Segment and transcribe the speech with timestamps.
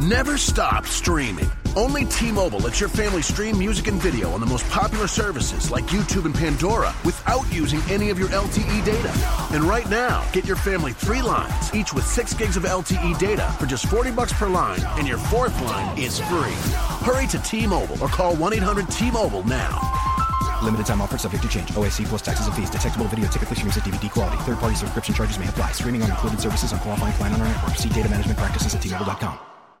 [0.00, 1.50] never stop streaming.
[1.76, 5.84] Only T-Mobile lets your family stream music and video on the most popular services like
[5.86, 9.12] YouTube and Pandora without using any of your LTE data.
[9.54, 13.54] And right now, get your family three lines, each with six gigs of LTE data
[13.58, 16.56] for just 40 bucks per line, and your fourth line is free.
[17.04, 19.78] Hurry to T-Mobile or call 1-800-T-Mobile now.
[20.62, 21.70] Limited time offer subject to change.
[21.70, 22.70] OAC plus taxes and fees.
[22.70, 24.36] Detectable video typically streams at DVD quality.
[24.44, 25.72] Third party subscription charges may apply.
[25.72, 27.76] Streaming on included services on qualifying plan on our network.
[27.76, 29.49] See data management practices at T-Mobile.com.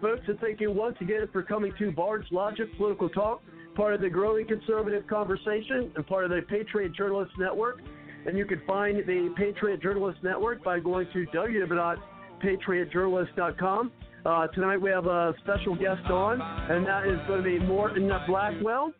[0.00, 3.42] Folks, and thank you once again for coming to Bards Logic Political Talk,
[3.74, 7.80] part of the growing conservative conversation and part of the Patriot Journalist Network.
[8.26, 13.92] And you can find the Patriot Journalist Network by going to www.patriotjournalist.com.
[14.24, 18.10] Uh, tonight we have a special guest on, and that is going to be Morton
[18.26, 18.92] Blackwell.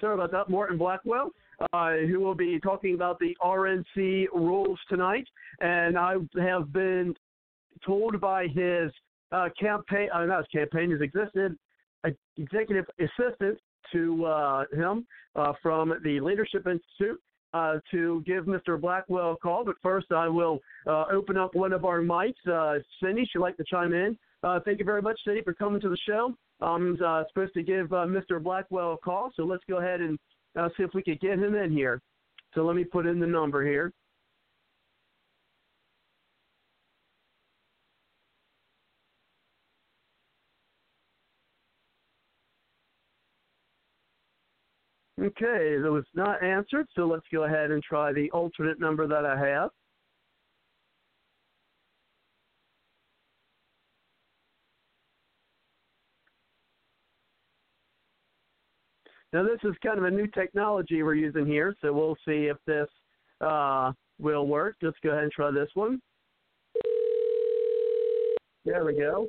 [0.00, 1.30] Sorry about that, Morton Blackwell,
[1.72, 5.26] uh, who will be talking about the RNC rules tonight.
[5.60, 7.14] And I have been
[7.84, 8.90] told by his
[9.32, 11.56] uh, campaign, uh, not his campaign, his existed
[12.04, 13.58] uh, executive assistant
[13.92, 17.20] to uh, him uh, from the Leadership Institute
[17.54, 18.80] uh, to give Mr.
[18.80, 19.64] Blackwell a call.
[19.64, 22.34] But first, I will uh, open up one of our mics.
[22.50, 24.18] Uh, Cindy, she'd like to chime in.
[24.42, 26.34] Uh, thank you very much, Cindy, for coming to the show.
[26.60, 28.42] I'm uh, supposed to give Mr.
[28.42, 30.18] Blackwell a call, so let's go ahead and
[30.58, 32.00] uh, see if we can get him in here.
[32.54, 33.92] So let me put in the number here.
[45.18, 49.24] Okay, it was not answered, so let's go ahead and try the alternate number that
[49.24, 49.70] I have.
[59.32, 62.58] Now, this is kind of a new technology we're using here, so we'll see if
[62.66, 62.88] this
[63.40, 64.76] uh, will work.
[64.82, 66.00] Let's go ahead and try this one.
[68.64, 69.28] There we go.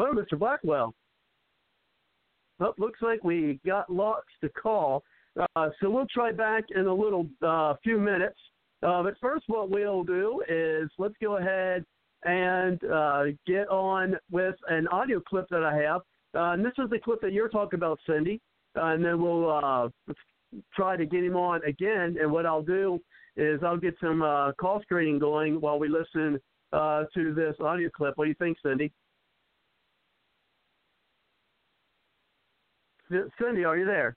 [0.00, 0.38] Hello, Mr.
[0.38, 0.94] Blackwell.
[2.58, 5.04] Well, looks like we got lost to call.
[5.38, 8.38] Uh, so we'll try back in a little uh, few minutes.
[8.82, 11.84] Uh, but first, what we'll do is let's go ahead
[12.24, 16.00] and uh, get on with an audio clip that I have.
[16.34, 18.40] Uh, and this is the clip that you're talking about, Cindy.
[18.78, 19.90] Uh, and then we'll
[20.74, 22.16] try to get him on again.
[22.18, 23.00] And what I'll do
[23.36, 24.20] is I'll get some
[24.58, 26.40] call screening going while we listen
[26.72, 28.16] to this audio clip.
[28.16, 28.90] What do you think, Cindy?
[33.10, 34.16] Cindy, are you there?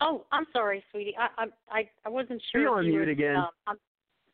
[0.00, 1.14] Oh, I'm sorry, sweetie.
[1.18, 2.60] I I I, I wasn't sure.
[2.60, 3.36] You're on you mute were, again.
[3.36, 3.76] Um, I'm,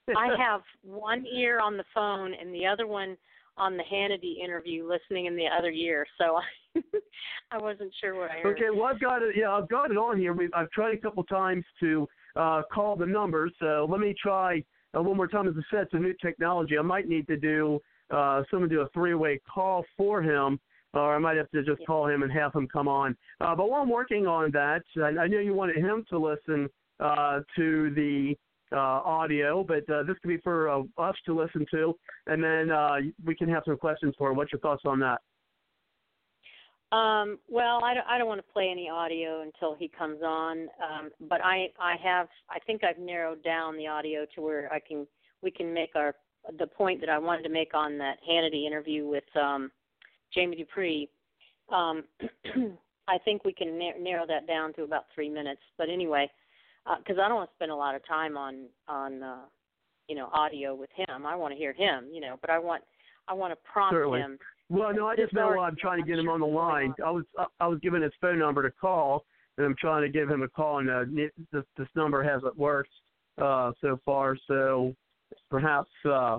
[0.38, 3.16] have one ear on the phone and the other one
[3.56, 6.06] on the Hannity interview, listening in the other ear.
[6.18, 6.82] So I
[7.50, 8.56] I wasn't sure what I heard.
[8.56, 9.34] Okay, well I've got it.
[9.36, 10.32] Yeah, I've got it on here.
[10.32, 13.52] We've, I've tried a couple times to uh, call the numbers.
[13.60, 14.62] So let me try
[14.96, 15.48] uh, one more time.
[15.48, 16.76] As I said, it's a new technology.
[16.78, 20.60] I might need to do uh, someone do a three-way call for him,
[20.94, 23.16] or I might have to just call him and have him come on.
[23.40, 26.68] Uh, but while I'm working on that, I, I know you wanted him to listen
[27.00, 28.34] uh, to the
[28.72, 31.94] uh, audio, but uh, this could be for uh, us to listen to,
[32.26, 34.36] and then uh, we can have some questions for him.
[34.36, 35.20] What's your thoughts on that?
[36.94, 40.68] Um, well, I don't, I don't want to play any audio until he comes on,
[40.80, 44.78] um, but I I have I think I've narrowed down the audio to where I
[44.78, 45.06] can
[45.42, 46.14] we can make our
[46.58, 49.72] the point that I wanted to make on that Hannity interview with um,
[50.34, 51.08] Jamie Dupree.
[51.70, 52.04] Um,
[53.08, 55.60] I think we can na- narrow that down to about three minutes.
[55.76, 56.30] But anyway,
[56.98, 59.42] because I don't want to spend a lot of time on on uh,
[60.08, 61.26] you know audio with him.
[61.26, 62.82] I want to hear him, you know, but I want
[63.28, 64.20] I want to prompt Certainly.
[64.20, 64.38] him.
[64.70, 66.94] Well, no, I just know I'm trying to get him on the line.
[67.04, 67.24] I was
[67.60, 69.24] I was given his phone number to call,
[69.56, 71.04] and I'm trying to give him a call, and uh,
[71.52, 72.92] this this number hasn't worked
[73.40, 74.36] uh, so far.
[74.48, 74.94] So
[75.50, 76.38] perhaps uh,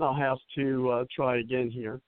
[0.00, 2.00] I'll have to uh, try again here.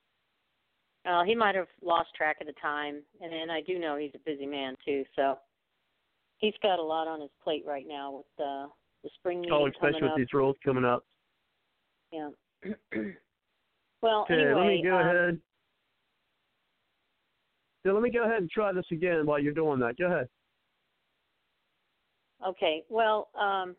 [1.07, 4.13] Uh, he might have lost track of the time, and and I do know he's
[4.15, 5.05] a busy man too.
[5.17, 5.39] So
[6.39, 8.67] he's got a lot on his plate right now with uh,
[9.03, 10.17] the spring Oh, especially with up.
[10.19, 11.05] these rules coming up.
[12.13, 12.31] Yeah.
[14.03, 15.41] well, Okay, anyway, let me go um, ahead.
[17.85, 19.97] Yeah, let me go ahead and try this again while you're doing that.
[19.97, 20.29] Go ahead.
[22.47, 22.85] Okay.
[22.91, 23.75] Well, um,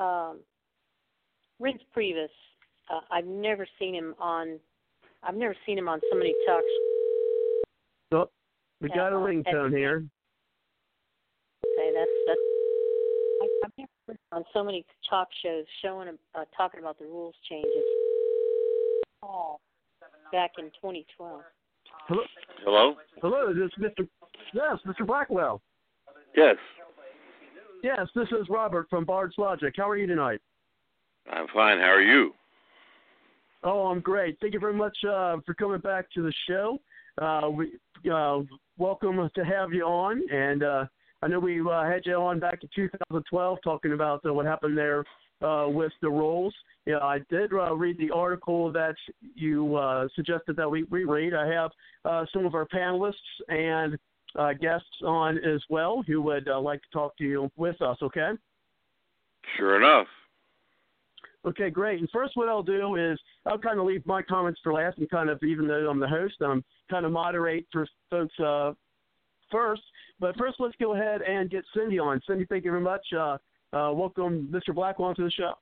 [0.00, 0.38] um,
[1.60, 2.28] Reince Priebus,
[2.90, 4.58] uh, I've never seen him on.
[5.22, 6.64] I've never seen him on so many talks.
[8.12, 8.30] So
[8.80, 10.04] we got a Uh, ringtone here.
[11.66, 12.40] Okay, that's that's.
[13.40, 17.34] I, I've never heard on so many talk shows showing uh, talking about the rules
[17.48, 17.84] changes.
[19.22, 19.58] Oh,
[20.32, 21.42] back in 2012.
[22.06, 22.22] Hello,
[22.64, 22.96] Hello?
[23.20, 23.52] hello.
[23.52, 24.08] This is Mr.
[24.54, 25.06] Yes, Mr.
[25.06, 25.60] Blackwell.
[26.36, 26.56] Yes.
[27.82, 29.72] Yes, this is Robert from Bard's Logic.
[29.76, 30.40] How are you tonight?
[31.30, 31.78] I'm fine.
[31.78, 32.32] How are you?
[33.64, 34.38] Oh, I'm great.
[34.40, 36.78] Thank you very much uh, for coming back to the show.
[37.20, 37.72] Uh, we
[38.10, 38.40] uh,
[38.78, 40.84] welcome to have you on, and uh,
[41.22, 44.78] I know we uh, had you on back in 2012 talking about uh, what happened
[44.78, 45.04] there
[45.42, 46.54] uh, with the rules.
[46.86, 48.94] Yeah, I did uh, read the article that
[49.34, 51.34] you uh, suggested that we read.
[51.34, 51.70] I have
[52.04, 53.14] uh, some of our panelists
[53.48, 53.98] and
[54.36, 57.98] uh, guests on as well who would uh, like to talk to you with us.
[58.02, 58.30] Okay.
[59.56, 60.06] Sure enough.
[61.46, 62.00] Okay, great.
[62.00, 65.08] And first, what I'll do is I'll kind of leave my comments for last, and
[65.08, 68.72] kind of even though I'm the host, I'm kind of moderate for folks uh,
[69.50, 69.82] first.
[70.20, 72.20] But first, let's go ahead and get Cindy on.
[72.26, 73.06] Cindy, thank you very much.
[73.16, 73.38] Uh,
[73.72, 74.74] uh, welcome, Mr.
[74.74, 75.52] Blackwell, to the show.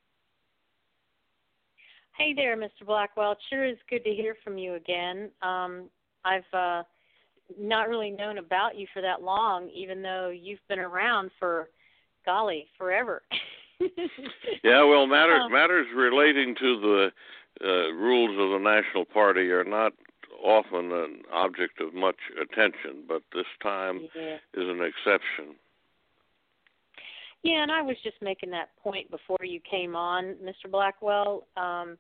[2.16, 2.86] Hey there, Mr.
[2.86, 3.32] Blackwell.
[3.32, 5.30] It sure is good to hear from you again.
[5.42, 5.90] Um,
[6.24, 6.82] I've uh,
[7.60, 11.68] not really known about you for that long, even though you've been around for,
[12.24, 13.22] golly, forever.
[14.62, 17.12] Yeah, well, matters Um, matters relating to the
[17.62, 19.92] uh, rules of the National Party are not
[20.42, 24.36] often an object of much attention, but this time yeah.
[24.54, 25.56] is an exception.
[27.42, 30.70] Yeah, and I was just making that point before you came on, Mr.
[30.70, 31.46] Blackwell.
[31.56, 31.96] Um,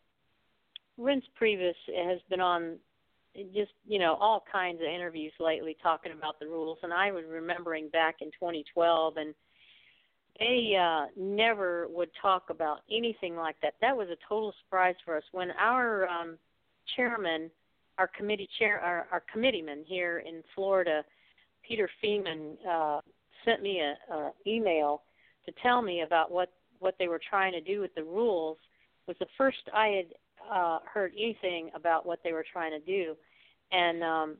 [0.98, 2.78] Reince Priebus has been on
[3.54, 7.24] just you know all kinds of interviews lately talking about the rules, and I was
[7.30, 9.34] remembering back in 2012, and
[10.38, 13.74] they uh, never would talk about anything like that.
[13.80, 16.36] That was a total surprise for us when our um,
[16.94, 17.50] chairman,
[17.98, 21.04] our committee chair, our, our committeeman here in Florida,
[21.66, 23.00] Peter Feaman, uh,
[23.44, 25.02] sent me a, a email
[25.46, 28.58] to tell me about what what they were trying to do with the rules
[29.06, 30.06] was the first I had
[30.52, 33.16] uh heard anything about what they were trying to do
[33.72, 34.36] and um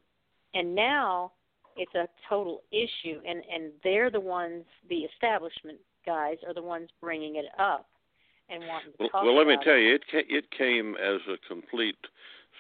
[0.55, 1.33] and now
[1.77, 6.89] it's a total issue and and they're the ones the establishment guys are the ones
[7.01, 7.87] bringing it up
[8.49, 9.83] and wanting to Well, talk well let me tell it.
[9.83, 11.97] you, it ca- it came as a complete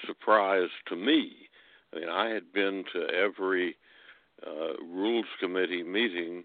[0.07, 1.49] surprise to me.
[1.95, 3.77] I mean, I had been to every
[4.47, 6.45] uh, rules committee meeting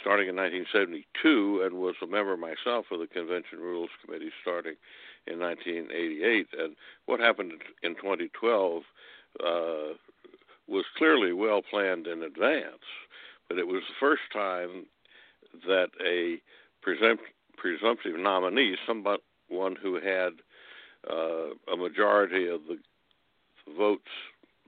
[0.00, 4.74] starting in 1972 and was a member myself of the convention rules committee starting
[5.26, 6.76] in 1988 and
[7.06, 7.52] what happened
[7.82, 8.82] in 2012
[9.44, 9.94] uh,
[10.68, 12.84] was clearly well planned in advance
[13.48, 14.86] but it was the first time
[15.66, 16.40] that a
[16.86, 19.18] presumpt- presumptive nominee someone
[19.80, 20.32] who had
[21.10, 22.78] uh, a majority of the
[23.76, 24.08] votes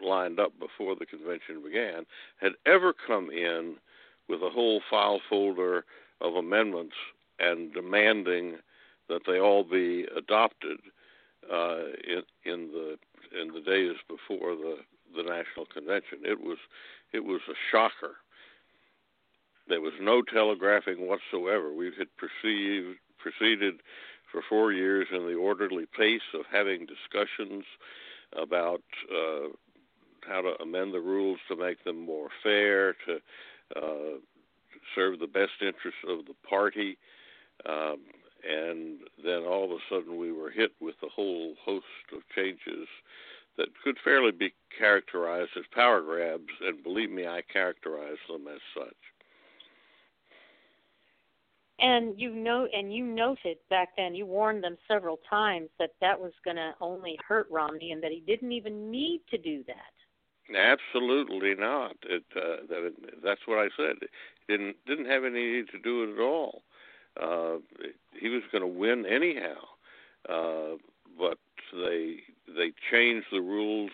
[0.00, 2.06] lined up before the convention began
[2.40, 3.74] had ever come in
[4.28, 5.84] with a whole file folder
[6.20, 6.94] of amendments
[7.38, 8.56] and demanding
[9.08, 10.78] that they all be adopted
[11.52, 12.98] uh, in, in the
[13.40, 14.76] in the days before the
[15.16, 16.18] the national convention.
[16.24, 16.58] It was
[17.12, 18.16] it was a shocker.
[19.68, 21.72] There was no telegraphing whatsoever.
[21.72, 23.80] We had perceived proceeded
[24.30, 27.64] for four years in the orderly pace of having discussions
[28.36, 29.48] about uh,
[30.26, 33.16] how to amend the rules to make them more fair, to
[33.76, 34.18] uh,
[34.94, 36.98] serve the best interests of the party.
[37.66, 38.00] Um,
[38.48, 42.86] and then all of a sudden we were hit with a whole host of changes
[43.58, 48.60] that could fairly be characterized as power grabs, and believe me, I characterize them as
[48.74, 48.96] such.
[51.80, 56.18] And you know, and you noted back then, you warned them several times that that
[56.18, 59.92] was going to only hurt Romney, and that he didn't even need to do that.
[60.56, 61.96] Absolutely not.
[62.04, 63.96] It, uh, that, that's what I said.
[64.46, 66.62] He didn't didn't have any need to do it at all.
[67.20, 67.58] Uh,
[68.18, 69.60] he was going to win anyhow.
[70.28, 70.76] uh,
[71.18, 71.38] but
[71.72, 72.20] they
[72.56, 73.90] they changed the rules,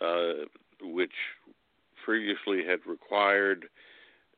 [0.00, 0.46] uh,
[0.82, 1.12] which
[2.04, 3.66] previously had required,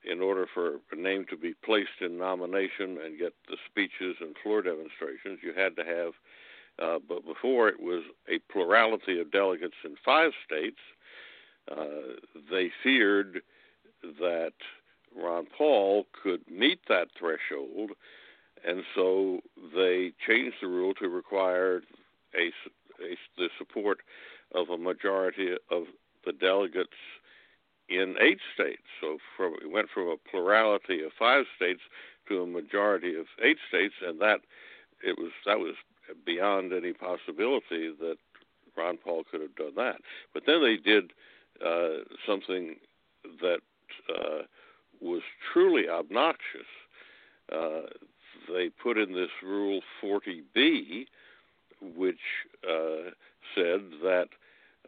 [0.05, 4.37] in order for a name to be placed in nomination and get the speeches and
[4.43, 6.13] floor demonstrations, you had to have.
[6.79, 10.79] Uh, but before it was a plurality of delegates in five states.
[11.71, 12.15] Uh,
[12.51, 13.41] they feared
[14.21, 14.53] that
[15.17, 17.91] Ron Paul could meet that threshold,
[18.67, 19.41] and so
[19.75, 21.83] they changed the rule to require
[22.35, 22.53] a,
[23.37, 23.99] the support
[24.55, 25.85] of a majority of
[26.25, 26.97] the delegates
[27.89, 28.83] in eight states.
[29.01, 31.81] So from, it went from a plurality of five states
[32.29, 34.41] to a majority of eight states, and that
[35.03, 35.75] it was that was
[36.25, 38.17] beyond any possibility that
[38.77, 39.97] Ron Paul could have done that.
[40.35, 41.13] But then they did
[41.65, 42.77] uh, something
[43.41, 43.61] that
[44.09, 44.43] uh,
[45.01, 45.23] was
[45.53, 46.67] truly obnoxious.
[47.53, 47.83] Uh,
[48.53, 51.07] they put in this Rule 40B,
[51.81, 52.21] which
[52.69, 53.11] uh,
[53.55, 54.29] said that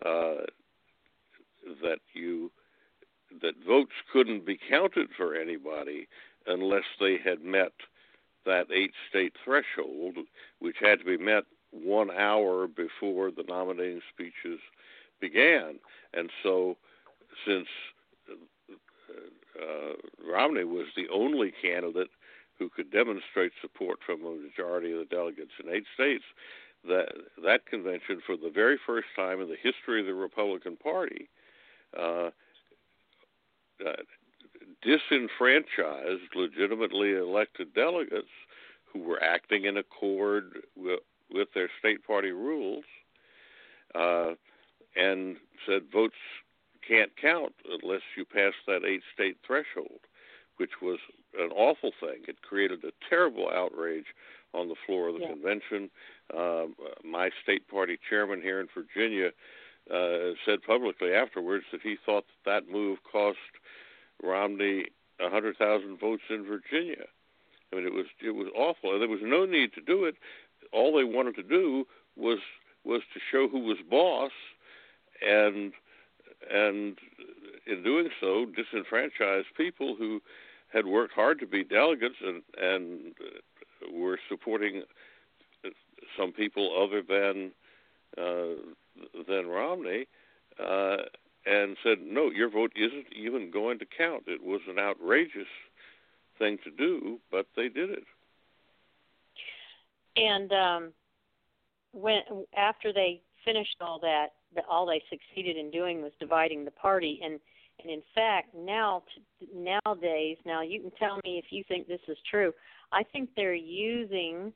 [0.04, 0.46] uh,
[1.82, 2.50] that you
[3.42, 6.08] that votes couldn't be counted for anybody
[6.46, 7.72] unless they had met
[8.46, 10.16] that eight-state threshold,
[10.60, 14.60] which had to be met one hour before the nominating speeches
[15.20, 15.78] began.
[16.14, 16.78] And so,
[17.46, 17.68] since
[19.60, 19.94] uh,
[20.26, 22.08] Romney was the only candidate
[22.58, 26.24] who could demonstrate support from a majority of the delegates in eight states.
[26.86, 27.08] That
[27.44, 31.28] that convention, for the very first time in the history of the Republican Party,
[31.98, 32.30] uh,
[33.84, 34.02] uh,
[34.82, 38.28] disenfranchised legitimately elected delegates
[38.92, 42.84] who were acting in accord with, with their state party rules,
[43.94, 44.30] uh,
[44.96, 46.14] and said votes
[46.86, 50.00] can't count unless you pass that eight state threshold,
[50.56, 50.98] which was
[51.38, 52.22] an awful thing.
[52.26, 54.06] It created a terrible outrage
[54.54, 55.32] on the floor of the yeah.
[55.32, 55.90] convention.
[56.36, 59.30] Um, my state party chairman here in Virginia
[59.92, 63.38] uh, said publicly afterwards that he thought that, that move cost
[64.22, 64.86] Romney
[65.20, 67.04] a hundred thousand votes in Virginia.
[67.72, 70.16] I mean, it was it was awful, and there was no need to do it.
[70.72, 72.38] All they wanted to do was
[72.84, 74.32] was to show who was boss,
[75.26, 75.72] and
[76.52, 76.98] and
[77.66, 80.20] in doing so, disenfranchise people who
[80.72, 83.14] had worked hard to be delegates and and
[83.92, 84.82] were supporting
[86.18, 87.52] some people other than
[88.16, 88.60] uh,
[89.28, 90.06] than Romney,
[90.58, 90.96] uh,
[91.46, 95.48] and said, "No, your vote isn't even going to count." It was an outrageous
[96.38, 98.04] thing to do, but they did it.
[100.16, 100.92] And um,
[101.92, 102.20] when
[102.56, 107.20] after they finished all that, that all they succeeded in doing was dividing the party
[107.22, 107.40] and
[107.80, 109.02] and in fact now
[109.54, 112.52] nowadays now you can tell me if you think this is true
[112.92, 114.52] i think they're using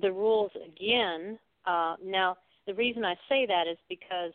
[0.00, 4.32] the rules again uh now the reason i say that is because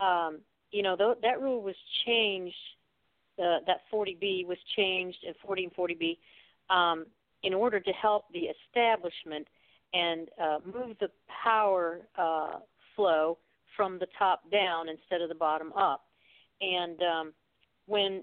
[0.00, 0.38] um
[0.70, 2.54] you know th- that rule was changed
[3.38, 6.16] uh, that 40b was changed in 40 and 40b
[6.70, 7.06] um
[7.42, 9.46] in order to help the establishment
[9.94, 11.08] and uh, move the
[11.44, 12.58] power uh,
[12.94, 13.38] flow
[13.76, 16.04] from the top down instead of the bottom up.
[16.60, 17.32] And um,
[17.86, 18.22] when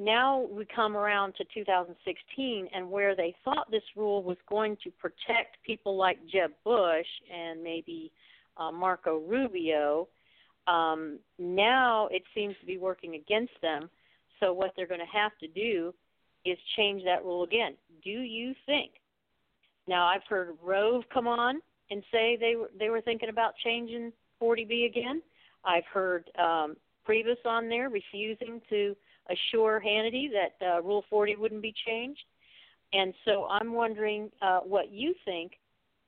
[0.00, 4.90] now we come around to 2016 and where they thought this rule was going to
[4.90, 8.12] protect people like Jeb Bush and maybe
[8.56, 10.08] uh, Marco Rubio,
[10.66, 13.88] um, now it seems to be working against them.
[14.40, 15.94] So what they're going to have to do
[16.44, 17.74] is change that rule again.
[18.04, 18.92] Do you think?
[19.86, 24.12] Now I've heard Rove come on and say they were they were thinking about changing
[24.40, 25.22] 40B again.
[25.64, 26.76] I've heard um,
[27.08, 28.94] Priebus on there refusing to
[29.30, 32.24] assure Hannity that uh, Rule 40 wouldn't be changed.
[32.92, 35.52] And so I'm wondering uh, what you think.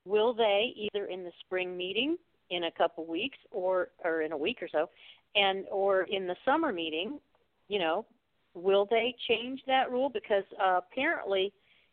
[0.07, 2.17] Will they either in the spring meeting
[2.49, 4.89] in a couple weeks, or or in a week or so,
[5.37, 7.21] and or in the summer meeting,
[7.69, 8.07] you know,
[8.55, 10.09] will they change that rule?
[10.09, 11.53] Because uh, apparently,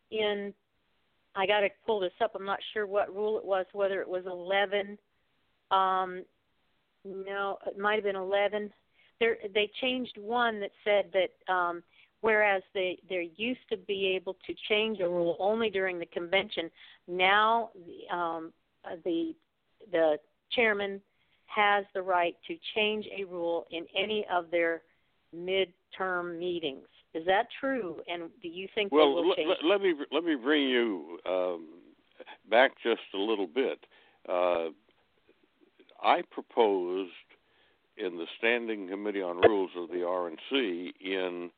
[0.10, 0.54] in
[1.36, 2.32] I got to pull this up.
[2.34, 4.98] I'm not sure what rule it was, whether it was 11
[5.72, 6.24] um,
[7.04, 8.72] no, it might have been 11.
[9.20, 11.84] There, they changed one that said that um,
[12.22, 16.70] whereas they they used to be able to change a rule only during the convention,
[17.08, 18.54] now the um,
[18.86, 19.34] uh, the
[19.92, 20.18] the
[20.52, 21.02] chairman
[21.46, 24.82] has the right to change a rule in any of their
[25.36, 26.88] midterm meetings.
[27.14, 27.98] Is that true?
[28.08, 29.50] And do you think well, will change?
[29.64, 31.68] L- let me let me bring you um,
[32.50, 33.80] back just a little bit.
[34.28, 34.68] Uh,
[36.04, 37.12] I proposed
[37.98, 41.50] in the Standing Committee on Rules of the RNC in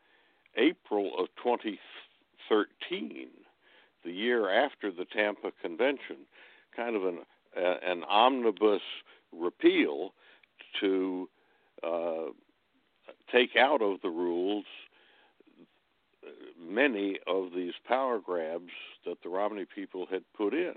[0.55, 3.27] April of 2013,
[4.03, 6.17] the year after the Tampa Convention,
[6.75, 7.19] kind of an
[7.58, 8.81] uh, an omnibus
[9.36, 10.13] repeal
[10.79, 11.27] to
[11.84, 12.25] uh,
[13.31, 14.65] take out of the rules
[16.60, 18.72] many of these power grabs
[19.05, 20.75] that the Romney people had put in.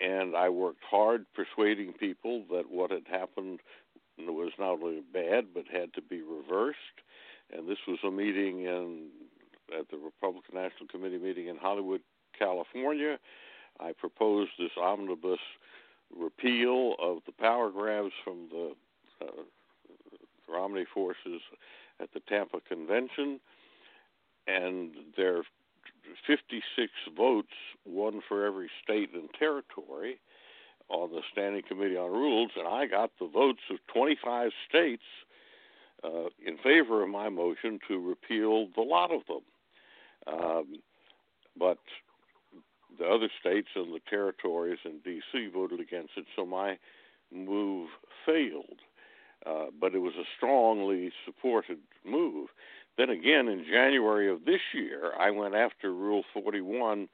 [0.00, 3.60] And I worked hard persuading people that what had happened
[4.18, 6.78] was not only bad but had to be reversed.
[7.52, 9.08] And this was a meeting in
[9.78, 12.00] at the Republican National Committee meeting in Hollywood,
[12.38, 13.18] California.
[13.80, 15.38] I proposed this omnibus
[16.14, 18.72] repeal of the power grabs from the
[19.22, 19.42] uh,
[20.48, 21.40] Romney forces
[22.00, 23.40] at the Tampa Convention,
[24.46, 25.44] and there are
[26.26, 27.48] 56 votes,
[27.84, 30.18] one for every state and territory,
[30.92, 35.02] on the Standing Committee on Rules, and I got the votes of 25 states
[36.04, 39.42] uh, in favor of my motion to repeal the lot of them.
[40.26, 40.66] Um,
[41.58, 41.78] but
[42.98, 45.48] the other states and the territories and D.C.
[45.52, 46.78] voted against it, so my
[47.32, 47.88] move
[48.26, 48.80] failed.
[49.44, 52.48] Uh, but it was a strongly supported move.
[52.96, 57.08] Then again, in January of this year, I went after Rule 41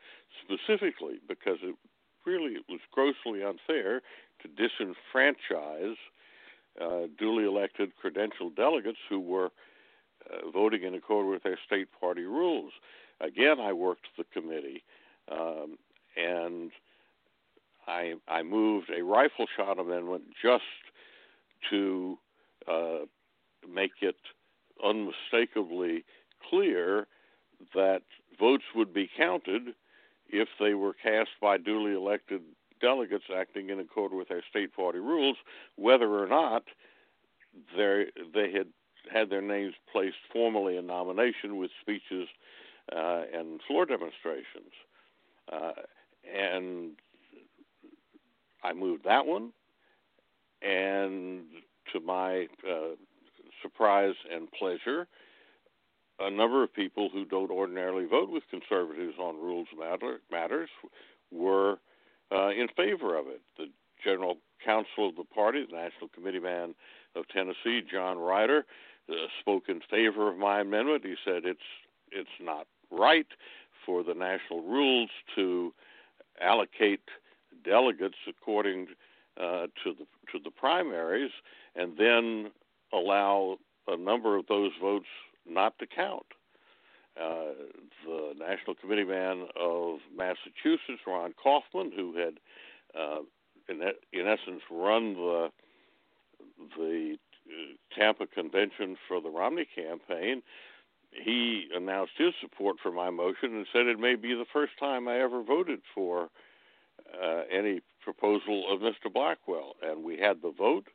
[0.45, 1.75] specifically because it
[2.27, 4.03] really it was grossly unfair
[4.43, 5.97] to disenfranchise
[6.81, 9.51] uh, duly elected credentialed delegates who were
[10.31, 12.73] uh, voting in accord with their state party rules.
[13.21, 14.85] Again, I worked the committee,
[15.31, 15.77] um,
[16.17, 16.71] and
[17.87, 20.63] I I moved a rifle shot amendment just
[21.71, 22.19] to
[22.69, 23.07] uh,
[23.69, 24.17] make it
[24.85, 26.05] unmistakably
[26.49, 27.07] clear
[27.75, 28.03] that
[28.39, 29.75] votes would be counted
[30.29, 32.43] if they were cast by duly elected
[32.81, 35.37] delegates acting in accord with their state party rules,
[35.77, 36.65] whether or not
[37.77, 38.67] they had
[39.13, 42.29] had their names placed formally in nomination with speeches
[42.95, 44.73] uh, and floor demonstrations.
[45.51, 45.73] Uh,
[46.37, 46.93] and
[48.63, 49.53] I moved that one,
[50.61, 51.45] and
[51.93, 52.97] to my uh,
[53.63, 55.07] surprise and pleasure,
[56.21, 60.69] a number of people who don't ordinarily vote with conservatives on rules matter, matters
[61.31, 61.79] were
[62.33, 63.41] uh, in favor of it.
[63.57, 63.67] The
[64.05, 66.75] general counsel of the party, the national committee man
[67.15, 68.65] of Tennessee, John Ryder,
[69.09, 71.05] uh, spoke in favor of my amendment.
[71.05, 71.61] He said it's
[72.11, 73.27] it's not right
[73.85, 75.73] for the national rules to
[76.41, 77.03] allocate
[77.65, 78.89] delegates according
[79.41, 81.31] uh, to the to the primaries,
[81.77, 82.51] and then
[82.93, 85.07] allow a number of those votes
[85.49, 86.27] not to count.
[87.21, 87.53] Uh,
[88.07, 92.35] the National Committee man of Massachusetts, Ron Kaufman, who had,
[92.99, 93.21] uh,
[93.69, 93.83] in,
[94.13, 95.51] in essence, run the
[96.77, 97.17] the
[97.49, 100.43] uh, Tampa convention for the Romney campaign,
[101.11, 105.09] he announced his support for my motion and said it may be the first time
[105.09, 106.29] I ever voted for
[107.23, 109.13] uh, any proposal of Mr.
[109.13, 109.75] Blackwell.
[109.83, 110.87] And we had the vote,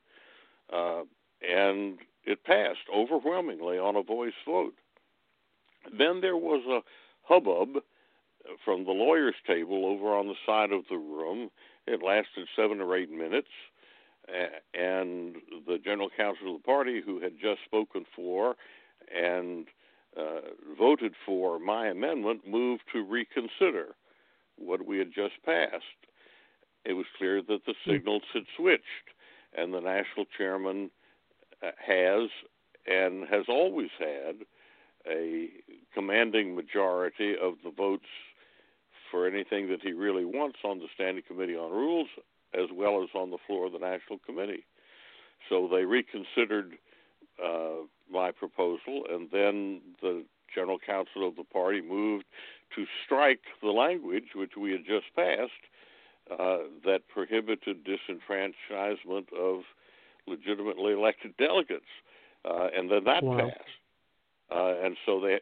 [0.71, 1.03] uh,
[1.41, 4.75] and it passed overwhelmingly on a voice vote.
[5.97, 6.81] Then there was a
[7.23, 7.83] hubbub
[8.63, 11.49] from the lawyers' table over on the side of the room.
[11.87, 13.49] It lasted seven or eight minutes,
[14.73, 15.35] and
[15.67, 18.55] the general counsel of the party, who had just spoken for
[19.13, 19.67] and
[20.17, 20.41] uh,
[20.77, 23.95] voted for my amendment, moved to reconsider
[24.57, 25.83] what we had just passed.
[26.85, 27.91] It was clear that the hmm.
[27.91, 29.11] signals had switched,
[29.57, 30.89] and the national chairman
[31.85, 32.29] has
[32.85, 34.35] and has always had
[35.07, 35.49] a
[35.93, 38.07] commanding majority of the votes
[39.11, 42.07] for anything that he really wants on the Standing Committee on Rules
[42.53, 44.65] as well as on the floor of the National Committee.
[45.49, 46.73] So they reconsidered
[47.43, 50.23] uh, my proposal, and then the
[50.53, 52.25] general counsel of the party moved
[52.75, 55.51] to strike the language which we had just passed
[56.31, 59.63] uh, that prohibited disenfranchisement of
[60.27, 61.85] legitimately elected delegates,
[62.45, 63.37] uh, and then that wow.
[63.37, 63.59] passed.
[64.51, 65.39] Uh, and so they,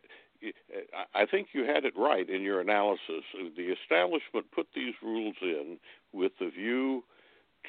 [1.13, 3.23] I think you had it right in your analysis.
[3.33, 5.77] The establishment put these rules in
[6.13, 7.03] with the view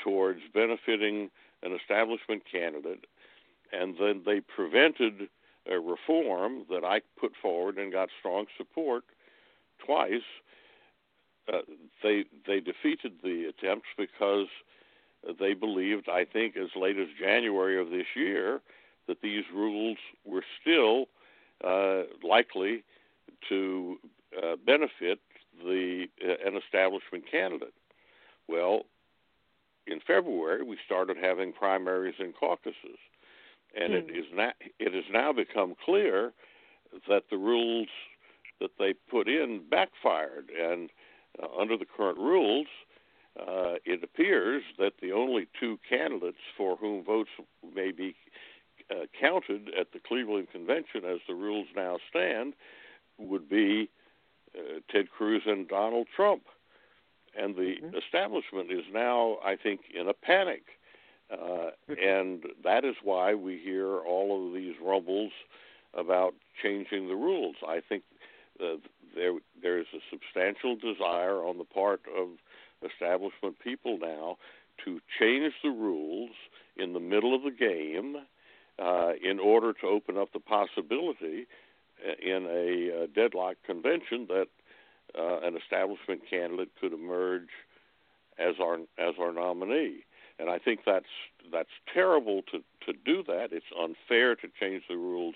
[0.03, 1.31] towards benefiting
[1.63, 3.07] an establishment candidate,
[3.73, 5.29] and then they prevented
[5.71, 9.05] a reform that I put forward and got strong support
[9.85, 10.23] twice.
[11.53, 11.59] Uh,
[12.03, 14.47] they they defeated the attempts because
[15.39, 18.61] they believed, I think, as late as January of this year,
[19.07, 21.07] that these rules were still
[21.65, 22.83] uh, likely
[23.49, 23.99] to
[24.37, 25.21] uh, benefit
[25.65, 27.75] the uh, an establishment candidate.
[28.49, 28.83] Well,
[29.87, 32.99] in February we started having primaries and caucuses,
[33.79, 34.17] and it hmm.
[34.17, 36.33] is now it has now become clear
[37.09, 37.89] that the rules
[38.61, 40.91] that they put in backfired, and
[41.43, 42.67] uh, under the current rules,
[43.39, 47.31] uh, it appears that the only two candidates for whom votes
[47.75, 48.15] may be
[48.91, 52.55] uh, counted at the Cleveland Convention, as the rules now stand,
[53.19, 53.89] would be
[54.57, 56.43] uh, Ted Cruz and Donald Trump.
[57.35, 57.97] And the mm-hmm.
[57.97, 60.65] establishment is now, I think, in a panic.
[61.31, 65.33] Uh, and that is why we hear all of these rumbles
[65.95, 67.57] about changing the rules.
[67.67, 68.03] I think
[68.61, 68.77] uh,
[69.15, 72.29] there there is a substantial desire on the part of
[72.85, 74.37] establishment people now
[74.85, 76.31] to change the rules
[76.77, 78.17] in the middle of the game
[78.79, 81.47] uh, in order to open up the possibility
[82.07, 84.49] uh, in a uh, deadlock convention that
[85.19, 87.49] uh, an establishment candidate could emerge
[88.39, 90.05] as our as our nominee.
[90.39, 91.05] And I think that's
[91.53, 93.49] that's terrible to to do that.
[93.53, 95.35] It's unfair to change the rules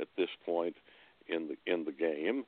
[0.00, 0.76] at this point
[1.28, 2.44] in the in the game,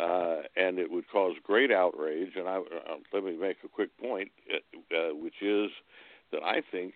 [0.00, 2.32] uh, and it would cause great outrage.
[2.36, 5.70] And I, uh, let me make a quick point, uh, uh which is
[6.32, 6.94] that I think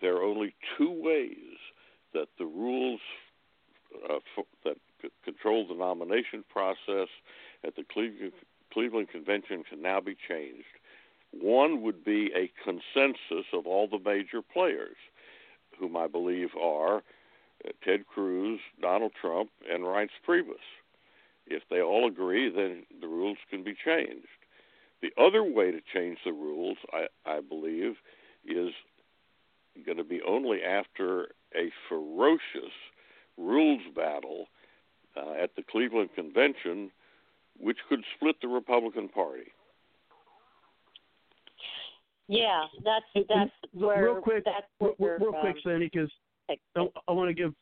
[0.00, 1.58] there are only two ways
[2.14, 3.00] that the rules
[4.10, 4.18] uh,
[4.64, 7.08] that c- control the nomination process
[7.64, 8.32] at the Cleveland,
[8.72, 10.64] Cleveland Convention can now be changed.
[11.32, 14.96] One would be a consensus of all the major players,
[15.78, 20.54] whom I believe are uh, Ted Cruz, Donald Trump, and Reince Priebus.
[21.46, 24.26] If they all agree, then the rules can be changed.
[25.02, 27.96] The other way to change the rules, I, I believe,
[28.44, 28.72] is
[29.84, 32.72] going to be only after a ferocious
[33.36, 34.46] rules battle
[35.16, 36.90] uh, at the Cleveland Convention,
[37.58, 39.52] which could split the Republican Party.
[42.28, 46.10] Yeah, that's that's where real quick, that's where, real, real quick, um, Sandy, because
[46.50, 46.56] I,
[47.06, 47.54] I want to give.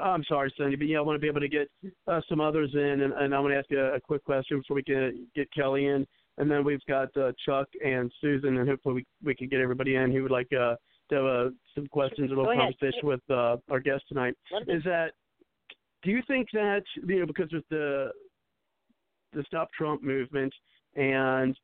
[0.00, 1.68] I'm sorry, Sandy, but yeah, I want to be able to get
[2.06, 4.58] uh, some others in, and, and I want to ask you a, a quick question
[4.58, 6.06] before we can get Kelly in,
[6.38, 9.96] and then we've got uh, Chuck and Susan, and hopefully we we can get everybody
[9.96, 10.76] in who would like uh,
[11.10, 14.34] to have uh, some questions, a little conversation with uh, our guest tonight.
[14.66, 15.12] Is that
[16.02, 18.10] do you think that you know because with the
[19.32, 20.52] the Stop Trump movement
[20.96, 21.56] and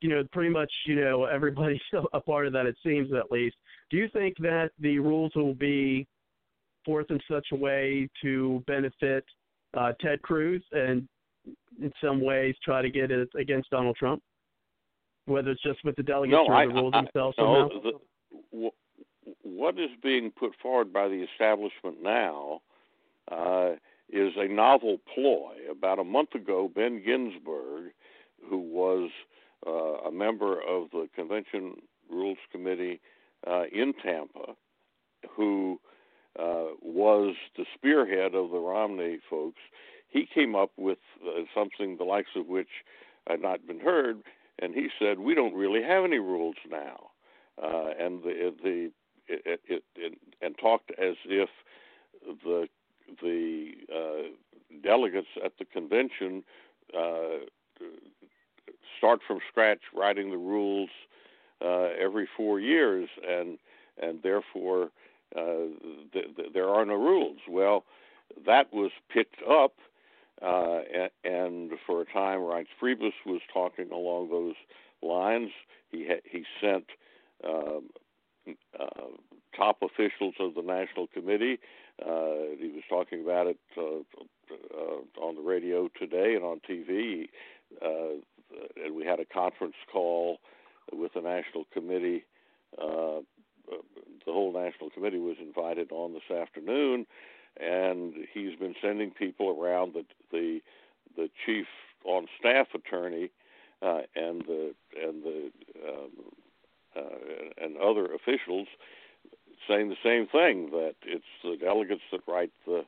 [0.00, 1.80] you know, pretty much, you know, everybody's
[2.12, 3.56] a part of that, it seems at least.
[3.90, 6.06] Do you think that the rules will be
[6.84, 9.24] forth in such a way to benefit
[9.76, 11.08] uh, Ted Cruz and
[11.80, 14.22] in some ways try to get it against Donald Trump?
[15.26, 17.92] Whether it's just with the delegates no, or I, the rules I, themselves no, the,
[18.52, 18.70] w-
[19.42, 22.60] what is being put forward by the establishment now
[23.30, 23.72] uh,
[24.08, 25.52] is a novel ploy.
[25.70, 27.92] About a month ago, Ben Ginsberg,
[28.48, 29.10] who was–
[29.66, 31.74] uh, a member of the Convention
[32.10, 33.00] Rules Committee
[33.46, 34.54] uh, in Tampa,
[35.30, 35.78] who
[36.38, 39.60] uh, was the spearhead of the Romney folks.
[40.08, 42.68] He came up with uh, something the likes of which
[43.26, 44.22] had not been heard,
[44.58, 47.10] and he said, "We don't really have any rules now,"
[47.62, 48.90] uh, and the the
[49.28, 51.48] it, it, it, and talked as if
[52.44, 52.68] the
[53.22, 54.28] the uh,
[54.82, 56.44] delegates at the convention
[56.96, 57.44] uh,
[58.98, 60.90] start from scratch writing the rules
[61.64, 63.58] uh, every four years, and
[64.00, 64.90] and therefore
[65.36, 65.76] uh,
[66.12, 67.38] th- th- there are no rules.
[67.48, 67.84] Well,
[68.46, 69.74] that was picked up,
[70.42, 70.80] uh,
[71.24, 74.54] and, for a time, Reince Priebus was talking along those
[75.02, 75.50] lines.
[75.90, 76.86] He ha- he sent
[77.44, 77.90] um,
[78.78, 79.06] uh,
[79.56, 81.58] top officials of the National Committee.
[82.00, 84.02] Uh, he was talking about it uh,
[84.74, 87.28] uh, on the radio today and on TV.
[87.82, 88.20] Uh,
[88.84, 90.38] and we had a conference call
[90.92, 92.24] with the National Committee.
[93.70, 93.76] Uh,
[94.26, 97.06] the whole National Committee was invited on this afternoon,
[97.58, 100.60] and he's been sending people around the the,
[101.16, 101.66] the chief
[102.04, 103.30] on staff attorney
[103.82, 105.50] uh, and the and the
[105.88, 106.10] um,
[106.96, 108.68] uh, and other officials
[109.68, 112.84] saying the same thing that it's the delegates that write the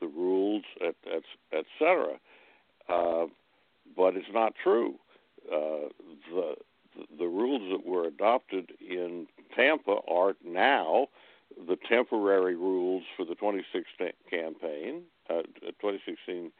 [0.00, 2.18] the rules, et, et, et cetera.
[2.88, 3.26] Uh,
[3.96, 4.96] but it's not true.
[5.50, 5.88] Uh,
[6.34, 6.54] the
[7.18, 9.26] the rules that were adopted in
[9.56, 11.08] Tampa are now
[11.68, 15.42] the temporary rules for the 2016 campaign, uh,
[15.80, 16.50] 2016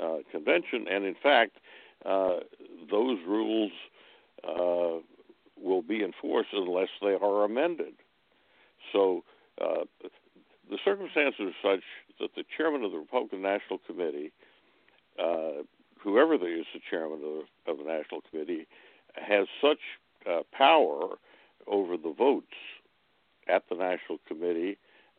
[0.00, 1.56] uh, convention, and in fact,
[2.04, 2.40] uh,
[2.90, 3.72] those rules
[4.46, 5.00] uh,
[5.60, 7.94] will be enforced unless they are amended.
[8.92, 9.24] So
[9.60, 9.84] uh,
[10.70, 11.84] the circumstances are such
[12.20, 14.32] that the chairman of the Republican National Committee
[16.04, 18.68] whoever is the chairman of the, of the National Committee,
[19.14, 19.80] has such
[20.28, 21.16] uh, power
[21.66, 22.46] over the votes
[23.48, 24.78] at the National Committee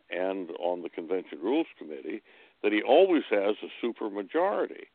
[0.09, 2.21] and on the Convention Rules Committee
[2.63, 4.85] that he always has a supermajority.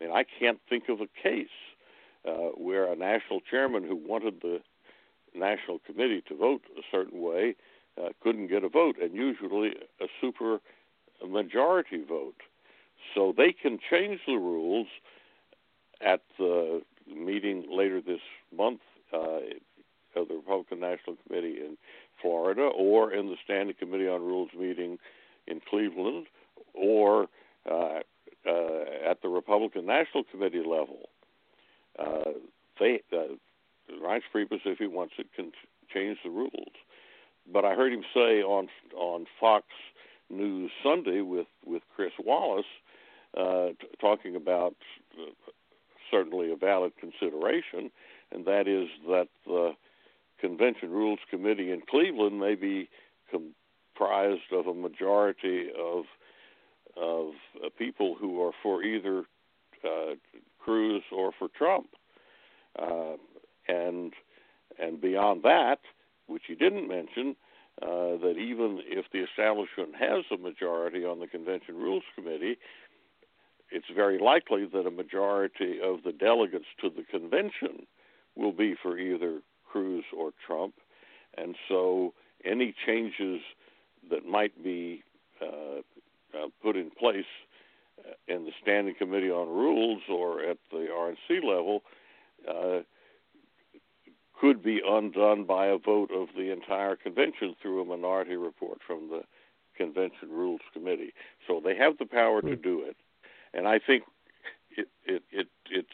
[0.00, 1.48] I mean, I can't think of a case
[2.26, 4.60] uh, where a national chairman who wanted the
[5.34, 7.54] national committee to vote a certain way
[8.00, 10.58] uh, couldn't get a vote, and usually a super
[11.26, 12.40] majority vote.
[13.14, 14.86] So they can change the rules
[16.00, 16.82] at the
[17.14, 18.20] meeting later this
[18.56, 18.80] month
[19.12, 19.40] uh,
[20.16, 21.76] of the Republican National Committee in
[22.20, 24.98] Florida, or in the Standing Committee on Rules meeting
[25.46, 26.26] in Cleveland,
[26.74, 27.28] or
[27.70, 28.00] uh,
[28.46, 31.08] uh, at the Republican National Committee level.
[31.98, 32.32] Uh,
[32.78, 33.34] they uh,
[34.02, 35.52] Reince Priebus, if he wants it, can
[35.92, 36.72] change the rules.
[37.52, 39.66] But I heard him say on on Fox
[40.28, 42.64] News Sunday with with Chris Wallace
[43.36, 44.74] uh, t- talking about
[45.18, 45.30] uh,
[46.10, 47.90] certainly a valid consideration,
[48.32, 49.72] and that is that the
[50.40, 52.88] Convention Rules Committee in Cleveland may be
[53.30, 56.04] comprised of a majority of
[56.96, 57.32] of
[57.64, 59.24] uh, people who are for either
[59.84, 60.14] uh,
[60.58, 61.88] Cruz or for Trump,
[62.78, 63.16] uh,
[63.68, 64.12] and
[64.78, 65.80] and beyond that,
[66.26, 67.36] which you didn't mention,
[67.82, 72.58] uh, that even if the establishment has a majority on the Convention Rules Committee,
[73.70, 77.86] it's very likely that a majority of the delegates to the convention
[78.36, 80.74] will be for either Cruz or Trump,
[81.36, 82.12] and so
[82.44, 83.40] any changes
[84.10, 85.02] that might be
[85.40, 85.80] uh,
[86.36, 87.24] uh, put in place
[87.98, 91.82] uh, in the Standing Committee on Rules or at the RNC level
[92.48, 92.80] uh,
[94.40, 99.08] could be undone by a vote of the entire convention through a minority report from
[99.10, 99.22] the
[99.76, 101.12] Convention Rules Committee.
[101.46, 102.62] So they have the power to hmm.
[102.62, 102.96] do it,
[103.54, 104.04] and I think
[104.70, 105.88] it, it, it it's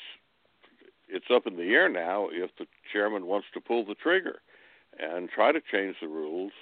[1.08, 4.40] it's up in the air now if the chairman wants to pull the trigger
[4.98, 6.52] and try to change the rules,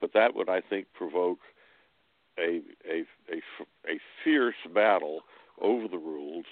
[0.00, 1.38] but that would I think provoke
[2.38, 3.40] a a a,
[3.88, 5.20] a fierce battle
[5.60, 6.46] over the rules,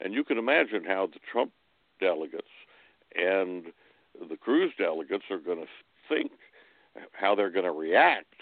[0.00, 1.52] and you can imagine how the Trump
[2.00, 2.48] delegates
[3.14, 3.66] and
[4.28, 5.66] the Cruz delegates are going to
[6.08, 6.32] think
[7.12, 8.34] how they're going to react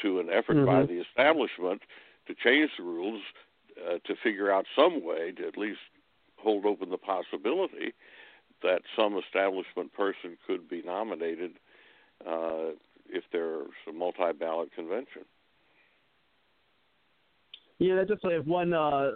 [0.00, 0.66] to an effort mm-hmm.
[0.66, 1.82] by the establishment
[2.26, 3.22] to change the rules
[3.78, 5.78] uh, to figure out some way to at least
[6.36, 7.92] hold open the possibility
[8.62, 11.52] that some establishment person could be nominated
[12.26, 12.70] uh,
[13.08, 15.22] if there's a multi-ballot convention.
[17.78, 19.12] Yeah, I just have one uh,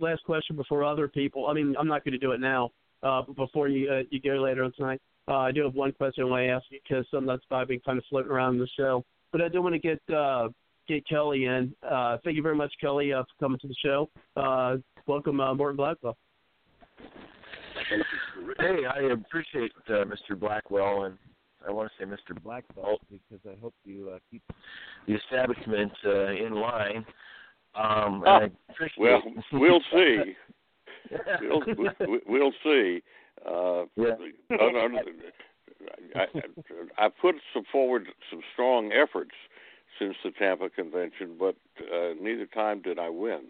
[0.00, 1.48] last question before other people.
[1.48, 2.70] I mean, I'm not going to do it now.
[3.02, 6.24] Uh, before you uh, you go later on tonight, uh, I do have one question
[6.24, 8.60] I want to ask you because some that's probably been kind of floating around in
[8.60, 9.04] the show.
[9.32, 10.48] But I do want to get uh,
[10.86, 11.74] get Kelly in.
[11.88, 14.08] Uh, thank you very much, Kelly, uh, for coming to the show.
[14.36, 16.16] Uh, welcome, uh, Morton Blackwell.
[18.58, 20.38] Hey, I appreciate uh, Mr.
[20.38, 21.16] Blackwell, and
[21.66, 22.40] I want to say Mr.
[22.42, 24.42] Blackwell because I hope you uh, keep
[25.06, 27.04] the establishment uh, in line.
[27.74, 28.48] Um, oh,
[28.98, 29.22] well,
[29.52, 30.34] we'll see.
[31.42, 31.62] we'll,
[32.26, 33.02] we'll see.
[33.46, 34.14] Uh, yeah.
[36.14, 36.26] I,
[36.98, 39.32] I put some forward some strong efforts
[39.98, 43.42] since the Tampa convention, but uh, neither time did I win.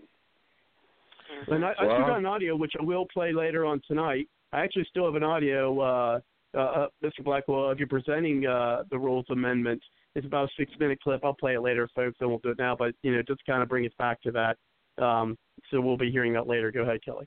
[1.49, 4.29] And I, I still got an audio which I will play later on tonight.
[4.53, 6.21] I actually still have an audio, uh,
[6.55, 7.25] uh, uh Mr.
[7.25, 9.83] Blackwell, of you presenting uh, the rules amendment.
[10.15, 11.23] It's about a six-minute clip.
[11.25, 12.17] I'll play it later, folks.
[12.23, 14.31] I won't do it now, but you know, just kind of bring us back to
[14.33, 14.57] that.
[15.03, 15.37] Um,
[15.71, 16.71] so we'll be hearing that later.
[16.71, 17.27] Go ahead, Kelly.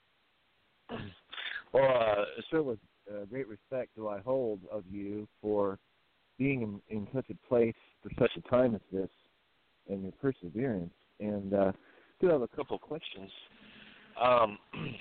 [1.72, 2.78] Well, uh, certainly
[3.10, 5.78] uh, great respect do I hold of you for
[6.40, 9.10] being in, in such a place for such a time as this
[9.90, 10.94] and your perseverance.
[11.20, 11.72] And uh,
[12.20, 13.30] do have a couple of questions.
[14.20, 14.58] Um,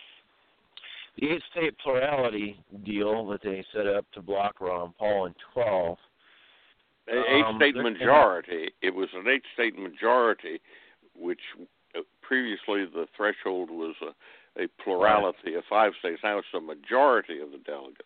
[1.16, 5.98] the eight state plurality deal that they set up to block Ron Paul in 12.
[7.10, 8.70] Eight um, state majority.
[8.82, 10.60] It was an eight state majority,
[11.16, 11.40] which
[11.96, 14.10] uh, previously the threshold was a
[14.58, 16.20] a plurality of five states.
[16.22, 18.02] Now it's a majority of the delegates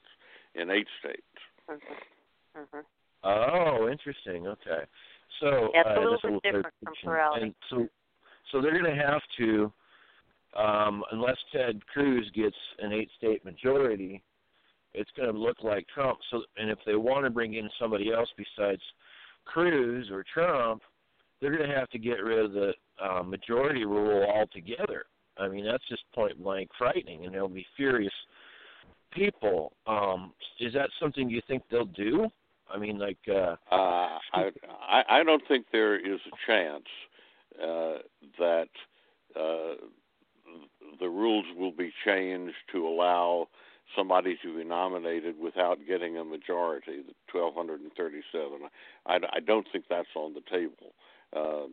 [0.54, 1.22] in eight states.
[1.70, 2.60] Mm-hmm.
[2.60, 2.80] Mm-hmm.
[3.24, 4.46] Oh, interesting.
[4.46, 4.84] Okay,
[5.40, 7.42] so yeah, it's uh, a little bit different from plurality.
[7.42, 7.88] And so,
[8.50, 9.72] so they're going to have to,
[10.58, 14.22] um, unless Ted Cruz gets an eight-state majority,
[14.94, 16.18] it's going to look like Trump.
[16.30, 18.82] So, and if they want to bring in somebody else besides
[19.44, 20.82] Cruz or Trump,
[21.40, 25.04] they're going to have to get rid of the uh, majority rule altogether.
[25.38, 28.12] I mean, that's just point blank frightening, and they'll be furious
[29.12, 29.72] people.
[29.86, 32.28] Um, is that something you think they'll do?
[32.72, 33.18] I mean, like.
[33.28, 36.86] Uh, uh, I, I don't think there is a chance
[37.62, 37.98] uh,
[38.38, 38.68] that
[39.36, 39.74] uh,
[41.00, 43.48] the rules will be changed to allow
[43.96, 48.52] somebody to be nominated without getting a majority, the 1,237.
[49.06, 50.94] I, I don't think that's on the table.
[51.34, 51.66] Uh,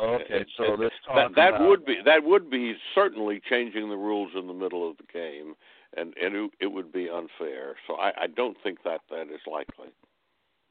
[0.00, 4.30] okay, so let's talk that, that would be that would be certainly changing the rules
[4.38, 5.54] in the middle of the game,
[5.96, 7.74] and and it, it would be unfair.
[7.88, 9.88] So I, I don't think that that is likely.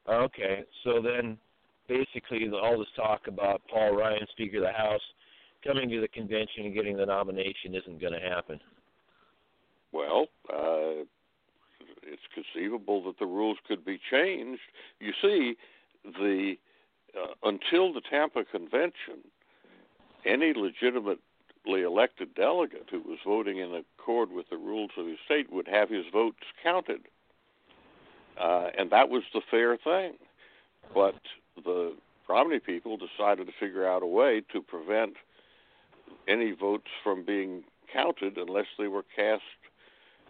[0.10, 1.38] Okay, so then
[1.88, 5.02] basically all this talk about Paul Ryan, Speaker of the House,
[5.64, 8.60] coming to the convention and getting the nomination isn't going to happen.
[9.92, 11.04] Well, uh,
[12.04, 14.62] it's conceivable that the rules could be changed.
[15.00, 15.56] You see,
[16.04, 16.56] the
[17.16, 19.28] uh, until the Tampa Convention,
[20.26, 21.18] any legitimately
[21.66, 25.90] elected delegate who was voting in accord with the rules of his state would have
[25.90, 27.02] his votes counted,
[28.40, 30.14] uh, and that was the fair thing.
[30.94, 31.16] But
[31.64, 31.96] the
[32.28, 35.14] Romney people decided to figure out a way to prevent
[36.28, 37.64] any votes from being
[37.94, 39.44] counted unless they were cast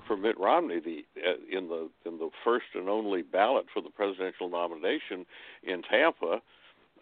[0.07, 0.79] for Mitt Romney.
[0.79, 5.25] The uh, in the in the first and only ballot for the presidential nomination
[5.63, 6.41] in Tampa,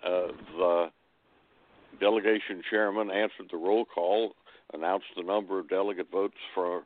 [0.04, 0.92] uh, the
[2.00, 4.34] delegation chairman answered the roll call,
[4.74, 6.84] announced the number of delegate votes for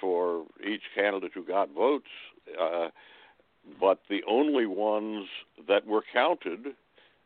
[0.00, 2.08] for each candidate who got votes,
[2.60, 2.88] uh,
[3.80, 5.26] but the only ones
[5.68, 6.74] that were counted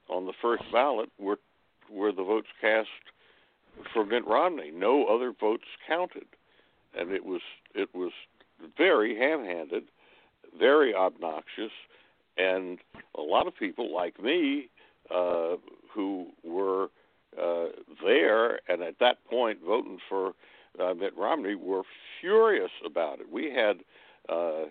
[0.08, 1.38] on the first ballot were
[1.90, 2.88] were the votes cast
[3.92, 4.70] for Mitt Romney.
[4.70, 6.26] No other votes counted,
[6.96, 7.40] and it was
[7.74, 8.12] it was
[8.76, 9.84] very ham-handed,
[10.58, 11.72] very obnoxious,
[12.36, 12.78] and
[13.16, 14.68] a lot of people like me
[15.10, 15.56] uh,
[15.92, 16.88] who were
[17.40, 17.66] uh,
[18.04, 20.32] there and at that point voting for
[20.80, 21.82] uh, Mitt Romney were
[22.20, 23.30] furious about it.
[23.30, 23.80] We had
[24.28, 24.66] uh,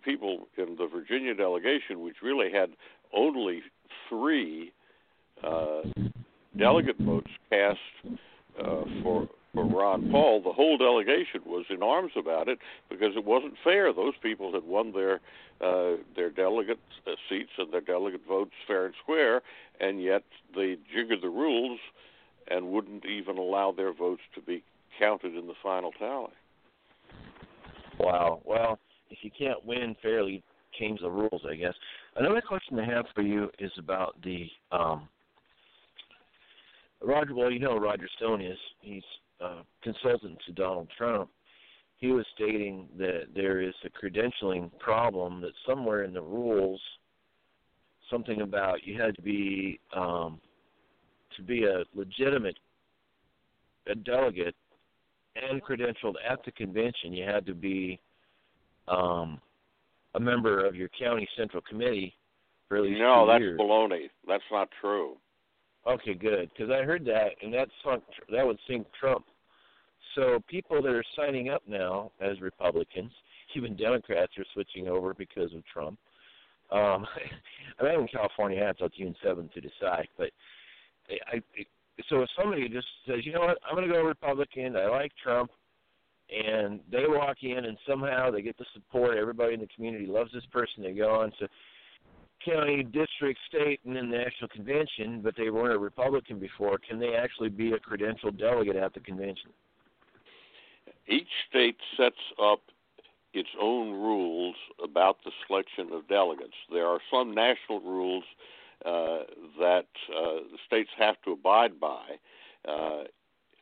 [0.00, 2.70] people in the Virginia delegation, which really had
[3.14, 3.62] only
[4.08, 4.72] three
[5.42, 5.82] uh,
[6.56, 7.78] delegate votes cast
[8.60, 13.24] uh, for for Ron Paul, the whole delegation was in arms about it because it
[13.24, 13.92] wasn't fair.
[13.92, 15.20] Those people had won their
[15.60, 19.42] uh, their delegate uh, seats and their delegate votes fair and square,
[19.78, 20.24] and yet
[20.56, 21.78] they jiggered the rules
[22.48, 24.64] and wouldn't even allow their votes to be
[24.98, 26.32] counted in the final tally.
[28.00, 28.40] Wow.
[28.44, 28.78] Well,
[29.12, 30.42] if you can't win fairly,
[30.78, 31.74] change the rules, I guess.
[32.16, 35.08] Another question I have for you is about the um,
[37.02, 37.34] Roger.
[37.34, 38.58] Well, you know Roger Stone is.
[38.80, 39.02] He's
[39.42, 41.28] uh, consultant to Donald Trump,
[42.02, 46.80] he was stating that there is a credentialing problem that somewhere in the rules,
[48.10, 50.40] something about you had to be um,
[51.36, 52.58] to be a legitimate
[53.86, 54.54] a delegate
[55.36, 58.00] and credentialed at the convention, you had to be
[58.88, 59.40] um,
[60.14, 62.14] a member of your county central committee
[62.68, 63.58] for at least no, that's years.
[63.58, 64.08] baloney.
[64.26, 65.16] That's not true.
[65.86, 67.70] Okay, good, because I heard that, and that's
[68.30, 69.24] that would sink Trump
[70.14, 73.12] so people that are signing up now as Republicans,
[73.56, 75.98] even Democrats are switching over because of Trump.
[76.70, 77.06] Um,
[77.80, 80.30] I'm in California until June 7th to decide, but
[81.08, 81.42] I, I
[82.08, 85.12] so if somebody just says, you know what, I'm going to go Republican, I like
[85.22, 85.50] Trump,
[86.32, 90.32] and they walk in and somehow they get the support, everybody in the community loves
[90.32, 91.48] this person, they go on to
[92.44, 97.14] county, district, state, and then national convention, but they weren't a Republican before, can they
[97.14, 99.50] actually be a credentialed delegate at the convention?
[101.08, 102.60] each state sets up
[103.34, 106.56] its own rules about the selection of delegates.
[106.70, 108.24] There are some national rules
[108.84, 109.24] uh,
[109.58, 112.04] that uh, the states have to abide by.
[112.68, 113.04] Uh,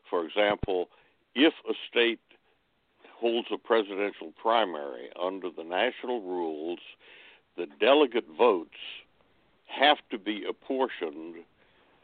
[0.08, 0.88] for example,
[1.34, 2.20] if a state
[3.20, 6.78] holds a presidential primary under the national rules,
[7.56, 8.78] the delegate votes
[9.66, 11.36] have to be apportioned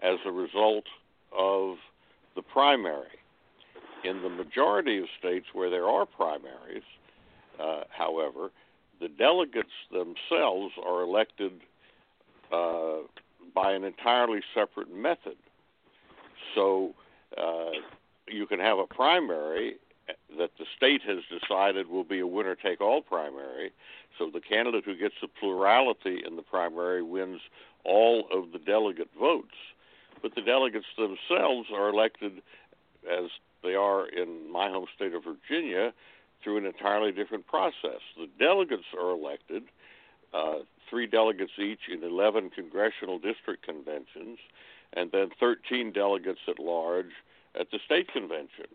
[0.02, 0.84] as a result
[1.36, 1.76] of
[2.34, 3.18] the primary.
[4.04, 6.84] In the majority of states where there are primaries,
[7.58, 8.50] uh, however,
[9.00, 11.52] the delegates themselves are elected
[12.52, 12.98] uh,
[13.54, 15.36] by an entirely separate method.
[16.54, 16.94] So
[17.36, 17.70] uh,
[18.28, 19.76] you can have a primary
[20.38, 23.72] that the state has decided will be a winner take all primary.
[24.18, 27.40] So the candidate who gets the plurality in the primary wins
[27.84, 29.54] all of the delegate votes.
[30.22, 32.42] But the delegates themselves are elected
[33.10, 33.30] as
[33.62, 35.92] they are in my home state of Virginia
[36.42, 38.00] through an entirely different process.
[38.16, 39.64] The delegates are elected,
[40.32, 44.38] uh, three delegates each in 11 congressional district conventions,
[44.92, 47.12] and then 13 delegates at large
[47.58, 48.66] at the state convention.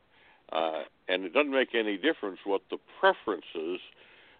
[0.51, 3.79] Uh, and it doesn't make any difference what the preferences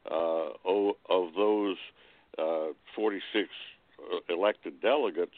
[0.09, 1.78] uh, of those
[2.38, 3.49] uh, 46
[3.99, 5.36] uh, elected delegates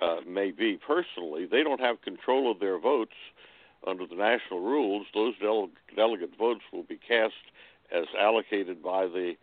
[0.00, 1.46] uh, may be personally.
[1.46, 3.14] They don't have control of their votes
[3.86, 7.34] under the national rules, those dele- delegate votes will be cast
[7.92, 9.34] as allocated by the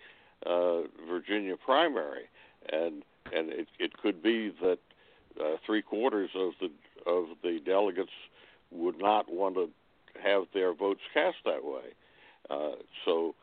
[0.45, 2.23] uh, Virginia primary,
[2.71, 3.03] and
[3.33, 4.79] and it, it could be that
[5.65, 6.71] three quarters of the
[7.05, 8.13] of the delegates
[8.71, 9.69] would not want to
[10.23, 11.93] have their votes cast that way.
[12.49, 13.35] Uh, so,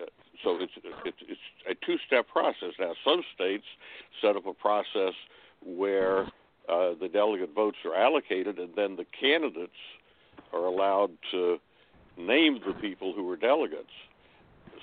[0.00, 0.06] uh,
[0.42, 0.72] so it's,
[1.04, 2.72] it's it's a two-step process.
[2.78, 3.64] Now, some states
[4.20, 5.14] set up a process
[5.64, 6.22] where
[6.68, 9.72] uh, the delegate votes are allocated, and then the candidates
[10.52, 11.58] are allowed to
[12.16, 13.90] name the people who are delegates.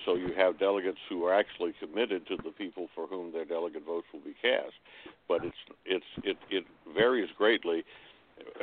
[0.05, 3.85] So you have delegates who are actually committed to the people for whom their delegate
[3.85, 4.73] votes will be cast.
[5.27, 7.83] But it's it's it it varies greatly.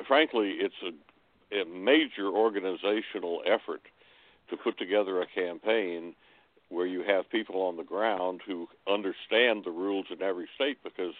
[0.06, 0.90] Frankly, it's a,
[1.52, 3.82] a major organizational effort
[4.50, 6.14] to put together a campaign
[6.68, 11.14] where you have people on the ground who understand the rules in every state because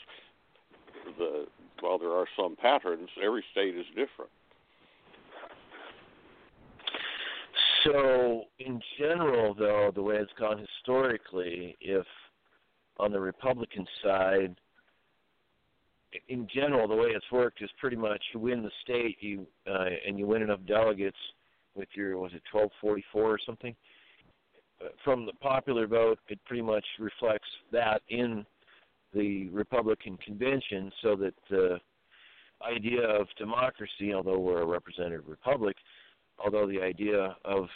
[1.19, 1.47] the
[1.81, 4.31] while there are some patterns, every state is different.
[7.85, 12.07] So, in general, though, the way it's gone historically, if
[12.99, 14.57] on the Republican side,
[16.29, 19.87] in general, the way it's worked is pretty much you win the state, you uh,
[20.07, 21.17] and you win enough delegates
[21.75, 23.75] with your was it 1244 or something.
[24.81, 28.45] Uh, from the popular vote, it pretty much reflects that in
[29.15, 31.79] the Republican convention, so that the
[32.63, 35.77] idea of democracy, although we're a representative republic,
[36.43, 37.67] although the idea of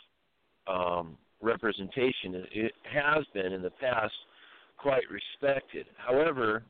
[0.67, 4.13] um, representation it has been in the past
[4.77, 5.87] quite respected.
[5.97, 6.65] However,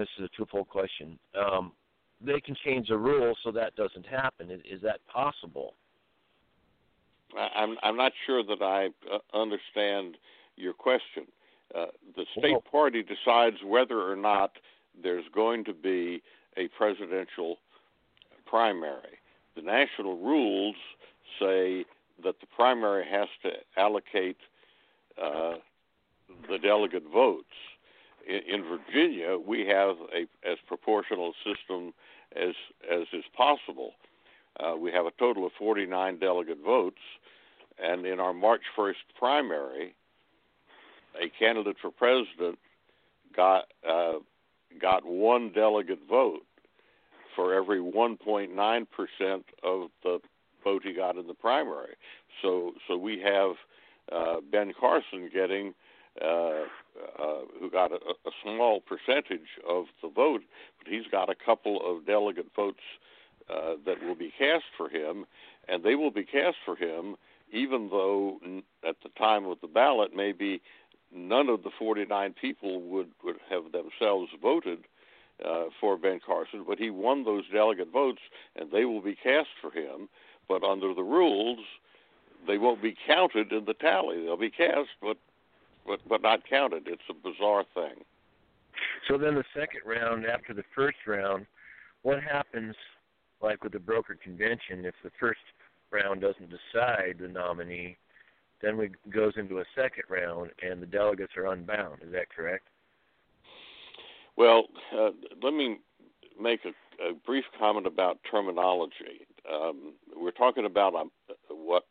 [0.00, 1.18] this is a twofold question.
[1.38, 1.72] Um,
[2.20, 4.50] they can change the rules so that doesn't happen.
[4.50, 5.74] Is, is that possible?
[7.36, 10.16] I'm I'm not sure that I uh, understand
[10.56, 11.24] your question.
[11.74, 11.86] Uh,
[12.16, 14.52] the state well, party decides whether or not
[15.02, 16.22] there's going to be
[16.56, 17.56] a presidential
[18.46, 19.18] primary
[19.56, 20.76] the national rules
[21.38, 21.84] say
[22.22, 24.36] that the primary has to allocate
[25.20, 25.54] uh,
[26.48, 27.46] the delegate votes.
[28.28, 31.92] In, in, Virginia, we have a as proportional system
[32.36, 32.54] as
[32.90, 33.92] as is possible.
[34.60, 37.00] Uh, we have a total of 49 delegate votes,
[37.82, 39.94] and in our March 1st primary,
[41.20, 42.58] a candidate for president
[43.34, 44.14] got uh,
[44.80, 46.42] got one delegate vote
[47.34, 50.20] for every 1.9% of the
[50.62, 51.94] vote he got in the primary.
[52.42, 53.52] So so we have
[54.12, 55.74] uh, Ben Carson getting
[56.22, 56.64] uh,
[57.18, 60.42] uh, who got a, a small percentage of the vote,
[60.78, 62.82] but he's got a couple of delegate votes
[63.50, 65.26] uh, that will be cast for him,
[65.68, 67.16] and they will be cast for him
[67.52, 68.38] even though
[68.86, 70.60] at the time of the ballot maybe
[71.14, 74.80] none of the 49 people would would have themselves voted
[75.44, 78.20] uh, for Ben Carson, but he won those delegate votes,
[78.56, 80.08] and they will be cast for him.
[80.48, 81.60] But under the rules,
[82.46, 84.22] they won't be counted in the tally.
[84.22, 85.16] They'll be cast, but
[85.86, 86.86] but but not counted.
[86.86, 88.04] It's a bizarre thing.
[89.08, 91.46] So then, the second round after the first round,
[92.02, 92.74] what happens?
[93.42, 95.40] Like with the broker convention, if the first
[95.90, 97.96] round doesn't decide the nominee,
[98.62, 102.00] then we goes into a second round, and the delegates are unbound.
[102.02, 102.68] Is that correct?
[104.36, 104.64] Well,
[104.96, 105.10] uh,
[105.42, 105.78] let me
[106.40, 106.70] make a,
[107.10, 109.26] a, brief comment about terminology.
[109.50, 111.84] Um, we're talking about a, what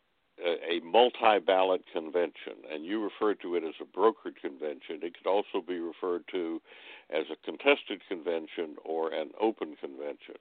[0.45, 4.99] a multi-ballot convention, and you referred to it as a brokered convention.
[5.01, 6.61] It could also be referred to
[7.09, 10.35] as a contested convention or an open convention.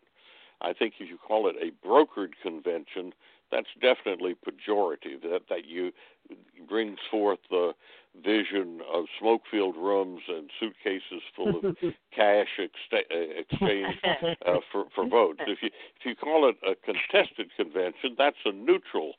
[0.61, 3.13] I think if you call it a brokered convention,
[3.53, 5.23] that's definitely pejorative.
[5.23, 5.93] That that you
[6.69, 7.73] brings forth the
[8.25, 11.77] vision of smoke-filled rooms and suitcases full of
[12.15, 13.97] cash ex- uh, exchange
[14.47, 15.41] uh, for for votes.
[15.47, 15.69] If you
[16.01, 19.13] if you call it a contested convention, that's a neutral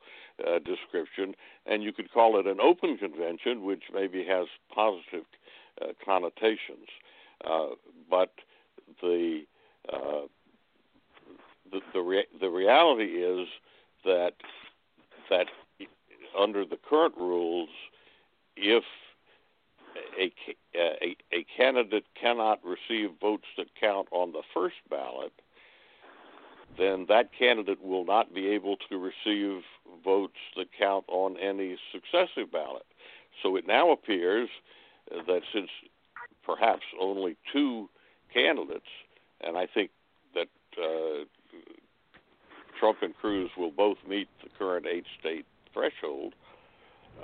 [0.46, 5.26] uh, description, and you could call it an open convention, which maybe has positive
[5.82, 6.90] uh, connotations.
[7.46, 7.70] Uh,
[8.10, 8.32] but
[9.02, 9.42] the
[9.92, 10.28] uh,
[11.72, 13.48] the the, rea- the reality is
[14.04, 14.34] that
[15.30, 15.48] that
[16.38, 17.70] under the current rules,
[18.56, 18.84] if
[20.20, 20.34] a,
[20.76, 25.32] a, a candidate cannot receive votes that count on the first ballot,
[26.78, 29.62] then that candidate will not be able to receive
[30.04, 32.86] votes that count on any successive ballot.
[33.42, 34.50] So it now appears
[35.10, 35.70] that since
[36.44, 37.90] perhaps only two
[38.34, 38.90] candidates,
[39.42, 39.92] and I think
[40.34, 40.48] that
[40.78, 41.26] uh,
[42.80, 46.34] Trump and Cruz will both meet the current eight state threshold,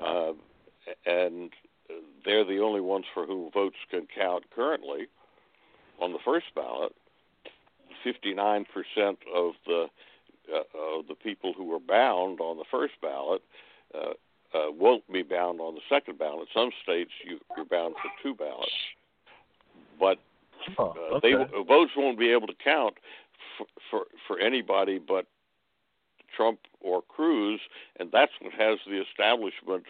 [0.01, 0.33] uh,
[1.05, 1.51] and
[2.25, 5.07] they're the only ones for whom votes can count currently
[6.01, 6.93] on the first ballot.
[8.05, 8.65] 59%
[9.33, 9.87] of the
[10.51, 13.41] uh, of the people who are bound on the first ballot
[13.93, 14.13] uh,
[14.57, 16.47] uh, won't be bound on the second ballot.
[16.53, 18.71] Some states you, you're bound for two ballots,
[19.99, 20.17] but
[20.79, 21.33] oh, okay.
[21.33, 22.95] they votes won't be able to count
[23.57, 25.25] for, for for anybody but
[26.35, 27.59] Trump or Cruz,
[27.99, 29.85] and that's what has the establishment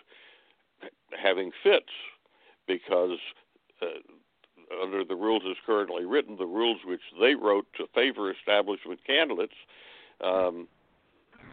[1.22, 1.92] having fits
[2.68, 3.18] because
[3.82, 3.86] uh,
[4.84, 9.56] under the rules as currently written, the rules which they wrote to favor establishment candidates,
[10.22, 10.68] um,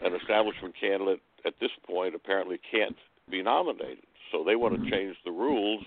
[0.03, 2.97] an establishment candidate at this point apparently can't
[3.31, 4.05] be nominated.
[4.31, 5.85] So they want to change the rules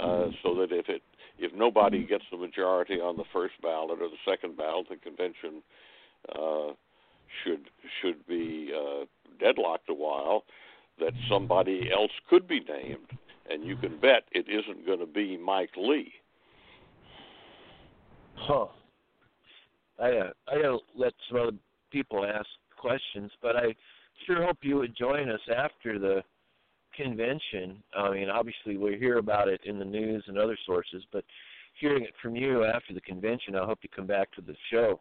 [0.00, 1.02] uh, so that if it
[1.38, 5.62] if nobody gets the majority on the first ballot or the second ballot, the convention
[6.34, 6.72] uh,
[7.42, 7.70] should
[8.00, 9.04] should be uh,
[9.40, 10.44] deadlocked a while.
[10.98, 13.10] That somebody else could be named,
[13.50, 16.10] and you can bet it isn't going to be Mike Lee.
[18.34, 18.66] Huh.
[20.00, 21.56] I uh, I gotta let some other
[21.90, 22.46] people ask
[22.78, 23.74] questions, but I
[24.26, 26.22] sure hope you would join us after the
[26.96, 27.82] convention.
[27.94, 31.24] I mean, obviously we hear about it in the news and other sources, but
[31.78, 35.00] hearing it from you after the convention, I hope you come back to the show.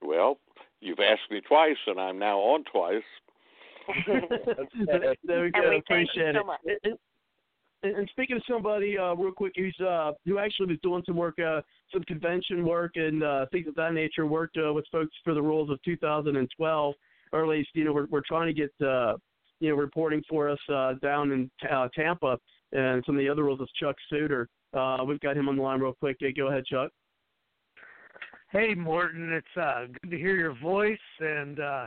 [0.00, 0.38] Well,
[0.82, 3.02] you've asked me twice, and I'm now on twice.
[4.06, 4.22] there
[5.40, 5.70] we And go.
[5.70, 6.46] we Appreciate so it.
[6.46, 6.60] much.
[6.84, 6.98] And,
[7.82, 11.16] and, and speaking of somebody, uh, real quick, who's uh, who actually was doing some
[11.16, 11.62] work, uh,
[11.92, 15.42] some convention work and uh, things of that nature, worked uh, with folks for the
[15.42, 16.94] rules of 2012,
[17.32, 19.16] or at least you know we're we're trying to get uh,
[19.60, 22.38] you know reporting for us uh, down in uh, Tampa,
[22.72, 24.48] and some of the other rules is Chuck Suter.
[24.74, 26.16] Uh, we've got him on the line real quick.
[26.20, 26.90] Hey, go ahead, Chuck.
[28.52, 29.32] Hey, Morton.
[29.32, 31.86] It's uh, good to hear your voice, and uh,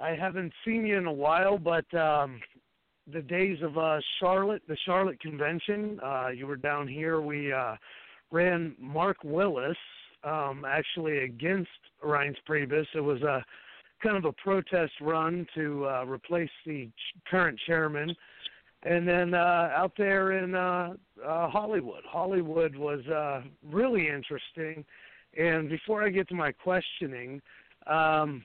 [0.00, 2.40] I haven't seen you in a while, but um,
[3.12, 7.20] the days of uh, Charlotte, the Charlotte convention, uh, you were down here.
[7.20, 7.76] We uh,
[8.32, 9.76] ran Mark Willis
[10.24, 11.70] um, actually against
[12.04, 12.86] Reince Priebus.
[12.96, 13.44] It was a
[14.02, 18.12] kind of a protest run to uh, replace the ch- current chairman.
[18.82, 20.94] And then uh, out there in uh,
[21.24, 24.84] uh, Hollywood, Hollywood was uh, really interesting.
[25.36, 27.40] And before I get to my questioning,
[27.86, 28.42] um,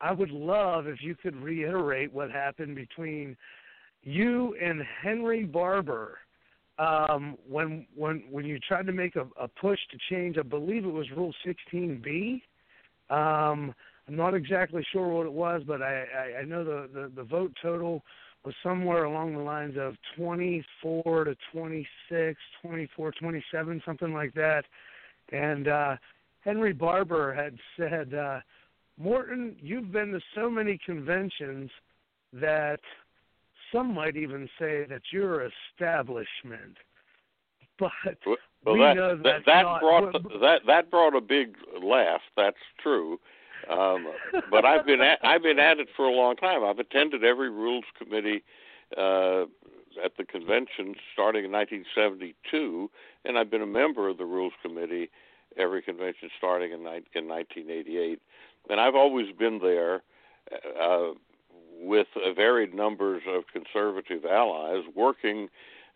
[0.00, 3.36] I would love if you could reiterate what happened between
[4.02, 6.18] you and Henry Barbour
[6.78, 10.38] um, when when when you tried to make a, a push to change.
[10.38, 12.40] I believe it was Rule 16b.
[13.10, 13.74] Um,
[14.08, 17.24] I'm not exactly sure what it was, but I, I, I know the, the the
[17.24, 18.02] vote total
[18.44, 24.64] was somewhere along the lines of 24 to 26, 24, 27, something like that.
[25.32, 25.96] And uh,
[26.40, 28.40] Henry Barbour had said, uh,
[28.98, 31.70] Morton, you've been to so many conventions
[32.32, 32.80] that
[33.72, 36.76] some might even say that you're establishment.
[37.78, 37.90] But
[38.64, 42.20] Well, we that know that, that not, brought that that brought a big laugh.
[42.36, 43.18] That's true.
[43.70, 44.06] Um,
[44.50, 46.64] but I've been at, I've been at it for a long time.
[46.64, 48.42] I've attended every rules committee
[48.96, 49.44] uh,
[50.02, 52.90] at the convention starting in 1972,
[53.24, 55.10] and I've been a member of the rules committee
[55.56, 58.20] every convention starting in, in 1988.
[58.68, 60.02] And I've always been there
[60.80, 61.10] uh,
[61.80, 65.48] with varied numbers of conservative allies working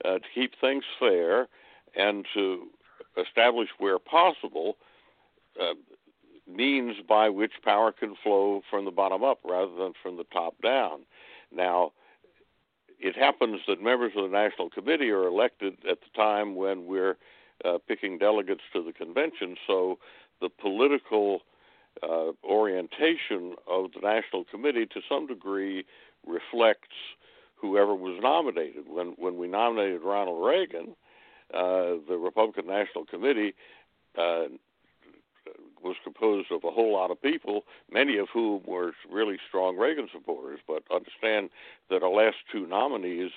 [0.05, 1.49] uh, to keep things fair
[1.97, 2.67] and to
[3.17, 4.77] establish where possible
[5.61, 5.75] uh,
[6.51, 10.55] means by which power can flow from the bottom up rather than from the top
[10.63, 11.01] down.
[11.55, 11.93] Now,
[13.05, 17.19] it happens that members of the National Committee are elected at the time when we're
[17.63, 19.99] uh, picking delegates to the convention, so
[20.41, 21.41] the political
[22.03, 25.85] uh, orientation of the National Committee to some degree
[26.27, 26.97] reflects
[27.57, 28.85] whoever was nominated.
[28.89, 30.97] When when we nominated Ronald Reagan,
[31.53, 33.55] uh, the Republican National Committee
[34.19, 34.45] uh,
[35.85, 40.09] was composed of a whole lot of people, many of whom were really strong Reagan
[40.13, 40.61] supporters.
[40.67, 41.51] But understand
[41.91, 43.31] that our last two nominees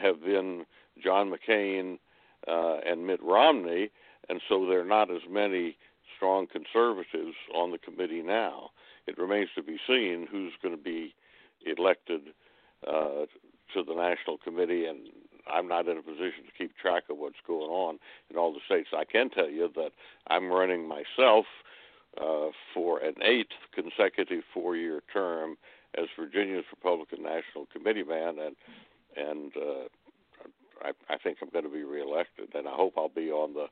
[0.00, 0.64] have been
[1.02, 1.98] John McCain
[2.48, 3.90] uh, and Mitt Romney,
[4.28, 5.76] and so there are not as many
[6.16, 8.70] strong conservatives on the committee now.
[9.06, 11.14] It remains to be seen who's going to be
[11.66, 12.20] elected
[12.86, 13.26] uh,
[13.74, 15.08] to the national committee, and
[15.46, 17.98] I'm not in a position to keep track of what's going on
[18.30, 18.88] in all the states.
[18.96, 19.90] I can tell you that
[20.28, 21.46] I'm running myself
[22.20, 25.56] uh, for an eighth consecutive four-year term
[25.98, 28.56] as Virginia's Republican National Committee man, and
[29.16, 29.88] and uh,
[30.82, 33.66] I, I think I'm going to be reelected, and I hope I'll be on the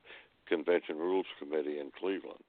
[0.47, 2.43] Convention Rules Committee in Cleveland.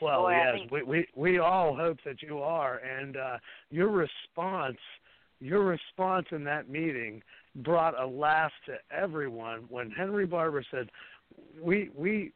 [0.00, 3.38] Well, Boy, yes, think- we, we we all hope that you are, and uh,
[3.70, 4.78] your response,
[5.40, 7.22] your response in that meeting
[7.56, 10.90] brought a laugh to everyone when Henry Barbour said,
[11.60, 12.32] "We we."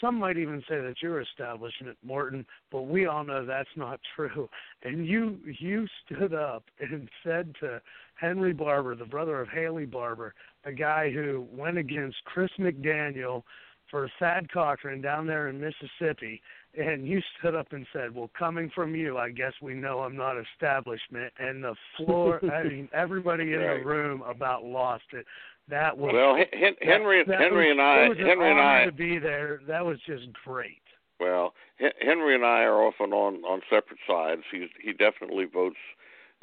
[0.00, 4.00] Some might even say that you're establishing it, Morton, but we all know that's not
[4.16, 4.48] true.
[4.82, 7.80] And you you stood up and said to
[8.14, 13.42] Henry Barbour, the brother of Haley Barbour, the guy who went against Chris McDaniel
[13.90, 16.40] for Thad Cochran down there in Mississippi,
[16.76, 20.16] and you stood up and said, "Well, coming from you, I guess we know I'm
[20.16, 23.78] not establishment." And the floor, I mean, everybody in Right.
[23.78, 25.26] the room about lost it.
[25.68, 26.46] That was Well, Hen-
[26.80, 29.60] that- Henry that Henry was, and I was an Henry and I to be there.
[29.66, 30.82] That was just great.
[31.20, 34.42] Well, Hen- Henry and I are often on on separate sides.
[34.50, 35.78] He he definitely votes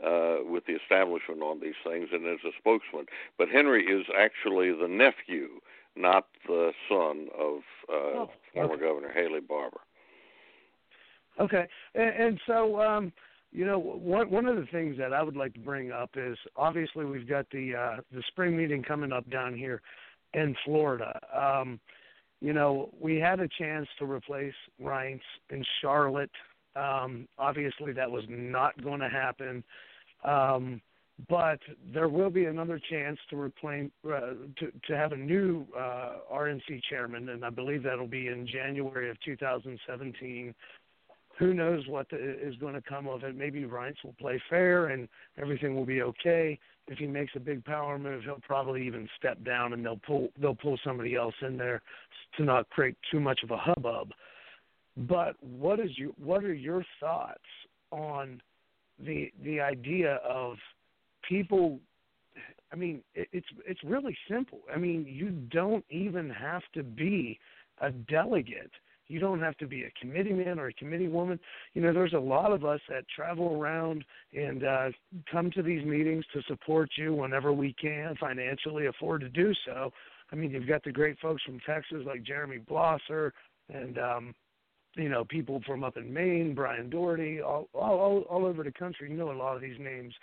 [0.02, 3.06] uh, with the establishment on these things and as a spokesman.
[3.38, 5.60] But Henry is actually the nephew,
[5.96, 7.58] not the son of
[7.90, 8.84] uh, Oh, former okay.
[8.84, 9.82] Governor Haley Barbour.
[11.40, 13.12] Okay, and, and so um,
[13.52, 16.38] you know, one one of the things that I would like to bring up is
[16.56, 19.82] obviously we've got the uh, the spring meeting coming up down here
[20.34, 21.20] in Florida.
[21.36, 21.80] Um,
[22.40, 25.20] you know, we had a chance to replace Reince
[25.50, 26.32] in Charlotte.
[26.76, 29.64] Um, obviously, that was not going to happen.
[30.24, 30.82] Um,
[31.30, 31.60] but
[31.94, 34.20] there will be another chance to uh,
[34.58, 39.10] to to have a new uh, RNC chairman, and I believe that'll be in January
[39.10, 40.54] of 2017
[41.42, 43.36] who knows what the, is going to come of it.
[43.36, 45.10] Maybe Reince will play fair and
[45.42, 46.60] everything will be okay.
[46.88, 50.30] If he makes a big power move, he'll probably even step down and they'll pull
[50.40, 51.82] they'll pull somebody else in there
[52.38, 54.12] to not create too much of a hubbub.
[54.96, 57.40] But what is you what are your thoughts
[57.92, 58.42] on
[59.00, 60.58] the the idea of
[61.32, 61.80] people
[62.72, 64.60] I mean it, it's it's really simple.
[64.74, 67.40] I mean you don't even have to be
[67.80, 68.72] a delegate
[69.12, 71.38] you don't have to be a committee man or a committee woman.
[71.74, 74.90] You know, there's a lot of us that travel around and uh,
[75.30, 79.92] come to these meetings to support you whenever we can financially afford to do so.
[80.32, 83.32] I mean, you've got the great folks from Texas like Jeremy Blosser
[83.68, 84.36] and um,
[84.96, 89.10] you know people from up in Maine, Brian Doherty, all all, all over the country.
[89.12, 90.14] You know a lot of these names.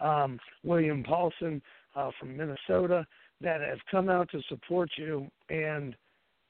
[0.00, 1.62] Um, William Paulson
[1.96, 3.06] uh, from Minnesota
[3.40, 5.94] that have come out to support you and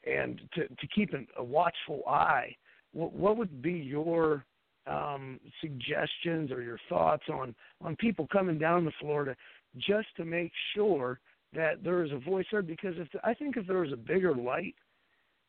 [0.06, 2.54] and to, to keep an, a watchful eye,
[2.92, 4.44] what, what would be your
[4.86, 9.36] um, suggestions or your thoughts on, on people coming down to Florida
[9.76, 11.20] just to make sure
[11.54, 12.66] that there is a voice heard?
[12.66, 14.74] Because if I think if there was a bigger light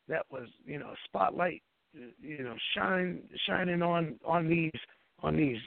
[0.08, 1.62] that was, you know, a spotlight,
[2.20, 4.70] you know, shine shining on on these
[5.22, 5.58] on these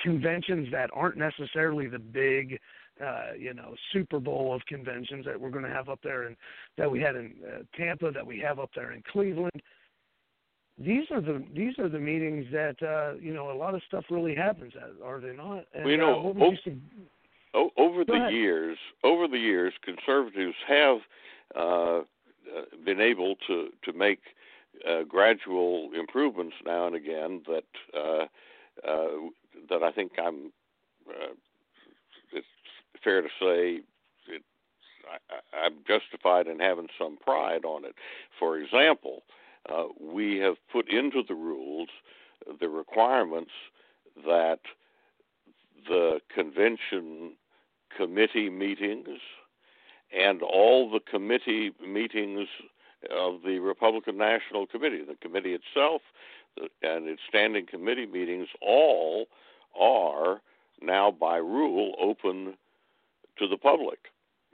[0.00, 2.58] conventions that aren't necessarily the big
[3.04, 6.36] uh, you know, Super Bowl of conventions that we're going to have up there and
[6.78, 9.62] that we had in uh, Tampa, that we have up there in Cleveland.
[10.78, 14.04] These are the these are the meetings that uh, you know a lot of stuff
[14.10, 15.64] really happens at, are they not?
[15.74, 16.76] And, Well, you know, uh, what would oh, you
[17.54, 18.32] O- over the ahead.
[18.32, 20.98] years, over the years, conservatives have
[21.54, 21.60] uh,
[21.98, 22.02] uh,
[22.84, 24.20] been able to to make
[24.86, 27.64] uh, gradual improvements now and again that
[27.94, 28.26] uh,
[28.86, 29.08] uh,
[29.70, 30.52] that I think I'm.
[31.08, 31.34] Uh,
[32.32, 32.46] it's
[33.02, 33.80] fair to say
[34.28, 34.42] it,
[35.10, 37.94] I, I'm justified in having some pride on it.
[38.38, 39.22] For example,
[39.70, 41.88] uh, we have put into the rules
[42.60, 43.52] the requirements
[44.26, 44.60] that
[45.88, 47.32] the convention
[47.96, 49.20] committee meetings
[50.16, 52.48] and all the committee meetings
[53.10, 56.02] of the Republican National Committee, the committee itself,
[56.82, 59.26] and its standing committee meetings, all
[59.78, 60.40] are
[60.80, 62.54] now by rule open
[63.38, 63.98] to the public.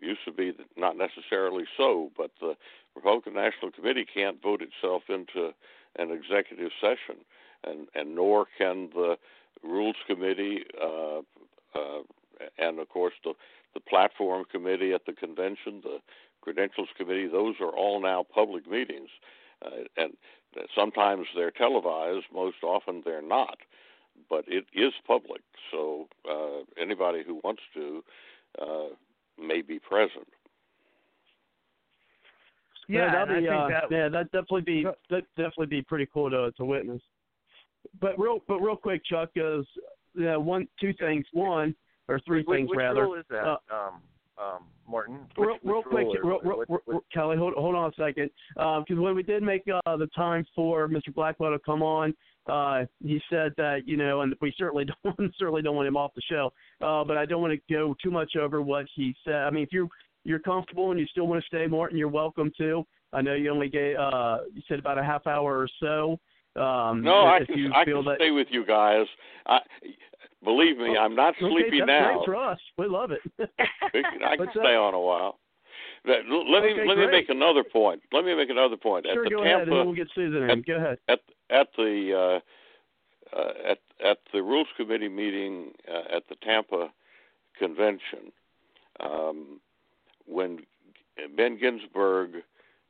[0.00, 2.56] Used to be not necessarily so, but the
[2.96, 5.52] Republican National Committee can't vote itself into
[5.96, 7.22] an executive session,
[7.64, 9.16] and and nor can the
[9.62, 11.18] Rules Committee, uh,
[11.74, 12.02] uh,
[12.58, 13.34] and of course the
[13.74, 15.98] the Platform Committee at the convention, the
[16.40, 17.28] Credentials Committee.
[17.28, 19.08] Those are all now public meetings,
[19.64, 20.14] uh, and
[20.74, 22.26] sometimes they're televised.
[22.34, 23.58] Most often they're not,
[24.28, 25.40] but it is public.
[25.70, 28.02] So uh, anybody who wants to
[28.60, 28.88] uh,
[29.38, 30.26] may be present.
[32.88, 36.30] Yeah, that'd be, I uh, that- yeah, that'd definitely be that definitely be pretty cool
[36.30, 37.00] to to witness.
[38.00, 39.64] But real, but real quick, Chuck, is
[40.14, 41.24] yeah, one, two things.
[41.32, 41.74] One
[42.08, 43.02] or three Which- things which rather.
[43.02, 44.02] rule is that, Uh, um,
[44.38, 45.26] um, Martin?
[45.38, 47.90] real, Which- real which quick, rule real, real, What- real, what- Kelly, hold, hold on
[47.90, 51.14] a second, because when we did make uh, the time for Mr.
[51.14, 52.14] Blackwell to come on,
[52.48, 56.12] uh, he said that you know, and we certainly don't certainly don't want him off
[56.14, 59.34] the show, uh, but I don't want to go too much over what he said.
[59.34, 59.88] I mean, if you're
[60.24, 62.84] you're comfortable and you still want to stay, Martin, you're welcome to.
[63.12, 66.18] I know you only gave uh, you said about a half hour or so.
[66.60, 69.06] Um, No, I if can you I feel can that, stay with you guys.
[69.46, 69.58] I,
[70.44, 72.14] believe me, I'm not okay, sleepy that's now.
[72.14, 72.58] great for us.
[72.78, 73.20] We love it.
[73.38, 75.38] I can What's stay on a while.
[76.04, 78.02] Let, me Okay, let me make another point.
[78.12, 79.06] Let me make another point.
[79.12, 80.50] sure, at the go Tampa, ahead, and we'll get Susan in.
[80.50, 80.98] at- Go ahead.
[81.08, 82.40] at at the
[83.34, 86.90] uh, uh, at at the Rules Committee meeting uh, at the Tampa
[87.58, 88.32] convention,
[89.00, 89.60] um,
[90.26, 90.60] when
[91.36, 92.42] Ben Ginsberg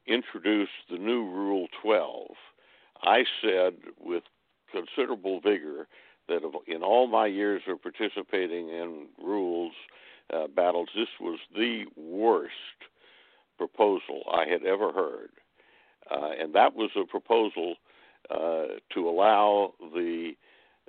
[0.07, 2.31] introduced the new Rule 12,
[3.03, 4.23] I said with
[4.73, 5.87] considerable vigor
[6.29, 9.73] that in all my years of participating in rules
[10.33, 12.53] uh, battles, this was the worst
[13.67, 15.31] proposal I had ever heard.
[16.11, 17.71] Uh, and that was a proposal
[18.31, 20.33] uh, to allow the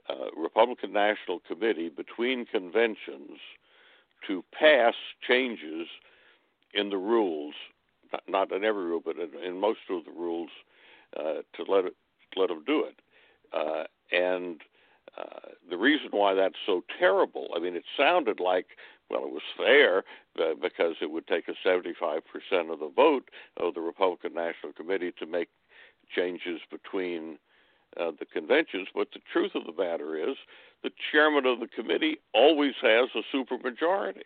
[0.10, 3.38] uh, Republican National Committee between conventions
[4.28, 4.96] to pass
[5.28, 5.88] changes
[6.74, 7.56] in the rules,
[8.28, 10.50] not, in every rule, but in, in most of the rules,
[11.20, 11.96] uh, to let it,
[12.36, 12.98] let them do it.
[13.54, 14.62] Uh, and
[15.18, 18.68] uh, the reason why that's so terrible, I mean, it sounded like,
[19.14, 20.04] well, it was fair
[20.40, 22.22] uh, because it would take a 75%
[22.72, 25.50] of the vote of the Republican National Committee to make
[26.16, 27.38] changes between
[28.00, 28.88] uh, the conventions.
[28.94, 30.36] But the truth of the matter is,
[30.82, 34.24] the chairman of the committee always has a supermajority.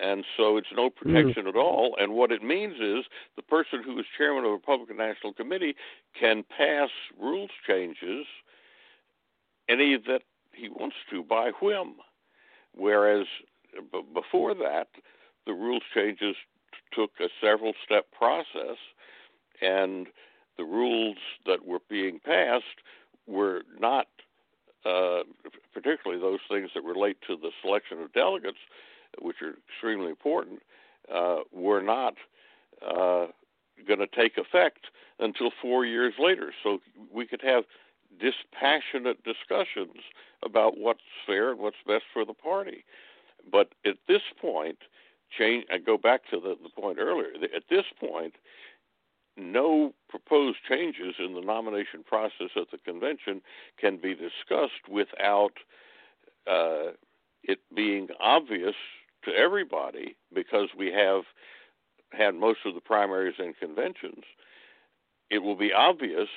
[0.00, 1.48] And so it's no protection mm.
[1.48, 1.96] at all.
[2.00, 3.04] And what it means is
[3.36, 5.76] the person who is chairman of the Republican National Committee
[6.18, 6.88] can pass
[7.20, 8.24] rules changes
[9.68, 10.22] any that
[10.54, 11.96] he wants to by whim.
[12.74, 13.26] Whereas
[13.92, 14.88] b- before that,
[15.46, 16.36] the rules changes
[16.72, 18.78] t- took a several step process,
[19.60, 20.06] and
[20.56, 21.16] the rules
[21.46, 22.64] that were being passed
[23.26, 24.06] were not,
[24.84, 25.22] uh,
[25.72, 28.58] particularly those things that relate to the selection of delegates,
[29.20, 30.62] which are extremely important,
[31.12, 32.14] uh, were not
[32.86, 33.26] uh,
[33.86, 34.86] going to take effect
[35.18, 36.52] until four years later.
[36.62, 36.80] So
[37.12, 37.64] we could have
[38.20, 40.02] dispassionate discussions
[40.44, 42.84] about what's fair and what's best for the party.
[43.50, 44.78] But at this point,
[45.36, 45.64] change.
[45.72, 47.30] I go back to the, the point earlier.
[47.54, 48.34] At this point,
[49.36, 53.40] no proposed changes in the nomination process at the convention
[53.80, 55.52] can be discussed without
[56.46, 56.92] uh,
[57.42, 58.74] it being obvious
[59.24, 61.22] to everybody because we have
[62.12, 64.24] had most of the primaries and conventions.
[65.30, 66.28] It will be obvious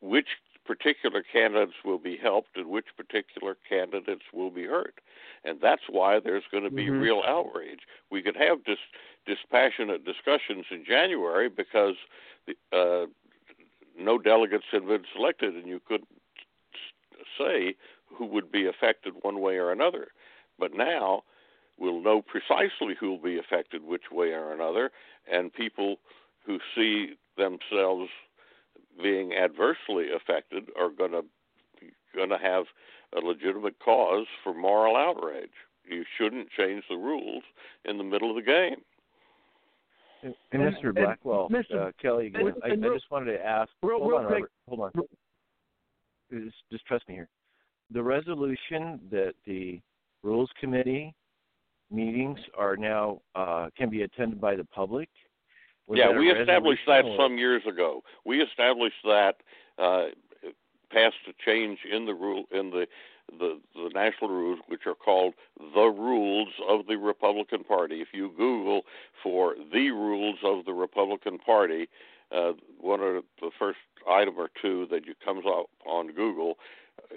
[0.00, 0.26] which
[0.64, 5.00] particular candidates will be helped and which particular candidates will be hurt.
[5.44, 7.00] And that's why there's going to be mm-hmm.
[7.00, 7.80] real outrage.
[8.10, 8.78] We could have dis-
[9.26, 11.96] dispassionate discussions in January because
[12.72, 13.06] uh,
[13.98, 16.08] no delegates had been selected, and you couldn't
[17.38, 20.08] say who would be affected one way or another.
[20.58, 21.22] But now
[21.78, 24.90] we'll know precisely who will be affected which way or another,
[25.30, 25.96] and people
[26.46, 28.08] who see themselves
[29.02, 31.24] being adversely affected are going to
[32.14, 32.64] going to have
[33.16, 35.50] a legitimate cause for moral outrage.
[35.88, 37.42] You shouldn't change the rules
[37.84, 38.76] in the middle of the game.
[40.22, 40.94] And, and Mr.
[40.94, 41.88] Blackwell, and Mr.
[41.88, 43.70] Uh, Kelly, again, and, I, I, just wanted to ask.
[43.82, 44.44] Real, hold real on, quick.
[44.68, 45.06] Robert, hold
[46.32, 46.44] on.
[46.44, 47.28] Just, just trust me here.
[47.90, 49.80] The resolution that the
[50.22, 51.14] Rules Committee
[51.90, 55.10] meetings are now uh, can be attended by the public
[55.86, 58.02] was yeah, we established that some years ago.
[58.24, 59.36] We established that,
[59.78, 60.06] uh,
[60.90, 62.86] passed a change in the rule in the,
[63.30, 68.00] the the national rules, which are called the rules of the Republican Party.
[68.00, 68.82] If you Google
[69.22, 71.88] for the rules of the Republican Party,
[72.30, 73.78] uh, one of the first
[74.08, 76.58] item or two that you comes up on Google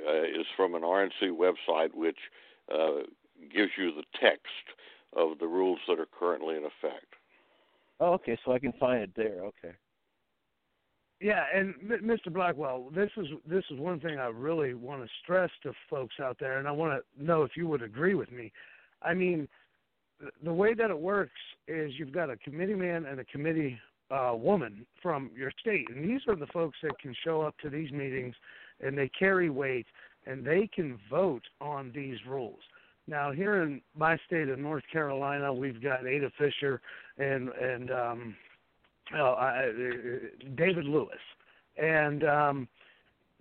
[0.07, 2.17] uh, is from an RNC website, which
[2.73, 3.03] uh,
[3.53, 4.75] gives you the text
[5.15, 7.16] of the rules that are currently in effect.
[7.99, 8.37] Oh, okay.
[8.45, 9.43] So I can find it there.
[9.45, 9.73] Okay.
[11.19, 11.73] Yeah, and
[12.03, 12.31] Mr.
[12.31, 16.37] Blackwell, this is this is one thing I really want to stress to folks out
[16.39, 18.51] there, and I want to know if you would agree with me.
[19.01, 19.47] I mean,
[20.43, 23.79] the way that it works is you've got a committee man and a committee
[24.11, 27.69] uh, woman from your state, and these are the folks that can show up to
[27.69, 28.35] these meetings,
[28.79, 29.87] and they carry weight,
[30.27, 32.59] and they can vote on these rules.
[33.07, 36.81] Now, here in my state of North Carolina, we've got Ada Fisher
[37.17, 38.35] and and um,
[39.15, 39.61] uh, uh,
[40.55, 41.17] David Lewis,
[41.77, 42.67] and um,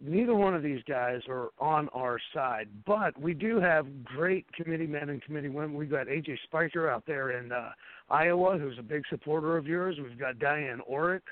[0.02, 2.68] neither one of these guys are on our side.
[2.86, 5.74] But we do have great committee men and committee women.
[5.74, 7.70] We've got AJ Spiker out there in uh,
[8.10, 9.96] Iowa, who's a big supporter of yours.
[10.02, 11.22] We've got Diane Orrock.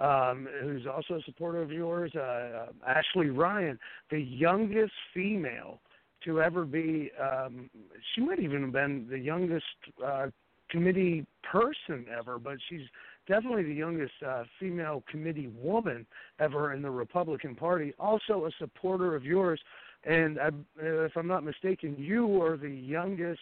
[0.00, 3.78] Um, who's also a supporter of yours, uh, uh, Ashley Ryan,
[4.10, 5.80] the youngest female
[6.24, 7.10] to ever be.
[7.20, 7.70] Um,
[8.14, 9.64] she might even have been the youngest
[10.04, 10.28] uh,
[10.72, 12.80] committee person ever, but she's
[13.28, 16.04] definitely the youngest uh, female committee woman
[16.40, 17.92] ever in the Republican Party.
[18.00, 19.60] Also a supporter of yours,
[20.04, 20.50] and uh,
[20.80, 23.40] if I'm not mistaken, you were the youngest.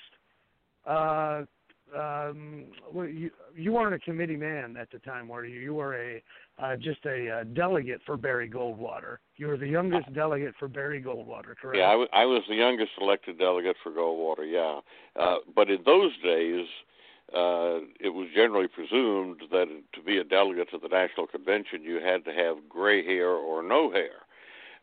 [0.87, 1.43] Uh,
[1.97, 5.59] um, well, you you weren't a committee man at the time, were you?
[5.59, 6.23] You were a
[6.63, 9.17] uh, just a uh, delegate for Barry Goldwater.
[9.37, 11.79] You were the youngest delegate for Barry Goldwater, correct?
[11.79, 14.47] Yeah, I, w- I was the youngest elected delegate for Goldwater.
[14.47, 14.81] Yeah,
[15.21, 16.67] uh, but in those days,
[17.35, 22.01] uh, it was generally presumed that to be a delegate to the National Convention, you
[22.01, 24.11] had to have gray hair or no hair.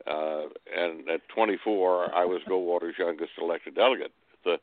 [0.05, 4.13] Uh, and at 24, I was Goldwater's youngest elected delegate.
[4.45, 4.59] The,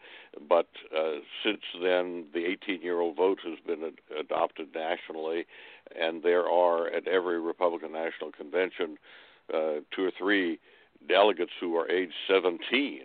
[0.48, 5.44] but uh, since then, the 18-year-old vote has been ad- adopted nationally,
[5.98, 8.96] and there are at every Republican National Convention
[9.52, 10.58] uh, two or three
[11.06, 13.02] delegates who are age 17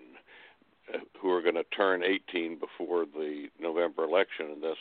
[1.22, 4.78] who are going to turn 18 before the November election and thus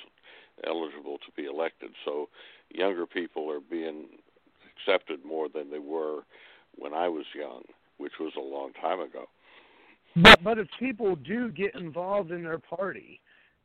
[0.66, 1.90] eligible to be elected.
[2.04, 2.28] So
[2.70, 4.06] younger people are being
[4.76, 6.20] accepted more than they were
[6.76, 7.62] when I was young,
[7.98, 9.26] which was a long time ago.
[10.16, 13.20] But but if people do get involved in their party,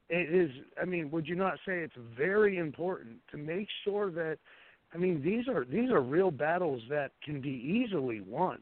[0.09, 4.37] it is I mean, would you not say it's very important to make sure that
[4.93, 8.59] I mean these are these are real battles that can be easily won.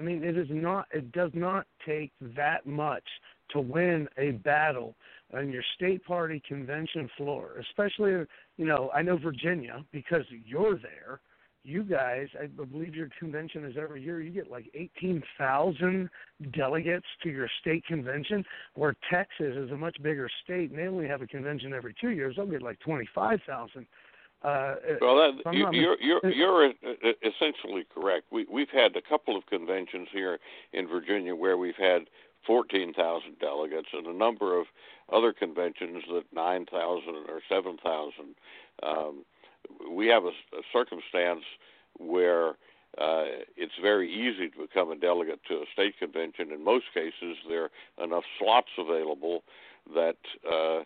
[0.00, 0.86] I mean, it is not.
[0.92, 3.04] It does not take that much
[3.50, 4.94] to win a battle
[5.34, 8.12] on your state party convention floor, especially
[8.56, 11.20] you know I know Virginia because you're there.
[11.62, 14.22] You guys, I believe your convention is every year.
[14.22, 16.08] You get like eighteen thousand
[16.52, 18.42] delegates to your state convention.
[18.74, 22.10] Where Texas is a much bigger state, and they only have a convention every two
[22.10, 22.36] years.
[22.36, 23.86] They'll get like twenty five thousand.
[24.42, 26.72] Uh, well, that, you, you're you're you're
[27.22, 28.24] essentially correct.
[28.32, 30.38] We we've had a couple of conventions here
[30.72, 32.08] in Virginia where we've had
[32.46, 34.66] fourteen thousand delegates, and a number of
[35.12, 38.34] other conventions that nine thousand or seven thousand.
[38.82, 39.24] Um,
[39.90, 41.44] we have a, a circumstance
[41.98, 42.50] where
[42.98, 43.24] uh,
[43.58, 46.50] it's very easy to become a delegate to a state convention.
[46.50, 49.42] In most cases, there are enough slots available
[49.94, 50.16] that
[50.50, 50.80] uh,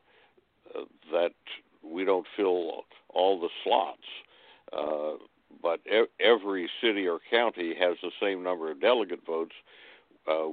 [1.13, 1.35] that
[1.83, 2.85] we don't fill
[3.15, 4.07] all the slots.
[4.73, 5.17] Uh,
[5.63, 9.55] but e- every city or county has the same number of delegate votes,
[10.29, 10.49] uh,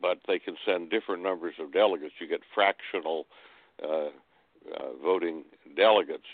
[0.00, 2.14] but they can send different numbers of delegates.
[2.20, 3.26] You get fractional
[3.82, 4.10] uh,
[4.76, 5.44] uh, voting
[5.76, 6.24] delegates.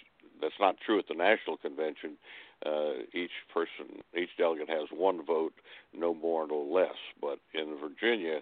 [0.41, 2.17] That's not true at the national convention.
[2.65, 5.55] Uh, each person, each delegate has one vote,
[5.95, 6.97] no more, no less.
[7.21, 8.41] But in Virginia,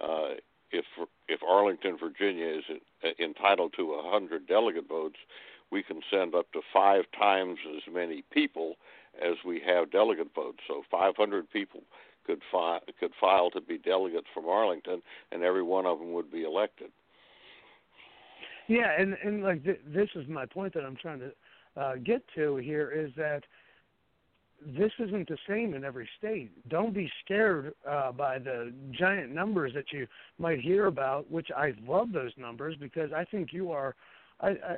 [0.00, 0.34] uh,
[0.70, 0.84] if
[1.28, 2.64] if Arlington, Virginia, is
[3.18, 5.16] entitled to a hundred delegate votes,
[5.70, 8.76] we can send up to five times as many people
[9.20, 10.58] as we have delegate votes.
[10.68, 11.80] So 500 people
[12.26, 15.02] could fi- could file to be delegates from Arlington,
[15.32, 16.90] and every one of them would be elected.
[18.68, 21.32] Yeah, and and like th- this is my point that I'm trying to
[21.76, 23.44] uh, get to here is that
[24.64, 26.50] this isn't the same in every state.
[26.68, 30.06] Don't be scared uh, by the giant numbers that you
[30.38, 33.94] might hear about, which I love those numbers because I think you are.
[34.40, 34.76] I, I,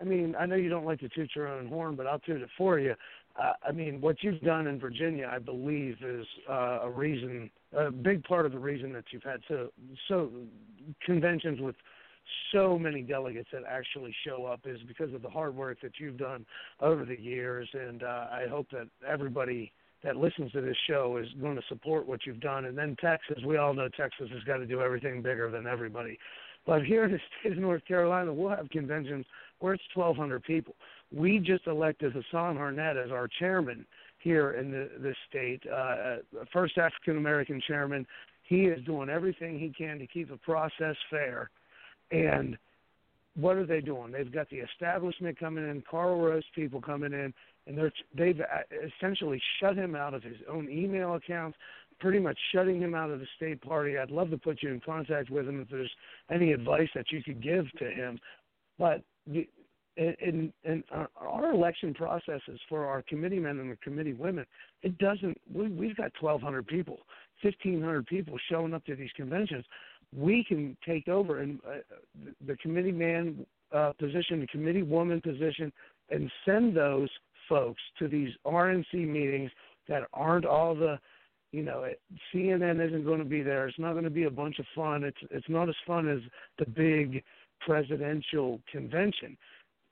[0.00, 2.42] I mean, I know you don't like to toot your own horn, but I'll toot
[2.42, 2.94] it for you.
[3.40, 7.90] Uh, I mean, what you've done in Virginia, I believe, is uh, a reason, a
[7.90, 9.68] big part of the reason that you've had so
[10.08, 10.30] so
[11.04, 11.74] conventions with
[12.52, 16.18] so many delegates that actually show up is because of the hard work that you've
[16.18, 16.44] done
[16.80, 19.72] over the years, and uh, I hope that everybody
[20.02, 22.66] that listens to this show is going to support what you've done.
[22.66, 26.18] And then Texas, we all know Texas has got to do everything bigger than everybody.
[26.66, 29.24] But here in the state of North Carolina, we'll have conventions
[29.58, 30.74] where it's 1,200 people.
[31.12, 33.86] We just elected Hasan Harnett as our chairman
[34.18, 36.16] here in the, the state, uh,
[36.52, 38.06] first African American chairman.
[38.42, 41.50] He is doing everything he can to keep the process fair
[42.10, 42.56] and
[43.36, 44.12] what are they doing?
[44.12, 47.34] They've got the establishment coming in, Karl Rove people coming in,
[47.66, 51.58] and they're they've uh, essentially shut him out of his own email accounts,
[52.00, 53.98] pretty much shutting him out of the state party.
[53.98, 55.90] I'd love to put you in contact with him if there's
[56.30, 58.18] any advice that you could give to him.
[58.78, 59.48] But the,
[59.96, 64.44] in, in our election processes for our committee men and the committee women,
[64.82, 65.38] it doesn't.
[65.52, 66.98] We, we've got 1,200 people,
[67.42, 69.64] 1,500 people showing up to these conventions
[70.14, 71.78] we can take over and uh,
[72.46, 75.72] the committee man uh, position, the committee woman position,
[76.10, 77.08] and send those
[77.48, 79.50] folks to these RNC meetings
[79.88, 80.98] that aren't all the,
[81.52, 81.86] you know,
[82.32, 83.68] CNN isn't going to be there.
[83.68, 85.04] It's not going to be a bunch of fun.
[85.04, 86.20] It's it's not as fun as
[86.58, 87.22] the big
[87.60, 89.36] presidential convention,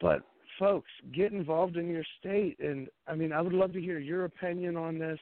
[0.01, 0.23] but
[0.59, 2.59] folks, get involved in your state.
[2.61, 5.19] And I mean, I would love to hear your opinion on this.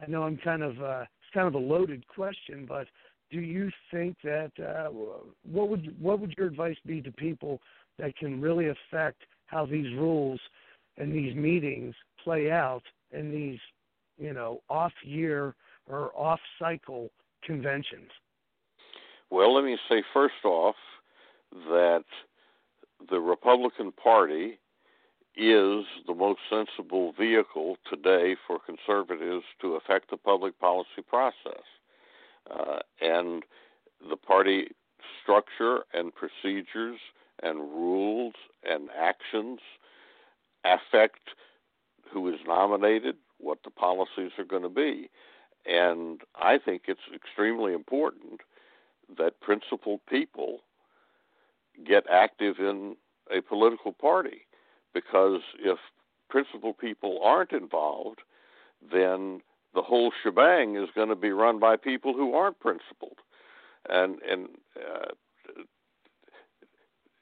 [0.00, 2.86] I know I'm kind of uh, it's kind of a loaded question, but
[3.32, 4.88] do you think that uh,
[5.42, 7.60] what would what would your advice be to people
[7.98, 10.38] that can really affect how these rules
[10.98, 13.58] and these meetings play out in these
[14.18, 15.54] you know off year
[15.88, 17.10] or off cycle
[17.42, 18.10] conventions?
[19.30, 20.76] Well, let me say first off
[21.50, 22.04] that
[23.10, 24.58] the Republican Party
[25.34, 31.64] is the most sensible vehicle today for conservatives to affect the public policy process.
[32.50, 33.44] Uh, and
[34.08, 34.68] the party
[35.22, 36.98] structure and procedures
[37.42, 38.34] and rules
[38.64, 39.60] and actions
[40.64, 41.30] affect
[42.12, 45.10] who is nominated, what the policies are going to be.
[45.66, 48.40] And I think it's extremely important
[49.16, 50.60] that principled people
[51.86, 52.96] get active in
[53.34, 54.42] a political party
[54.92, 55.78] because if
[56.28, 58.20] principled people aren't involved,
[58.92, 59.40] then
[59.74, 63.18] the whole shebang is going to be run by people who aren't principled.
[63.88, 65.12] And and uh,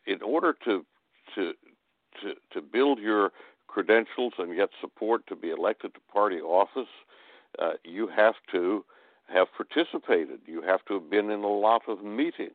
[0.07, 0.85] in order to
[1.35, 1.53] to
[2.23, 3.31] to to build your
[3.69, 6.89] credentials and get support to be elected to party office,
[7.59, 8.85] uh, you have to
[9.33, 10.41] have participated.
[10.47, 12.53] You have to have been in a lot of meetings,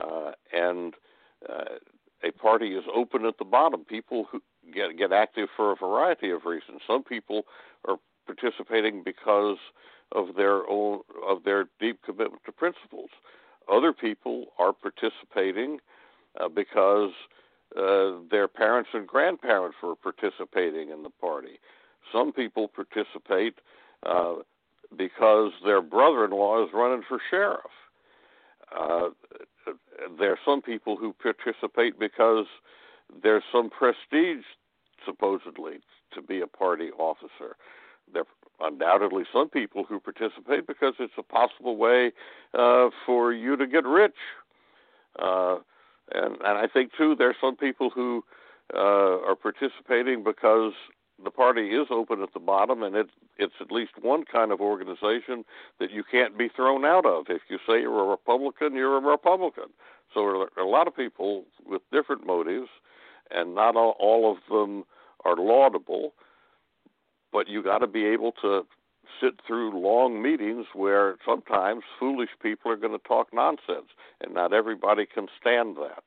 [0.00, 0.94] uh, and
[1.48, 1.76] uh,
[2.22, 3.84] a party is open at the bottom.
[3.84, 4.40] People who
[4.72, 6.80] get get active for a variety of reasons.
[6.86, 7.42] Some people
[7.86, 9.58] are participating because
[10.12, 13.10] of their own of their deep commitment to principles.
[13.70, 15.78] Other people are participating
[16.40, 17.12] uh, because
[17.76, 21.58] uh, their parents and grandparents were participating in the party.
[22.12, 23.54] Some people participate
[24.04, 24.34] uh,
[24.96, 27.72] because their brother-in-law is running for sheriff.
[28.78, 29.08] Uh,
[30.18, 32.46] there are some people who participate because
[33.22, 34.44] there's some prestige,
[35.04, 35.78] supposedly,
[36.12, 37.56] to be a party officer.
[38.12, 38.22] There
[38.60, 42.12] are undoubtedly some people who participate because it's a possible way
[42.54, 44.16] uh, for you to get rich.
[45.18, 45.58] Uh,
[46.12, 48.24] and and I think too there are some people who
[48.74, 50.72] uh, are participating because
[51.22, 53.06] the party is open at the bottom, and it
[53.38, 55.44] it's at least one kind of organization
[55.78, 57.26] that you can't be thrown out of.
[57.28, 59.70] If you say you're a Republican, you're a Republican.
[60.12, 62.68] So there are a lot of people with different motives,
[63.30, 64.84] and not all, all of them
[65.24, 66.14] are laudable.
[67.34, 68.62] But you got to be able to
[69.20, 73.90] sit through long meetings where sometimes foolish people are going to talk nonsense,
[74.22, 76.04] and not everybody can stand that.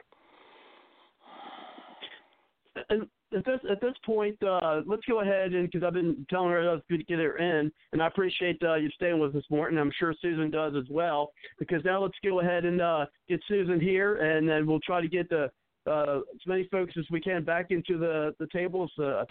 [2.90, 6.52] And at this at this point, uh, let's go ahead and because I've been telling
[6.52, 9.44] her that's good to get her in, and I appreciate uh, you staying with us,
[9.50, 9.78] Morton.
[9.78, 11.34] I'm sure Susan does as well.
[11.60, 15.10] Because now let's go ahead and uh, get Susan here, and then we'll try to
[15.10, 15.52] get the
[15.88, 18.92] uh, as many folks as we can back into the the tables.
[19.02, 19.24] Uh,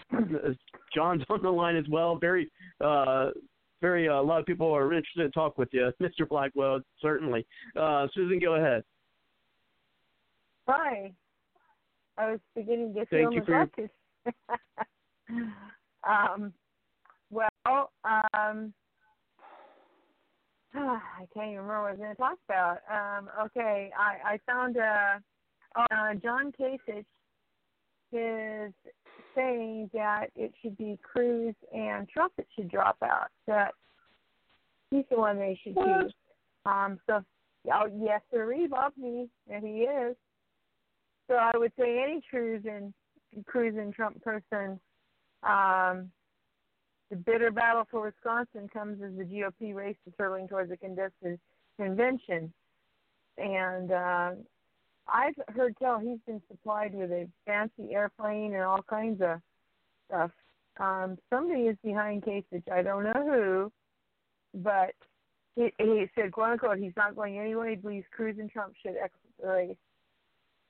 [0.93, 2.17] John's on the line as well.
[2.17, 2.51] Very
[2.83, 3.29] uh,
[3.81, 6.27] very uh, a lot of people are interested to talk with you, Mr.
[6.27, 6.79] Blackwell.
[7.01, 7.45] Certainly,
[7.79, 8.83] uh, Susan, go ahead.
[10.67, 11.11] Hi.
[12.17, 13.89] I was beginning to Thank feel you for neglected.
[16.07, 16.51] um,
[17.29, 18.73] well, um,
[20.73, 22.77] I can't even remember what I was going to talk about.
[22.91, 25.19] Um, okay, I, I found uh,
[25.77, 27.05] uh, John Kasich
[28.11, 28.73] is
[29.35, 33.27] saying that it should be Cruz and Trump that should drop out.
[33.45, 33.73] That
[34.89, 36.13] he's the one they should choose.
[36.65, 37.23] Um, so,
[37.73, 40.15] oh, yes, sir, Bob, he, and he is.
[41.27, 42.93] So I would say any Cruz and
[43.45, 44.79] Cruz and Trump person.
[45.43, 46.11] Um,
[47.09, 51.39] the bitter battle for Wisconsin comes as the GOP race is hurtling towards a contested
[51.79, 52.51] convention,
[53.37, 54.31] and uh,
[55.11, 59.39] I've heard tell he's been supplied with a fancy airplane and all kinds of
[60.07, 60.31] stuff.
[60.79, 62.69] Um, somebody is behind Kasich.
[62.71, 63.71] I don't know who,
[64.61, 64.93] but
[65.55, 67.69] he, he said, quote unquote, he's not going anywhere.
[67.69, 68.95] He believes Cruz and Trump should
[69.43, 69.75] race.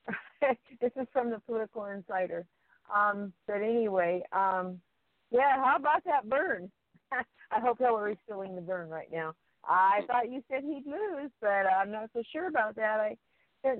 [0.81, 2.45] this is from the Political Insider.
[2.93, 4.79] Um, but anyway, um,
[5.31, 6.71] yeah, how about that Bern?
[7.11, 9.33] I hope Hillary's filling the Bern right now.
[9.65, 12.99] I thought you said he'd lose, but I'm not so sure about that.
[13.01, 13.17] I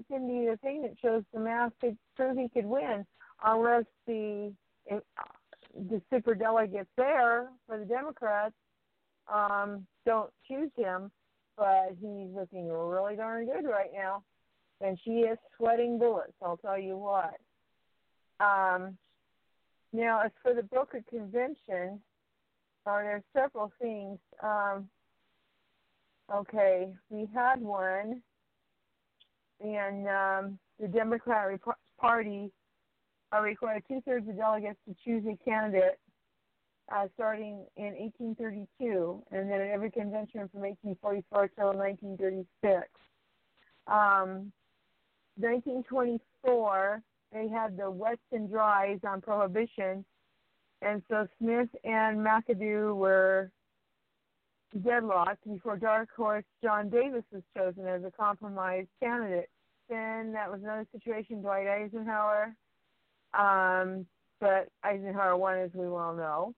[0.10, 3.06] sent the thing that shows the math to prove he could win,
[3.46, 4.54] unless the
[4.90, 8.56] the super delegates there for the Democrats
[9.32, 11.12] um, don't choose him.
[11.58, 14.24] But he's looking really darn good right now
[14.82, 16.34] and she is sweating bullets.
[16.44, 17.36] I'll tell you what.
[18.40, 18.98] Um,
[19.94, 22.00] now, as for the broker convention,
[22.86, 24.20] uh, there's several things.
[24.44, 24.88] Um,
[26.34, 28.22] okay, we had one,
[29.62, 31.62] and um, the Democratic
[32.00, 32.52] Party
[33.34, 36.00] uh, required two thirds of delegates to choose a candidate.
[36.90, 42.88] Uh, starting in 1832, and then at every convention from 1844 till 1936.
[43.88, 44.54] Um,
[45.36, 47.02] 1924,
[47.34, 50.06] they had the Weston Dries on prohibition,
[50.82, 53.52] and so Smith and McAdoo were
[54.84, 59.50] deadlocked before dark horse John Davis was chosen as a compromise candidate.
[59.90, 62.54] Then that was another situation, Dwight Eisenhower.
[63.34, 64.06] Um,
[64.40, 66.54] but Eisenhower won, as we well know.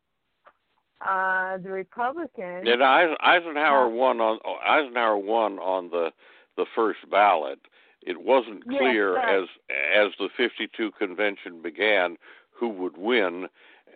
[1.01, 2.67] Uh, the Republicans.
[2.67, 6.11] Eisen- Eisenhower won on Eisenhower won on the
[6.57, 7.59] the first ballot,
[8.01, 9.43] it wasn't clear sir.
[9.43, 9.47] as
[9.95, 12.17] as the 52 convention began
[12.51, 13.47] who would win,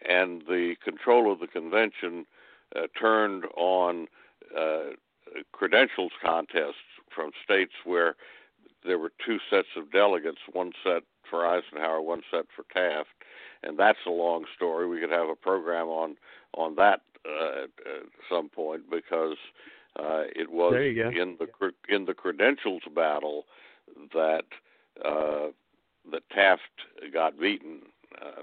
[0.07, 2.25] and the control of the convention
[2.75, 4.07] uh, turned on
[4.57, 4.91] uh,
[5.51, 6.75] credentials contests
[7.13, 8.15] from states where
[8.85, 13.09] there were two sets of delegates, one set for Eisenhower, one set for Taft,
[13.63, 14.87] and that's a long story.
[14.87, 16.17] We could have a program on
[16.55, 19.37] on that uh, at some point because
[19.97, 21.09] uh, it was There you go.
[21.09, 23.45] in the in the credentials battle
[24.13, 24.45] that
[25.03, 25.47] uh,
[26.11, 26.61] that Taft
[27.13, 27.79] got beaten,
[28.21, 28.41] uh,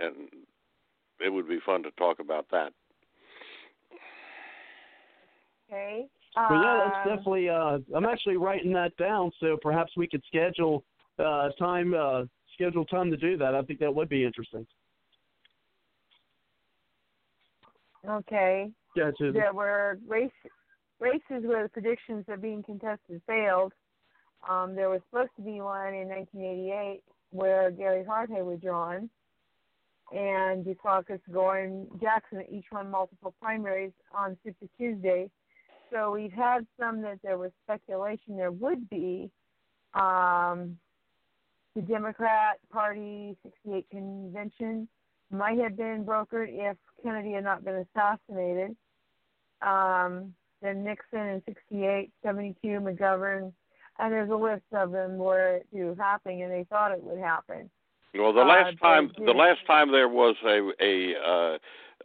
[0.00, 0.14] and
[1.20, 2.72] it would be fun to talk about that.
[5.72, 6.06] Okay.
[6.36, 7.48] Well, yeah, that's Um, definitely.
[7.48, 10.84] Uh, I'm actually writing that down, so perhaps we could schedule
[11.18, 13.54] uh, time, uh, schedule time to do that.
[13.54, 14.66] I think that would be interesting.
[18.08, 18.70] Okay.
[18.96, 19.10] Yeah.
[19.18, 20.30] There were race
[20.98, 23.72] races where the predictions of being contested failed.
[24.48, 29.08] Um, there was supposed to be one in 1988 where Gary Harthay was drawn,
[30.12, 35.30] and Dukakis, Gore, Jackson each won multiple primaries on Super Tuesday.
[35.92, 39.30] So we've had some that there was speculation there would be.
[39.94, 40.78] Um,
[41.74, 44.88] the Democrat Party 68 convention
[45.30, 48.76] might have been brokered if Kennedy had not been assassinated.
[49.60, 53.52] Um, then Nixon in 68, 72, McGovern,
[53.98, 57.18] and there's a list of them where it was happening, and they thought it would
[57.18, 57.70] happen.
[58.14, 61.58] Well, the Uh, last but time the last time there was a a uh,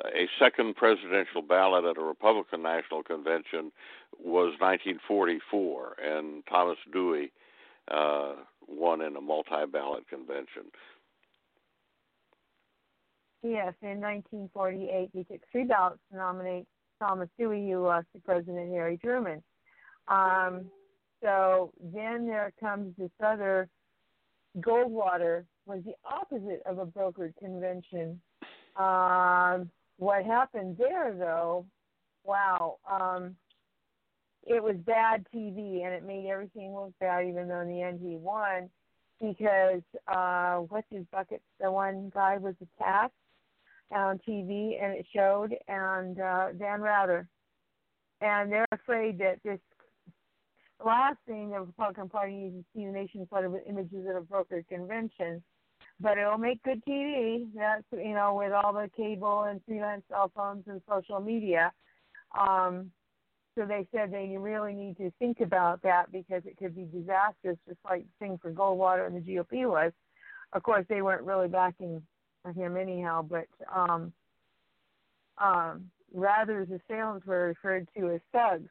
[0.05, 3.71] a second presidential ballot at a Republican National Convention
[4.19, 7.31] was 1944, and Thomas Dewey
[7.89, 8.33] uh,
[8.67, 10.71] won in a multi-ballot convention.
[13.43, 16.67] Yes, in 1948, he took three ballots to nominate
[16.99, 19.43] Thomas Dewey, who lost to President Harry Truman.
[20.07, 20.65] Um,
[21.23, 23.67] so then there comes this other
[24.59, 28.19] Goldwater was the opposite of a brokered convention.
[28.77, 31.65] Um, what happened there, though,
[32.23, 33.35] wow, um,
[34.45, 37.99] it was bad TV, and it made everything look bad, even though in the end
[38.01, 38.69] he won,
[39.19, 41.41] because uh, what's his bucket?
[41.59, 43.13] The one guy was attacked
[43.91, 47.27] on TV, and it showed, and uh, Dan Rather,
[48.21, 49.59] and they're afraid that this
[50.83, 54.21] last thing the Republican Party needs to see the nation flooded with images of a
[54.21, 55.43] brokered convention.
[55.99, 57.47] But it'll make good TV.
[57.55, 61.71] That's you know, with all the cable and freelance cell phones and social media.
[62.37, 62.91] Um,
[63.57, 66.85] so they said they you really need to think about that because it could be
[66.85, 69.91] disastrous, just like the thing for Goldwater and the GOP was.
[70.53, 72.01] Of course, they weren't really backing
[72.55, 74.13] him anyhow, but um,
[75.37, 78.69] um, rather Rather's assailants were referred to as thugs.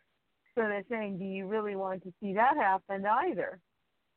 [0.55, 3.61] So they're saying, do you really want to see that happen either?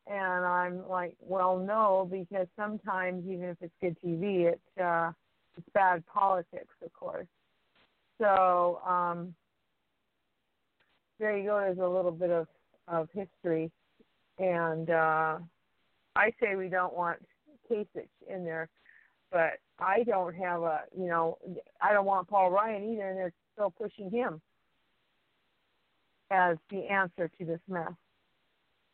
[0.09, 5.11] And I'm like, well, no, because sometimes even if it's good TV, it's uh,
[5.55, 7.27] it's bad politics, of course.
[8.17, 9.35] So um,
[11.19, 11.59] there you go.
[11.59, 12.47] There's a little bit of
[12.87, 13.71] of history,
[14.39, 15.37] and uh,
[16.15, 17.19] I say we don't want
[17.69, 18.67] Kasich in there,
[19.31, 21.37] but I don't have a, you know,
[21.81, 24.41] I don't want Paul Ryan either, and they're still pushing him
[26.31, 27.91] as the answer to this mess,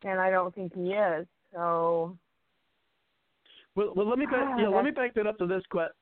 [0.05, 1.27] and I don't think he is.
[1.53, 2.17] So
[3.75, 5.93] Well, well let me back, Ah, yeah, let me back that up to this question.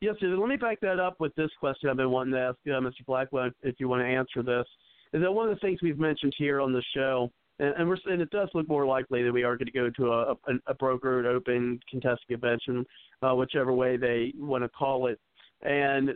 [0.00, 2.80] Yes, let me back that up with this question I've been wanting to ask uh,
[2.80, 3.04] Mr.
[3.06, 4.66] Blackwell, if you want to answer this.
[5.12, 7.98] Is that one of the things we've mentioned here on the show, and, and we're
[8.06, 10.54] and it does look more likely that we are going to go to a, a,
[10.68, 12.86] a brokered, open, contested convention,
[13.22, 15.20] uh, whichever way they want to call it.
[15.62, 16.12] And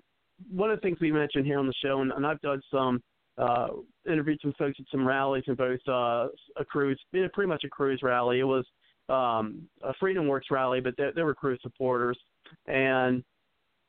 [0.51, 3.03] one of the things we mentioned here on the show, and, and I've done some
[3.39, 3.69] uh,
[4.07, 8.01] interviewed some folks at some rallies in both uh, a Cruz, pretty much a Cruz
[8.03, 8.41] rally.
[8.41, 8.65] It was
[9.09, 12.19] um, a FreedomWorks rally, but there, there were Cruz supporters.
[12.67, 13.25] And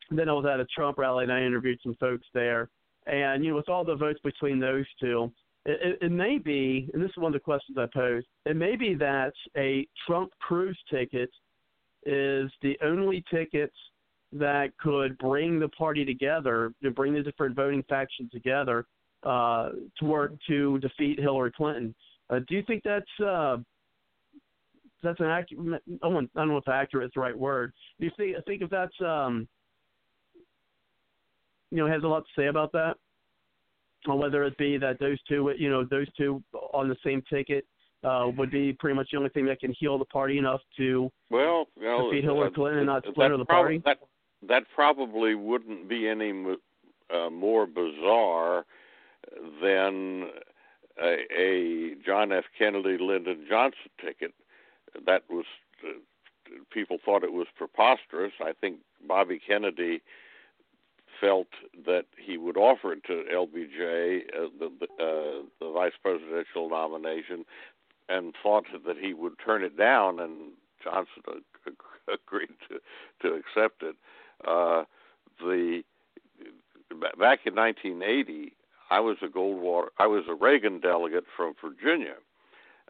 [0.09, 2.69] then I was at a Trump rally and I interviewed some folks there.
[3.07, 5.31] And you know, with all the votes between those two,
[5.65, 8.27] it, it, it may be, and this is one of the questions I posed.
[8.45, 11.29] It may be that a Trump Cruz ticket
[12.05, 13.71] is the only ticket
[14.31, 18.85] that could bring the party together, to bring the different voting factions together
[19.25, 21.93] uh, to work to defeat Hillary Clinton.
[22.29, 23.57] Uh, do you think that's uh,
[25.03, 25.81] that's an accurate?
[26.03, 27.73] I don't I don't know if accurate is the right word.
[27.99, 29.47] Do you think think if that's um,
[31.71, 32.95] you know has a lot to say about that,
[34.07, 36.43] or whether it be that those two you know those two
[36.73, 37.65] on the same ticket
[38.03, 41.11] uh, would be pretty much the only thing that can heal the party enough to
[41.29, 43.81] Well, know, defeat Hillary uh, Clinton and not splinter the prob- party.
[43.85, 43.99] That
[44.47, 46.31] that probably wouldn't be any
[47.13, 48.65] uh, more bizarre
[49.61, 50.29] than
[51.01, 52.45] a, a John F.
[52.57, 54.33] Kennedy Lyndon Johnson ticket.
[55.05, 55.45] That was
[55.83, 55.99] uh,
[56.71, 58.33] people thought it was preposterous.
[58.41, 58.77] I think
[59.07, 60.01] Bobby Kennedy
[61.19, 61.47] felt
[61.85, 64.67] that he would offer it to LBJ, uh, the
[64.99, 67.45] uh, the vice presidential nomination,
[68.09, 70.51] and thought that he would turn it down, and
[70.83, 71.43] Johnson
[72.13, 72.79] agreed to
[73.21, 73.95] to accept it.
[74.45, 74.83] Uh,
[75.39, 75.83] the
[77.17, 78.53] back in 1980,
[78.89, 79.87] I was a Goldwater.
[79.97, 82.15] I was a Reagan delegate from Virginia,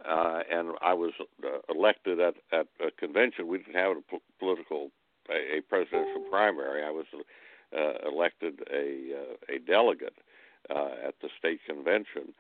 [0.07, 1.13] uh, and I was
[1.43, 3.47] uh, elected at at a convention.
[3.47, 4.91] We didn't have a po- political
[5.30, 6.84] a, a presidential primary.
[6.84, 10.15] I was uh, elected a uh, a delegate
[10.69, 12.34] uh, at the state convention,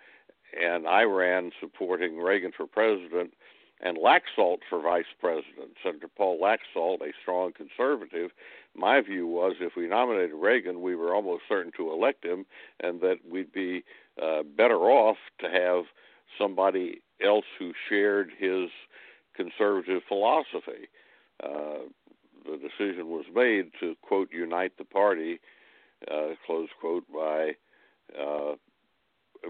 [0.59, 3.33] and I ran supporting Reagan for president
[3.81, 5.71] and Laxalt for vice president.
[5.83, 8.31] Senator Paul Laxalt, a strong conservative,
[8.75, 12.45] my view was if we nominated Reagan, we were almost certain to elect him,
[12.81, 13.83] and that we'd be
[14.21, 15.85] uh, better off to have
[16.37, 18.69] somebody else who shared his
[19.35, 20.89] conservative philosophy.
[21.43, 21.87] Uh,
[22.45, 25.39] the decision was made to quote unite the party,
[26.11, 27.51] uh, close quote, by
[28.19, 28.55] uh,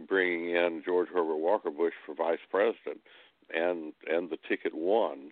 [0.07, 3.01] bringing in George Herbert Walker Bush for vice president,
[3.53, 5.31] and and the ticket won.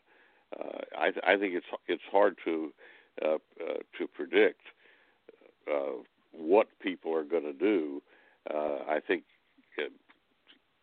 [0.57, 2.72] Uh, I, I think it's it's hard to
[3.23, 4.61] uh, uh, to predict
[5.72, 8.02] uh, what people are going to do.
[8.53, 9.23] Uh, I think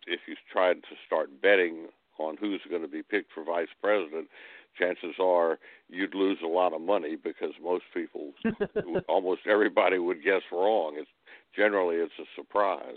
[0.07, 1.87] if you tried to start betting
[2.19, 4.29] on who's going to be picked for vice president,
[4.79, 5.59] chances are
[5.89, 8.33] you'd lose a lot of money because most people,
[9.09, 10.95] almost everybody, would guess wrong.
[10.97, 11.11] It's
[11.57, 12.97] generally it's a surprise.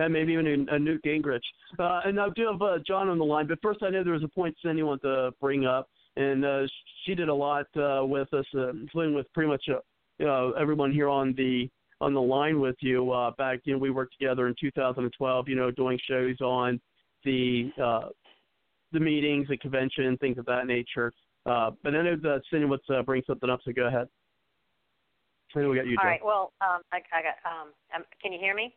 [0.00, 1.40] And maybe even a, a Newt Gingrich.
[1.78, 4.14] Uh, and I do have uh, John on the line, but first I know there
[4.14, 6.62] was a point Cindy wanted to bring up, and uh,
[7.04, 9.80] she did a lot uh, with us, uh, including with pretty much uh,
[10.18, 11.68] you know, everyone here on the
[12.00, 13.10] on the line with you.
[13.10, 16.80] Uh, back, you know, we worked together in 2012, you know, doing shows on
[17.24, 18.08] the uh,
[18.92, 21.12] the meetings, the convention, things of that nature.
[21.46, 24.08] Uh, but I know that Cindy wants to bring something up, so go ahead.
[25.56, 25.96] I we got you.
[26.00, 26.20] All right.
[26.24, 27.34] Well, um, I, I got.
[27.44, 28.72] Um, um, can you hear me?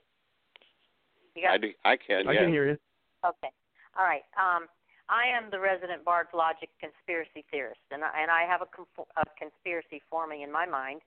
[1.35, 2.27] You got, I, do, I can.
[2.27, 2.39] I yeah.
[2.41, 2.77] can hear you.
[3.25, 3.51] Okay.
[3.97, 4.23] All right.
[4.37, 4.67] Um,
[5.09, 9.09] I am the resident Bard's Logic conspiracy theorist, and I, and I have a, conf-
[9.17, 11.01] a conspiracy forming in my mind.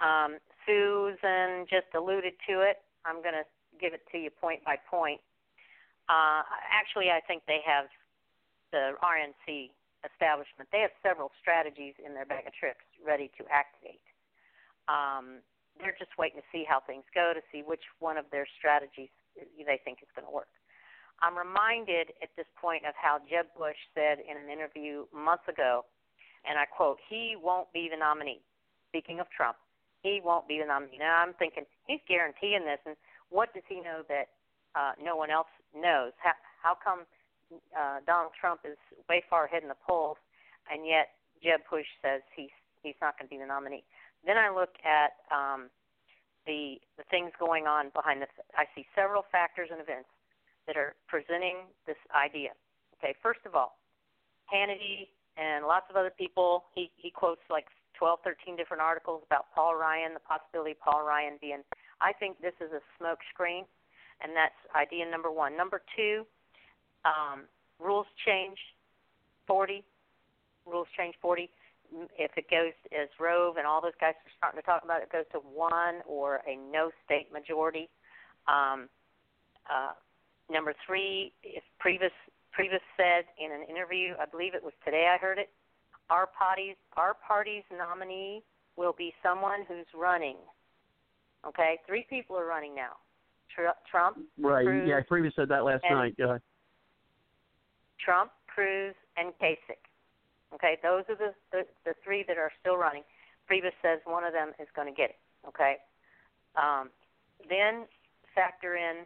[0.00, 2.82] Um, Susan just alluded to it.
[3.04, 3.46] I'm going to
[3.80, 5.20] give it to you point by point.
[6.08, 6.42] Uh,
[6.72, 7.86] actually, I think they have
[8.72, 9.70] the RNC
[10.04, 10.68] establishment.
[10.72, 14.02] They have several strategies in their bag of tricks ready to activate.
[14.88, 15.44] Um,
[15.78, 19.12] they're just waiting to see how things go to see which one of their strategies
[19.38, 20.48] they think is going to work.
[21.20, 25.84] I'm reminded at this point of how Jeb Bush said in an interview months ago,
[26.46, 28.40] and I quote, he won't be the nominee.
[28.88, 29.58] Speaking of Trump,
[30.02, 30.98] he won't be the nominee.
[30.98, 32.94] Now I'm thinking he's guaranteeing this, and
[33.30, 34.30] what does he know that
[34.78, 36.12] uh, no one else knows?
[36.22, 37.02] How, how come
[37.74, 38.78] uh, Donald Trump is
[39.08, 40.16] way far ahead in the polls,
[40.70, 43.84] and yet Jeb Bush says he's he's not going to be the nominee?
[44.24, 45.68] Then I look at um,
[46.48, 48.26] the the things going on behind the.
[48.56, 50.08] I see several factors and events
[50.66, 52.56] that are presenting this idea.
[52.98, 53.76] Okay, first of all,
[54.48, 56.64] Hannity and lots of other people.
[56.74, 57.68] He he quotes like
[58.00, 61.62] 12, 13 different articles about Paul Ryan, the possibility of Paul Ryan being.
[62.00, 63.64] I think this is a smoke screen,
[64.22, 65.56] and that's idea number one.
[65.56, 66.24] Number two,
[67.04, 67.44] um,
[67.78, 68.56] rules change
[69.46, 69.84] 40.
[70.64, 71.50] Rules change 40.
[72.18, 75.08] If it goes as Rove and all those guys are starting to talk about it,
[75.08, 77.88] it goes to one or a no state majority.
[78.46, 78.88] Um,
[79.68, 79.92] uh,
[80.50, 82.12] number three, if Priebus
[82.58, 85.50] Priebus said in an interview, I believe it was today I heard it,
[86.10, 88.42] our party's our party's nominee
[88.76, 90.36] will be someone who's running.
[91.46, 92.92] Okay, three people are running now.
[93.54, 94.64] Tr- Trump, Right.
[94.66, 96.16] Cruz, yeah, previously said that last night.
[96.16, 96.42] Go ahead.
[98.04, 99.87] Trump, Cruz, and Kasich.
[100.54, 103.02] Okay, those are the, the the three that are still running.
[103.50, 105.18] Priebus says one of them is going to get it.
[105.46, 105.76] Okay,
[106.56, 106.90] um,
[107.48, 107.84] then
[108.34, 109.04] factor in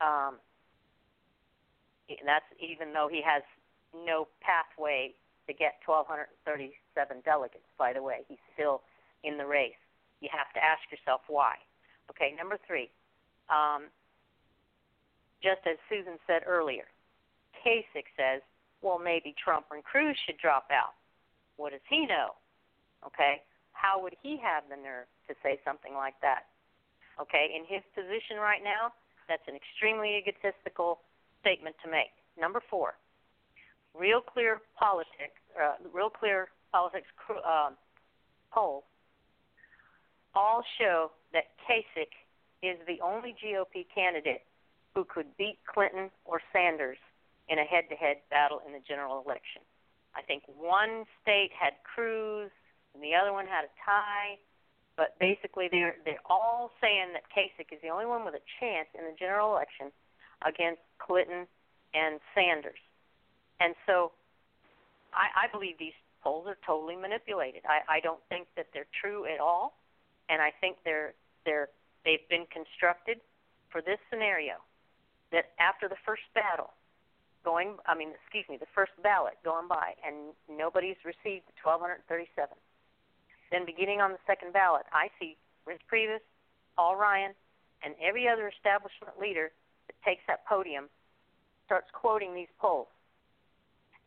[0.00, 0.36] um,
[2.24, 3.42] that's even though he has
[3.94, 5.14] no pathway
[5.46, 6.76] to get 1,237
[7.24, 7.64] delegates.
[7.78, 8.82] By the way, he's still
[9.24, 9.80] in the race.
[10.20, 11.56] You have to ask yourself why.
[12.10, 12.90] Okay, number three.
[13.48, 13.88] Um,
[15.42, 16.84] just as Susan said earlier,
[17.64, 18.42] Kasich says,
[18.82, 20.94] well, maybe Trump and Cruz should drop out.
[21.56, 22.38] What does he know?
[23.06, 23.42] Okay,
[23.72, 26.46] how would he have the nerve to say something like that?
[27.20, 28.92] Okay, in his position right now,
[29.28, 31.00] that's an extremely egotistical
[31.40, 32.14] statement to make.
[32.38, 32.94] Number four,
[33.94, 37.70] real clear politics, uh, real clear politics uh,
[38.52, 38.84] polls
[40.34, 42.14] all show that Kasich
[42.62, 44.42] is the only GOP candidate
[44.94, 46.98] who could beat Clinton or Sanders
[47.48, 49.62] in a head-to-head battle in the general election.
[50.14, 52.50] I think one state had Cruz
[52.94, 54.38] and the other one had a tie,
[54.96, 58.88] but basically they're they're all saying that Kasich is the only one with a chance
[58.98, 59.92] in the general election
[60.44, 61.46] against Clinton
[61.94, 62.80] and Sanders.
[63.60, 64.12] And so
[65.14, 67.62] I, I believe these polls are totally manipulated.
[67.64, 69.78] I, I don't think that they're true at all,
[70.28, 71.14] and I think they're
[71.44, 71.68] they're
[72.04, 73.20] they've been constructed
[73.70, 74.54] for this scenario
[75.30, 76.72] that after the first battle
[77.44, 82.56] going I mean excuse me the first ballot going by and nobody's received 1237
[83.50, 85.36] then beginning on the second ballot I see
[85.66, 86.24] Reince Priebus,
[86.76, 87.34] Paul Ryan
[87.82, 89.50] and every other establishment leader
[89.86, 90.88] that takes that podium
[91.66, 92.88] starts quoting these polls.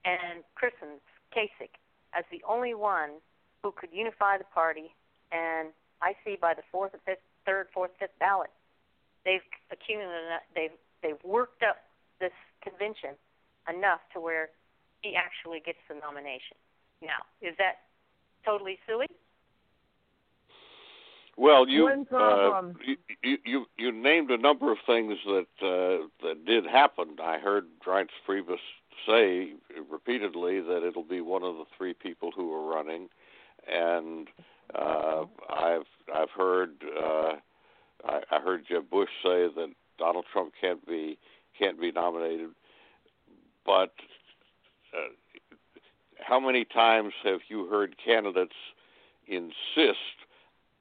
[0.03, 1.01] And christens
[1.35, 1.77] Kasich
[2.13, 3.21] as the only one
[3.63, 4.93] who could unify the party
[5.31, 5.69] and
[6.01, 8.49] I see by the fourth, fifth, third, fourth, fifth ballot,
[9.23, 11.77] they've accumulated, they've they've worked up
[12.21, 12.31] this
[12.63, 13.17] convention
[13.67, 14.49] enough to where
[15.01, 16.55] he actually gets the nomination.
[17.01, 17.89] Now, is that
[18.45, 19.07] totally silly?
[21.37, 22.61] Well, you, uh,
[23.23, 27.17] you you you named a number of things that uh, that did happen.
[27.23, 28.59] I heard Reince Priebus
[29.07, 29.53] say
[29.89, 33.09] repeatedly that it'll be one of the three people who are running,
[33.67, 34.27] and
[34.75, 37.33] uh, I've I've heard uh,
[38.05, 41.17] I, I heard Jeb Bush say that Donald Trump can't be
[41.57, 42.49] can't be nominated,
[43.65, 43.93] but
[44.93, 45.09] uh,
[46.19, 48.55] how many times have you heard candidates
[49.27, 49.97] insist?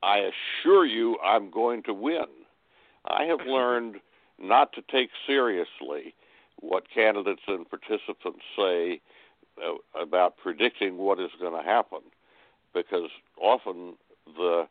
[0.03, 0.31] I
[0.63, 2.27] assure you, I'm going to win.
[3.05, 3.97] I have learned
[4.39, 6.15] not to take seriously
[6.61, 9.01] what candidates and participants say
[9.63, 12.01] uh, about predicting what is going to happen
[12.75, 13.11] because
[13.41, 13.95] often
[14.27, 14.67] the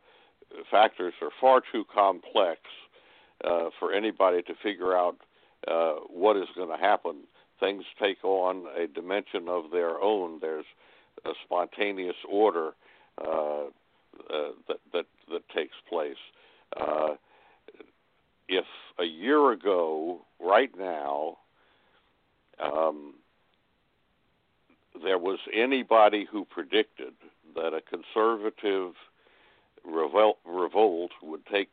[0.70, 2.60] factors are far too complex
[3.44, 5.16] uh, for anybody to figure out
[5.68, 7.22] uh, what is going to happen.
[7.58, 10.38] Things take on a dimension of their own.
[10.40, 10.64] There's
[11.24, 12.70] a spontaneous order
[13.20, 13.64] uh,
[14.30, 16.16] uh, that that that takes place.
[16.76, 17.16] Uh,
[18.48, 18.64] if
[18.98, 21.38] a year ago, right now,
[22.60, 23.14] um,
[25.02, 27.14] there was anybody who predicted
[27.54, 28.94] that a conservative
[29.84, 31.70] revolt, revolt would take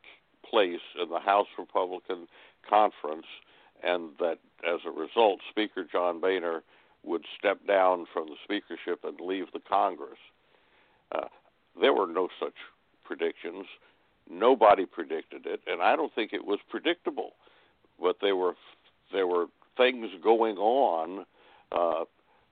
[0.49, 2.27] place in the House Republican
[2.67, 3.25] Conference,
[3.83, 6.63] and that as a result, Speaker John Boehner
[7.03, 10.19] would step down from the speakership and leave the Congress.
[11.13, 11.27] Uh,
[11.79, 12.55] there were no such
[13.05, 13.65] predictions.
[14.29, 17.31] Nobody predicted it, and I don't think it was predictable.
[17.99, 18.55] But there were
[19.11, 19.45] there were
[19.77, 21.25] things going on
[21.71, 22.03] uh,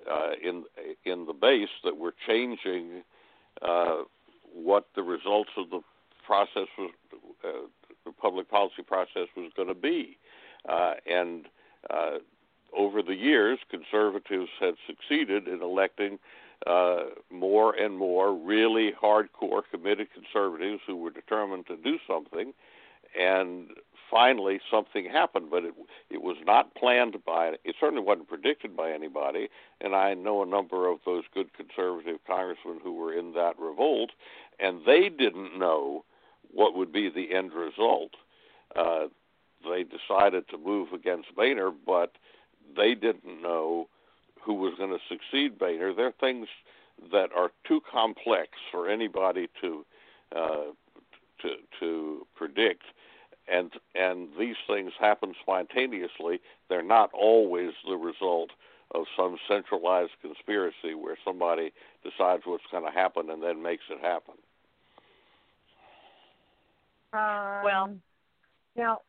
[0.10, 0.64] uh, in
[1.03, 3.03] in the base that were changing
[3.61, 4.03] uh,
[4.53, 5.81] what the results of the
[6.26, 6.91] process was,
[7.43, 7.68] uh,
[8.06, 10.18] the public policy process was going to be,
[10.69, 11.45] uh, and
[11.89, 12.17] uh,
[12.77, 16.19] over the years, conservatives had succeeded in electing
[16.67, 22.53] uh, more and more really hardcore, committed conservatives who were determined to do something,
[23.19, 23.69] and
[24.09, 25.73] finally something happened, but it
[26.09, 29.49] it was not planned by it certainly wasn't predicted by anybody.
[29.81, 34.11] And I know a number of those good conservative congressmen who were in that revolt,
[34.59, 36.03] and they didn't know
[36.51, 38.11] what would be the end result.
[38.75, 39.07] Uh,
[39.69, 42.13] they decided to move against Boehner, but
[42.75, 43.87] they didn't know
[44.41, 45.93] who was going to succeed Boehner.
[45.93, 46.47] There are things
[47.11, 49.85] that are too complex for anybody to
[50.35, 50.71] uh,
[51.41, 52.83] to to predict
[53.47, 56.39] and and these things happen spontaneously.
[56.69, 58.51] They're not always the result
[58.93, 61.71] of some centralized conspiracy where somebody
[62.03, 64.35] decides what's going to happen and then makes it happen.
[67.13, 67.95] Um, well,
[68.75, 69.01] now,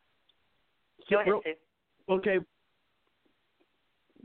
[1.09, 2.13] go ahead, Sue.
[2.13, 2.37] Okay.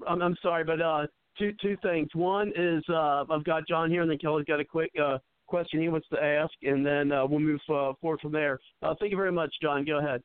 [0.07, 1.07] I'm, I'm sorry, but uh,
[1.39, 2.09] two two things.
[2.15, 5.81] One is uh, I've got John here, and then Kelly's got a quick uh, question
[5.81, 8.59] he wants to ask, and then uh, we'll move uh, forward from there.
[8.83, 9.85] Uh, thank you very much, John.
[9.85, 10.23] Go ahead.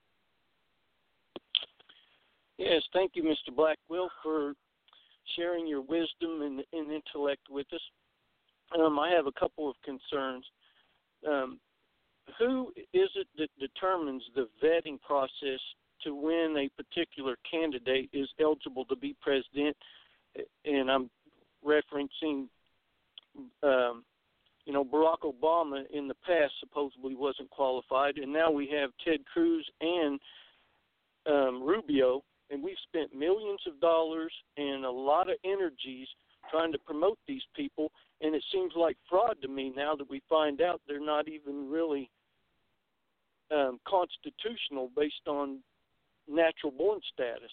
[2.58, 3.56] Yes, thank you, Mr.
[3.56, 4.54] Blackwell, for
[5.36, 7.82] sharing your wisdom and, and intellect with us.
[8.80, 10.46] Um, I have a couple of concerns.
[11.28, 11.60] Um,
[12.40, 15.60] who is it that determines the vetting process
[16.04, 19.76] to when a particular candidate is eligible to be president?
[20.66, 21.10] And I'm
[21.66, 22.48] referencing
[23.64, 24.04] um,
[24.68, 29.22] you know, Barack Obama in the past supposedly wasn't qualified, and now we have Ted
[29.32, 30.20] Cruz and
[31.26, 32.22] um, Rubio,
[32.52, 36.08] and we've spent millions of dollars and a lot of energies
[36.52, 37.92] trying to promote these people,
[38.22, 41.70] and it seems like fraud to me now that we find out they're not even
[41.70, 42.10] really
[43.50, 45.60] um, constitutional based on
[46.28, 47.52] natural born status.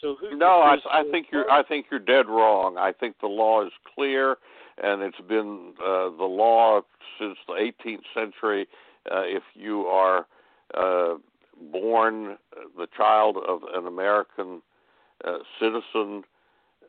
[0.00, 0.36] So who?
[0.36, 1.50] No, I, I think you're.
[1.50, 2.76] I think you're dead wrong.
[2.76, 4.36] I think the law is clear,
[4.82, 6.80] and it's been uh, the law
[7.18, 8.66] since the 18th century.
[9.10, 10.26] Uh, if you are
[10.74, 11.14] uh,
[11.70, 12.36] born
[12.76, 14.62] the child of an American
[15.24, 16.24] uh, citizen,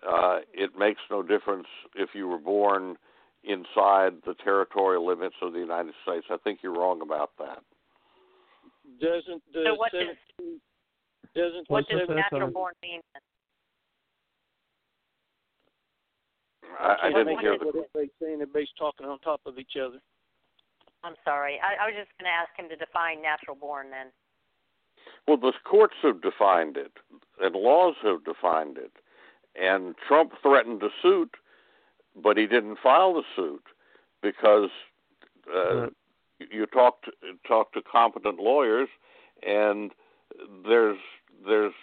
[0.08, 2.98] uh, it makes no difference if you were born
[3.44, 6.26] inside the territorial limits of the United States.
[6.32, 7.60] I think you're wrong about that.
[9.00, 10.62] Doesn't the So what 17
[11.36, 13.02] doesn't What the does 17 natural born mean?
[16.80, 17.66] I, I didn't make hear out the.
[17.66, 18.42] what everybody's saying.
[18.42, 20.00] Everybody's talking on top of each other.
[21.04, 21.60] I'm sorry.
[21.62, 24.08] I, I was just going to ask him to define natural born then.
[25.28, 26.94] Well, the courts have defined it,
[27.40, 28.92] and laws have defined it,
[29.60, 31.36] and Trump threatened a suit,
[32.22, 33.64] but he didn't file the suit
[34.22, 34.70] because
[35.54, 35.88] uh,
[36.52, 37.12] you talked to,
[37.48, 38.90] talk to competent lawyers,
[39.46, 39.92] and
[40.66, 41.00] there's
[41.46, 41.74] there's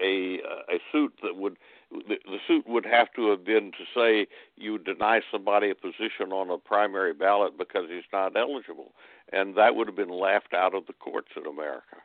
[0.00, 0.38] a
[0.70, 1.56] a suit that would
[1.90, 4.26] the, the suit would have to have been to say
[4.56, 8.92] you deny somebody a position on a primary ballot because he's not eligible,
[9.32, 11.96] and that would have been laughed out of the courts in America.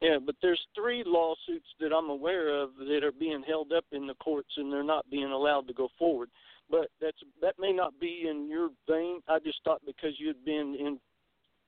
[0.00, 4.08] Yeah, but there's three lawsuits that I'm aware of that are being held up in
[4.08, 6.28] the courts and they're not being allowed to go forward.
[6.68, 9.20] But that's that may not be in your vein.
[9.28, 10.98] I just thought because you had been in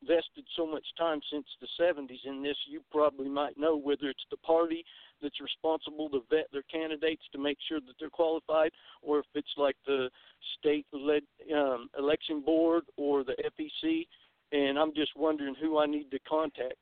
[0.05, 4.25] invested so much time since the 70s in this, you probably might know whether it's
[4.31, 4.85] the party
[5.23, 8.71] that's responsible to vet their candidates to make sure that they're qualified,
[9.03, 10.11] or if it's like the
[10.59, 11.23] state led
[11.55, 14.07] um, election board or the FEC.
[14.53, 16.75] And I'm just wondering who I need to contact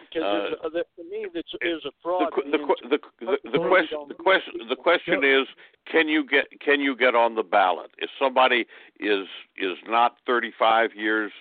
[0.00, 0.22] because
[0.62, 2.32] there's a, to me that's there's a fraud.
[2.32, 2.58] Uh, the,
[2.88, 5.46] the, the, the question the question the question is
[5.90, 8.66] can you get can you get on the ballot if somebody
[9.00, 9.26] is
[9.56, 11.32] is not 35 years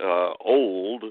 [0.00, 1.04] uh, old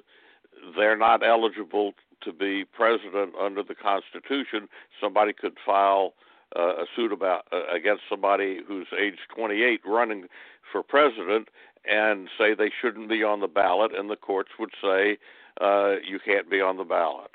[0.78, 4.68] they're not eligible to be president under the constitution
[5.02, 6.14] somebody could file
[6.58, 10.26] uh, a suit about uh, against somebody who's age 28 running
[10.72, 11.50] for president
[11.86, 15.18] and say they shouldn't be on the ballot and the courts would say
[15.62, 17.32] uh, you can't be on the ballot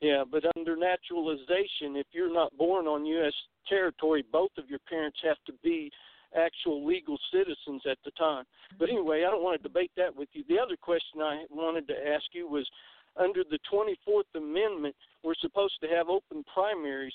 [0.00, 3.34] Yeah, but under naturalization, if you're not born on U.S.
[3.68, 5.90] territory, both of your parents have to be
[6.36, 8.44] actual legal citizens at the time.
[8.78, 10.44] But anyway, I don't want to debate that with you.
[10.48, 12.68] The other question I wanted to ask you was
[13.16, 17.14] under the 24th Amendment, we're supposed to have open primaries.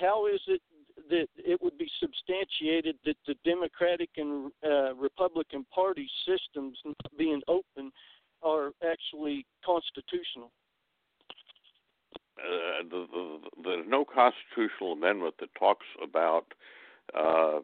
[0.00, 0.60] How is it
[1.08, 6.78] that it would be substantiated that the Democratic and uh, Republican Party systems
[7.16, 7.90] being open
[8.42, 10.52] are actually constitutional?
[12.40, 16.46] uh, the, the, there's no constitutional amendment that talks about
[17.16, 17.60] uh,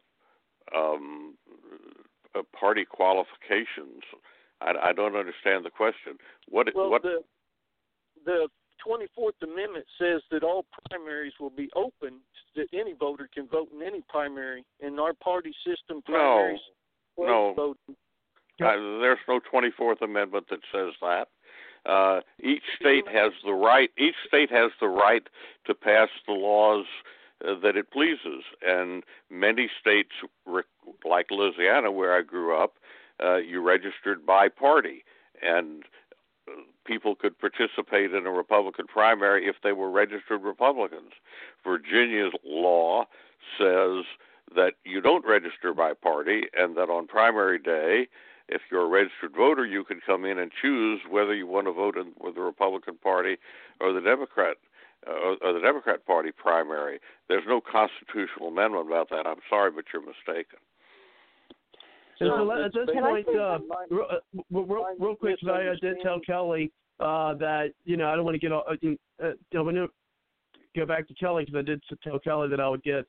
[0.75, 1.35] um,
[2.35, 4.03] uh, party qualifications.
[4.61, 6.19] I, I don't understand the question.
[6.49, 6.69] What?
[6.75, 7.03] Well, what?
[7.03, 7.23] the
[8.25, 8.49] the
[8.87, 12.21] 24th Amendment says that all primaries will be open,
[12.55, 14.65] that any voter can vote in any primary.
[14.81, 16.61] In our party system, primaries
[17.19, 17.97] no, voting.
[18.61, 21.29] Uh, there's no 24th Amendment that says that.
[21.85, 23.91] Uh, each state has the right.
[23.97, 25.23] Each state has the right
[25.67, 26.85] to pass the laws
[27.41, 30.13] that it pleases, and many states,
[31.05, 32.75] like Louisiana, where I grew up,
[33.23, 35.05] uh, you registered by party,
[35.43, 35.85] and
[36.49, 36.53] uh,
[36.85, 41.13] people could participate in a Republican primary if they were registered Republicans.
[41.65, 43.05] Virginia's law
[43.59, 44.05] says
[44.55, 48.09] that you don't register by party, and that on primary day
[48.49, 51.73] if you're a registered voter, you can come in and choose whether you want to
[51.73, 53.37] vote in with the Republican Party
[53.81, 54.57] or the Democrat
[55.09, 56.99] uh, or, or the Democrat Party primary.
[57.29, 59.27] There's no constitutional amendment about that.
[59.27, 60.59] I'm sorry, but you're mistaken.
[62.21, 63.59] And so at this Can point, say uh,
[63.91, 64.17] real, uh,
[64.51, 68.25] real, real quick, 'cause I, I did tell Kelly uh, that you know I don't
[68.25, 68.65] want to get all.
[68.67, 68.75] Uh,
[69.23, 69.89] uh, I want to
[70.75, 73.05] go back to Kelly because I did tell Kelly that I would get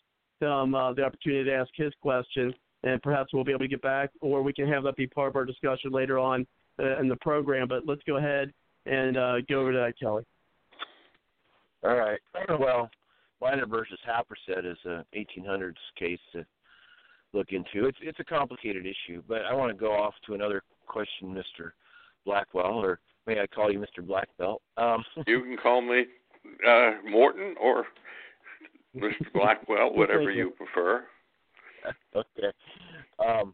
[0.46, 2.54] um, uh, the opportunity to ask his question,
[2.84, 5.30] and perhaps we'll be able to get back, or we can have that be part
[5.30, 6.46] of our discussion later on
[6.80, 7.68] uh, in the program.
[7.68, 8.52] But let's go ahead
[8.86, 10.24] and uh, go over to that, Kelly.
[11.84, 12.20] All right.
[12.60, 12.90] Well,
[13.42, 16.46] Minor versus Happersett is a 1800s case to
[17.34, 17.86] look into.
[17.88, 21.72] It's it's a complicated issue, but I want to go off to another question, Mr.
[22.26, 24.04] Blackwell, or may I call you Mr.
[24.06, 24.58] Blackbelt?
[24.78, 26.06] Um, You can call me
[26.68, 27.86] uh, Morton or
[28.96, 29.32] Mr.
[29.34, 30.52] Blackwell, whatever you.
[30.52, 31.04] prefer.
[32.16, 32.52] okay.
[33.20, 33.54] Um,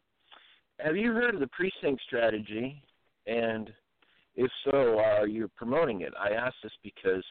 [0.80, 2.82] have you heard of the precinct strategy?
[3.28, 3.72] And
[4.36, 6.14] if so, are you promoting it?
[6.20, 7.24] I ask this because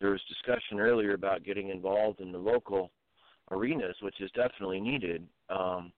[0.00, 2.90] there was discussion earlier about getting involved in the local
[3.50, 5.26] arenas, which is definitely needed.
[5.48, 5.92] Um,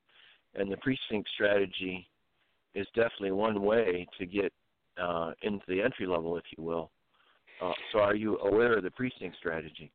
[0.55, 2.09] and the precinct strategy
[2.75, 4.53] is definitely one way to get
[5.01, 6.91] uh, into the entry level, if you will.
[7.61, 9.91] Uh, so, are you aware of the precinct strategy?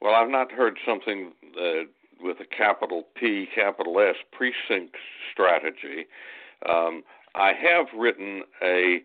[0.00, 1.84] Well, I've not heard something uh,
[2.20, 4.94] with a capital P, capital S precinct
[5.32, 6.06] strategy.
[6.68, 7.02] Um,
[7.34, 9.02] I have written a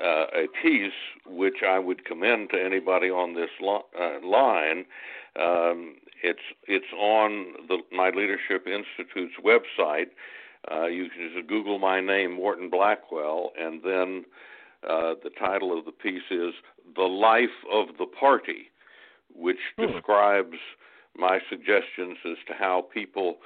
[0.00, 0.92] uh, a piece
[1.26, 4.84] which I would commend to anybody on this lo- uh, line.
[5.38, 10.08] Um, it's it's on the My Leadership Institute's website.
[10.70, 14.24] Uh, you can just Google my name, Morton Blackwell, and then
[14.88, 16.54] uh, the title of the piece is
[16.94, 18.70] "The Life of the Party,"
[19.34, 19.86] which hmm.
[19.86, 20.58] describes
[21.16, 23.38] my suggestions as to how people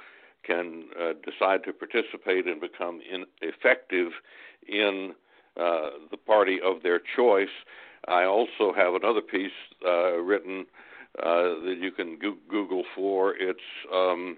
[0.43, 4.11] can uh, decide to participate and become in, effective
[4.67, 5.13] in
[5.59, 7.53] uh, the party of their choice.
[8.07, 9.51] I also have another piece
[9.85, 10.65] uh, written
[11.19, 13.35] uh, that you can go- Google for.
[13.35, 13.59] It's
[13.93, 14.37] um,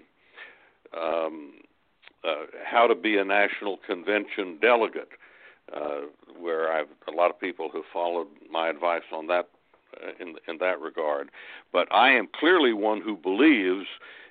[0.96, 1.52] um,
[2.22, 5.08] uh, how to be a national convention delegate,
[5.74, 6.02] uh,
[6.38, 9.48] where I've a lot of people who followed my advice on that
[10.02, 11.30] uh, in in that regard.
[11.72, 13.86] But I am clearly one who believes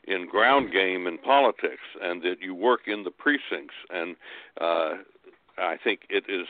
[0.07, 3.73] in ground game in politics, and that you work in the precincts.
[3.89, 4.15] And
[4.61, 4.93] uh,
[5.57, 6.47] I think it is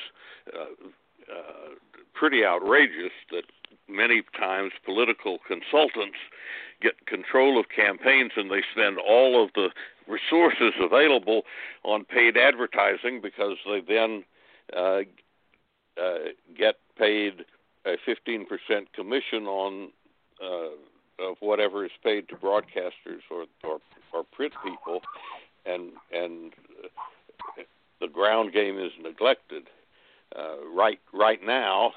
[0.53, 0.88] uh,
[1.32, 1.76] uh,
[2.14, 3.44] pretty outrageous that
[3.88, 6.18] many times political consultants
[6.82, 9.69] get control of campaigns and they spend all of the
[10.07, 11.44] resources available
[11.84, 14.23] on paid advertising because they then
[14.76, 15.02] uh,
[16.02, 16.18] uh,
[16.57, 17.45] get paid
[17.86, 18.48] a 15%
[18.94, 19.90] commission on
[20.44, 20.69] uh,
[21.19, 23.80] of whatever is paid to broadcasters or, or
[24.14, 25.02] or print people,
[25.65, 26.53] and and
[28.06, 29.64] the ground game is neglected.
[30.36, 31.91] Uh, right right now,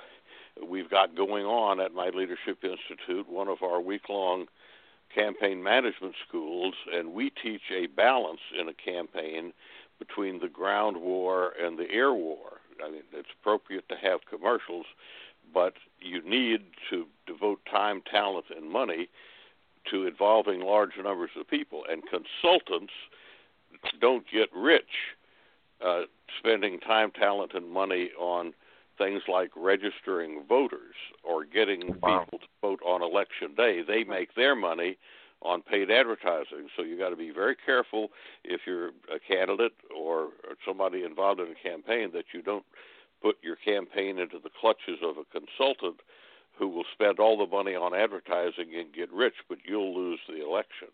[0.67, 4.47] we've got going on at my Leadership Institute one of our week long
[5.15, 9.53] campaign management schools, and we teach a balance in a campaign
[9.99, 12.61] between the ground war and the air war.
[12.85, 14.87] I mean, it's appropriate to have commercials,
[15.53, 16.61] but you need
[16.91, 19.09] to devote time, talent, and money
[19.91, 21.83] to involving large numbers of people.
[21.91, 22.93] And consultants
[24.01, 25.17] don't get rich
[25.85, 26.03] uh,
[26.39, 28.53] spending time, talent, and money on
[28.97, 32.25] things like registering voters or getting wow.
[32.25, 33.83] people to vote on election day.
[33.87, 34.99] They make their money
[35.43, 36.69] on paid advertising.
[36.77, 38.09] So you got to be very careful
[38.45, 40.31] if you're a candidate or,
[40.67, 42.65] somebody involved in a campaign that you don't
[43.23, 46.01] put your campaign into the clutches of a consultant
[46.59, 50.45] who will spend all the money on advertising and get rich, but you'll lose the
[50.45, 50.89] election.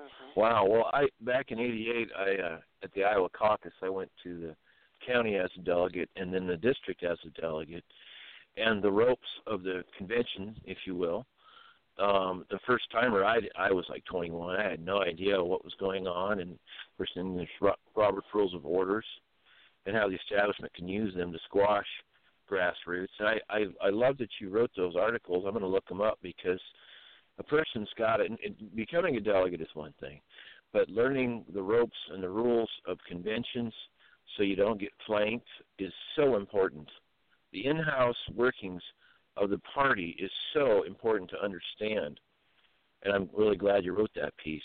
[0.00, 0.40] Mm-hmm.
[0.40, 0.66] Wow.
[0.66, 4.56] Well, I back in '88, I uh, at the Iowa caucus, I went to the
[5.06, 7.84] county as a delegate and then the district as a delegate,
[8.56, 11.26] and the ropes of the convention, if you will.
[11.98, 14.56] Um, the first timer, I I was like 21.
[14.58, 16.58] I had no idea what was going on, and
[16.96, 19.04] first in there's Robert Rules of Orders,
[19.86, 21.86] and how the establishment can use them to squash
[22.50, 23.08] grassroots.
[23.18, 25.44] And I I, I love that you wrote those articles.
[25.44, 26.60] I'm going to look them up because
[27.38, 28.30] a person's got it.
[28.30, 30.20] And becoming a delegate is one thing,
[30.72, 33.72] but learning the ropes and the rules of conventions
[34.36, 35.48] so you don't get flanked
[35.78, 36.88] is so important.
[37.52, 38.82] The in-house workings
[39.36, 42.20] of the party is so important to understand,
[43.02, 44.62] and I'm really glad you wrote that piece.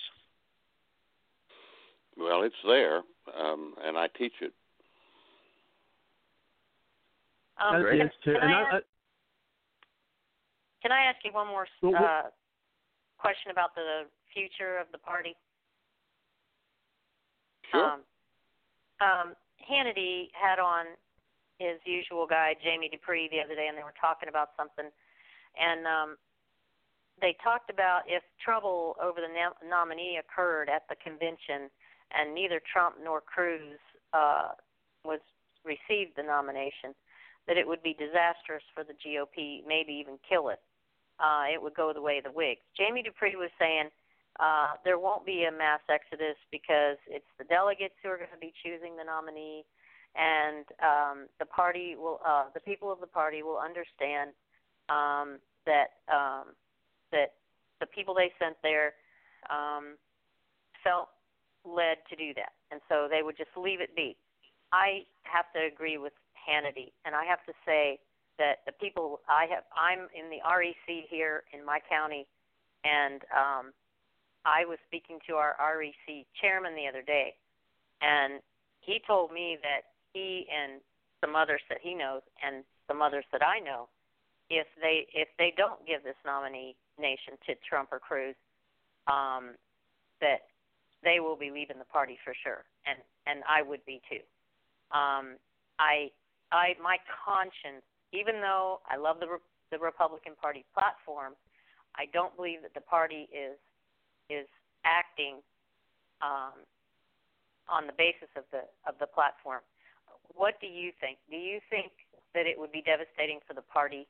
[2.17, 3.01] Well, it's there,
[3.37, 4.53] um, and I teach it.
[7.57, 8.83] Um, can, can, I ask,
[10.81, 12.23] can I ask you one more uh,
[13.17, 15.35] question about the future of the party?
[17.71, 17.85] Sure.
[17.85, 18.01] Um,
[19.01, 19.27] um,
[19.59, 20.85] Hannity had on
[21.57, 24.91] his usual guy, Jamie Dupree, the other day, and they were talking about something,
[25.55, 26.17] and um,
[27.21, 31.71] they talked about if trouble over the nom- nominee occurred at the convention,
[32.11, 33.79] and neither Trump nor Cruz
[34.13, 34.51] uh,
[35.03, 35.23] was
[35.63, 36.93] received the nomination,
[37.47, 40.59] that it would be disastrous for the GOP, maybe even kill it
[41.19, 42.61] uh, it would go the way of the Whigs.
[42.77, 43.89] Jamie Dupree was saying
[44.39, 48.39] uh, there won't be a mass exodus because it's the delegates who are going to
[48.41, 49.63] be choosing the nominee,
[50.15, 54.31] and um, the party will, uh, the people of the party will understand
[54.89, 56.51] um, that um,
[57.11, 57.39] that
[57.79, 58.93] the people they sent there
[59.49, 59.95] um,
[60.83, 61.09] felt
[61.63, 64.17] led to do that, and so they would just leave it be.
[64.73, 67.99] I have to agree with Hannity, and I have to say
[68.37, 72.27] that the people I have I'm in the REC here in my county
[72.83, 73.73] and um
[74.45, 77.35] I was speaking to our REC chairman the other day
[78.01, 78.41] and
[78.81, 80.81] he told me that he and
[81.21, 83.87] some others that he knows and some others that I know
[84.49, 88.35] if they if they don't give this nomination to Trump or Cruz
[89.07, 89.55] um
[90.21, 90.47] that
[91.03, 94.21] they will be leaving the party for sure and and I would be too.
[94.91, 95.37] Um
[95.79, 96.11] I
[96.51, 99.27] I my conscience even though I love the
[99.71, 101.33] the Republican Party platform,
[101.95, 103.57] I don't believe that the party is
[104.29, 104.47] is
[104.85, 105.41] acting
[106.21, 106.53] um,
[107.69, 109.61] on the basis of the of the platform.
[110.33, 111.17] What do you think?
[111.29, 111.91] Do you think
[112.33, 114.07] that it would be devastating for the party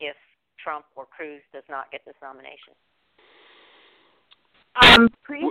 [0.00, 0.16] if
[0.62, 2.74] Trump or Cruz does not get this nomination?
[4.82, 5.08] Um,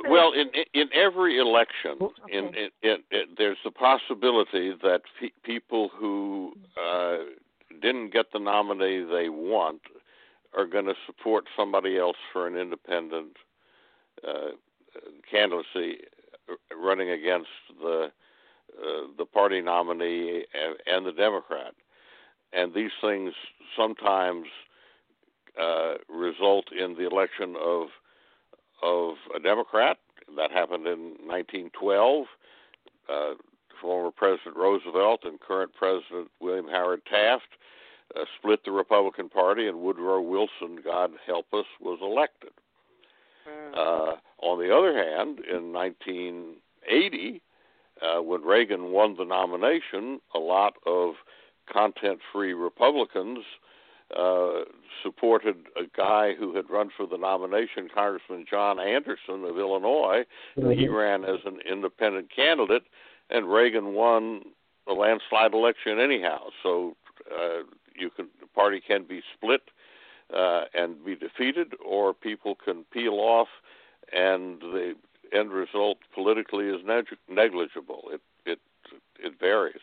[0.07, 2.13] well, in in every election, okay.
[2.31, 7.17] in, in, in, in, there's the possibility that pe- people who uh,
[7.81, 9.81] didn't get the nominee they want
[10.55, 13.37] are going to support somebody else for an independent
[14.27, 14.51] uh,
[15.29, 15.99] candidacy
[16.49, 17.49] uh, running against
[17.81, 18.11] the
[18.79, 20.45] uh, the party nominee
[20.87, 21.73] and, the Democrat,
[22.53, 23.33] and these things
[23.75, 24.45] sometimes
[25.59, 27.87] uh, result in the election of
[28.81, 29.97] of a Democrat.
[30.35, 32.25] That happened in 1912.
[33.81, 37.47] Former President Roosevelt and current President William Howard Taft
[38.15, 42.51] uh, split the Republican Party, and Woodrow Wilson, God help us, was elected.
[43.75, 47.41] Uh, on the other hand, in 1980,
[48.01, 51.15] uh, when Reagan won the nomination, a lot of
[51.71, 53.39] content free Republicans
[54.17, 54.63] uh,
[55.03, 60.25] supported a guy who had run for the nomination, Congressman John Anderson of Illinois.
[60.57, 60.71] Mm-hmm.
[60.71, 62.83] He ran as an independent candidate,
[63.29, 64.41] and Reagan won
[64.87, 66.47] a landslide election anyhow.
[66.63, 66.95] So
[67.31, 67.63] uh,
[67.95, 69.61] you can the party can be split
[70.35, 73.47] uh, and be defeated, or people can peel off,
[74.11, 74.93] and the
[75.33, 78.03] end result politically is neg- negligible.
[78.11, 78.59] It it
[79.19, 79.81] it varies.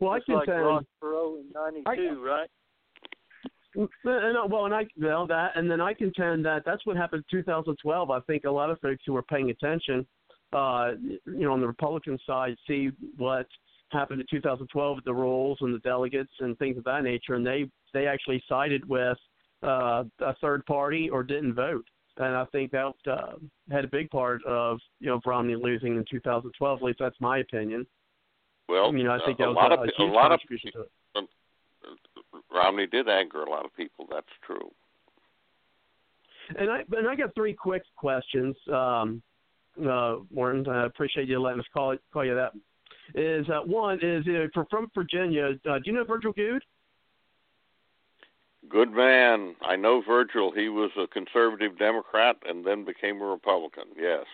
[0.00, 0.56] Well, Just I can like tell.
[0.56, 2.48] Ross Perot in '92, right?
[3.74, 7.38] And, well, and I well that, and then I contend that that's what happened in
[7.38, 8.10] 2012.
[8.10, 10.06] I think a lot of folks who were paying attention,
[10.52, 13.46] uh, you know, on the Republican side, see what
[13.90, 17.46] happened in 2012 with the rules and the delegates and things of that nature, and
[17.46, 19.18] they they actually sided with
[19.62, 21.84] uh, a third party or didn't vote.
[22.18, 23.34] And I think that uh,
[23.70, 26.78] had a big part of you know Romney losing in 2012.
[26.78, 27.86] At least that's my opinion.
[28.68, 30.40] Well, you know, I think a that was lot a, of a a lot of
[30.40, 30.90] contribution to it.
[31.16, 31.28] um,
[32.52, 34.06] Romney did anger a lot of people.
[34.10, 34.70] That's true.
[36.58, 38.56] And I and I got three quick questions.
[38.72, 39.22] Um,
[39.86, 42.52] uh, Morton, I appreciate you letting us call call you that.
[43.14, 45.52] Is uh, one is uh, from Virginia?
[45.68, 46.62] Uh, do you know Virgil Goode?
[48.68, 49.54] Good man.
[49.62, 50.52] I know Virgil.
[50.52, 53.84] He was a conservative Democrat and then became a Republican.
[53.98, 54.26] Yes.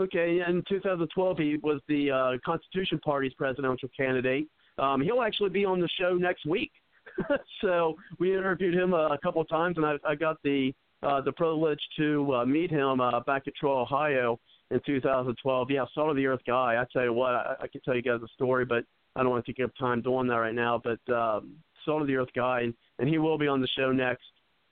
[0.00, 4.48] Okay, in 2012, he was the uh, Constitution Party's presidential candidate.
[4.76, 6.72] Um, he'll actually be on the show next week.
[7.60, 10.74] so we interviewed him a, a couple of times, and I, I got the
[11.04, 14.38] uh, the privilege to uh, meet him uh, back at Troy, Ohio,
[14.70, 15.70] in 2012.
[15.70, 16.80] Yeah, salt of the earth guy.
[16.80, 18.84] I tell you what, I, I can tell you guys a story, but
[19.16, 20.80] I don't want to take up time doing that right now.
[20.82, 23.92] But um, salt of the earth guy, and, and he will be on the show
[23.92, 24.24] next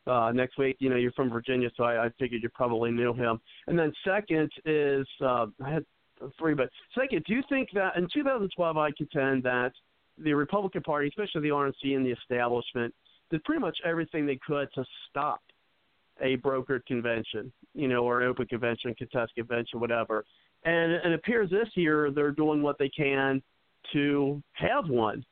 [0.07, 0.77] uh, next week.
[0.81, 3.41] You know, you're from Virginia, so I, I figured you probably knew him.
[3.67, 5.85] And then second is uh, I had
[6.39, 9.73] three, but second, do you think that in 2012 I contend that
[10.19, 12.95] the Republican Party, especially the RNC and the establishment,
[13.31, 15.41] did pretty much everything they could to stop
[16.23, 20.25] a brokered convention, you know, or an open convention, contest convention, whatever.
[20.65, 23.43] And, it appears this year they're doing what they can
[23.93, 25.25] to have one.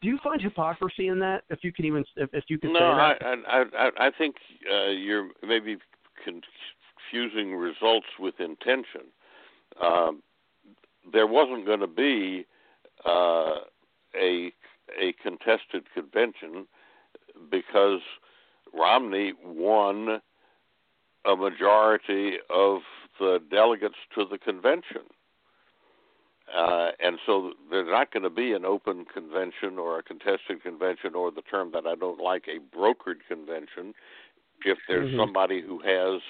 [0.00, 1.44] Do you find hypocrisy in that?
[1.50, 3.38] If you can even, if, if you can no, say I, that.
[3.46, 4.36] I, I, I think
[4.68, 5.76] uh, you're maybe
[6.24, 9.02] confusing results with intention.
[9.80, 10.22] Um,
[11.12, 12.46] there wasn't going to be
[13.06, 13.60] uh,
[14.20, 14.52] a
[15.00, 16.66] a contested convention
[17.50, 18.00] because
[18.78, 20.20] Romney won
[21.24, 22.80] a majority of
[23.18, 25.02] the delegates to the convention.
[26.54, 31.14] Uh, and so there's not going to be an open convention or a contested convention
[31.14, 33.94] or the term that I don't like, a brokered convention,
[34.64, 35.18] if there's Mm-hmm.
[35.18, 36.20] somebody who has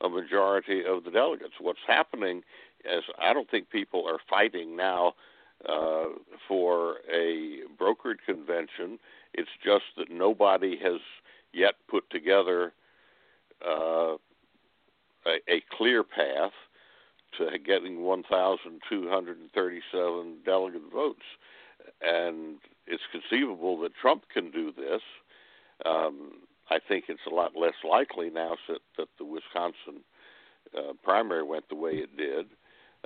[0.00, 1.54] a majority of the delegates.
[1.60, 2.42] What's happening
[2.84, 5.14] is I don't think people are fighting now
[5.68, 6.06] uh,
[6.48, 8.98] for a brokered convention.
[9.32, 11.00] It's just that nobody has
[11.52, 12.72] yet put together
[13.66, 14.16] uh,
[15.26, 16.52] a, a clear path
[17.38, 21.22] to getting 1,237 delegate votes.
[22.02, 22.56] And
[22.86, 25.00] it's conceivable that Trump can do this.
[25.84, 26.32] Um,
[26.70, 30.02] I think it's a lot less likely now that, that the Wisconsin
[30.76, 32.46] uh, primary went the way it did.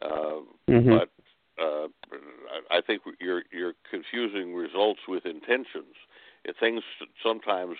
[0.02, 0.98] Uh, Mhm.
[0.98, 1.10] But
[1.62, 1.88] uh,
[2.70, 5.94] I think you're you're confusing results with intentions.
[6.44, 6.82] If things
[7.22, 7.76] sometimes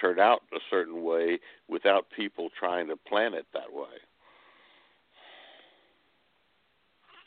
[0.00, 3.88] turn out a certain way without people trying to plan it that way.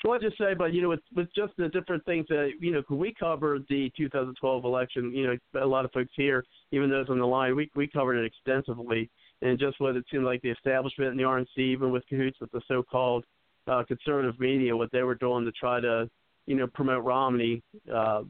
[0.03, 2.73] Well, I just say, but you know, with with just the different things that you
[2.73, 5.13] know, we covered the 2012 election.
[5.15, 8.17] You know, a lot of folks here, even those on the line, we we covered
[8.17, 9.09] it extensively,
[9.41, 12.51] and just what it seemed like the establishment and the RNC, even with cahoots with
[12.51, 13.23] the so-called
[13.67, 16.09] uh, conservative media, what they were doing to try to,
[16.47, 17.63] you know, promote Romney,
[17.93, 18.23] uh,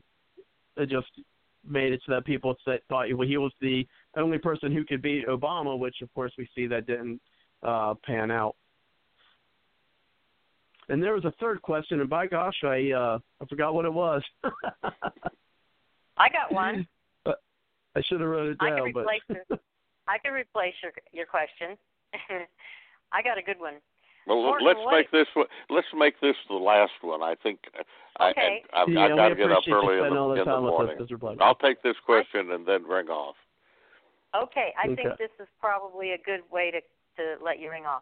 [0.78, 1.07] it just
[1.68, 5.27] made it so that people thought well, he was the only person who could beat
[5.27, 7.19] Obama, which of course we see that didn't
[7.64, 8.56] uh, pan out.
[10.90, 13.94] And there was a third question, and by gosh, I uh, I forgot what it
[13.94, 14.22] was.
[16.18, 16.85] I got one.
[17.23, 17.41] But
[17.95, 18.77] I should have wrote it I down.
[18.80, 19.60] can replace but your,
[20.07, 21.77] I can replace your your question.
[23.11, 23.76] I got a good one.
[24.27, 27.22] Well, Morton, let's what- make this one- let's make this the last one.
[27.23, 27.60] I think
[28.22, 28.61] Okay.
[28.73, 30.18] I, I, I've, Yeah, I've we got to get up appreciate you early in spending
[30.19, 30.98] all the, the in the time us, morning.
[30.99, 31.19] Mr.
[31.19, 31.38] Black.
[31.41, 33.35] I'll take this question and then ring off.
[34.36, 36.82] Okay, I think this is probably a good way to
[37.18, 38.02] to let you ring off.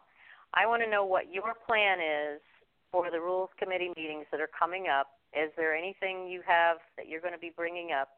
[0.54, 2.40] I want to know what your plan is
[2.90, 5.18] for the rules committee meetings that are coming up.
[5.32, 8.08] Is there anything you have that you're going to be bringing up?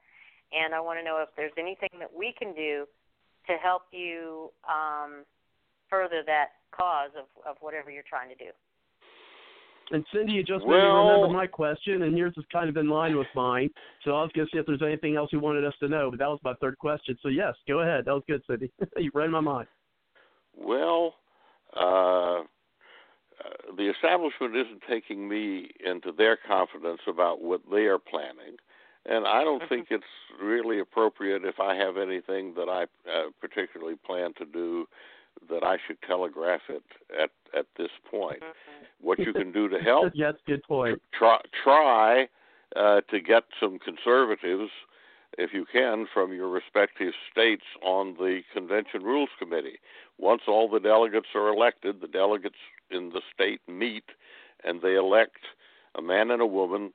[0.52, 2.86] And I want to know if there's anything that we can do
[3.46, 5.24] to help you um,
[5.90, 8.50] further that cause of, of whatever you're trying to do.
[9.90, 12.88] And Cindy, you just made me remember my question, and yours is kind of in
[12.88, 13.70] line with mine.
[14.04, 16.10] So I was going to see if there's anything else you wanted us to know,
[16.10, 17.18] but that was my third question.
[17.22, 18.06] So yes, go ahead.
[18.06, 18.72] That was good, Cindy.
[18.96, 19.68] you read my mind.
[20.56, 21.14] Well,
[21.76, 22.42] uh, uh,
[23.76, 28.56] the establishment isn't taking me into their confidence about what they are planning,
[29.06, 30.04] and I don't think it's
[30.40, 34.86] really appropriate if I have anything that I uh, particularly plan to do
[35.50, 36.82] that I should telegraph it
[37.20, 38.42] at at this point.
[39.00, 41.00] What you can do to help yes, good point.
[41.16, 42.28] try try
[42.76, 44.70] uh, to get some conservatives,
[45.38, 49.78] if you can, from your respective states on the convention rules committee.
[50.18, 52.56] Once all the delegates are elected, the delegates
[52.90, 54.04] in the state meet
[54.64, 55.38] and they elect
[55.96, 56.92] a man and a woman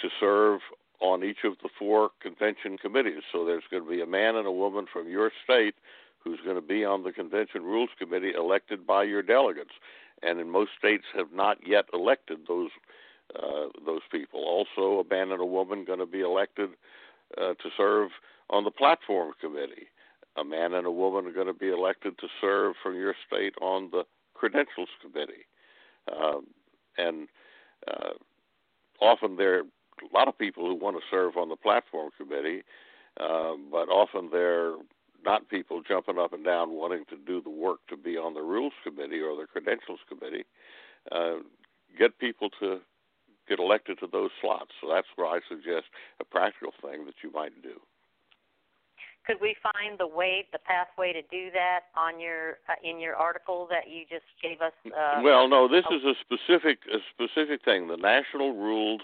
[0.00, 0.60] to serve
[1.00, 3.22] on each of the four convention committees.
[3.32, 5.74] So there's going to be a man and a woman from your state
[6.18, 9.72] who's going to be on the convention rules committee elected by your delegates
[10.22, 12.70] and in most states have not yet elected those
[13.36, 14.40] uh, those people.
[14.40, 16.70] Also, a man and a woman going to be elected
[17.36, 18.10] uh, to serve
[18.48, 19.88] on the platform committee.
[20.38, 23.54] A man and a woman are going to be elected to serve from your state
[23.60, 25.44] on the credentials committee,
[26.10, 26.46] um,
[26.96, 27.28] and
[27.86, 28.12] uh,
[29.00, 32.62] often there are a lot of people who want to serve on the platform committee,
[33.20, 34.74] uh, but often they're
[35.24, 38.42] not people jumping up and down wanting to do the work to be on the
[38.42, 40.44] rules committee or the credentials committee.
[41.10, 41.38] Uh,
[41.98, 42.80] get people to
[43.48, 44.70] get elected to those slots.
[44.80, 45.86] So that's where I suggest
[46.20, 47.80] a practical thing that you might do.
[49.26, 53.14] Could we find the way, the pathway to do that on your uh, in your
[53.14, 54.72] article that you just gave us?
[54.86, 57.88] Uh, well, no, this is a specific a specific thing.
[57.88, 59.02] The national rules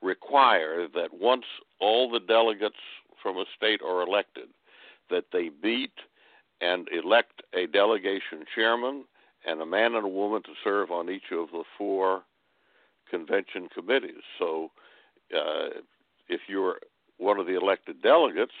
[0.00, 1.44] require that once
[1.78, 2.80] all the delegates
[3.22, 4.48] from a state are elected,
[5.10, 5.92] that they beat
[6.60, 9.04] and elect a delegation chairman
[9.46, 12.22] and a man and a woman to serve on each of the four
[13.10, 14.22] convention committees.
[14.38, 14.70] So,
[15.34, 15.80] uh,
[16.28, 16.78] if you're
[17.18, 18.54] one of the elected delegates,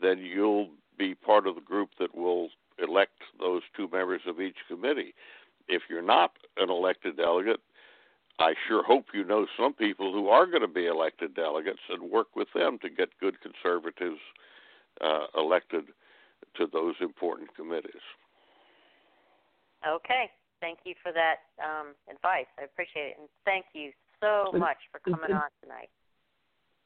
[0.00, 4.56] then you'll be part of the group that will elect those two members of each
[4.68, 5.14] committee.
[5.68, 7.60] If you're not an elected delegate,
[8.38, 12.10] I sure hope you know some people who are going to be elected delegates and
[12.10, 14.20] work with them to get good conservatives
[15.00, 15.84] uh, elected
[16.56, 18.02] to those important committees.
[19.86, 20.30] Okay.
[20.60, 22.46] Thank you for that um, advice.
[22.58, 25.88] I appreciate it, and thank you so much for coming on tonight.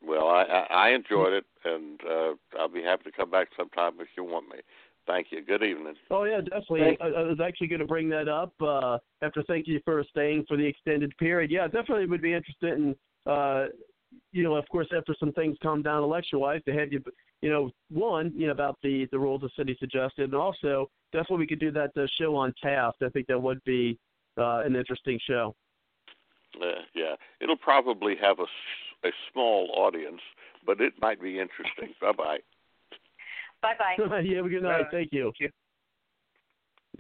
[0.04, 3.94] Well, I, I, I enjoyed it, and uh, I'll be happy to come back sometime
[4.00, 4.58] if you want me.
[5.06, 5.42] Thank you.
[5.44, 5.94] Good evening.
[6.10, 6.98] Oh yeah, definitely.
[7.00, 10.44] I, I was actually going to bring that up uh, after thanking you for staying
[10.46, 11.50] for the extended period.
[11.50, 13.66] Yeah, definitely would be interested in, uh,
[14.32, 17.02] you know, of course, after some things calm down election-wise, to have you,
[17.42, 21.38] you know, one, you know, about the the rules the city suggested, and also definitely
[21.38, 23.02] we could do that uh, show on Taft.
[23.02, 23.98] I think that would be
[24.38, 25.54] uh, an interesting show.
[26.60, 30.20] Uh, yeah, it'll probably have a, a small audience,
[30.66, 31.94] but it might be interesting.
[32.00, 32.38] bye bye.
[33.62, 34.20] Bye bye.
[34.20, 34.86] yeah, have a good night.
[34.90, 35.32] Thank you.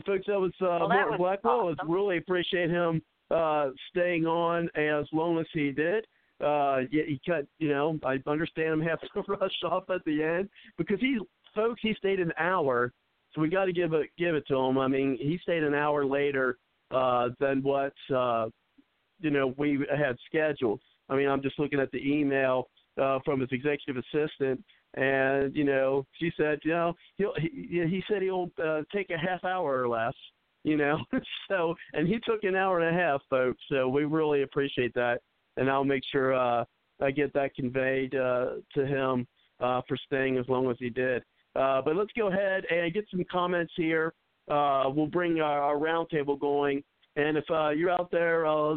[0.06, 1.60] Folks, that was uh, Well, that Morton was Blackwell.
[1.68, 1.90] awesome.
[1.90, 6.06] I really appreciate him uh, staying on as long as he did.
[6.42, 7.46] Uh, yeah, he cut.
[7.58, 11.18] You know, I understand him having to rush off at the end because he,
[11.54, 12.92] folks, he stayed an hour.
[13.34, 14.76] So we got to give it give it to him.
[14.78, 16.58] I mean, he stayed an hour later
[16.90, 18.48] uh, than what uh,
[19.20, 20.80] you know we had scheduled.
[21.08, 22.68] I mean, I'm just looking at the email
[23.00, 24.62] uh, from his executive assistant,
[24.94, 27.48] and you know, she said, you know, he'll, he
[27.88, 30.14] he said he'll uh, take a half hour or less.
[30.64, 30.98] you know.
[31.48, 33.62] so, and he took an hour and a half, folks.
[33.70, 35.20] So we really appreciate that,
[35.56, 36.64] and I'll make sure uh,
[37.00, 39.26] I get that conveyed uh, to him
[39.60, 41.22] uh, for staying as long as he did.
[41.54, 44.14] Uh, but let's go ahead and get some comments here.
[44.50, 46.82] Uh, we'll bring our, our roundtable going,
[47.16, 48.74] and if uh, you're out there, uh,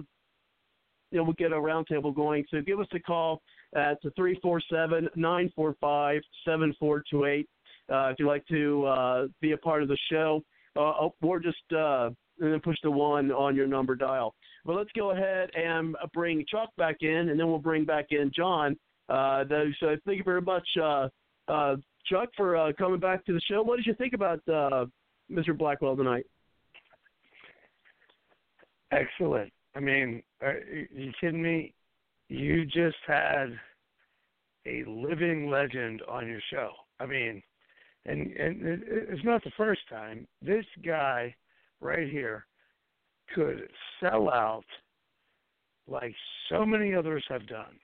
[1.11, 2.45] you know, we'll get a roundtable going.
[2.51, 3.41] So give us a call
[3.75, 7.47] at three four seven nine four five seven four two eight.
[7.91, 10.43] Uh, if you'd like to uh, be a part of the show,
[10.75, 12.09] uh, or just uh,
[12.39, 14.35] and then push the one on your number dial.
[14.65, 18.31] But let's go ahead and bring Chuck back in, and then we'll bring back in
[18.35, 18.75] John.
[19.09, 21.07] Uh, those, so thank you very much, uh,
[21.47, 21.75] uh,
[22.05, 23.61] Chuck, for uh, coming back to the show.
[23.61, 24.85] What did you think about uh,
[25.31, 25.57] Mr.
[25.57, 26.25] Blackwell tonight?
[28.91, 29.51] Excellent.
[29.75, 30.59] I mean, are
[30.91, 31.73] you kidding me?
[32.29, 33.57] You just had
[34.65, 36.71] a living legend on your show.
[36.99, 37.43] I mean,
[38.05, 40.27] and and it's not the first time.
[40.41, 41.35] This guy
[41.81, 42.45] right here
[43.33, 43.67] could
[43.99, 44.65] sell out
[45.87, 46.13] like
[46.49, 47.79] so many others have done.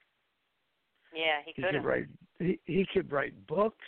[1.13, 2.05] Yeah, he, he could could write.
[2.39, 3.85] He, he could write books.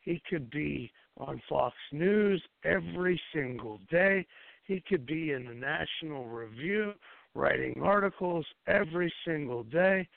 [0.00, 4.26] He could be on Fox News every single day.
[4.64, 6.92] He could be in the National Review
[7.34, 10.08] writing articles every single day.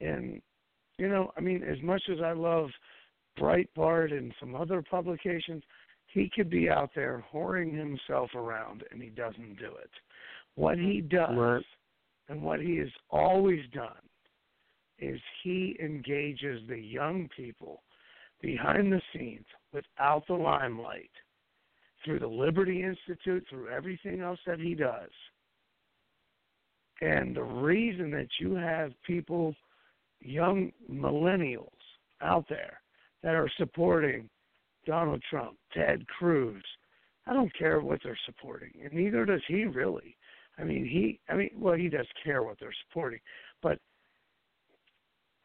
[0.00, 0.42] And,
[0.98, 2.68] you know, I mean, as much as I love
[3.38, 5.62] Breitbart and some other publications,
[6.14, 9.90] he could be out there whoring himself around and he doesn't do it.
[10.54, 11.66] What he does Right.
[12.28, 14.08] and what he has always done
[14.98, 17.82] is he engages the young people
[18.40, 21.10] behind the scenes without the limelight
[22.04, 25.10] through the Liberty Institute, through everything else that he does.
[27.00, 29.54] And the reason that you have people,
[30.20, 31.68] young millennials
[32.20, 32.80] out there
[33.22, 34.30] that are supporting
[34.86, 36.62] Donald Trump, Ted Cruz,
[37.26, 40.16] I don't care what they're supporting, and neither does he really.
[40.58, 43.20] I mean, he, I mean, well, he does care what they're supporting,
[43.62, 43.78] but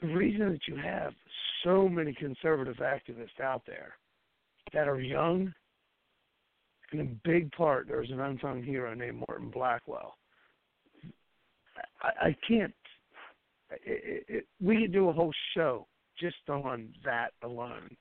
[0.01, 1.13] the reason that you have
[1.63, 3.93] so many conservative activists out there
[4.73, 5.53] that are young,
[6.91, 10.15] and in a big part, there's an unsung hero named Morton Blackwell.
[12.01, 12.73] I, I can't.
[13.85, 15.85] It, it, we could do a whole show
[16.19, 17.95] just on that alone.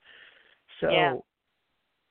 [0.80, 1.14] So, Yeah.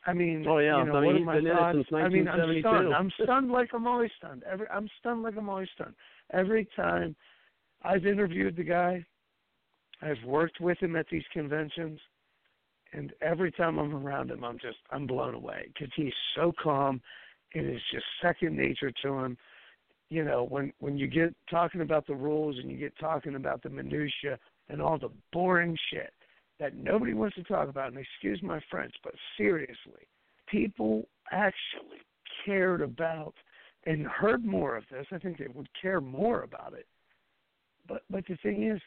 [0.05, 0.79] I mean, Oh, yeah.
[0.79, 1.75] you know, I mean, what he's are my been in it thoughts?
[1.75, 2.93] since I mean, I'm stunned.
[2.93, 4.43] I'm stunned like I'm always stunned.
[4.43, 5.95] Every I'm stunned like I'm always stunned.
[6.31, 7.15] Every time
[7.83, 9.05] I've interviewed the guy,
[10.01, 11.99] I've worked with him at these conventions,
[12.93, 17.01] and every time I'm around him, I'm just I'm blown away because he's so calm.
[17.53, 19.37] It is just second nature to him.
[20.09, 23.61] You know, when when you get talking about the rules and you get talking about
[23.61, 24.39] the minutia
[24.69, 26.13] and all the boring shit
[26.59, 30.07] that nobody wants to talk about, and excuse my French, but seriously,
[30.47, 32.01] people actually
[32.45, 33.33] cared about
[33.85, 35.05] and heard more of this.
[35.11, 36.87] I think they would care more about it.
[37.87, 38.81] But but the thing is,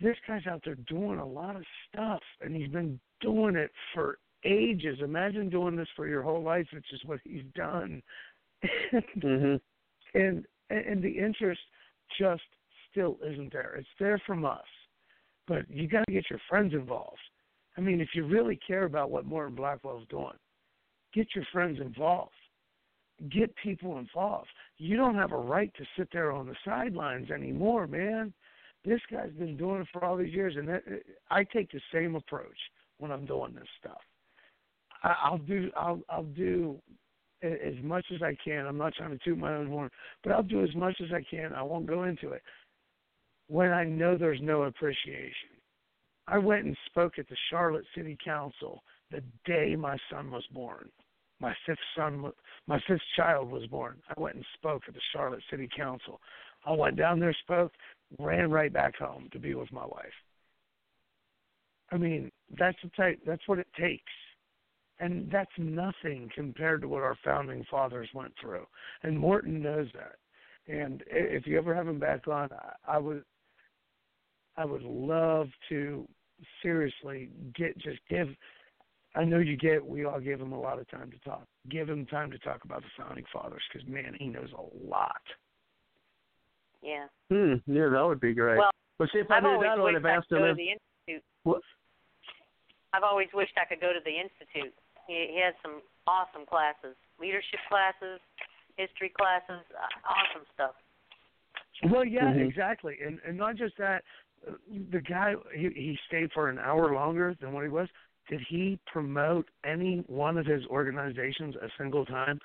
[0.00, 4.18] this guy's out there doing a lot of stuff, and he's been doing it for
[4.44, 4.98] ages.
[5.02, 8.02] Imagine doing this for your whole life, which is what he's done.
[9.20, 9.56] hmm
[10.14, 11.60] and and the interest
[12.18, 12.42] just
[12.90, 13.74] still isn't there.
[13.78, 14.60] It's there from us,
[15.48, 17.18] but you got to get your friends involved.
[17.76, 20.36] I mean, if you really care about what Morton Blackwell's doing,
[21.14, 22.32] get your friends involved.
[23.30, 24.48] Get people involved.
[24.78, 28.32] You don't have a right to sit there on the sidelines anymore, man.
[28.84, 30.82] This guy's been doing it for all these years, and that,
[31.30, 32.56] I take the same approach
[32.98, 34.00] when I'm doing this stuff.
[35.04, 36.80] I, I'll do I'll I'll do
[37.42, 38.66] as much as I can.
[38.66, 39.90] I'm not trying to toot my own horn,
[40.24, 41.52] but I'll do as much as I can.
[41.52, 42.42] I won't go into it
[43.48, 45.50] when I know there's no appreciation.
[46.28, 50.88] I went and spoke at the Charlotte City Council the day my son was born.
[51.40, 52.30] My fifth son,
[52.66, 54.00] my fifth child was born.
[54.08, 56.20] I went and spoke at the Charlotte City Council.
[56.64, 57.72] I went down there, spoke,
[58.18, 60.14] ran right back home to be with my wife.
[61.90, 63.20] I mean, that's the type.
[63.26, 64.12] That's what it takes
[65.02, 68.64] and that's nothing compared to what our founding fathers went through.
[69.02, 70.14] And Morton knows that.
[70.72, 72.50] And if you ever have him back on,
[72.86, 73.24] I- would,
[74.56, 76.06] I would love to
[76.62, 78.28] seriously get just give.
[79.14, 79.84] I know you get.
[79.84, 81.44] We all give him a lot of time to talk.
[81.70, 85.22] Give him time to talk about the founding fathers because man, he knows a lot.
[86.82, 87.06] Yeah.
[87.30, 87.54] Hmm.
[87.66, 88.58] Yeah, that would be great.
[88.58, 90.38] Well, but see, if I I've knew that, I would have asked him.
[90.38, 91.24] go If, the institute.
[91.44, 91.62] What?
[92.92, 94.74] I've always wished I could go to the institute.
[95.06, 98.20] He, he has some awesome classes, leadership classes,
[98.76, 100.74] history classes, uh, awesome stuff.
[101.90, 102.46] Well, yeah, Mhm.
[102.46, 104.04] exactly, and and not just that.
[104.90, 107.88] The guy he he stayed for an hour longer than what he was.
[108.28, 112.38] Did he promote any one of his organizations a single time?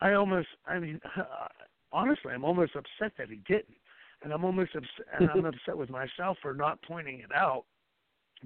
[0.00, 1.00] I almost, I mean,
[1.92, 3.76] honestly, I'm almost upset that he didn't,
[4.22, 7.64] and I'm almost upset, and I'm upset with myself for not pointing it out.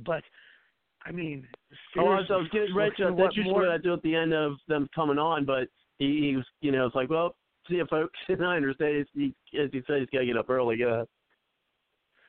[0.04, 0.22] But
[1.04, 1.46] I mean,
[1.98, 3.12] Oh, I was, I was seriously, getting ready to.
[3.12, 5.68] what That's usually more- what I do at the end of them coming on, but
[5.98, 7.36] he, he was, you know, it's like, well,
[7.68, 8.18] see you folks.
[8.28, 9.06] And I understand.
[9.14, 10.76] He, as he said, he's got to get up early.
[10.78, 11.04] Yeah.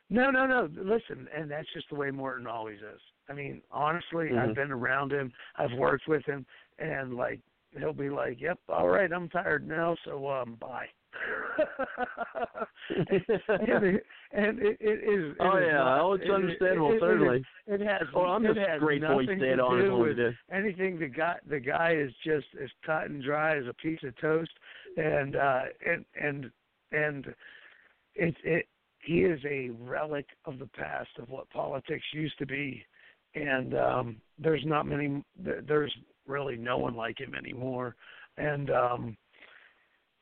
[0.10, 0.68] No, no, no.
[0.76, 3.00] Listen, and that's just the way Morton always is.
[3.30, 4.40] I mean, honestly, Mhm.
[4.40, 6.46] I've been around him, I've worked with him,
[6.80, 7.40] and like
[7.78, 10.88] he'll be like, "Yep, all right, I'm tired now, so um, bye."
[12.90, 15.32] and it, and it, it is.
[15.32, 15.74] it Oh, is yeah.
[15.74, 17.44] not- Oh, it's it- understandable, it- certainly.
[17.68, 18.02] It, has.
[18.16, 20.36] Oh, I'm just grateful he stayed on as do long as with he did.
[20.52, 21.00] anything.
[21.00, 24.52] The guy, the guy is just as cut and dry as a piece of toast,
[24.98, 26.52] and uh, and and
[26.92, 27.34] and
[28.16, 28.68] it it
[29.02, 32.84] he is a relic of the past of what politics used to be,
[33.36, 35.24] and um, there's not many.
[35.38, 35.94] There's
[36.28, 37.96] really no one like him anymore,
[38.38, 39.18] and um,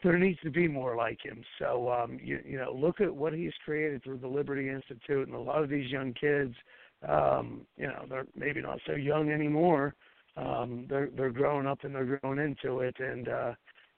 [0.03, 1.43] there needs to be more like him.
[1.59, 5.35] So um, you you know, look at what he's created through the Liberty Institute, and
[5.35, 6.53] a lot of these young kids,
[7.07, 9.95] um, you know, they're maybe not so young anymore.
[10.35, 13.53] Um, they're they're growing up and they're growing into it, and uh,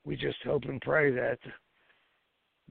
[0.05, 1.39] we just hope and pray that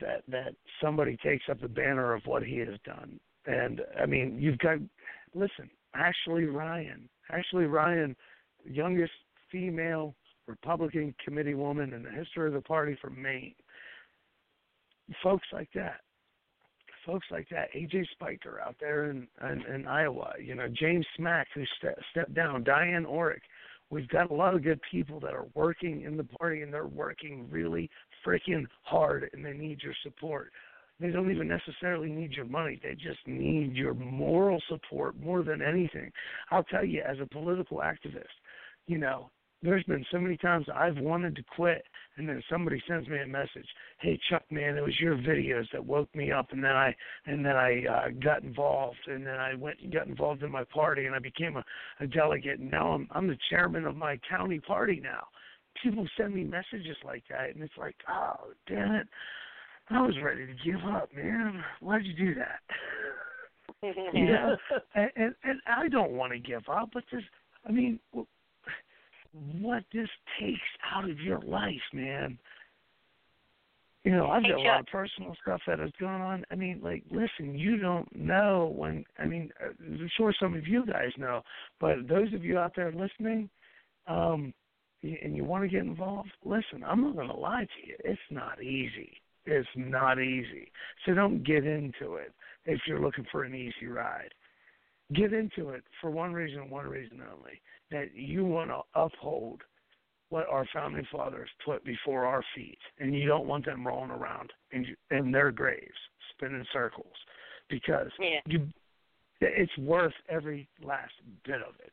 [0.01, 3.19] that that somebody takes up the banner of what he has done.
[3.47, 4.79] And I mean, you've got
[5.35, 8.17] listen, Ashley Ryan, Ashley Ryan,
[8.65, 9.13] youngest
[9.51, 10.15] female
[10.47, 13.55] Republican committee woman in the history of the party from Maine.
[15.23, 16.01] Folks like that,
[17.07, 21.49] folks like that, AJ Spiker out there in in, in Iowa, you know James Smack
[21.55, 23.41] who ste- stepped down, Diane Orrock.
[23.91, 26.87] We've got a lot of good people that are working in the party and they're
[26.87, 27.89] working really
[28.27, 30.53] freaking hard and they need your support.
[31.01, 32.81] They don't even necessarily need your money.
[32.83, 36.11] They just need your moral support more than anything.
[36.51, 38.25] I'll tell you, as a political activist,
[38.87, 39.31] you know,
[39.63, 41.83] there's been so many times I've wanted to quit,
[42.17, 43.67] and then somebody sends me a message,
[43.99, 46.95] "Hey Chuck, man, it was your videos that woke me up," and then I
[47.27, 50.63] and then I uh, got involved, and then I went and got involved in my
[50.65, 51.65] party, and I became a,
[51.99, 55.27] a delegate, and now I'm I'm the chairman of my county party now.
[55.83, 59.07] People send me messages like that, and it's like, oh damn it,
[59.91, 61.63] I was ready to give up, man.
[61.81, 62.61] Why'd you do that?
[64.15, 64.57] you know,
[64.95, 67.23] and, and and I don't want to give up, but this,
[67.67, 67.99] I mean,
[69.61, 70.09] what this
[70.41, 70.61] takes
[70.93, 72.39] out of your life, man.
[74.05, 76.45] You know, I've Hey, got a lot of personal stuff that has gone on.
[76.51, 79.05] I mean, like, listen, you don't know when.
[79.19, 81.43] I mean, uh, I'm sure some of you guys know,
[81.81, 83.51] but those of you out there listening,
[84.07, 84.55] um,
[85.03, 87.97] and you want to get involved, listen, I'm not going to lie to you.
[88.05, 89.13] It's not easy.
[89.47, 90.71] It's not easy.
[91.07, 92.33] So don't get into it
[92.67, 94.33] if you're looking for an easy ride.
[95.15, 97.61] Get into it for one reason, and one reason only
[97.91, 99.63] that you want to uphold
[100.29, 104.53] what our founding fathers put before our feet, and you don't want them rolling around
[104.73, 105.97] in, in their graves,
[106.35, 107.15] spinning circles,
[107.71, 108.41] because Yeah.
[108.45, 108.69] you,
[109.41, 111.15] it's worth every last
[111.47, 111.93] bit of it.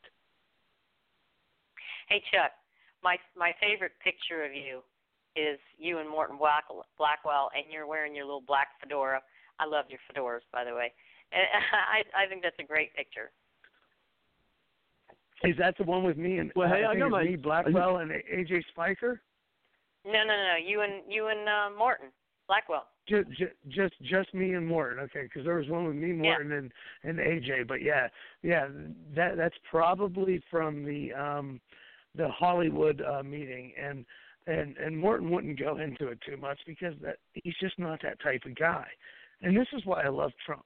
[2.10, 2.52] Hey Chuck,
[3.06, 4.82] my my favorite picture of you
[5.38, 6.64] is you and Morton Black,
[6.98, 9.22] Blackwell, and you're wearing your little black fedora.
[9.60, 10.92] I love your fedoras, by the way.
[11.32, 11.44] And
[11.94, 13.30] I I think that's a great picture.
[15.44, 17.24] Is that the one with me and Well, hey, I I think got it's my-
[17.24, 19.22] me, Blackwell, and AJ Spiker?
[20.06, 20.58] No, no, no, no.
[20.66, 22.08] You and you and uh, Morton
[22.48, 22.88] Blackwell.
[23.08, 23.28] Just,
[23.70, 25.00] just, just me and Morton.
[25.00, 26.72] Okay, because there was one with me, Morton, and
[27.04, 27.68] and AJ.
[27.68, 28.08] But yeah,
[28.42, 28.68] yeah,
[29.16, 31.60] that that's probably from the um
[32.18, 34.06] the Hollywood uh meeting, and
[34.48, 38.22] and and Morton wouldn't go into it too much because that he's just not that
[38.22, 38.86] type of guy.
[39.42, 40.66] And this is why I love Trump.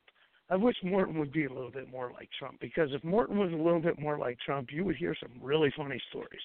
[0.52, 3.52] I wish Morton would be a little bit more like Trump because if Morton was
[3.52, 6.42] a little bit more like Trump, you would hear some really funny stories.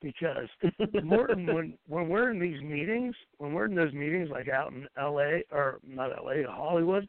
[0.00, 0.48] Because
[1.04, 4.86] Morton, when when we're in these meetings, when we're in those meetings like out in
[4.96, 5.42] L.A.
[5.50, 6.44] or not L.A.
[6.48, 7.08] Hollywood,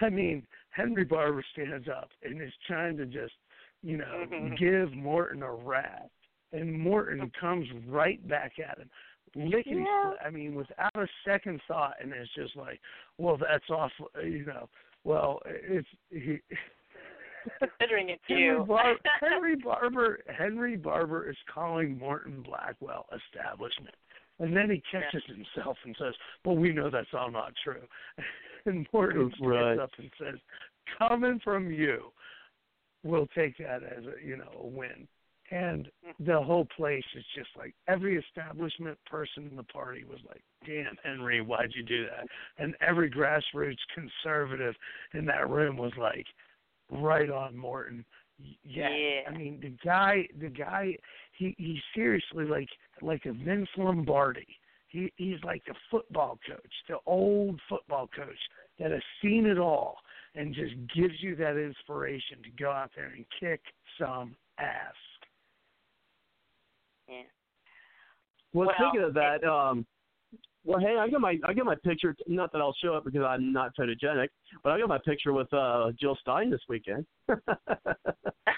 [0.00, 3.34] I mean Henry Barbour stands up and is trying to just
[3.82, 4.26] you know
[4.58, 6.10] give Morton a rat,
[6.52, 8.90] and Morton comes right back at him.
[9.34, 10.12] Lickety Yeah.
[10.24, 12.80] I mean, without a second thought, and it's just like,
[13.18, 14.68] well, that's awful, you know.
[15.04, 16.38] Well, it's he.
[17.60, 18.64] Considering it's Henry, you.
[18.66, 23.94] Bar- Henry Barbour Henry Barbour is calling Morton Blackwell establishment.
[24.38, 26.14] And then he catches himself and says,
[26.44, 27.82] Well, we know that's all not true.
[28.66, 29.78] And Morton stands Right.
[29.78, 30.34] up and says,
[30.98, 32.10] Coming from you,
[33.04, 35.06] we'll take that as a you know, a win.
[35.50, 36.24] And mm-hmm.
[36.24, 40.96] the whole place is just like every establishment person in the party was like, Damn,
[41.04, 42.26] Henry, why'd you do that?
[42.58, 44.74] And every grassroots conservative
[45.14, 46.26] in that room was like,
[46.90, 48.04] right on Morton.
[48.64, 48.88] Yeah.
[48.90, 49.20] Yeah.
[49.28, 50.96] I mean the guy the guy
[51.32, 52.68] he he seriously like
[53.00, 54.46] like a Vince Lombardi.
[54.88, 58.38] he he's like the football coach, the old football coach
[58.78, 59.96] that has seen it all
[60.34, 63.60] and just gives you that inspiration to go out there and kick
[63.98, 64.94] some ass.
[67.08, 67.22] Yeah.
[68.52, 69.86] Well, Well, speaking of that, um,
[70.64, 72.14] well, hey, I got my I got my picture.
[72.26, 74.28] Not that I'll show it because I'm not photogenic,
[74.64, 77.06] but I got my picture with uh Jill Stein this weekend.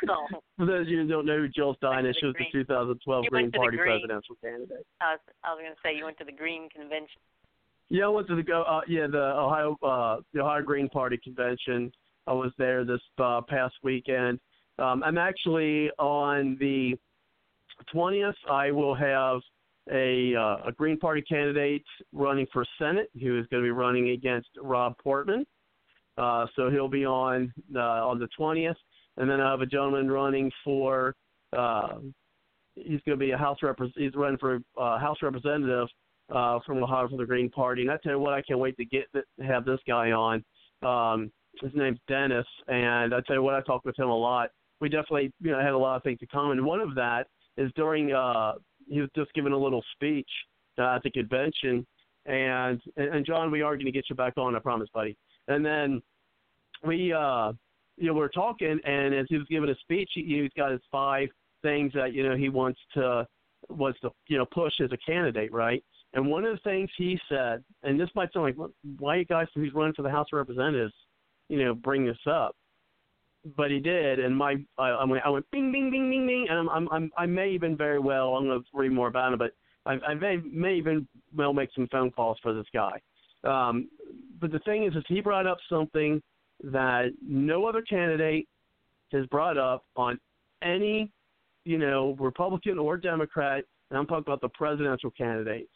[0.09, 0.27] Oh,
[0.57, 3.25] For those of you who don't know who Jill Stein is, she was the 2012
[3.25, 3.89] You Green went to the Party Green.
[3.89, 4.87] presidential candidate.
[5.01, 7.21] I was I was going to say you went to the Green Convention.
[7.89, 8.63] Yeah, I went to the go.
[8.63, 11.91] Uh, yeah, the Ohio uh, the Ohio Green Party convention.
[12.27, 14.39] I was there this uh, past weekend.
[14.79, 16.97] Um, I'm actually on the
[17.95, 18.35] 20th.
[18.51, 19.41] I will have
[19.91, 24.11] a uh, a Green Party candidate running for Senate who is going to be running
[24.11, 25.47] against Rob Portman.
[26.17, 28.75] Uh, so he'll be on uh, on the 20th,
[29.17, 31.15] and then I have a gentleman running for.
[31.57, 31.99] Uh,
[32.75, 35.89] he's going to be a House repres He's running for uh, House representative
[36.35, 37.83] uh, from Ohio for the Green Party.
[37.83, 39.07] And I tell you what, I can't wait to get
[39.43, 40.45] have this guy on.
[40.83, 41.31] Um,
[41.61, 44.51] his name's Dennis, and I tell you what, I talked with him a lot.
[44.81, 46.65] We definitely, you know, had a lot of things in common.
[46.65, 47.27] One of that
[47.59, 48.55] is during uh,
[48.89, 50.31] he was just giving a little speech
[50.79, 51.87] uh, at the convention,
[52.25, 55.17] and and, John, we are going to get you back on, I promise, buddy.
[55.49, 56.01] And then
[56.85, 57.53] we, uh,
[57.97, 60.71] you know, we we're talking, and as he was giving a speech, he, he's got
[60.71, 61.29] his five
[61.63, 63.27] things that you know he wants to
[63.69, 65.83] wants to you know push as a candidate, right?
[66.15, 69.25] And one of the things he said, and this might sound like, "What- why you
[69.25, 70.95] guys who's running for the House of Representatives,
[71.49, 72.57] you know, bring this up?
[73.57, 76.47] But he did, and my I, I went I went bing bing bing bing bing,
[76.51, 79.33] and I'm I'm, I'm I may even very well I'm going to read more about
[79.33, 79.53] it, but
[79.87, 83.01] I, I may may even well make some phone calls for this guy.
[83.45, 83.89] Um,
[84.41, 86.21] but the thing is, is he brought up something
[86.65, 88.49] that no other candidate
[89.13, 90.19] has brought up on
[90.63, 91.11] any,
[91.65, 95.71] you know, Republican or Democrat, and I'm talking about the presidential candidates.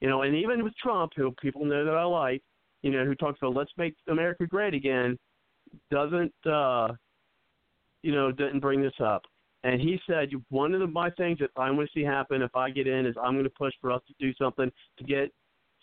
[0.00, 2.42] You know, and even with Trump, who people know that I like,
[2.82, 5.18] you know, who talks about let's make America great again,
[5.90, 6.88] doesn't, uh,
[8.02, 9.22] you know, didn't bring this up.
[9.62, 12.54] And he said one of the, my things that I want to see happen if
[12.54, 15.32] I get in is I'm going to push for us to do something to get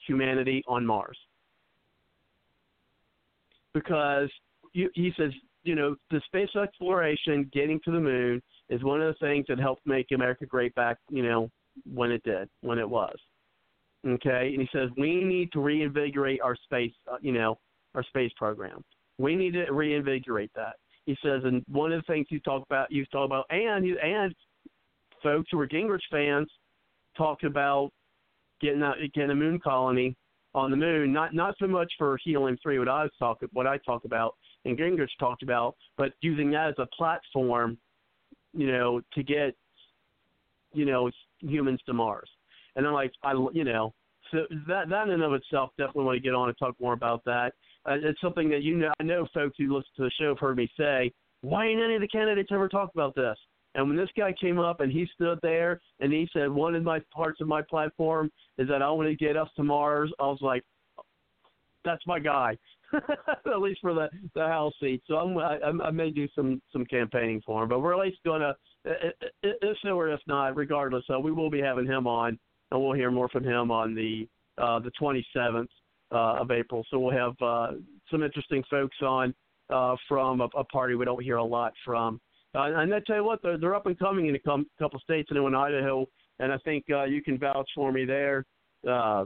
[0.07, 1.18] humanity on Mars.
[3.73, 4.30] Because
[4.73, 5.31] you, he says,
[5.63, 9.59] you know, the space exploration, getting to the moon, is one of the things that
[9.59, 11.49] helped make America great back, you know,
[11.91, 13.15] when it did, when it was.
[14.07, 17.59] Okay, and he says we need to reinvigorate our space, uh, you know,
[17.93, 18.84] our space program.
[19.22, 20.76] We need to reinvigorate that.
[21.06, 23.98] He says, and one of the things you talk about, you talk about, and you
[23.99, 24.34] and
[25.23, 26.49] folks who are Gingrich fans
[27.18, 27.91] talked about
[28.61, 30.15] getting out, getting a moon colony
[30.53, 31.11] on the moon.
[31.11, 34.35] Not not so much for helium three, what I was talking, what I talk about,
[34.65, 37.77] and Gingrich talked about, but using that as a platform,
[38.53, 39.56] you know, to get,
[40.73, 42.30] you know, humans to Mars.
[42.76, 43.93] And I'm like, I, you know,
[44.31, 46.93] so that that in and of itself definitely want to get on and talk more
[46.93, 47.53] about that.
[47.85, 48.91] Uh, it's something that you know.
[48.99, 51.95] I know folks who listen to the show have heard me say, why ain't any
[51.95, 53.37] of the candidates ever talked about this?
[53.73, 56.83] And when this guy came up and he stood there and he said, one of
[56.83, 60.23] my parts of my platform is that I want to get us to Mars, I
[60.23, 60.63] was like,
[61.83, 62.57] that's my guy,
[62.93, 65.01] at least for the the House seat.
[65.07, 68.19] So I'm, I, I may do some some campaigning for him, but we're at least
[68.23, 68.55] going to,
[69.41, 72.37] if so or if not, regardless, uh, we will be having him on,
[72.69, 74.27] and we'll hear more from him on the
[74.59, 75.65] uh, the 27th uh,
[76.11, 76.85] of April.
[76.89, 77.77] So we'll have uh,
[78.09, 79.33] some interesting folks on
[79.69, 82.19] uh, from a, a party we don't hear a lot from.
[82.53, 84.99] Uh, and I tell you what, they're, they're up and coming in a com- couple
[84.99, 86.05] states, I know in Idaho,
[86.39, 88.45] and I think uh, you can vouch for me there,
[88.89, 89.25] uh,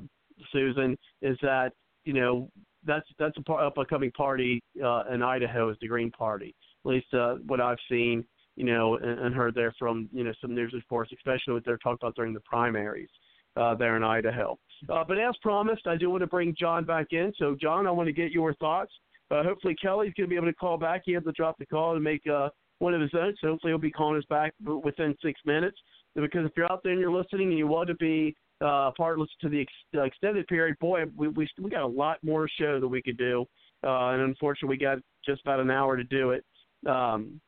[0.51, 0.95] Susan.
[1.21, 1.71] Is that
[2.03, 2.49] you know
[2.85, 6.53] that's that's a par- up and coming party uh, in Idaho is the Green Party.
[6.85, 8.23] At least uh, what I've seen,
[8.55, 11.77] you know, and, and heard there from you know some news reports, especially what they're
[11.77, 13.09] talking about during the primaries
[13.55, 14.57] uh, there in Idaho.
[14.89, 17.33] Uh, but as promised, I do want to bring John back in.
[17.37, 18.91] So, John, I want to get your thoughts.
[19.31, 21.03] Uh, hopefully, Kelly's going to be able to call back.
[21.05, 22.49] He had to drop the call and make uh,
[22.79, 23.33] one of his own.
[23.41, 25.77] So, hopefully, he'll be calling us back within six minutes.
[26.15, 29.19] Because if you're out there and you're listening and you want to be uh, part
[29.19, 32.79] listen to the ex- extended period, boy, we, we we got a lot more show
[32.79, 33.45] that we could do.
[33.85, 36.45] Uh, and unfortunately, we got just about an hour to do it.
[36.87, 37.41] Um,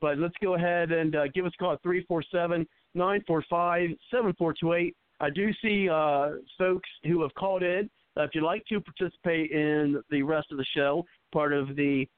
[0.00, 4.96] but let's go ahead and uh, give us a call at 347 945 7428.
[5.20, 7.90] I do see uh, folks who have called in.
[8.16, 12.08] Uh, if you'd like to participate in the rest of the show, part of the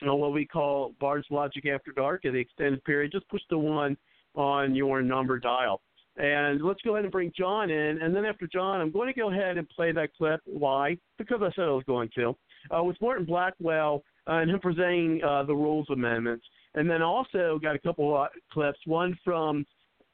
[0.00, 3.42] you know, what we call Bard's Logic After Dark at the extended period, just push
[3.50, 3.96] the one
[4.34, 5.80] on your number dial.
[6.16, 8.00] And let's go ahead and bring John in.
[8.02, 10.40] And then after John, I'm going to go ahead and play that clip.
[10.44, 10.98] Why?
[11.16, 12.36] Because I said I was going to.
[12.76, 16.44] Uh, with Morton Blackwell uh, and him presenting uh, the rules amendments.
[16.74, 18.78] And then also got a couple of clips.
[18.84, 19.64] One from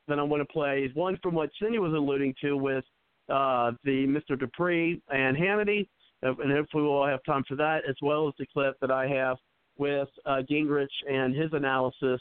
[0.08, 2.84] that I want to play is one from what Cindy was alluding to with
[3.28, 4.38] uh, the Mr.
[4.38, 5.88] Dupree and Hannity,
[6.24, 9.06] uh, and hopefully we'll have time for that, as well as the clip that I
[9.08, 9.38] have
[9.78, 12.20] with uh, Gingrich and his analysis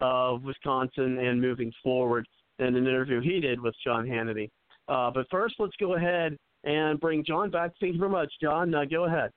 [0.00, 2.26] of Wisconsin and moving forward
[2.58, 4.50] in an interview he did with Sean Hannity.
[4.88, 7.72] Uh, but first, let's go ahead and bring John back.
[7.80, 8.74] Thank you very much, John.
[8.74, 9.30] Uh, go ahead.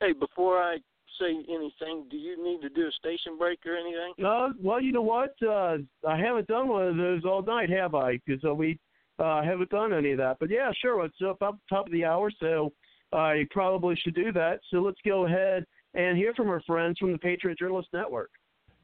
[0.00, 0.78] Hey, before I
[1.20, 4.24] say anything, do you need to do a station break or anything?
[4.24, 5.34] Uh, well, you know what?
[5.42, 8.18] Uh, I haven't done one of those all night, have I?
[8.24, 8.78] Because uh, we
[9.18, 10.38] uh, haven't done any of that.
[10.40, 11.04] But yeah, sure.
[11.04, 12.72] It's up up top of the hour, so
[13.12, 14.60] I probably should do that.
[14.70, 15.64] So let's go ahead
[15.94, 18.30] and hear from our friends from the Patriot Journalist Network.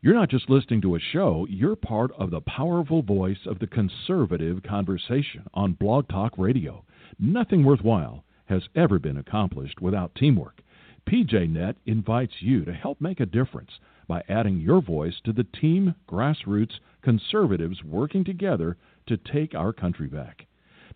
[0.03, 3.67] You're not just listening to a show, you're part of the powerful voice of the
[3.67, 6.85] conservative conversation on Blog Talk Radio.
[7.19, 10.63] Nothing worthwhile has ever been accomplished without teamwork.
[11.11, 13.73] PJNet invites you to help make a difference
[14.07, 18.77] by adding your voice to the team grassroots conservatives working together
[19.09, 20.47] to take our country back.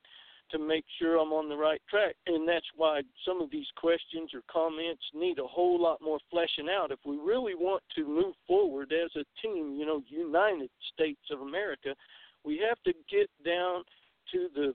[0.50, 2.14] to make sure I'm on the right track.
[2.26, 6.68] And that's why some of these questions or comments need a whole lot more fleshing
[6.70, 6.92] out.
[6.92, 11.40] If we really want to move forward as a team, you know, United States of
[11.40, 11.94] America,
[12.44, 13.82] we have to get down
[14.32, 14.72] to the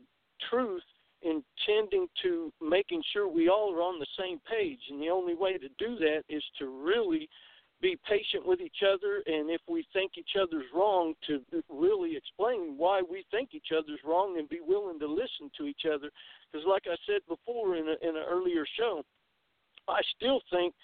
[0.50, 0.84] truth
[1.22, 4.80] intending to making sure we all are on the same page.
[4.90, 7.30] And the only way to do that is to really
[7.82, 12.76] be patient with each other and if we think each other's wrong to really explain
[12.78, 16.12] why we think each other's wrong and be willing to listen to each other
[16.52, 19.02] because like i said before in, a, in an earlier show
[19.88, 20.76] i still think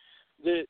[0.43, 0.65] that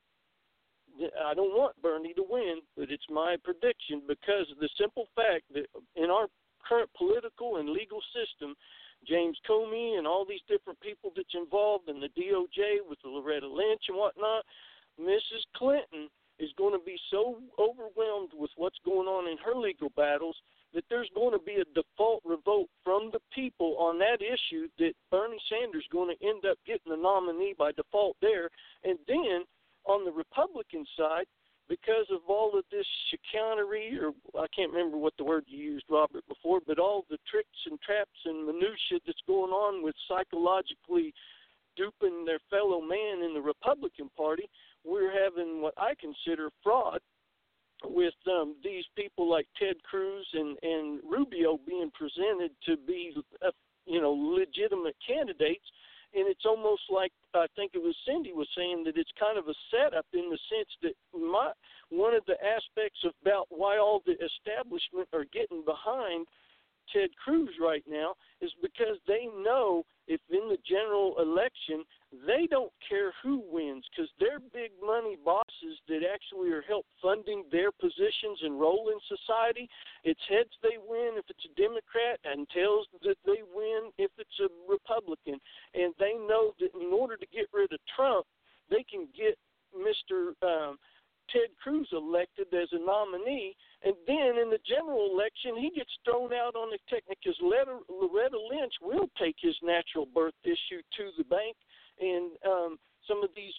[1.25, 5.43] I don't want Bernie to win, but it's my prediction because of the simple fact
[5.53, 6.27] that in our
[6.67, 8.55] current political and legal system,
[9.05, 13.83] James Comey and all these different people that's involved in the DOJ with Loretta Lynch
[13.87, 14.43] and whatnot,
[14.99, 15.43] Mrs.
[15.55, 16.09] Clinton
[16.39, 20.35] is going to be so overwhelmed with what's going on in her legal battles
[20.73, 24.93] that there's going to be a default revolt from the people on that issue that
[25.09, 28.49] Bernie Sanders is going to end up getting the nominee by default there.
[28.83, 29.43] And then
[29.85, 31.25] on the Republican side,
[31.69, 35.85] because of all of this chicanery, or I can't remember what the word you used,
[35.89, 41.13] Robert, before, but all the tricks and traps and minutia that's going on with psychologically
[41.75, 44.49] duping their fellow man in the Republican Party,
[44.83, 46.99] we're having what I consider fraud
[47.83, 53.13] with um, these people like Ted Cruz and and Rubio being presented to be,
[53.45, 53.51] uh,
[53.85, 55.65] you know, legitimate candidates
[56.17, 59.47] and it's almost like I think it was Cindy was saying that it's kind of
[59.47, 61.53] a setup in the sense that my
[61.89, 66.25] one of the aspects about why all the establishment are getting behind
[66.93, 71.83] Ted Cruz right now is because they know if in the general election
[72.25, 77.43] they don't care who wins because they're big money bosses that actually are help funding
[77.51, 79.67] their positions and role in society.
[80.03, 84.39] It's heads they win if it's a Democrat and tails that they win if it's
[84.39, 85.39] a Republican.
[85.73, 88.25] And they know that in order to get rid of Trump,
[88.69, 89.37] they can get
[89.75, 90.31] Mr.
[90.41, 90.77] Um,
[91.29, 93.55] Ted Cruz elected as a nominee,
[93.87, 96.77] and then in the general election, he gets thrown out on the
[97.07, 101.55] because Loretta Lynch will take his natural birth issue to the bank,
[101.99, 102.77] and um,
[103.07, 103.53] some of these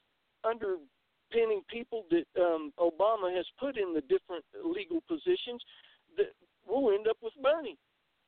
[0.45, 5.63] underpinning people that um, Obama has put in the different legal positions,
[6.19, 6.37] that
[6.67, 7.79] we'll end up with Bernie.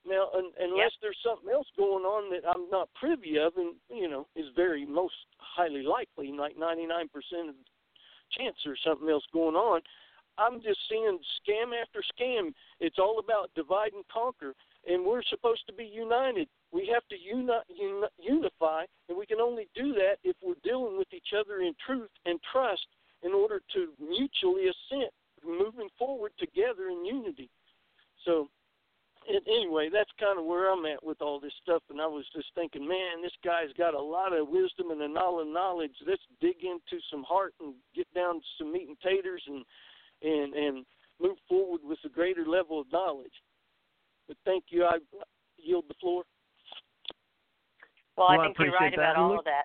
[0.06, 1.00] Now, un- unless Yep.
[1.02, 4.86] there's something else going on that I'm not privy of, and you know, is very
[4.86, 7.10] most highly likely, like 99%
[7.50, 7.54] of
[8.32, 9.82] chance there's something else going on.
[10.40, 12.52] I'm just seeing scam after scam.
[12.80, 14.54] It's all about divide and conquer,
[14.88, 16.48] and we're supposed to be united.
[16.72, 20.96] We have to uni- uni- unify, and we can only do that if we're dealing
[20.96, 22.86] with each other in truth and trust
[23.22, 25.12] in order to mutually assent,
[25.44, 27.50] moving forward together in unity.
[28.24, 28.48] So,
[29.28, 31.82] anyway, that's kind of where I'm at with all this stuff.
[31.90, 35.06] And I was just thinking, man, this guy's got a lot of wisdom and a
[35.06, 35.92] lot of knowledge.
[36.06, 39.64] Let's dig into some heart and get down to some meat and taters and
[40.22, 40.84] and and
[41.20, 43.32] move forward with a greater level of knowledge.
[44.28, 44.84] But thank you.
[44.84, 44.98] I
[45.56, 46.22] yield the floor.
[48.16, 49.12] Well, Well, I I think you're appreciate right that.
[49.12, 49.64] about all of that.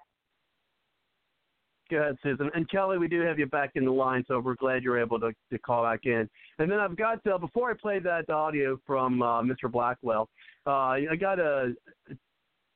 [1.91, 2.49] Go ahead, Susan.
[2.55, 5.19] And Kelly, we do have you back in the line, so we're glad you're able
[5.19, 6.27] to, to call back in.
[6.57, 9.71] And then I've got, uh, before I play that audio from uh, Mr.
[9.71, 10.27] Blackwell,
[10.65, 11.73] uh, I got a,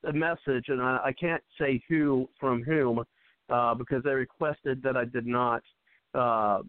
[0.04, 3.02] a message, and I, I can't say who from whom
[3.48, 5.62] uh, because they requested that I did not
[6.14, 6.60] uh,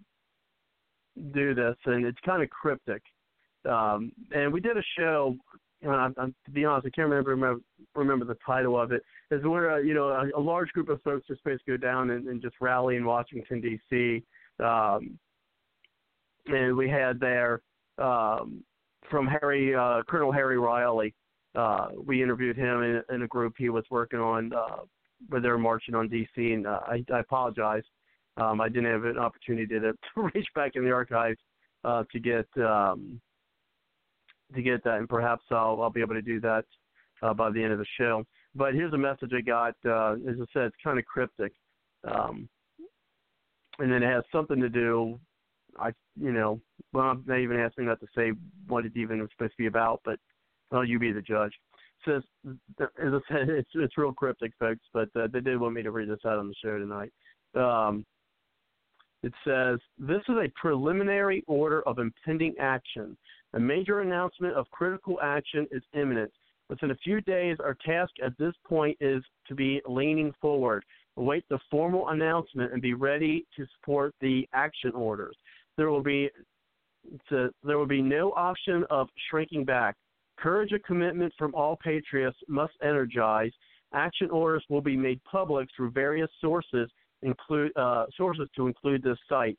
[1.33, 3.01] do this, and it's kind of cryptic.
[3.69, 5.35] Um, and we did a show.
[5.83, 7.59] And I, I, to be honest, I can't remember
[7.95, 9.03] remember, the title of it.
[9.31, 12.11] Is where uh, you know a, a large group of folks supposed to go down
[12.11, 14.23] and, and just rally in Washington D.C.
[14.63, 15.17] Um,
[16.47, 17.61] and we had there
[17.97, 18.63] um,
[19.09, 21.13] from Harry uh, Colonel Harry Riley.
[21.55, 24.77] Uh, we interviewed him in, in a group he was working on uh,
[25.27, 26.53] where they were marching on D.C.
[26.53, 27.83] And uh, I, I apologize,
[28.37, 29.79] um, I didn't have an opportunity to,
[30.15, 31.39] to reach back in the archives
[31.83, 33.19] uh, to get um,
[34.55, 36.65] to get that, and perhaps I'll I'll be able to do that
[37.21, 38.23] uh, by the end of the show.
[38.55, 39.75] But here's a message I got.
[39.85, 41.53] Uh, as I said, it's kind of cryptic,
[42.03, 42.49] um,
[43.79, 45.19] and then it has something to do.
[45.79, 46.59] I you know,
[46.93, 48.31] well, they even asked me not to say
[48.67, 50.19] what it even was supposed to be about, but
[50.69, 51.53] well, you be the judge.
[52.05, 55.83] Says, as I said, it's it's real cryptic, folks, but uh, they did want me
[55.83, 57.11] to read this out on the show tonight.
[57.55, 58.05] Um,
[59.23, 63.17] it says, This is a preliminary order of impending action.
[63.53, 66.31] A major announcement of critical action is imminent.
[66.69, 70.85] Within a few days, our task at this point is to be leaning forward.
[71.17, 75.35] Await the formal announcement and be ready to support the action orders.
[75.75, 76.29] There will be
[77.29, 79.95] to, there will be no option of shrinking back.
[80.37, 83.51] Courage and commitment from all patriots must energize.
[83.93, 86.89] Action orders will be made public through various sources,
[87.23, 89.57] include uh, sources to include this site.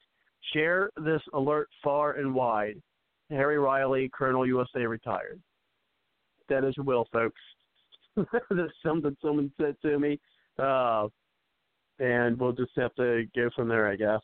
[0.53, 2.81] Share this alert far and wide.
[3.31, 5.41] Harry Riley, Colonel USA, retired.
[6.49, 7.41] That is your will, folks.
[8.17, 10.21] That's something someone said to me,
[10.59, 11.09] uh,
[11.99, 14.21] and we'll just have to go from there, I guess.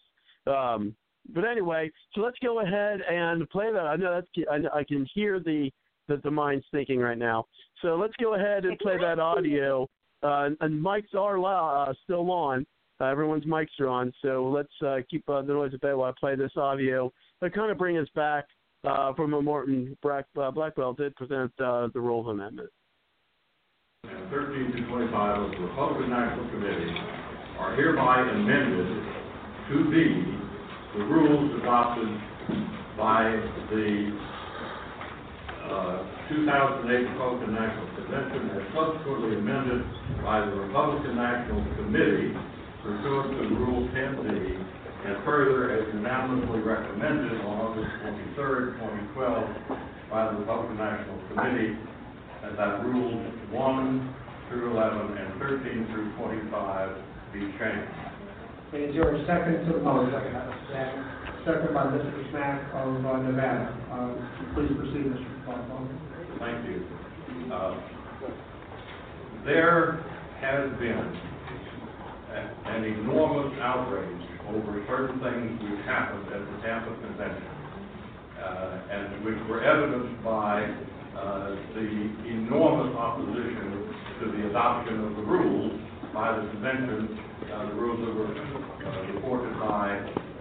[0.47, 0.95] Um,
[1.35, 3.87] but anyway, so let's go ahead and play that.
[3.87, 5.71] I know that's I, I can hear the,
[6.07, 7.47] the the mind's thinking right now.
[7.83, 9.89] So let's go ahead and play that audio.
[10.23, 12.67] Uh, and, and mics are uh, still on.
[13.01, 14.13] Uh, everyone's mics are on.
[14.23, 17.13] So let's uh, keep uh, the noise at bay while I play this audio.
[17.41, 18.47] But kind of bring us back
[18.85, 22.71] uh, from a Morton Black, uh, Blackwell did present uh, the rules amendment.
[24.31, 26.95] 13 to 25 of the Republican National Committee
[27.59, 28.87] are hereby amended
[29.71, 30.39] to be
[30.97, 32.09] the rules adopted
[32.97, 33.31] by
[33.71, 34.19] the
[35.71, 39.83] uh, 2008 Republican National Convention as subsequently amended
[40.23, 42.35] by the Republican National Committee
[42.83, 44.29] pursuant to Rule 10D
[45.07, 48.79] and further as unanimously recommended on August 23,
[49.15, 49.79] 2012
[50.11, 51.77] by the Republican National Committee
[52.45, 54.15] and that Rules 1
[54.49, 56.97] through 11 and 13 through 25
[57.33, 58.09] be changed.
[58.73, 60.13] Is a second to the motion?
[60.13, 61.05] Second.
[61.45, 62.31] Second by Mr.
[62.31, 63.73] Smack of uh, Nevada.
[63.91, 64.13] Uh,
[64.55, 65.45] Please proceed, Mr.
[65.47, 65.89] Blackwell.
[66.39, 66.85] Thank you.
[67.53, 67.81] Uh,
[69.47, 70.05] There
[70.41, 71.17] has been
[72.77, 77.49] an enormous outrage over certain things which happened at the Tampa Convention,
[78.39, 80.63] uh, and which were evidenced by
[81.17, 81.89] uh, the
[82.29, 83.89] enormous opposition
[84.21, 85.73] to the adoption of the rules
[86.13, 87.19] by the convention,
[87.53, 89.99] uh, the rules that were uh, reported by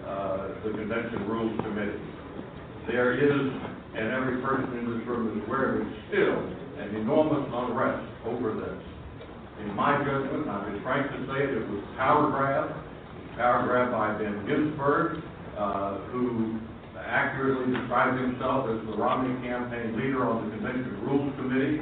[0.08, 2.00] uh, the Convention Rules Committee.
[2.88, 3.52] There is,
[3.96, 6.40] and every person in this room is aware of it, still
[6.80, 8.97] an enormous unrest over this.
[9.62, 12.76] In my judgment, I'll be frank to say it, it was power grab,
[13.36, 15.24] power grab by Ben Ginsberg,
[15.58, 16.60] uh, who
[16.98, 21.82] accurately described himself as the Romney campaign leader on the Convention Rules Committee.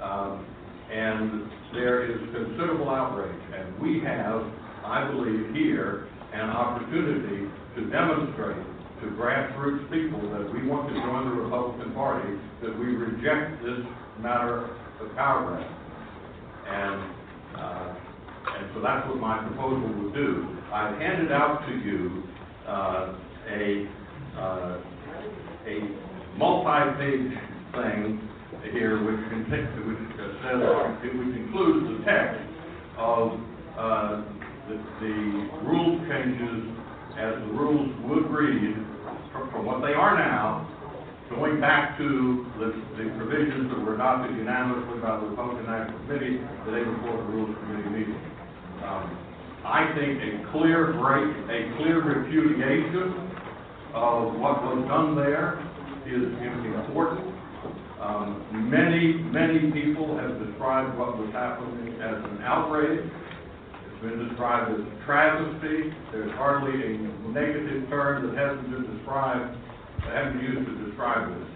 [0.00, 0.46] Um,
[0.90, 4.44] and there is considerable outrage, and we have,
[4.84, 8.64] I believe, here, an opportunity to demonstrate
[9.00, 13.80] to grassroots people that we want to join the Republican Party, that we reject this
[14.20, 14.70] matter
[15.00, 15.83] of power grab.
[16.66, 17.14] And,
[17.56, 17.94] uh,
[18.56, 20.58] and so that's what my proposal would do.
[20.72, 22.22] I've handed out to you,
[22.66, 23.14] uh,
[23.50, 23.88] a,
[24.38, 24.78] uh,
[25.66, 27.32] a multi-page
[27.72, 28.28] thing
[28.72, 29.98] here which contains, which
[30.42, 30.60] says,
[31.02, 32.40] which includes the text
[32.96, 33.38] of,
[33.76, 34.22] uh,
[34.68, 35.14] the, the
[35.68, 36.74] rule changes
[37.18, 38.74] as the rules would read
[39.32, 40.66] from, from what they are now,
[41.30, 42.68] going back to the,
[43.00, 46.36] the provisions that were adopted unanimously by the Republican National Committee
[46.66, 48.20] the day before the Rules Committee meeting.
[48.84, 49.18] Um,
[49.64, 53.32] I think a clear break, a clear repudiation
[53.94, 55.56] of what was done there
[56.04, 56.34] is
[56.94, 57.34] important.
[58.00, 63.00] Um, many, many people have described what was happening as an outrage.
[63.00, 65.90] It's been described as a travesty.
[66.12, 66.98] There's hardly a
[67.32, 69.56] negative term that hasn't been described,
[70.08, 71.48] been used to describe this.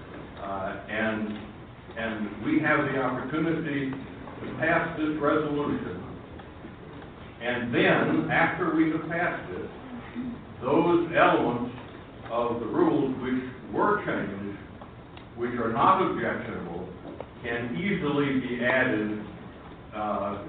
[0.42, 1.38] Uh, and,
[1.96, 6.04] and we have the opportunity to pass this resolution.
[7.40, 9.70] And then, after we have passed it,
[10.62, 11.74] those elements
[12.30, 14.58] of the rules which were changed,
[15.36, 16.88] which are not objectionable,
[17.42, 19.24] can easily be added
[19.94, 20.42] uh,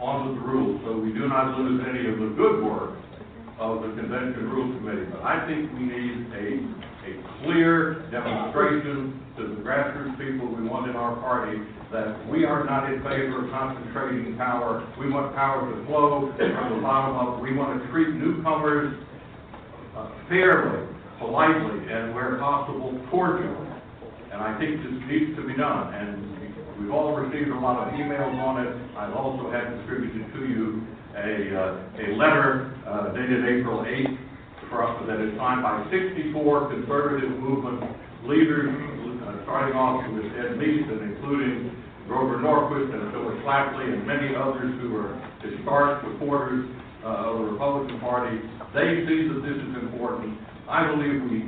[0.00, 2.98] onto the rules, so we do not lose any of the good work
[3.58, 5.06] of the Convention Rules Committee.
[5.10, 6.46] But I think we need a,
[7.06, 11.58] a clear demonstration to the grassroots people we want in our party
[11.92, 14.82] that we are not in favor of concentrating power.
[14.98, 17.40] We want power to flow from the bottom up.
[17.40, 18.98] We want to treat newcomers
[19.96, 20.88] uh, fairly,
[21.20, 23.54] politely, and where possible, cordially.
[24.32, 25.94] And I think this needs to be done.
[25.94, 28.74] And we've all received a lot of emails on it.
[28.98, 30.82] I've also had distributed to you
[31.14, 34.18] a, uh, a letter uh, dated April 8th
[34.70, 37.82] for that is signed by 64 conservative movement
[38.26, 38.70] leaders,
[39.22, 41.70] uh, starting off with Ed Meese and including
[42.06, 46.66] Grover Norquist and Phyllis Schlafly and many others who are historic supporters
[47.02, 48.38] uh, of the Republican Party.
[48.74, 50.38] They see that this is important.
[50.66, 51.46] I believe we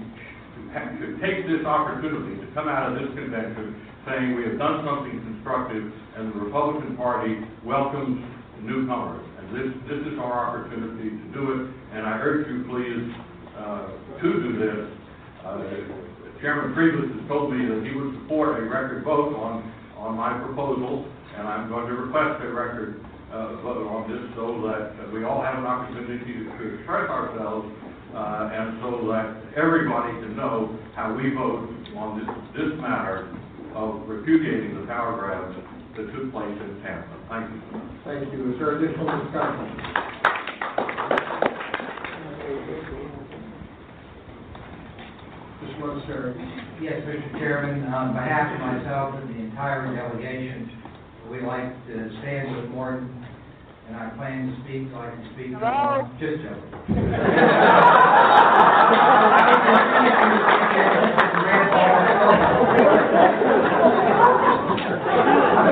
[0.99, 3.74] should take this opportunity to come out of this convention
[4.07, 7.35] saying we have done something constructive and the Republican Party
[7.65, 8.23] welcomes
[8.62, 9.23] newcomers.
[9.49, 11.61] This, this is our opportunity to do it,
[11.97, 13.01] and I urge you please
[13.57, 13.89] uh,
[14.20, 14.85] to do this.
[15.41, 15.65] Uh,
[16.45, 19.65] Chairman Priebus has told me that he would support a record vote on,
[19.97, 23.01] on my proposal, and I'm going to request a record
[23.33, 27.73] uh, vote on this so that we all have an opportunity to, to express ourselves
[28.12, 33.33] uh, and so that everybody can know how we vote on this, this matter
[33.73, 35.57] of repudiating the power grabs
[35.99, 37.11] that took place in Tampa.
[37.29, 37.59] Thank you.
[38.07, 38.55] Thank you.
[38.55, 39.66] Is there additional discussion?
[45.59, 45.75] Mr.
[45.83, 46.39] Munisteri.
[46.81, 47.33] Yes, Mr.
[47.41, 50.70] Chairman, on behalf of myself and the entire delegation,
[51.29, 53.27] we'd like to stand with Morton,
[53.89, 55.51] and I plan to speak so I can speak.
[55.59, 56.07] Hello?
[56.20, 56.95] Just joking.
[65.39, 65.39] People are awake.
[65.39, 65.66] Uh, I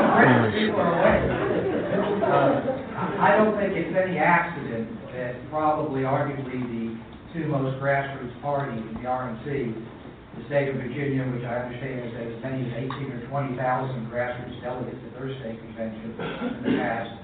[3.39, 6.99] don't think it's any accident that probably arguably the
[7.33, 12.35] two most grassroots parties the RNC, the state of Virginia, which I understand has as
[12.43, 17.15] many as eighteen or twenty thousand grassroots delegates at their state convention in the past,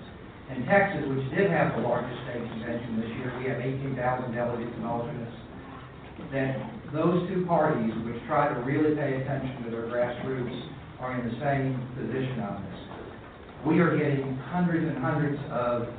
[0.55, 4.39] and Texas, which did have the largest state convention this year, we have eighteen thousand
[4.39, 5.35] delegates and alternates,
[6.31, 6.63] that
[6.95, 11.35] those two parties, which try to really pay attention to their grassroots, are in the
[11.43, 12.81] same position on this.
[13.67, 15.91] We are getting hundreds and hundreds of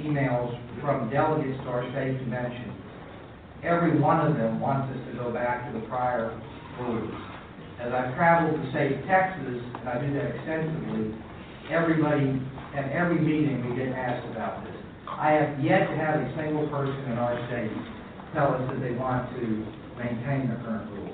[0.00, 2.72] emails from delegates to our state convention.
[3.62, 6.32] Every one of them wants us to go back to the prior
[6.80, 7.12] rules.
[7.80, 11.12] As I've traveled to state Texas, and I do that extensively,
[11.68, 12.40] everybody,
[12.74, 14.74] at every meeting, we get asked about this.
[15.06, 17.76] I have yet to have a single person in our state
[18.32, 19.44] tell us that they want to
[20.00, 21.07] maintain the current rules.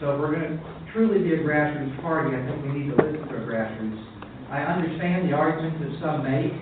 [0.00, 0.60] So if we're going to
[0.96, 4.00] truly be a grassroots party, I think we need to listen to our grassroots.
[4.48, 6.56] I understand the argument that some make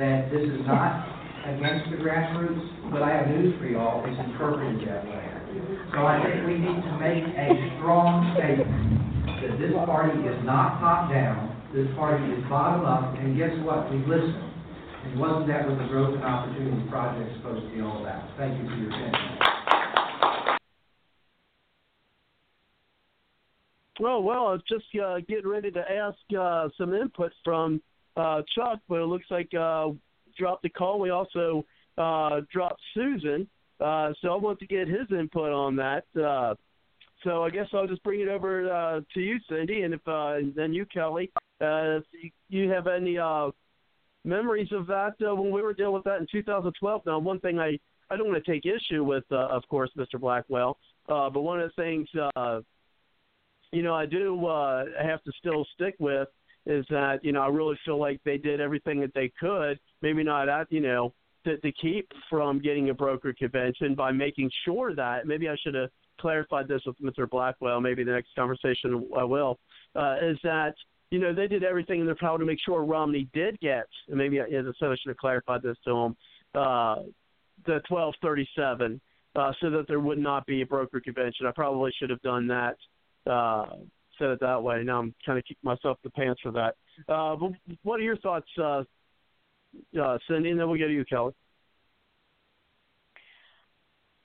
[0.00, 1.04] that this is not
[1.44, 5.20] against the grassroots, but I have news for y'all, it's interpreted that way.
[5.92, 8.72] So I think we need to make a strong statement
[9.44, 13.92] that this party is not top-down, this party is bottom-up, and guess what?
[13.92, 14.48] We listened.
[15.04, 18.32] And wasn't that what the Growth and Opportunity Project is supposed to be all about?
[18.40, 19.81] Thank you for your attention.
[24.00, 27.82] Oh well, I was just uh, getting ready to ask uh, some input from
[28.16, 29.88] uh, Chuck, but it looks like uh,
[30.38, 30.98] dropped the call.
[30.98, 31.64] We also
[31.98, 33.46] uh, dropped Susan,
[33.80, 36.04] uh, so I want to get his input on that.
[36.18, 36.54] Uh,
[37.22, 40.34] so I guess I'll just bring it over uh, to you, Cindy, and if uh,
[40.34, 43.50] and then you, Kelly, uh, if you, have any uh,
[44.24, 47.02] memories of that uh, when we were dealing with that in 2012.
[47.06, 47.78] Now, one thing I
[48.10, 50.20] I don't want to take issue with, uh, of course, Mr.
[50.20, 50.78] Blackwell,
[51.08, 52.60] uh, but one of the things uh,
[53.72, 56.28] you know I do uh, have to still stick with
[56.66, 60.22] is that you know I really feel like they did everything that they could, maybe
[60.22, 61.12] not at you know
[61.44, 65.74] to, to keep from getting a broker convention by making sure that maybe I should
[65.74, 65.90] have
[66.20, 67.28] clarified this with Mr.
[67.28, 67.80] Blackwell.
[67.80, 69.58] Maybe the next conversation I will.
[69.96, 70.74] Uh, is that
[71.10, 73.88] you know they did everything in their power to make sure Romney did get.
[74.08, 76.16] And maybe as I said, I should have clarified this to him.
[76.54, 76.96] Uh,
[77.64, 79.00] the 1237,
[79.36, 81.46] uh, so that there would not be a broker convention.
[81.46, 82.76] I probably should have done that.
[83.26, 83.66] Uh,
[84.18, 84.82] said it that way.
[84.84, 86.74] Now I'm kind of keeping myself the pants for that.
[87.08, 88.84] Uh, but what are your thoughts, uh,
[90.00, 90.50] uh, Cindy?
[90.50, 91.32] And then we'll get to you, Kelly.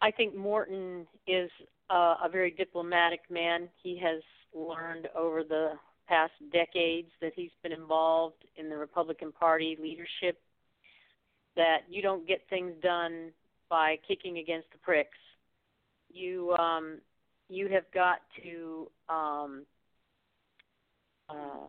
[0.01, 1.49] I think Morton is
[1.89, 3.69] uh, a very diplomatic man.
[3.81, 4.21] He has
[4.53, 5.73] learned over the
[6.07, 10.39] past decades that he's been involved in the Republican Party leadership
[11.55, 13.31] that you don't get things done
[13.69, 15.17] by kicking against the pricks.
[16.09, 16.99] You um,
[17.49, 19.65] you have got to um,
[21.29, 21.67] uh,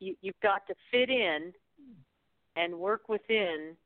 [0.00, 1.52] you, you've got to fit in
[2.56, 3.76] and work within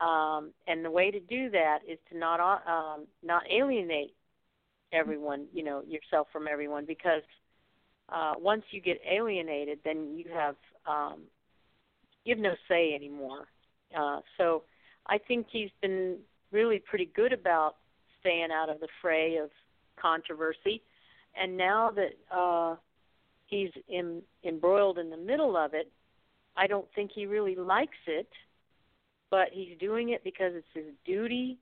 [0.00, 4.14] um, and the way to do that is to not uh, um, not alienate
[4.92, 7.22] everyone, you know, yourself from everyone, because
[8.10, 10.56] uh, once you get alienated, then you have
[10.86, 11.22] um,
[12.24, 13.46] you have no say anymore.
[13.96, 14.64] Uh, so
[15.06, 16.18] I think he's been
[16.52, 17.76] really pretty good about
[18.20, 19.48] staying out of the fray of
[20.06, 20.82] controversy,
[21.40, 22.76] and now that uh,
[23.46, 25.90] he's in, embroiled in the middle of it,
[26.56, 28.28] I don't think he really likes it
[29.30, 31.58] but he's doing it because it's his duty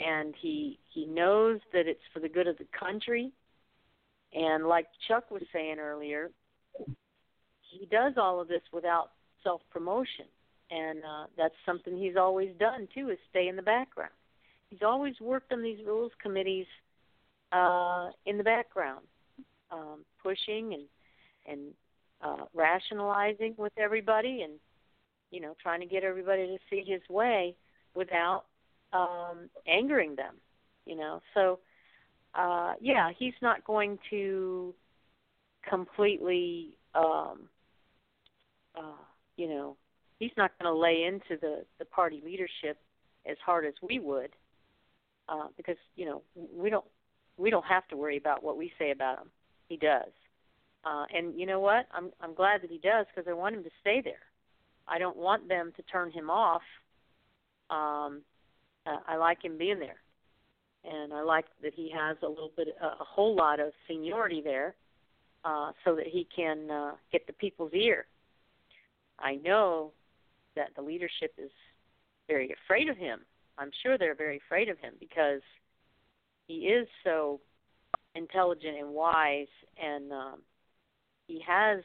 [0.00, 3.32] and he he knows that it's for the good of the country.
[4.32, 6.30] And like Chuck was saying earlier
[7.70, 9.10] he does all of this without
[9.42, 10.26] self promotion
[10.70, 14.12] and uh that's something he's always done too is stay in the background.
[14.70, 16.66] He's always worked on these rules committees
[17.52, 19.04] uh in the background
[19.70, 20.82] um pushing and
[21.46, 21.74] and
[22.22, 24.52] uh rationalizing with everybody and
[25.30, 27.54] you know, trying to get everybody to see his way
[27.94, 28.44] without
[28.92, 30.34] um angering them,
[30.86, 31.20] you know.
[31.34, 31.58] So
[32.34, 34.74] uh yeah, he's not going to
[35.68, 37.48] completely um
[38.74, 39.04] uh
[39.36, 39.76] you know,
[40.18, 42.78] he's not going to lay into the the party leadership
[43.30, 44.30] as hard as we would
[45.28, 46.22] uh because, you know,
[46.56, 46.84] we don't
[47.38, 49.30] we don't have to worry about what we say about him.
[49.68, 50.12] He does.
[50.84, 51.86] Uh and you know what?
[51.92, 54.22] I'm I'm glad that he does because I want him to stay there.
[54.88, 56.62] I don't want them to turn him off.
[57.70, 58.22] Um,
[58.86, 60.00] uh, I like him being there,
[60.84, 64.40] and I like that he has a little bit, a, a whole lot of seniority
[64.42, 64.74] there,
[65.44, 68.06] uh, so that he can uh, get the people's ear.
[69.18, 69.92] I know
[70.56, 71.50] that the leadership is
[72.26, 73.20] very afraid of him.
[73.58, 75.42] I'm sure they're very afraid of him because
[76.48, 77.40] he is so
[78.14, 79.46] intelligent and wise,
[79.80, 80.40] and um,
[81.26, 81.80] he has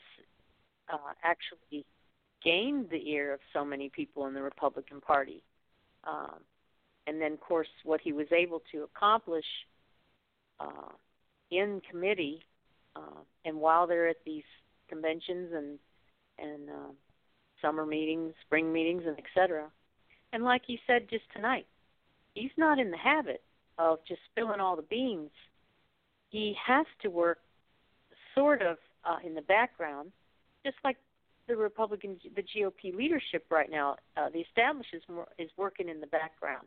[0.91, 1.85] uh, actually
[2.43, 5.43] gained the ear of so many people in the Republican Party.
[6.05, 6.39] Um,
[7.05, 9.45] and then, of course, what he was able to accomplish
[10.59, 10.93] uh,
[11.51, 12.41] in committee,
[12.95, 14.43] uh, and while they're at these
[14.89, 15.77] conventions and
[16.39, 16.91] and uh,
[17.61, 19.69] summer meetings, spring meetings, and etc.
[20.31, 21.67] And like he said just tonight,
[22.33, 23.43] he's not in the habit
[23.77, 25.31] of just spilling all the beans.
[26.29, 27.39] He has to work
[28.35, 30.11] sort of uh, in the background,
[30.65, 30.97] just like
[31.47, 36.65] the Republican, the GOP leadership right now, uh, the establishment is, working in the background.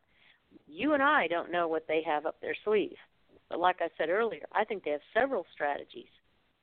[0.66, 2.96] You and I don't know what they have up their sleeve,
[3.48, 6.10] but like I said earlier, I think they have several strategies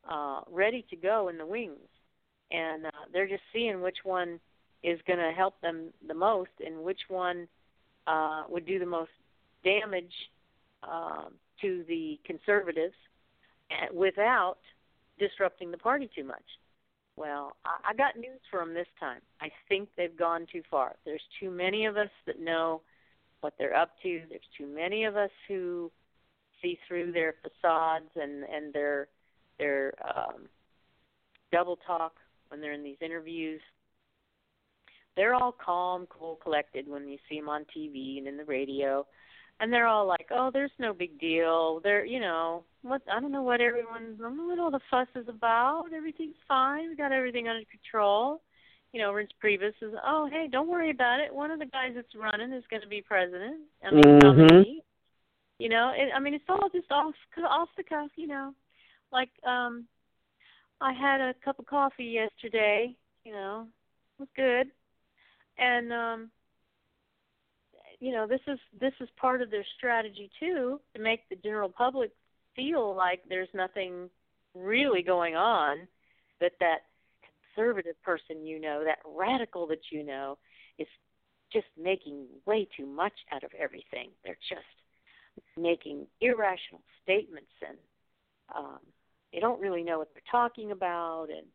[0.09, 1.89] uh, ready to go in the wings,
[2.51, 4.39] and uh, they're just seeing which one
[4.83, 7.47] is going to help them the most and which one
[8.05, 9.11] uh, would do the most
[9.63, 10.13] damage
[10.83, 11.25] uh,
[11.61, 12.95] to the conservatives
[13.71, 14.57] uh, without
[15.19, 16.43] disrupting the party too much.
[17.15, 19.21] Well, I, I got news for them this time.
[19.41, 20.95] I think they've gone too far.
[21.05, 22.81] There's too many of us that know
[23.41, 24.21] what they're up to.
[24.29, 25.91] There's too many of us who
[26.61, 29.07] see through their facades and and their
[29.59, 30.47] their um,
[31.51, 32.13] double talk
[32.47, 33.61] when they're in these interviews.
[35.15, 39.05] They're all calm, cool, collected when you see them on TV and in the radio.
[39.59, 41.79] And they're all like, "Oh, there's no big deal.
[41.81, 44.79] They're, you know, what I don't know what everyone, I don't know what all the
[44.89, 45.93] fuss is about.
[45.93, 46.89] Everything's fine.
[46.89, 48.41] We got everything under control."
[48.91, 51.33] You know, Reince Priebus is, "Oh, hey, don't worry about it.
[51.33, 53.61] One of the guys that's running is going to be president.
[53.83, 54.23] I mean, Mhm.
[54.23, 54.83] nominee."
[55.59, 58.11] You know, it, I mean, it's all just off off the cuff.
[58.15, 58.53] You know,
[59.11, 59.87] like um,
[60.81, 62.95] I had a cup of coffee yesterday.
[63.23, 63.67] You know,
[64.17, 64.71] it was good,
[65.57, 66.31] and um
[68.03, 71.69] you know this is this is part of their strategy too to make the general
[71.69, 72.11] public
[72.55, 74.09] feel like there's nothing
[74.53, 75.87] really going on
[76.41, 76.79] that that
[77.55, 80.37] conservative person you know that radical that you know
[80.77, 80.87] is
[81.53, 84.09] just making way too much out of everything.
[84.25, 84.61] They're just
[85.55, 87.77] making irrational statements and
[88.53, 88.79] um
[89.31, 91.47] they don't really know what they're talking about and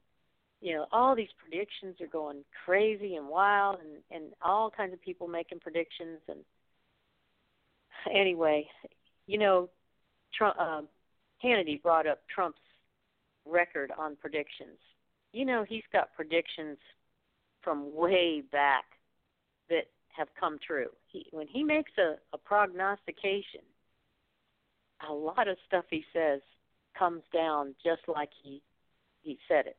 [0.60, 5.00] you know all these predictions are going crazy and wild and and all kinds of
[5.02, 6.20] people making predictions.
[6.28, 6.40] And
[8.12, 8.66] anyway
[9.26, 9.68] you know
[10.36, 10.82] Trump uh,
[11.44, 12.58] Hannity brought up Trump's
[13.46, 14.78] record on predictions.
[15.32, 16.78] You know he's got predictions
[17.62, 18.84] from way back
[19.68, 19.86] that
[20.16, 20.88] have come true.
[21.06, 23.60] He when he makes a, a prognostication
[25.08, 26.40] a lot of stuff he says
[26.98, 28.62] comes down just like he
[29.22, 29.76] he said it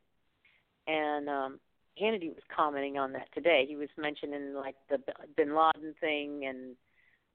[0.90, 1.60] and um
[2.02, 3.66] Hannity was commenting on that today.
[3.68, 5.00] He was mentioning like the
[5.36, 6.76] Bin Laden thing and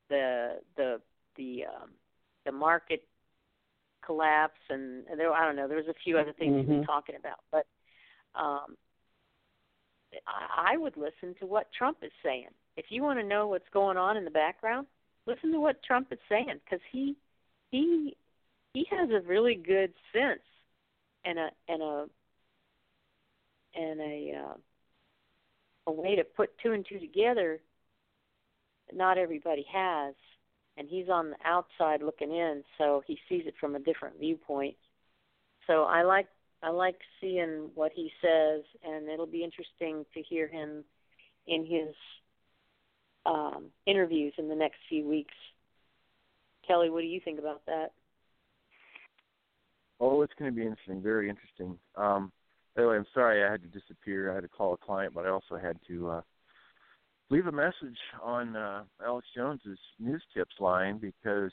[0.08, 1.00] the the
[1.36, 1.90] the um
[2.46, 3.06] the market
[4.04, 6.82] collapse and, and there I don't know, there was a few other things he was
[6.82, 6.86] Mhm.
[6.86, 7.40] talking about.
[7.50, 7.66] But
[8.34, 8.76] um
[10.26, 12.50] I, I would listen to what Trump is saying.
[12.76, 14.86] If you want to know what's going on in the background,
[15.26, 17.16] listen to what Trump is saying because he
[17.70, 18.16] he
[18.72, 20.42] he has a really good sense
[21.24, 22.06] and a and a
[23.74, 24.54] and a uh,
[25.86, 27.60] a way to put two and two together
[28.88, 30.14] that not everybody has
[30.76, 34.76] and he's on the outside looking in so he sees it from a different viewpoint
[35.66, 36.28] so i like
[36.62, 40.84] i like seeing what he says and it'll be interesting to hear him
[41.46, 41.94] in his
[43.26, 45.34] um interviews in the next few weeks
[46.66, 47.92] kelly what do you think about that
[50.00, 51.00] Oh, it's going to be interesting.
[51.00, 51.78] Very interesting.
[51.96, 52.32] Um,
[52.74, 54.32] by the way, I'm sorry I had to disappear.
[54.32, 56.20] I had to call a client, but I also had to uh,
[57.30, 61.52] leave a message on uh, Alex Jones's news tips line because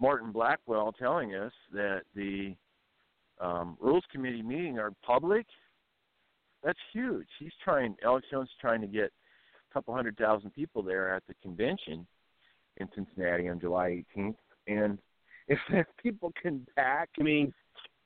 [0.00, 2.54] Martin Blackwell telling us that the
[3.40, 5.46] um, rules committee meeting are public.
[6.64, 7.28] That's huge.
[7.38, 7.94] He's trying.
[8.04, 9.12] Alex Jones is trying to get
[9.70, 12.06] a couple hundred thousand people there at the convention
[12.78, 14.98] in Cincinnati on July 18th, and
[15.48, 17.52] if people can pack, I mean,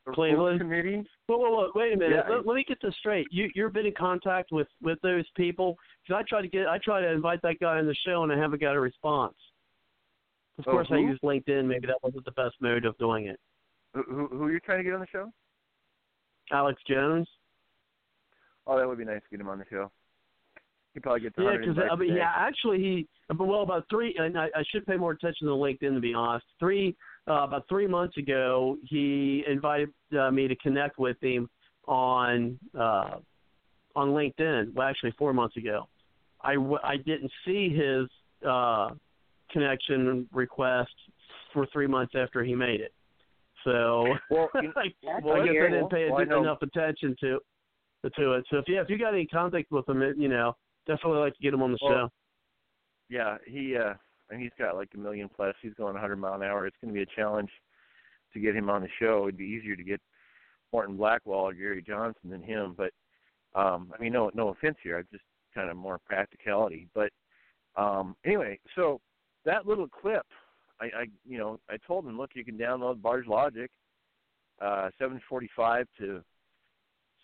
[0.06, 1.04] the Cleveland committee.
[1.26, 1.70] Whoa, whoa, whoa!
[1.74, 2.24] Wait a minute.
[2.26, 2.36] Yeah.
[2.36, 3.26] Let, let me get this straight.
[3.30, 5.76] You you've been in contact with with those people?
[6.06, 8.32] Because I try to get I try to invite that guy on the show and
[8.32, 9.34] I haven't got a response.
[10.58, 11.66] Of Oh, course, I use LinkedIn.
[11.66, 13.40] Maybe that wasn't the best mode of doing it.
[13.94, 15.32] Who, who, are you trying to get on the show?
[16.52, 17.28] Alex Jones.
[18.66, 19.90] Oh, that would be nice to get him on the show.
[20.94, 23.08] He probably gets Yeah, because I mean, yeah, actually, he
[23.38, 26.44] well about three, and I, I should pay more attention to LinkedIn to be honest.
[26.58, 26.94] Three
[27.28, 31.48] uh, about three months ago, he invited uh, me to connect with him
[31.86, 33.18] on uh,
[33.94, 34.74] on LinkedIn.
[34.74, 35.88] Well, actually, four months ago,
[36.40, 38.08] I w- I didn't see his
[38.46, 38.90] uh,
[39.50, 40.92] connection request
[41.52, 42.92] for three months after he made it.
[43.64, 44.60] So well, I,
[45.22, 47.38] well, I guess I didn't pay well, enough attention to
[48.16, 48.44] to it.
[48.50, 51.34] So if yeah, if you got any contact with him, it, you know, definitely like
[51.34, 52.08] to get him on the Well, show.
[53.08, 53.94] Yeah, he uh
[54.32, 55.54] and he's got like a million plus.
[55.60, 56.66] He's going 100 mile an hour.
[56.66, 57.50] It's going to be a challenge
[58.32, 59.24] to get him on the show.
[59.24, 60.00] It'd be easier to get
[60.72, 62.74] Martin Blackwell or Gary Johnson than him.
[62.76, 62.92] But
[63.54, 64.98] um, I mean, no, no offense here.
[64.98, 66.88] I just kind of more practicality.
[66.94, 67.10] But
[67.76, 69.00] um, anyway, so
[69.44, 70.26] that little clip,
[70.80, 73.70] I, I, you know, I told him, look, you can download Bards Logic,
[74.62, 76.22] uh, 7:45 to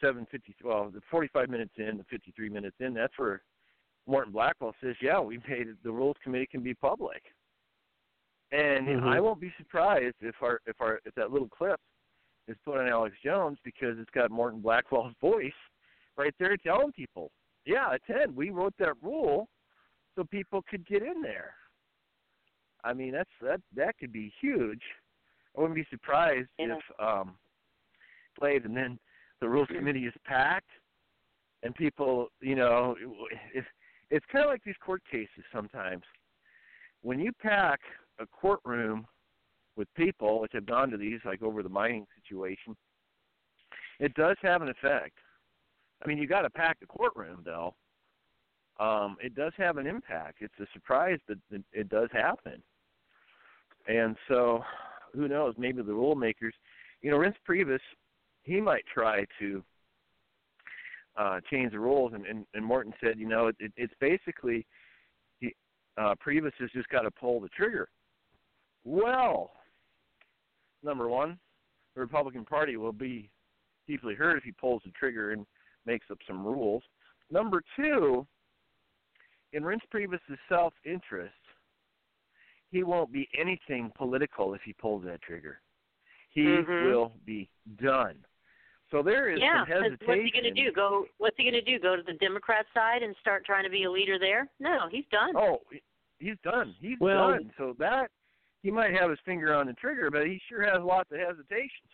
[0.03, 0.27] 7:50.
[0.63, 2.93] Well, the 45 minutes in, the 53 minutes in.
[2.93, 3.41] That's where
[4.09, 5.83] Morton Blackwell says, "Yeah, we made it.
[5.83, 7.23] The rules committee can be public."
[8.51, 9.07] And Mhm.
[9.07, 11.81] I won't be surprised if our if our if that little clip
[12.47, 15.53] is put on Alex Jones because it's got Morton Blackwell's voice
[16.17, 17.31] right there telling people,
[17.67, 18.35] "Yeah, attend.
[18.35, 19.51] We wrote that rule
[20.15, 21.55] so people could get in there."
[22.85, 24.83] I mean, that's that that could be huge.
[25.55, 26.77] I wouldn't be surprised Yeah.
[26.77, 27.39] if um
[28.35, 28.99] played and then
[29.41, 30.71] the rules committee is packed
[31.63, 32.97] and people, you know,
[33.53, 33.67] if
[34.11, 36.03] it's kind of like these court cases sometimes.
[37.03, 37.81] When you pack
[38.19, 39.07] a courtroom
[39.77, 42.77] with people, which have gone to these, like over the mining situation,
[44.01, 45.19] it does have an effect.
[46.03, 47.75] I mean, you got to pack the courtroom, though.
[48.79, 50.39] Um, it does have an impact.
[50.41, 51.39] It's a surprise that
[51.73, 52.63] it, does happen.
[53.89, 54.63] And so,
[55.15, 55.55] who knows?
[55.59, 56.55] Maybe the rule makers,
[57.03, 57.81] you know, Reince Priebus,
[58.43, 59.65] he might try to
[61.19, 62.13] uh, change the rules.
[62.15, 64.67] And, and, and Morton said, you know, it, it, it's basically
[65.41, 65.55] he,
[65.97, 67.89] uh, Priebus has just got to pull the trigger.
[68.85, 69.51] Well,
[70.83, 71.39] number one,
[71.95, 73.29] the Republican Party will be
[73.87, 75.45] deeply hurt if he pulls the trigger and
[75.87, 76.83] makes up some rules.
[77.31, 78.27] Number two,
[79.53, 81.35] in Reince Priebus's self-interest,
[82.71, 85.61] he won't be anything political if he pulls that trigger.
[86.31, 86.85] He Mhm.
[86.85, 88.25] will be done.
[88.91, 90.07] So there is yeah, some 'cause hesitation.
[90.09, 90.73] what's he going to do?
[90.73, 91.05] Go?
[91.19, 91.79] What's he going to do?
[91.79, 94.49] Go to the Democrat side and start trying to be a leader there?
[94.61, 95.37] No, he's done.
[95.37, 95.61] Oh,
[96.19, 96.75] he's done.
[96.81, 97.53] He's Well- done.
[97.59, 98.11] So that
[98.63, 101.91] he might have his finger on the trigger, but he sure has lots of hesitations.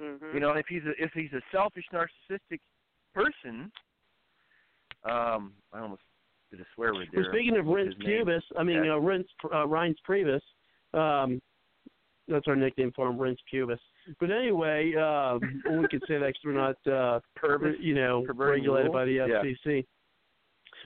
[0.00, 0.34] Mm-hmm.
[0.34, 2.60] You know, if he's a, if he's a selfish, narcissistic
[3.12, 3.70] person,
[5.04, 6.02] um, I almost
[6.50, 7.22] did a swear word there.
[7.22, 8.06] Well, speaking of What's Reince?
[8.06, 8.94] Pubis, I mean Yeah.
[8.94, 10.40] uh, Reince uh, Reince Priebus,
[10.98, 11.40] um,
[12.28, 13.78] that's our nickname for him, Reince Pubis.
[14.20, 15.38] But anyway, uh,
[15.70, 17.20] we could say that we're not, uh,
[17.80, 19.42] you know, regulated by the Yeah.
[19.42, 19.86] FCC.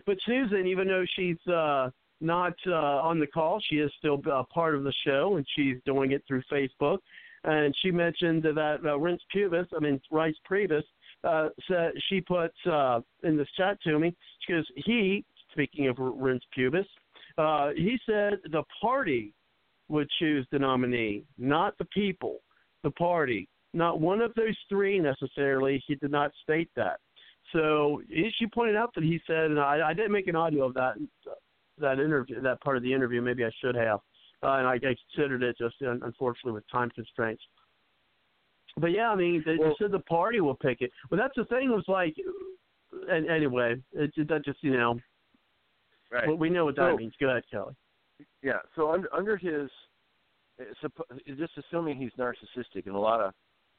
[0.07, 1.91] But Susan, even though she's uh,
[2.21, 5.77] not uh, on the call, she is still a part of the show, and she's
[5.85, 6.99] doing it through Facebook.
[7.45, 10.83] And she mentioned that uh, Reince Pubis, I mean Reince Priebus,
[11.25, 14.15] uh, said she put uh, in this chat to me.
[14.41, 16.87] She goes, he, speaking of Reince Pubis,
[17.37, 19.33] uh, he said the party
[19.89, 22.41] would choose the nominee, not the people,
[22.89, 23.49] the party.
[23.75, 25.83] Not one of those three necessarily.
[25.86, 27.00] He did not state that.
[27.52, 30.65] So he she pointed out that he said, and I, I didn't make an audio
[30.65, 30.94] of that
[31.78, 33.20] that interview, that part of the interview.
[33.23, 34.00] Maybe I should have,
[34.42, 37.42] uh, and I, I considered it just un- unfortunately with time constraints.
[38.78, 40.91] But yeah, I mean, they Well- said the party will pick it.
[41.10, 41.70] Well, that's the thing.
[41.70, 42.17] Was like,
[43.08, 44.99] and anyway, it, that just you know,
[46.10, 46.26] Right.
[46.26, 47.15] well, we know what that So- means.
[47.20, 47.75] Go ahead, Kelly.
[48.42, 48.60] Yeah.
[48.76, 49.70] So under under his,
[51.37, 53.33] just assuming he's narcissistic, and a lot of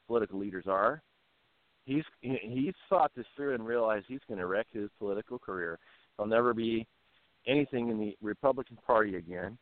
[0.06, 1.02] political leaders are,
[1.84, 5.78] he's he's thought this through and realized he's going to wreck his political career.
[6.16, 6.86] He'll never be
[7.46, 9.58] anything in the Republican Party again.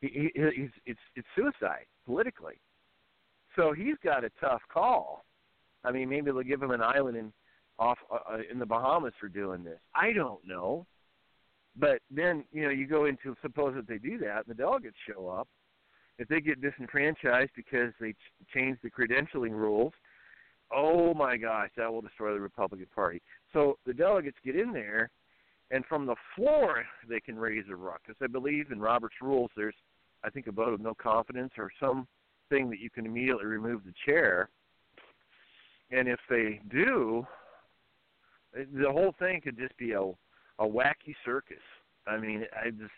[0.00, 2.60] He, he, he's it's it's suicide politically.
[3.56, 5.24] So he's got a tough call.
[5.84, 7.32] I mean, maybe they'll give him an island in
[7.78, 9.78] off uh, uh, in the Bahamas for doing this.
[9.94, 10.86] I don't know.
[11.76, 14.96] But then, you know, you go into suppose that they do that and the delegates
[15.08, 15.48] show up.
[16.18, 18.16] If they get disenfranchised because they ch-
[18.52, 19.92] change the credentialing rules,
[20.74, 23.22] oh my gosh, that will destroy the Republican Party.
[23.52, 25.10] So the delegates get in there,
[25.70, 28.16] and from the floor they can raise a ruckus.
[28.22, 29.74] I believe in Robert's rules, there's,
[30.24, 32.06] I think, a vote of no confidence or some
[32.48, 34.48] thing that you can immediately remove the chair.
[35.90, 37.26] And if they do,
[38.52, 40.02] the whole thing could just be a
[40.60, 41.62] a wacky circus.
[42.06, 42.90] I mean, I just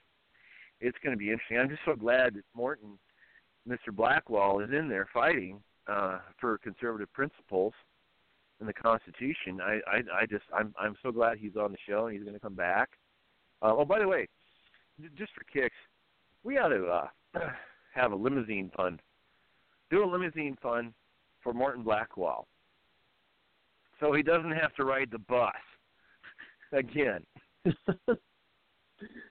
[0.81, 1.59] it's going to be interesting.
[1.59, 2.99] I'm just so glad that Morton,
[3.69, 3.95] Mr.
[3.95, 7.73] Blackwell, is in there fighting uh, for conservative principles
[8.61, 9.61] in the Constitution.
[9.63, 12.35] I, I, I just, I'm, I'm so glad he's on the show and he's going
[12.35, 12.91] to come back.
[13.63, 14.29] Uh, oh, by the way,
[15.17, 15.77] just for kicks,
[16.45, 17.09] we ought to uh,
[17.95, 19.01] have a limousine fund.
[19.91, 20.93] Do a limousine fund
[21.43, 22.47] for Morton Blackwell,
[23.99, 25.53] so he doesn't have to ride the bus
[26.73, 27.25] again.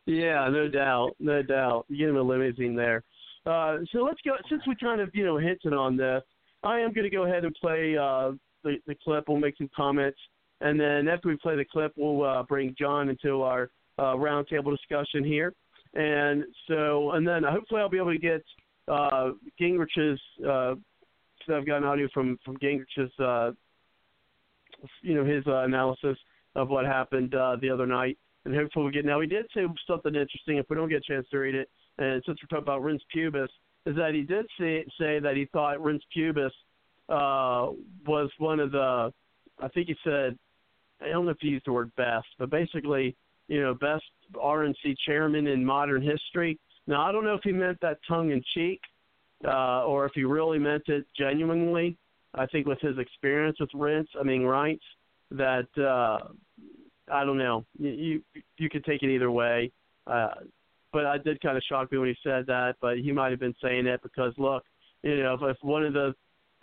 [0.05, 1.85] yeah, no doubt, no doubt.
[1.87, 3.03] You get him a limousine there.
[3.45, 4.31] Uh, so let's go.
[4.49, 6.23] Since we kind of you know hinted on this,
[6.63, 8.31] I am going to go ahead and play uh,
[8.63, 9.25] the the clip.
[9.27, 10.19] We'll make some comments,
[10.61, 14.75] and then after we play the clip, we'll uh, bring John into our uh, roundtable
[14.75, 15.53] discussion here.
[15.95, 18.43] And so, and then hopefully I'll be able to get
[18.87, 20.19] uh, Gingrich's.
[20.45, 20.75] Uh,
[21.51, 23.11] I've got an audio from from Gingrich's.
[23.19, 23.51] Uh,
[25.01, 26.17] you know his uh, analysis
[26.55, 29.05] of what happened uh, the other night, and hopefully we get.
[29.05, 30.57] Now he did say something interesting.
[30.57, 31.69] If we don't get a chance to read it,
[31.99, 33.49] and since we're talking about Reince Pubis,
[33.85, 36.51] is that he did say say that he thought Reince Pubis
[37.09, 37.73] uh,
[38.07, 39.13] was one of the.
[39.61, 40.37] I think he said,
[41.01, 43.15] I don't know if he used the word best, but basically,
[43.49, 44.05] you know, best
[44.35, 46.57] RNC chairman in modern history.
[46.87, 48.79] Now I don't know if he meant that tongue in cheek,
[49.45, 51.97] uh, or if he really meant it genuinely.
[52.35, 54.79] I think with his experience with Reince, I mean Reince,
[55.31, 56.29] that uh,
[57.11, 57.65] I don't know.
[57.77, 58.21] You, you
[58.57, 59.71] you could take it either way.
[60.07, 60.29] Uh,
[60.91, 62.75] but I did kind of shock me when he said that.
[62.81, 64.63] But he might have been saying it because look,
[65.03, 66.13] you know, if, if one of the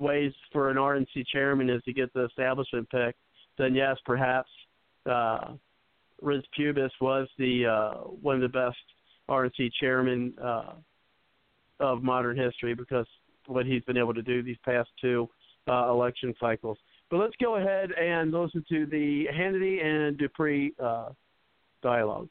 [0.01, 3.17] ways for an RNC chairman is to get the establishment pick,
[3.59, 4.51] then yes, perhaps
[5.07, 5.53] uh,
[6.23, 8.77] Reince Pubis was the uh, one of the best
[9.29, 10.73] RNC chairman uh,
[11.81, 13.07] of modern history because
[13.47, 15.29] what he's been able to do these past two
[15.69, 16.79] uh, election cycles.
[17.11, 21.11] But let's go ahead and listen to the Hannity and Dupree uh,
[21.83, 22.29] dialogue.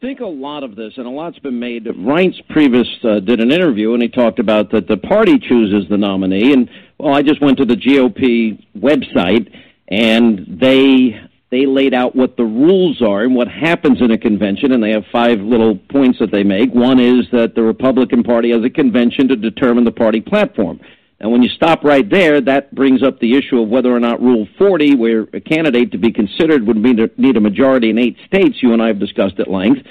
[0.00, 1.84] Think a lot of this, and a lot's been made.
[1.84, 5.96] Reince Priebus uh, did an interview, and he talked about that the party chooses the
[5.96, 6.52] nominee.
[6.52, 9.52] And well, I just went to the GOP website,
[9.88, 11.20] and they
[11.50, 14.90] they laid out what the rules are and what happens in a convention, and they
[14.90, 16.70] have five little points that they make.
[16.74, 20.78] One is that the Republican Party has a convention to determine the party platform.
[21.20, 24.22] And when you stop right there, that brings up the issue of whether or not
[24.22, 28.62] Rule 40, where a candidate to be considered would need a majority in eight states,
[28.62, 29.84] you and I have discussed at length,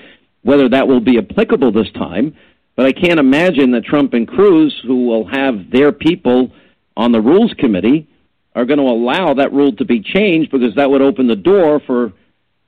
[0.43, 2.33] whether that will be applicable this time.
[2.77, 6.53] But I can't imagine that Trump and Cruz, who will have their people
[6.95, 8.07] on the Rules Committee,
[8.55, 11.81] are going to allow that rule to be changed because that would open the door
[11.85, 12.13] for,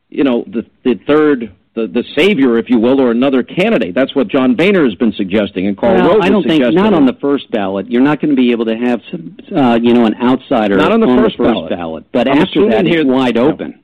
[0.09, 3.95] you know, the, the third the, the savior, if you will, or another candidate.
[3.95, 6.93] That's what John Boehner has been suggesting, and Karl well, Rove I don't think not
[6.93, 7.89] on the first ballot.
[7.89, 10.91] You're not going to be able to have some, uh, you know, an outsider Not
[10.91, 11.69] on the first ballot.
[11.69, 12.05] ballot.
[12.11, 13.51] But I'm after that, it's wide no.
[13.51, 13.81] open.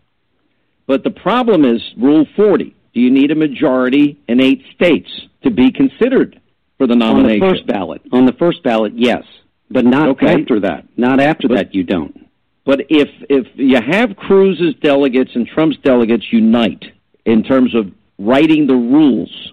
[0.88, 2.75] But the problem is Rule 40.
[2.93, 5.09] Do you need a majority in eight states
[5.43, 6.40] to be considered
[6.77, 7.43] for the nomination?
[7.43, 9.24] On the first ballot, on the first ballot, yes,
[9.69, 10.41] but not Okay.
[10.41, 10.85] after that.
[10.95, 12.22] Not after But- that, you don't.
[12.65, 16.83] But if if you have Cruz's delegates and Trump's delegates unite
[17.25, 19.51] in terms of writing the rules,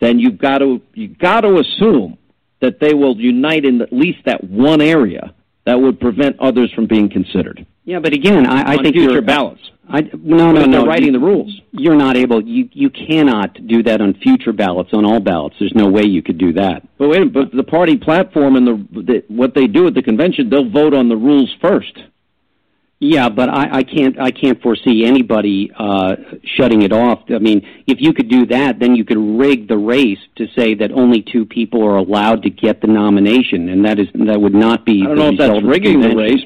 [0.00, 2.18] then you've got to you've got to assume
[2.60, 6.86] that they will unite in at least that one area that would prevent others from
[6.86, 7.66] being considered.
[7.84, 9.60] Yeah, but again, I, I On think future ballots.
[9.88, 10.84] I, no, no, no.
[10.84, 11.60] writing the rules.
[11.70, 12.42] You're not able.
[12.42, 14.90] You you cannot do that on future ballots.
[14.92, 16.82] On all ballots, there's no way you could do that.
[16.98, 20.50] But wait, but the party platform and the, the what they do at the convention,
[20.50, 21.96] they'll vote on the rules first.
[22.98, 24.18] Yeah, but I, I can't.
[24.18, 26.16] I can't foresee anybody uh,
[26.56, 27.24] shutting it off.
[27.28, 30.74] I mean, if you could do that, then you could rig the race to say
[30.76, 34.54] that only two people are allowed to get the nomination, and that is that would
[34.54, 35.02] not be.
[35.02, 36.40] I don't know if that's rigging the race.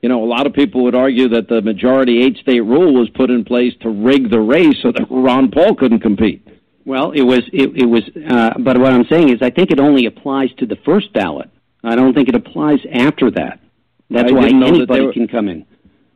[0.00, 3.10] You know, a lot of people would argue that the majority eight state rule was
[3.10, 6.48] put in place to rig the race so that Ron Paul couldn't compete.
[6.86, 9.78] Well, it was it, it was, uh, but what I'm saying is, I think it
[9.78, 11.50] only applies to the first ballot.
[11.84, 13.60] I don't think it applies after that.
[14.08, 15.66] That's I why anybody were- can come in.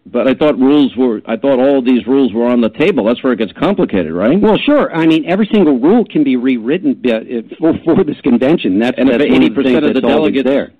[0.06, 1.22] But I thought rules were.
[1.26, 3.04] I thought all these rules were on the table.
[3.04, 4.38] That's where it gets complicated, right?
[4.38, 4.94] Well, sure.
[4.94, 8.78] I mean, every single rule can be rewritten uh, for, for this convention.
[8.78, 10.72] That's And if that's one eighty of the percent of the delegates, there.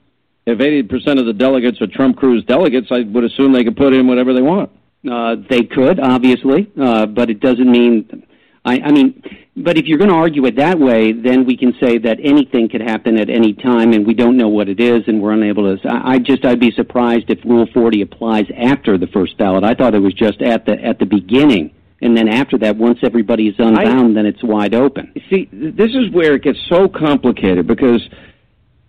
[0.44, 3.78] if eighty percent of the delegates are Trump Cruz delegates, I would assume they could
[3.78, 4.70] put in whatever they want.
[5.10, 8.26] Uh, they could, obviously, uh, but it doesn't mean.
[8.64, 9.22] I, I mean,
[9.57, 12.68] but if you're going to argue it that way, then we can say that anything
[12.68, 15.76] could happen at any time, and we don't know what it is, and we're unable
[15.76, 15.89] to.
[15.89, 19.62] I, I just, I'd be surprised if Rule 40 applies after the first ballot.
[19.62, 22.99] I thought it was just at the at the beginning, and then after that, once
[23.05, 25.12] everybody is unbound, then it's wide open.
[25.31, 28.02] See, this is where it gets so complicated because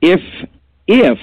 [0.01, 0.21] if
[0.87, 1.19] if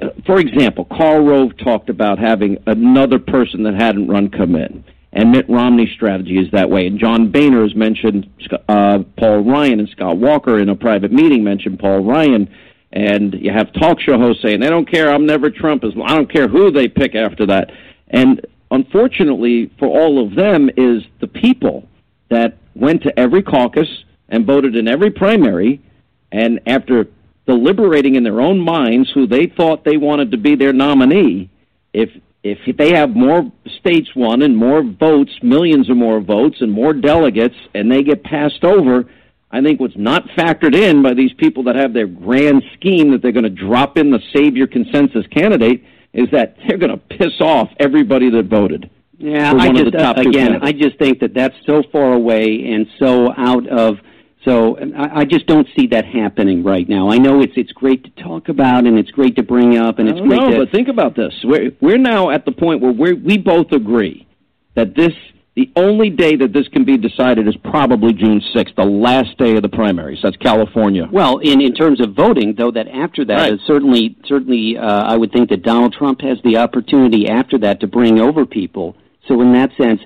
[0.00, 4.84] uh, for example, Karl Rove talked about having another person that hadn't run come in,
[5.12, 6.86] and Mitt Romney's strategy is that way.
[6.86, 8.28] And John Boehner has mentioned
[8.68, 12.52] uh, Paul Ryan, and Scott Walker in a private meeting mentioned Paul Ryan.
[12.92, 15.12] And you have talk show hosts saying they don't care.
[15.12, 15.84] I'm never Trump.
[15.84, 17.70] I don't care who they pick after that.
[18.08, 21.86] And unfortunately for all of them is the people
[22.30, 23.88] that went to every caucus
[24.28, 25.80] and voted in every primary,
[26.30, 27.06] and after
[27.46, 31.48] deliberating in their own minds who they thought they wanted to be their nominee,
[31.94, 32.10] if
[32.42, 33.50] if they have more
[33.80, 38.22] states won and more votes, millions or more votes and more delegates, and they get
[38.22, 39.04] passed over,
[39.50, 43.22] I think what's not factored in by these people that have their grand scheme that
[43.22, 47.40] they're going to drop in the savior consensus candidate is that they're going to piss
[47.40, 48.90] off everybody that voted.
[49.18, 50.60] Yeah, I just uh, again.
[50.62, 53.98] I just think that that's so far away and so out of.
[54.48, 57.10] So I, I just don't see that happening right now.
[57.10, 60.08] I know it's it's great to talk about and it's great to bring up and
[60.08, 60.58] it's great know, to.
[60.64, 61.34] but think about this.
[61.44, 64.26] We're we're now at the point where we we both agree
[64.74, 65.12] that this
[65.54, 69.56] the only day that this can be decided is probably June sixth, the last day
[69.56, 70.20] of the primaries.
[70.22, 71.06] That's California.
[71.12, 73.60] Well, in in terms of voting, though, that after that Right.
[73.66, 77.86] certainly certainly, uh, I would think that Donald Trump has the opportunity after that to
[77.86, 78.96] bring over people.
[79.26, 80.00] So in that sense,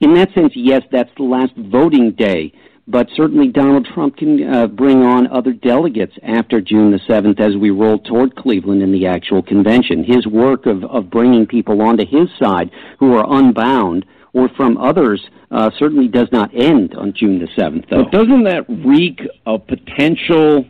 [0.00, 2.52] in that sense, yes, that's the last voting day.
[2.88, 7.56] But certainly, Donald Trump can uh, bring on other delegates after June the seventh as
[7.56, 10.02] we roll toward Cleveland in the actual convention.
[10.04, 15.24] His work of of bringing people onto his side who are unbound or from others
[15.50, 17.86] uh, certainly does not end on June the seventh.
[17.90, 18.04] Though.
[18.04, 20.66] But doesn't that reek of potential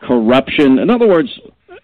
[0.00, 0.78] corruption?
[0.78, 1.28] In other words,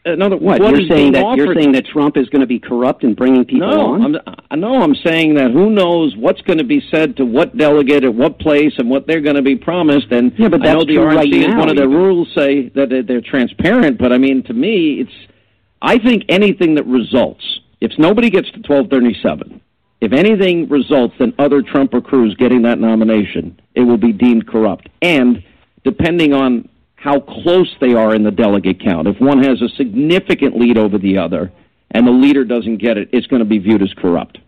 [0.09, 3.05] another What, what you're saying that you're saying that Trump is going to be corrupt
[3.05, 4.17] and bringing people no, on?
[4.17, 7.57] I'm, I know I'm saying that who knows what's going to be said to what
[7.57, 10.11] delegate at what place and what they're going to be promised.
[10.11, 12.69] And Yeah, but I know the RNC right is now, one of their rules say
[12.71, 13.99] that they're, they're transparent.
[13.99, 15.33] But I mean, to me, it's
[15.81, 17.45] I think anything that results
[17.81, 19.61] if nobody gets to 1237,
[20.01, 24.47] if anything results in other Trump or Cruz getting that nomination, it will be deemed
[24.47, 24.89] corrupt.
[25.03, 25.43] And
[25.85, 30.59] depending on how close they are in the delegate count, if one has a significant
[30.59, 31.53] lead over the other
[31.93, 34.39] and the leader doesn't get it, it's going to be viewed as corrupt.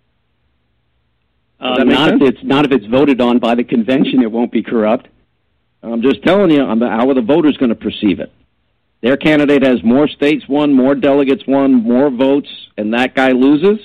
[1.60, 2.22] Uh, not sense?
[2.22, 5.08] if it's not if it's voted on by the convention, it won't be corrupt.
[5.82, 8.32] I'm just telling you how are the voters going to perceive it.
[9.02, 13.78] Their candidate has more states won, more delegates won, more votes, and that guy loses.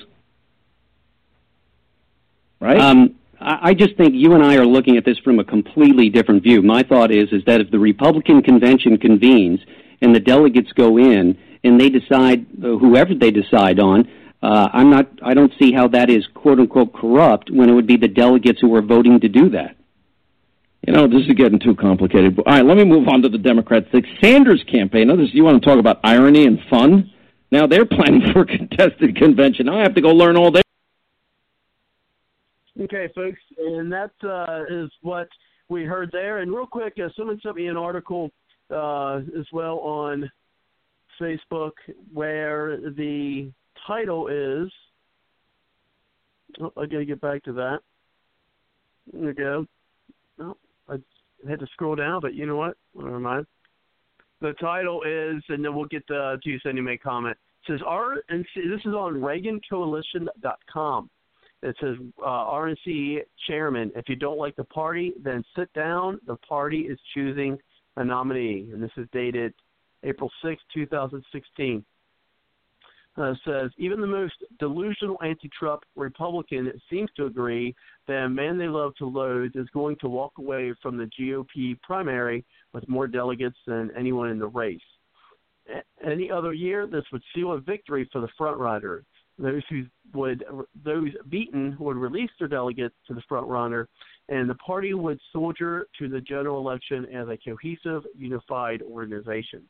[2.60, 2.80] Right?
[2.80, 6.42] Um, I, just think you and I are looking at this from a completely different
[6.42, 6.62] view.
[6.62, 9.60] My thought is is that if the Republican convention convenes
[10.00, 14.08] and the delegates go in and they decide uh, whoever they decide on,
[14.42, 15.08] uh, I'm not.
[15.22, 18.60] I don't see how that is quote unquote corrupt when it would be the delegates
[18.60, 19.76] who are voting to do that.
[20.86, 22.38] You know, this is getting too complicated.
[22.38, 23.86] All right, let me move on to the Democrats.
[23.92, 25.08] The Sanders campaign.
[25.08, 27.12] Now, this you want to talk about irony and fun?
[27.50, 29.68] Now they're planning for a contested convention.
[29.68, 30.62] I have to go learn all day.
[32.78, 35.28] Okay, folks, and that uh, is what
[35.68, 36.38] we heard there.
[36.38, 38.30] And real quick, uh, someone sent me an article
[38.70, 40.30] uh, as well on
[41.20, 41.72] Facebook
[42.12, 43.50] where the
[43.86, 44.70] title is.
[46.60, 47.78] Oh, I got to get back to that.
[49.12, 49.66] There we go.
[50.38, 50.56] Oh,
[50.90, 50.98] I
[51.48, 52.76] had to scroll down, but you know what?
[52.94, 53.46] Never mind.
[54.42, 57.38] The title is, and then we'll get the, to you sending me a comment.
[57.66, 58.44] It says RNC.
[58.54, 61.10] This is on ReaganCoalition.com.
[61.62, 63.90] It says uh, RNC chairman.
[63.96, 66.20] If you don't like the party, then sit down.
[66.26, 67.58] The party is choosing
[67.96, 69.54] a nominee, and this is dated
[70.02, 71.84] April 6, 2016.
[73.18, 77.74] Uh, says even the most delusional anti-Trump Republican seems to agree
[78.06, 81.80] that a man they love to loathe is going to walk away from the GOP
[81.80, 82.44] primary
[82.74, 84.78] with more delegates than anyone in the race.
[86.06, 89.02] Any other year, this would seal a victory for the frontrunner.
[89.38, 89.84] Those who
[90.14, 90.44] would,
[90.84, 93.86] those beaten would release their delegates to the frontrunner,
[94.28, 99.62] and the party would soldier to the general election as a cohesive, unified organization.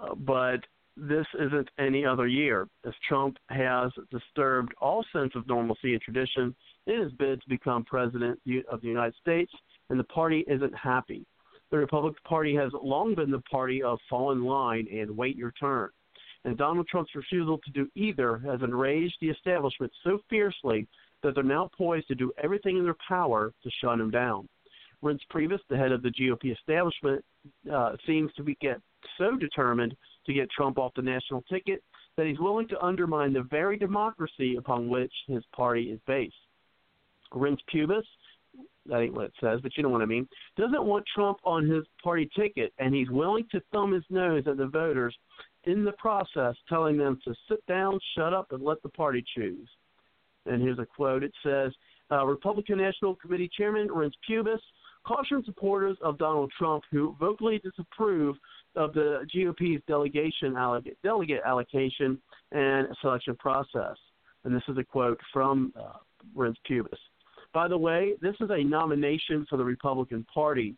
[0.00, 0.60] Uh, but
[0.96, 6.54] this isn't any other year, as Trump has disturbed all sense of normalcy and tradition
[6.86, 8.38] in his bid to become president
[8.70, 9.52] of the United States,
[9.90, 11.26] and the party isn't happy.
[11.70, 15.50] The Republican Party has long been the party of fall in line and wait your
[15.52, 15.90] turn.
[16.44, 20.86] And Donald Trump's refusal to do either has enraged the establishment so fiercely
[21.22, 24.48] that they're now poised to do everything in their power to shut him down.
[25.02, 27.24] Reince Priebus, the head of the GOP establishment,
[27.72, 28.80] uh, seems to be get
[29.18, 29.94] so determined
[30.26, 31.82] to get Trump off the national ticket
[32.16, 36.34] that he's willing to undermine the very democracy upon which his party is based.
[37.32, 38.04] Reince Pubis,
[38.86, 41.68] that ain't what it says, but you know what I mean, doesn't want Trump on
[41.68, 45.16] his party ticket, and he's willing to thumb his nose at the voters
[45.66, 49.68] in the process, telling them to sit down, shut up, and let the party choose.
[50.46, 51.22] And here's a quote.
[51.22, 51.72] It says,
[52.12, 54.60] uh, Republican National Committee Chairman Reince Pubis
[55.04, 58.36] cautioned supporters of Donald Trump who vocally disapprove
[58.76, 60.54] of the GOP's delegation
[61.02, 62.18] delegate allocation
[62.52, 63.96] and selection process.
[64.44, 65.98] And this is a quote from uh,
[66.36, 66.98] Reince Pubis.
[67.52, 70.74] By the way, this is a nomination for the Republican Party.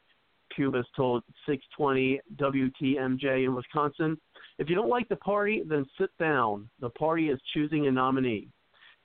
[0.57, 4.19] Pubis told 620 WTMJ in Wisconsin.
[4.59, 6.69] If you don't like the party, then sit down.
[6.81, 8.49] The party is choosing a nominee.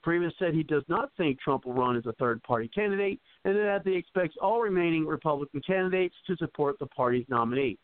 [0.05, 3.55] Priebus said he does not think Trump will run as a third party candidate and
[3.55, 7.77] that he expects all remaining Republican candidates to support the party's nominee.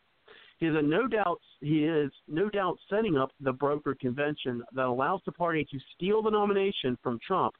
[0.58, 5.20] He is no doubt he is no doubt setting up the broker convention that allows
[5.24, 7.54] the party to steal the nomination from Trump.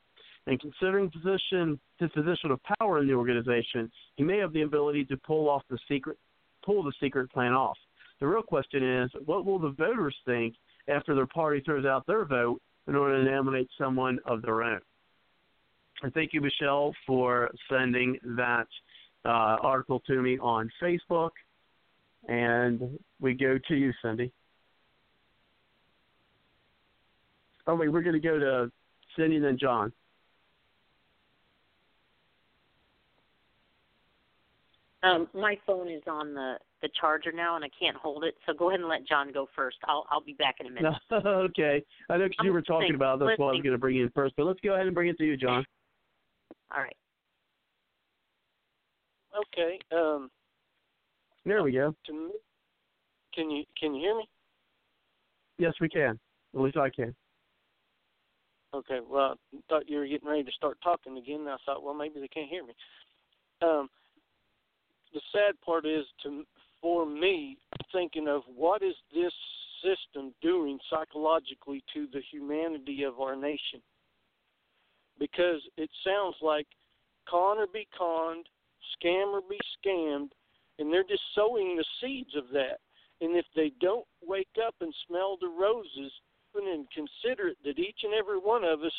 [0.48, 5.04] And considering position his position of power in the organization, he may have the ability
[5.06, 6.18] to pull off the secret
[6.64, 7.78] pull the secret plan off.
[8.20, 10.54] The real question is, what will the voters think
[10.88, 14.80] after their party throws out their vote in order to nominate someone of their own?
[16.02, 18.66] And thank you, Michelle, for sending that
[19.24, 21.30] uh, article to me on Facebook.
[22.28, 24.32] And we go to you, Cindy.
[27.66, 28.70] Oh, wait, we're going to go to
[29.16, 29.92] Cindy and then John.
[35.02, 38.34] Um, my phone is on the the charger now, and I can't hold it.
[38.46, 39.76] So go ahead and let John go first.
[39.84, 40.94] I'll I'll be back in a minute.
[41.12, 41.82] okay.
[42.10, 44.10] I know you were talking listening, about that's what I was going to bring in
[44.10, 45.64] first, but let's go ahead and bring it to you, John.
[46.74, 46.96] All right.
[49.36, 49.78] Okay.
[49.92, 50.30] Um,
[51.44, 51.94] There we go.
[52.06, 52.30] to me,
[53.34, 54.28] can you can you hear me?
[55.58, 56.18] Yes, we can.
[56.54, 57.14] At least I can.
[58.74, 58.98] Okay.
[59.08, 61.40] Well, I thought you were getting ready to start talking again.
[61.40, 62.74] And I thought, well, maybe they can't hear me.
[63.62, 63.88] Um,
[65.12, 66.44] the sad part is to
[66.80, 67.56] for me
[67.92, 69.32] thinking of what is this
[69.82, 73.80] system doing psychologically to the humanity of our nation.
[75.18, 76.66] because it sounds like
[77.28, 78.46] con or be conned,
[78.94, 80.30] scam or be scammed,
[80.78, 82.78] and they're just sowing the seeds of that.
[83.20, 86.12] And if they don't wake up and smell the roses
[86.54, 88.92] and consider it that each and every one of us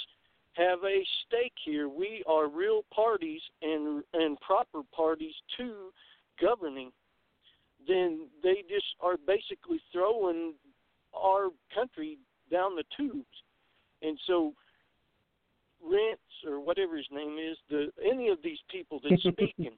[0.60, 5.92] have a stake here, we are real parties and and proper parties to
[6.42, 6.92] governing,
[7.88, 10.54] then they just are basically throwing
[11.16, 12.18] our country
[12.52, 13.26] down the tubes.
[14.02, 14.54] And so
[15.82, 19.78] Rents or whatever his name is, the any of these people that's speaking,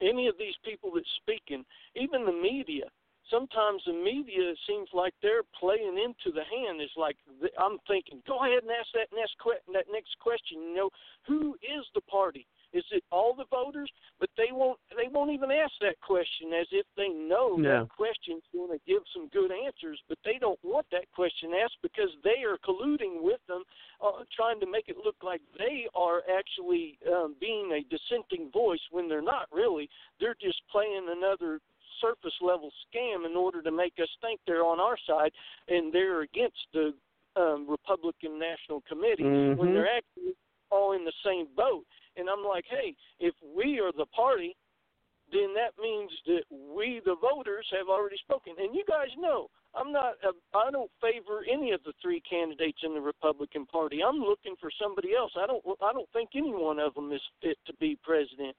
[0.00, 1.64] any of these people that's speaking,
[1.96, 2.84] even the media.
[3.30, 6.80] Sometimes the media seems like they're playing into the hand.
[6.80, 7.16] It's like
[7.58, 10.60] I'm thinking, go ahead and ask that next que- that next question.
[10.62, 10.90] You know,
[11.26, 12.46] who is the party?
[12.72, 13.90] Is it all the voters?
[14.18, 14.78] But they won't.
[14.96, 17.80] They won't even ask that question as if they know No.
[17.80, 20.00] that question's going to give some good answers.
[20.08, 23.62] But they don't want that question asked because they are colluding with them,
[24.00, 28.80] uh, trying to make it look like they are actually um, being a dissenting voice
[28.90, 29.88] when they're not really.
[30.18, 31.60] They're just playing another
[32.02, 35.32] surface level scam in order to make us think they're on our side
[35.68, 36.92] and they're against the
[37.36, 39.72] um, Republican National Committee when Mhm.
[39.72, 40.34] they're actually
[40.70, 41.86] all in the same boat.
[42.16, 44.54] And I'm like, hey, if we are the party,
[45.32, 48.54] then that means that we, the voters, have already spoken.
[48.58, 52.80] And you guys know, I'm not, a, I don't favor any of the three candidates
[52.82, 54.02] in the Republican Party.
[54.04, 55.32] I'm looking for somebody else.
[55.36, 58.54] I don't, I don't think any one of them is fit to be president.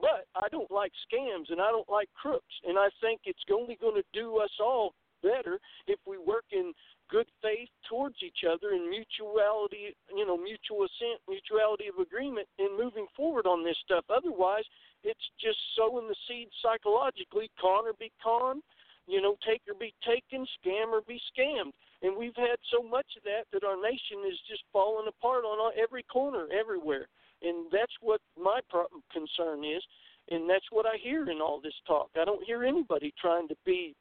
[0.00, 2.54] But I don't like scams and I don't like crooks.
[2.66, 6.72] And I think it's only going to do us all better if we work in
[7.08, 12.76] good faith towards each other and mutuality, you know, mutual assent, mutuality of agreement in
[12.76, 14.04] moving forward on this stuff.
[14.10, 14.64] Otherwise,
[15.04, 18.60] it's just sowing the seed psychologically, con or be con,
[19.06, 21.72] you know, take or be taken, scam or be scammed.
[22.02, 25.72] And we've had so much of that that our nation is just falling apart on
[25.78, 27.06] every corner, everywhere.
[27.42, 29.82] And that's what my pro- concern is,
[30.30, 32.10] and that's what I hear in all this talk.
[32.20, 33.94] I don't hear anybody trying to be,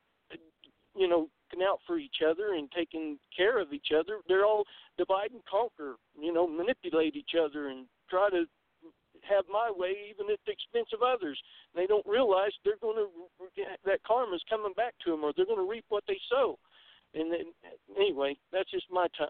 [0.95, 1.29] you know,
[1.63, 4.19] out for each other and taking care of each other.
[4.27, 4.65] They're all
[4.97, 8.45] divide and conquer, you know, manipulate each other and try to
[9.27, 11.39] have my way even at the expense of others.
[11.75, 15.63] They don't realize they're going to that karma's coming back to them, or they're going
[15.63, 16.57] to reap what they sow.
[17.13, 17.53] And then,
[17.97, 19.29] anyway, that's just my time.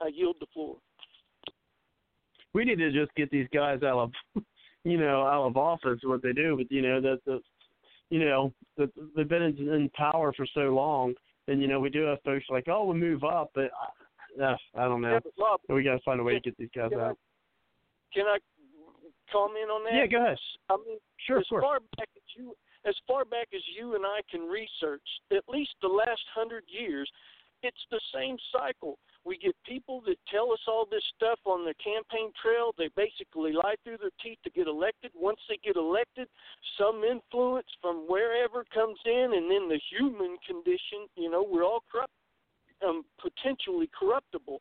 [0.00, 0.76] I yield the floor.
[2.54, 4.12] We need to just get these guys out of
[4.84, 7.40] you know out of office what they do but you know that the
[8.10, 11.14] you know that they've been in, in power for so long
[11.48, 13.70] and you know we do have folks like oh we move up but
[14.42, 15.20] uh, I don't know
[15.68, 17.18] Yeah, we got to find a way to get these guys can I, out
[18.14, 18.38] can I
[19.30, 19.94] comment on that?
[19.94, 20.38] yeah go ahead
[20.70, 22.54] I mean, Sure, as far back as you,
[22.86, 27.08] as far back as you and I can research, at least the last hundred years,
[27.62, 28.98] it's the same cycle.
[29.24, 32.74] We get people that tell us all this stuff on the campaign trail.
[32.76, 35.12] They basically lie through their teeth to get elected.
[35.14, 36.28] Once they get elected,
[36.76, 41.06] some influence from wherever comes in, and then the human condition.
[41.16, 42.12] You know, we're all corrupt,
[42.84, 44.58] um, potentially corruptible.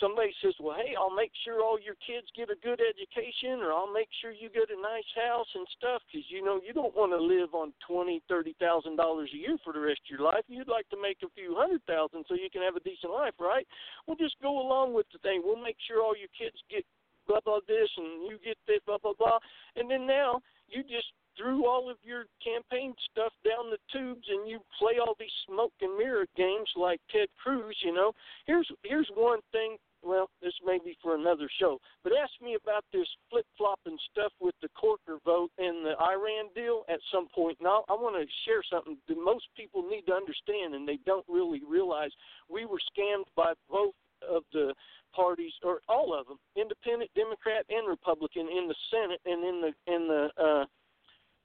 [0.00, 3.72] Somebody says, "Well, hey, I'll make sure all your kids get a good education, or
[3.72, 6.94] I'll make sure you get a nice house and stuff, because you know you don't
[6.94, 10.26] want to live on twenty, thirty thousand dollars a year for the rest of your
[10.26, 10.44] life.
[10.48, 13.34] You'd like to make a few hundred thousand so you can have a decent life,
[13.38, 13.66] right?
[14.06, 15.42] Well, just go along with the thing.
[15.44, 16.84] We'll make sure all your kids get
[17.26, 19.38] blah blah this, and you get this blah blah blah,
[19.76, 24.48] and then now you just threw all of your campaign stuff down the tubes and
[24.48, 28.12] you play all these smoke and mirror games like Ted Cruz, you know.
[28.46, 32.84] Here's here's one thing well, this may be for another show, but ask me about
[32.92, 37.58] this flip flopping stuff with the Corker vote and the Iran deal at some point.
[37.60, 41.26] Now, I want to share something that most people need to understand, and they don't
[41.28, 42.10] really realize.
[42.48, 44.74] We were scammed by both of the
[45.14, 49.92] parties, or all of them, Independent, Democrat, and Republican, in the Senate and in the
[49.92, 50.64] in the uh,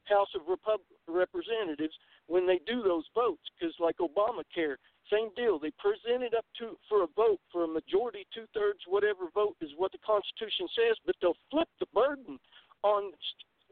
[0.06, 1.94] House of Repub- Representatives
[2.28, 3.44] when they do those votes.
[3.54, 4.76] Because like Obamacare,
[5.12, 5.60] same deal.
[5.60, 9.56] They present it up to for a vote for a majority, two thirds, whatever vote
[9.62, 12.40] is what the Constitution says, but they'll flip the burden
[12.84, 13.12] on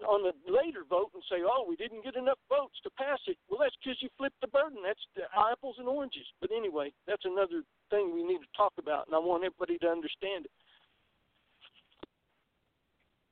[0.07, 3.37] on the later vote and say, "Oh, we didn't get enough votes to pass it."
[3.49, 4.81] Well, that's because you flipped the burden.
[4.81, 6.25] That's the apples and oranges.
[6.39, 9.89] But anyway, that's another thing we need to talk about, and I want everybody to
[9.89, 10.51] understand it.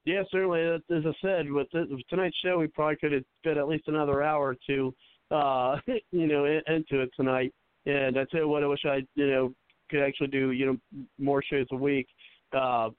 [0.07, 0.61] Yeah, certainly.
[0.61, 3.89] As I said, with, this, with tonight's show, we probably could have fit at least
[3.89, 4.95] another hour or two,
[5.31, 5.75] uh,
[6.11, 7.53] you know, in, into it tonight.
[7.85, 9.53] And I tell you what, I wish I, you know,
[9.91, 12.07] could actually do, you know, more shows a week.
[12.53, 12.89] Uh,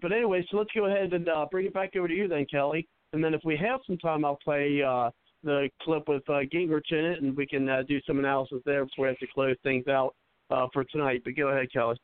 [0.00, 2.46] but anyway, so let's go ahead and uh, bring it back over to you then,
[2.50, 2.88] Kelly.
[3.12, 5.10] And then if we have some time, I'll play uh,
[5.44, 8.86] the clip with uh, Gingrich in it, and we can uh, do some analysis there
[8.86, 10.14] before we have to close things out
[10.50, 11.20] uh, for tonight.
[11.22, 11.96] But go ahead, Kelly.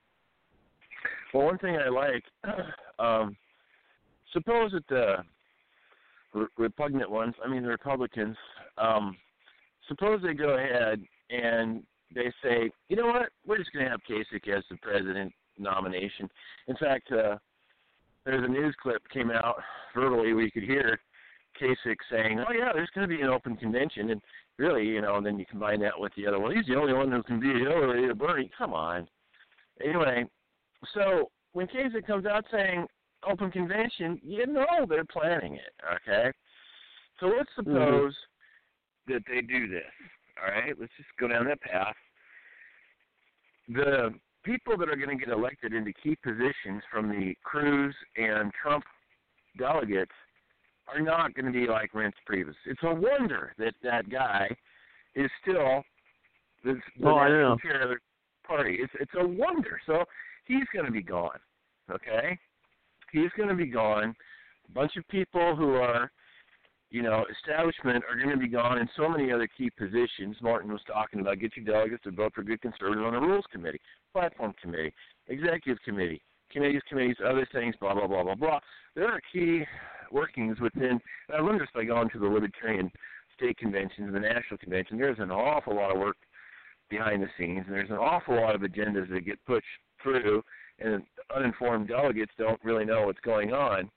[1.32, 2.24] Well, one thing I like,
[2.98, 3.34] um,
[4.32, 5.16] suppose that the
[6.34, 8.36] re- repugnant ones, I mean the Republicans,
[8.78, 9.16] um,
[9.88, 11.82] suppose they go ahead and
[12.14, 16.28] they say, you know what, we're just going to have Kasich as the president nomination.
[16.68, 17.36] In fact, uh,
[18.24, 19.56] there's a news clip came out
[19.94, 20.98] verbally where you could hear
[21.60, 24.20] Kasich saying, "Oh yeah, there's going to be an open convention," and
[24.58, 26.54] really, you know, and then you combine that with the other one.
[26.54, 28.50] He's the only one who can beat Hillary or Bernie.
[28.58, 29.08] Come on.
[29.82, 30.26] Anyway,
[30.92, 32.86] so when Kasich comes out saying
[33.28, 35.72] open convention, you know they're planning it.
[35.94, 36.32] Okay,
[37.20, 37.70] so let's mm-hmm.
[37.72, 38.14] suppose
[39.08, 39.82] that they do this.
[40.42, 41.94] All right, let's just go down that path.
[43.68, 44.14] The
[44.44, 48.84] people that are going to get elected into key positions from the Cruz and Trump
[49.58, 50.12] delegates
[50.88, 52.54] are not going to be like Reince Priebus.
[52.64, 54.48] It's a wonder that that guy
[55.14, 55.82] is still
[56.64, 57.96] the, the Oh, national chair of the
[58.46, 58.78] party.
[58.80, 59.80] It's it's a wonder.
[59.86, 60.04] So
[60.44, 61.38] he's going to be gone.
[61.90, 62.38] Okay,
[63.16, 64.14] he's going to be gone.
[64.68, 66.10] A bunch of people who are,
[66.90, 70.36] you know, establishment are going to be gone in so many other key positions.
[70.42, 73.44] Martin was talking about get your delegates to vote for good conservative on the rules
[73.50, 73.80] committee,
[74.12, 74.92] platform committee,
[75.28, 76.20] executive committee,
[76.52, 78.60] committees, committees, other things, blah blah blah blah blah.
[78.94, 79.64] There are key
[80.12, 81.00] workings within.
[81.34, 82.90] I learned this by going to the Libertarian
[83.36, 84.98] state conventions and the national convention.
[84.98, 86.16] There's an awful lot of work
[86.88, 89.66] behind the scenes, and there's an awful lot of agendas that get pushed
[90.02, 90.42] through,
[90.78, 91.02] and
[91.34, 93.90] uninformed delegates don't really know what's going on.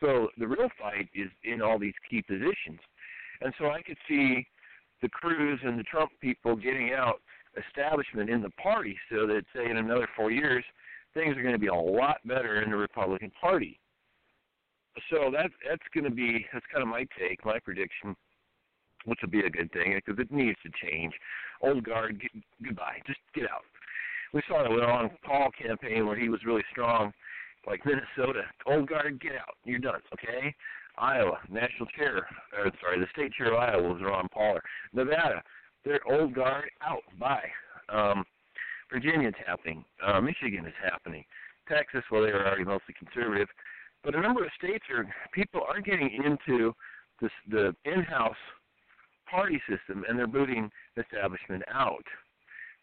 [0.00, 2.78] So the real fight is in all these key positions,
[3.40, 4.46] and so I could see
[5.02, 7.20] the Cruz and the Trump people getting out
[7.66, 10.64] establishment in the party, so that say in another four years
[11.14, 13.80] things are going to be a lot better in the Republican Party.
[15.10, 18.16] So that that's going to be that's kind of my take, my prediction,
[19.04, 21.12] which will be a good thing because it needs to change.
[21.62, 22.30] Old guard, get,
[22.62, 23.62] goodbye, just get out.
[24.32, 27.12] We saw it with Ron Paul campaign where he was really strong,
[27.66, 28.42] like Minnesota.
[28.66, 29.56] Old guard, get out.
[29.64, 30.00] You're done.
[30.12, 30.54] Okay.
[30.98, 32.26] Iowa national chair,
[32.56, 34.58] or sorry, the state chair of Iowa was Ron Paul.
[34.92, 35.42] Nevada,
[35.84, 37.02] their old guard out.
[37.18, 37.48] Bye.
[37.88, 38.24] Um,
[38.90, 39.84] Virginia's happening.
[40.04, 41.24] Uh, Michigan is happening.
[41.68, 43.48] Texas, well, they were already mostly conservative,
[44.02, 46.74] but a number of states are people are getting into
[47.20, 48.36] this the in-house
[49.30, 52.04] party system, and they're booting establishment out.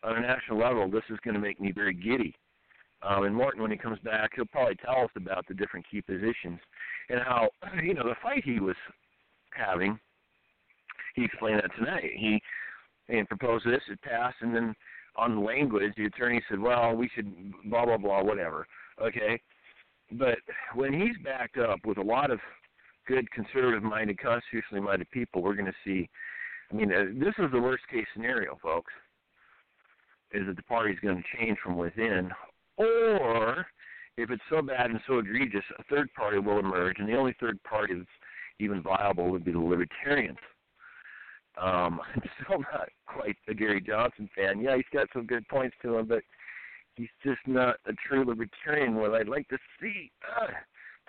[0.06, 2.36] On a national level, this is going to make me very giddy.
[3.02, 6.02] Um, and Morton, when he comes back, he'll probably tell us about the different key
[6.02, 6.60] positions
[7.10, 7.50] and how
[7.84, 8.76] you know the fight he was
[9.52, 10.00] having.
[11.16, 12.12] He explained that tonight.
[12.16, 12.42] He
[13.10, 14.76] and proposed this, it passed, and then
[15.16, 17.34] on language, the attorney said, "Well, we should
[17.70, 18.68] blah blah blah, whatever."
[19.02, 19.40] Okay,
[20.12, 20.38] but
[20.74, 22.40] when he's backed up with a lot of
[23.08, 26.10] good conservative-minded, constitutionally-minded people, we're going to see.
[26.72, 28.92] I mean, uh, this is the worst-case scenario, folks.
[30.36, 32.30] Is that the party's going to change from within,
[32.78, 33.66] or
[34.18, 37.36] if it's so bad and so egregious, a third party will emerge, and the only
[37.40, 38.06] third party that's
[38.60, 40.38] even viable would be the Libertarians.
[41.62, 44.62] Um, I'm still not quite a Gary Johnson fan.
[44.62, 46.24] Yeah, he's got some good points to him, but
[46.96, 48.96] he's just not a true libertarian.
[48.96, 50.48] What I'd like to see, uh,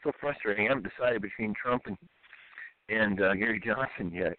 [0.03, 0.67] so frustrating.
[0.67, 1.97] I haven't decided between Trump and
[2.89, 4.39] and uh, Gary Johnson yet.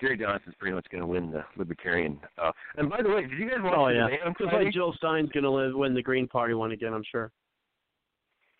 [0.00, 2.18] Gary Johnson's pretty much going to win the libertarian.
[2.40, 4.72] Uh, and by the way, did you guys watch Oh the yeah, on just like
[4.72, 6.92] Jill Stein's going to win the Green Party one again.
[6.94, 7.30] I'm sure.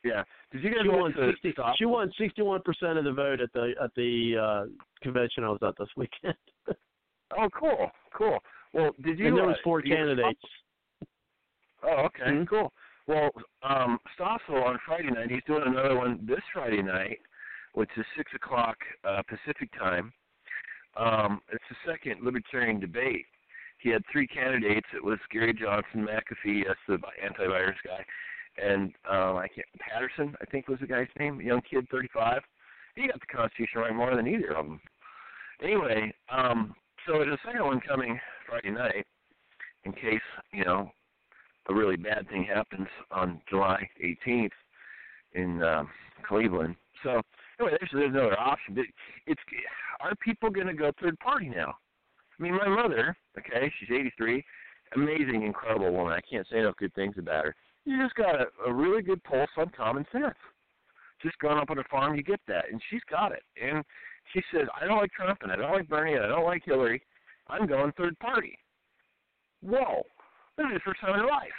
[0.05, 0.23] Yeah.
[0.53, 1.33] Did you guys she won the?
[1.77, 4.67] She won sixty-one percent of the vote at the at the uh
[5.03, 6.35] convention I was at this weekend.
[7.37, 8.39] Oh, cool, cool.
[8.73, 9.27] Well, did you?
[9.29, 10.41] and there uh, was four ever candidates.
[11.83, 12.49] Oh, okay, Mhm.
[12.49, 12.73] cool.
[13.07, 13.29] Well,
[13.63, 17.19] um, Stossel on Friday night, he's doing another one this Friday night,
[17.75, 20.11] which is six o'clock uh, Pacific time.
[20.99, 23.27] Um, it's the second libertarian debate.
[23.79, 24.87] He had three candidates.
[24.95, 28.05] It was Gary Johnson, McAfee, yes, the antivirus guy,
[28.63, 32.43] and um, I can't Patterson, I think was the guy's name, young kid, 35.
[32.97, 34.81] He got the Constitution right more than either of them.
[35.63, 36.75] Anyway, um,
[37.07, 38.19] so there's a second one coming
[38.49, 39.07] Friday night,
[39.85, 40.21] in case
[40.53, 40.91] you know
[41.69, 44.51] a really bad thing happens on July 18th
[45.35, 45.89] in um,
[46.27, 46.75] Cleveland.
[47.03, 47.23] So
[47.59, 48.75] anyway, there's, there's another option.
[48.75, 48.85] But
[49.27, 49.41] it's
[50.01, 51.75] are people going to go third party now?
[52.39, 54.45] I mean, my mother, okay, she's 83,
[54.95, 56.13] amazing, incredible woman.
[56.13, 57.55] I can't say enough good things about her.
[57.85, 60.37] You just got a, a really good pulse on common sense.
[61.23, 63.43] Just growing up on a farm, you get that, and she's got it.
[63.61, 63.83] And
[64.33, 66.63] she says, I don't like Trump, and I don't like Bernie, and I don't like
[66.65, 67.03] Hillary.
[67.49, 68.57] I'm going third party.
[69.63, 70.03] Whoa,
[70.57, 71.57] this is the first time in her life.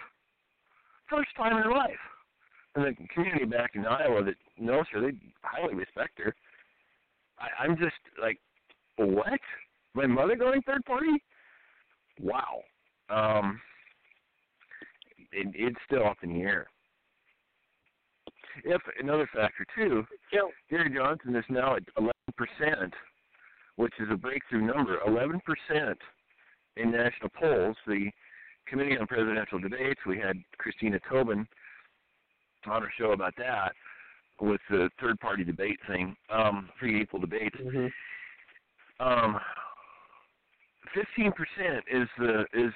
[1.09, 1.99] First time in her life.
[2.75, 6.35] And the community back in Iowa that knows her, they highly respect her.
[7.39, 8.39] I, I'm just like,
[8.97, 9.39] what?
[9.95, 11.23] My mother going third party?
[12.21, 12.61] Wow.
[13.09, 13.59] Um,
[15.31, 16.67] it, it's still up in the air.
[18.63, 20.05] if another factor too,
[20.69, 22.93] Gary Johnson is now at 11 percent,
[23.77, 24.99] which is a breakthrough number.
[25.07, 25.97] 11 percent
[26.77, 27.75] in national polls.
[27.87, 28.09] The
[28.67, 31.47] Committee on Presidential Debates, we had Christina Tobin
[32.65, 33.73] on our show about that
[34.41, 37.57] with the third party debate thing, um, free equal debates.
[38.99, 39.39] Um,
[40.93, 42.73] fifteen percent is the is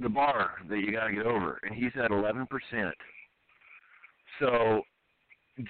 [0.00, 2.94] the bar that you got to get over, and he's at eleven percent.
[4.40, 4.82] So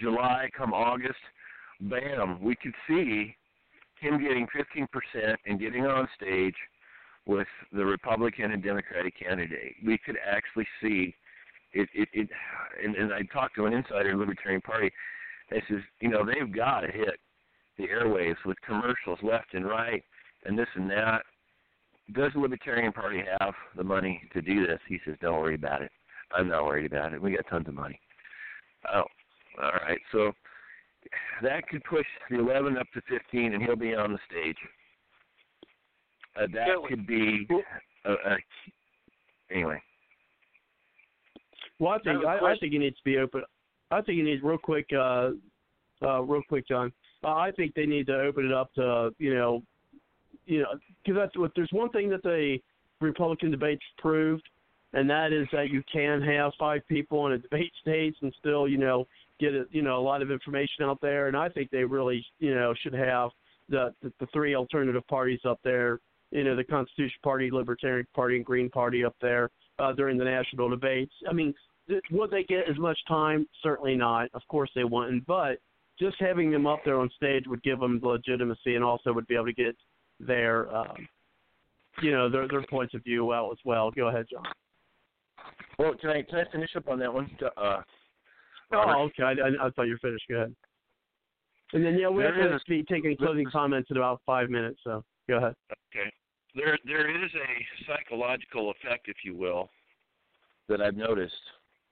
[0.01, 1.19] July come August,
[1.81, 3.35] bam, we could see
[4.01, 6.57] him getting fifteen percent and getting on stage
[7.27, 9.75] with the Republican and Democratic candidate.
[9.85, 11.15] We could actually see
[11.79, 11.89] it.
[11.95, 12.29] It, it
[12.83, 14.91] and, and I talked to an insider in the Libertarian Party.
[15.51, 17.19] They says, you know, they've got to hit
[17.79, 20.03] the airwaves with commercials left and right
[20.45, 21.23] and this and that.
[22.13, 24.81] Does the Libertarian Party have the money to do this?
[24.89, 25.91] He says, don't worry about it.
[26.33, 27.21] I'm not worried about it.
[27.21, 28.01] We got tons of money.
[28.93, 29.05] Oh,
[29.63, 29.99] all right.
[30.13, 30.33] So
[31.43, 34.57] that could push the 11 up to 15, and he'll be on the stage.
[36.37, 37.47] Uh, that could be
[38.05, 38.37] a, a
[39.51, 39.81] anyway.
[41.79, 43.43] Well, I think I, I think it needs to be open.
[43.91, 45.31] I think it needs real quick, uh,
[46.03, 46.93] uh, real quick, John.
[47.25, 49.63] Uh, I think they need to open it up to you know,
[50.47, 50.75] you know,
[51.05, 52.59] because that's what there's one thing that the
[53.01, 54.49] Republican debates proved,
[54.93, 58.69] and that is that you can have five people on a debate stage and still
[58.69, 59.07] you know
[59.39, 61.29] get a, you know a lot of information out there.
[61.29, 63.31] And I think they really you know should have
[63.69, 66.01] the the, the three alternative parties up there.
[66.31, 69.49] You know, the Constitution Party, Libertarian Party, and Green Party up there
[69.79, 71.13] uh, during the national debates.
[71.29, 71.55] I mean,
[71.89, 73.47] th- would they get as much time?
[73.63, 74.29] Certainly not.
[74.35, 75.27] Of course they wouldn't.
[75.27, 75.59] But
[75.99, 79.35] just having them up there on stage would give them legitimacy, and also would be
[79.35, 79.77] able to get
[80.21, 81.09] their, um,
[82.03, 83.91] you know, their their points of view out as well.
[83.91, 84.45] Go ahead, John.
[85.79, 87.31] Well, can I can I finish up on that one?
[87.57, 87.83] Uh,
[88.73, 89.23] Oh, okay.
[89.23, 90.25] I, I, I thought you were finished.
[90.29, 90.55] Go ahead.
[91.73, 94.79] And then yeah, we have to be taking closing comments in about five minutes.
[94.85, 95.55] So go ahead.
[95.95, 96.11] Okay.
[96.59, 99.71] There there is a psychological effect, if you will,
[100.69, 101.33] that I've noticed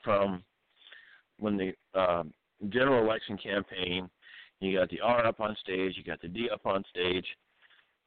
[0.02, 0.42] from
[1.38, 2.32] when the um,
[2.70, 4.10] general election campaign,
[4.58, 7.24] you got the R up on stage, you got the D up on stage,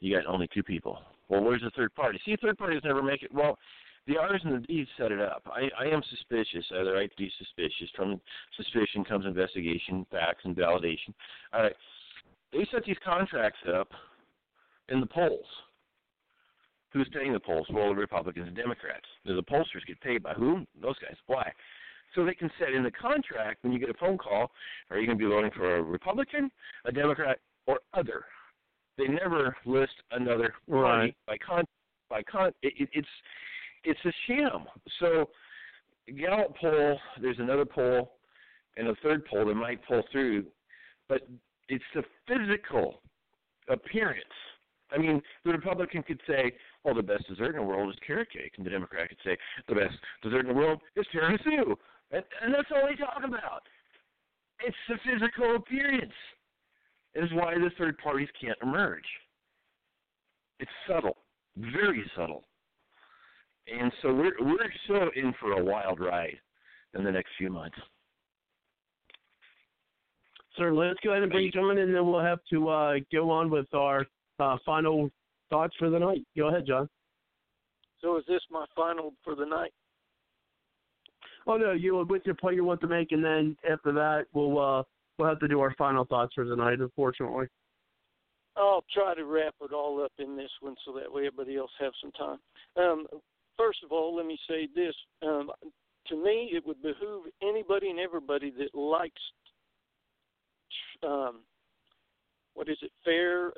[0.01, 0.99] you got only two people.
[1.29, 2.19] Well, where's the third party?
[2.25, 3.33] See, third parties never make it.
[3.33, 3.57] Well,
[4.05, 5.43] the R's and the D's set it up.
[5.45, 6.65] I, I am suspicious.
[6.73, 7.89] I have the right to be suspicious.
[7.95, 8.19] From
[8.57, 11.13] suspicion comes investigation, facts, and validation.
[11.53, 11.75] All right.
[12.51, 13.87] They set these contracts up
[14.89, 15.45] in the polls.
[16.91, 17.67] Who's paying the polls?
[17.71, 19.05] Well, the Republicans and Democrats.
[19.25, 20.65] The pollsters get paid by whom?
[20.81, 21.15] Those guys.
[21.27, 21.51] Why?
[22.15, 24.49] So they can set in the contract when you get a phone call,
[24.89, 26.49] are you going to be voting for a Republican,
[26.85, 28.25] a Democrat, or other?
[28.97, 31.15] They never list another party Right.
[31.27, 31.63] by con
[32.09, 32.51] by con.
[32.63, 33.07] It, it, it's
[33.83, 34.65] it's a sham.
[34.99, 35.29] So
[36.17, 38.13] Gallup poll, there's another poll,
[38.77, 40.45] and a third poll that might pull through,
[41.07, 41.21] but
[41.69, 43.01] it's the physical
[43.69, 44.23] appearance.
[44.91, 46.51] I mean, the Republican could say,
[46.83, 49.37] "Well, the best dessert in the world is carrot cake," and the Democrat could say,
[49.67, 51.75] "The best dessert in the world is tiramisu,"
[52.11, 53.63] and, and that's all they talk about.
[54.59, 56.13] It's the physical appearance.
[57.13, 59.05] It is why the third parties can't emerge.
[60.59, 61.17] It's subtle,
[61.55, 62.45] very subtle,
[63.67, 66.39] and so we're we're so in for a wild ride
[66.95, 67.77] in the next few months.
[70.57, 70.87] Certainly.
[70.87, 73.73] Let's go ahead and bring John, and then we'll have to uh, go on with
[73.73, 74.05] our
[74.39, 75.09] uh, final
[75.49, 76.23] thoughts for the night.
[76.37, 76.89] Go ahead, John.
[78.01, 79.73] So is this my final for the night?
[81.47, 84.59] Oh no, you with your point you want to make, and then after that we'll
[84.59, 84.83] uh,
[85.17, 86.79] we'll have to do our final thoughts for the night.
[86.79, 87.47] Unfortunately.
[88.55, 91.71] I'll try to wrap it all up in this one so that way everybody else
[91.79, 92.37] have some time.
[92.75, 93.07] Um,
[93.57, 94.93] first of all, let me say this.
[95.21, 95.49] Um,
[96.07, 99.21] to me, it would behoove anybody and everybody that likes,
[101.03, 101.41] um,
[102.53, 103.51] what is it, fair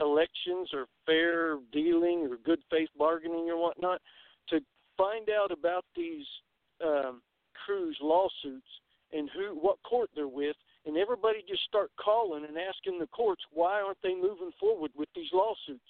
[0.46, 4.02] elections or fair dealing or good faith bargaining or whatnot,
[4.50, 4.60] to
[4.98, 6.26] find out about these
[6.84, 7.22] um,
[7.66, 8.68] Cruz lawsuits
[9.14, 10.56] and who, what court they're with,
[10.86, 15.10] and everybody just start calling and asking the courts why aren't they moving forward with
[15.16, 15.86] these lawsuits?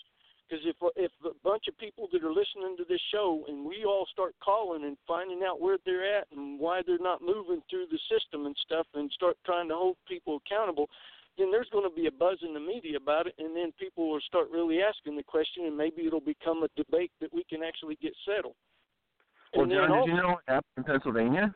[0.49, 3.85] Because if if a bunch of people that are listening to this show and we
[3.85, 7.85] all start calling and finding out where they're at and why they're not moving through
[7.89, 10.89] the system and stuff and start trying to hold people accountable,
[11.37, 14.09] then there's going to be a buzz in the media about it, and then people
[14.09, 17.63] will start really asking the question, and maybe it'll become a debate that we can
[17.63, 18.55] actually get settled.
[19.53, 21.55] Well, And then John, did also- you know what happened in Pennsylvania?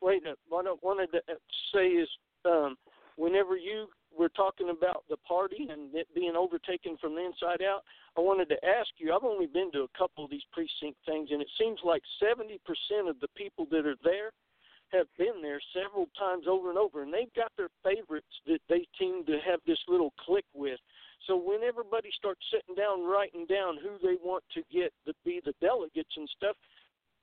[0.00, 1.34] wait, uh, what I wanted to uh,
[1.74, 2.08] say is,
[2.46, 2.76] um,
[3.16, 3.86] whenever you
[4.16, 7.86] were talking about the party and it being overtaken from the inside out,
[8.18, 9.14] I wanted to ask you.
[9.14, 12.58] I've only been to a couple of these precinct things, and it seems like seventy
[12.66, 14.34] percent of the people that are there
[14.90, 18.86] have been there several times over and over, and they've got their favorites that they
[18.98, 20.80] seem to have this little click with.
[21.26, 25.40] So when everybody starts sitting down, writing down who they want to get to be
[25.44, 26.56] the delegates and stuff,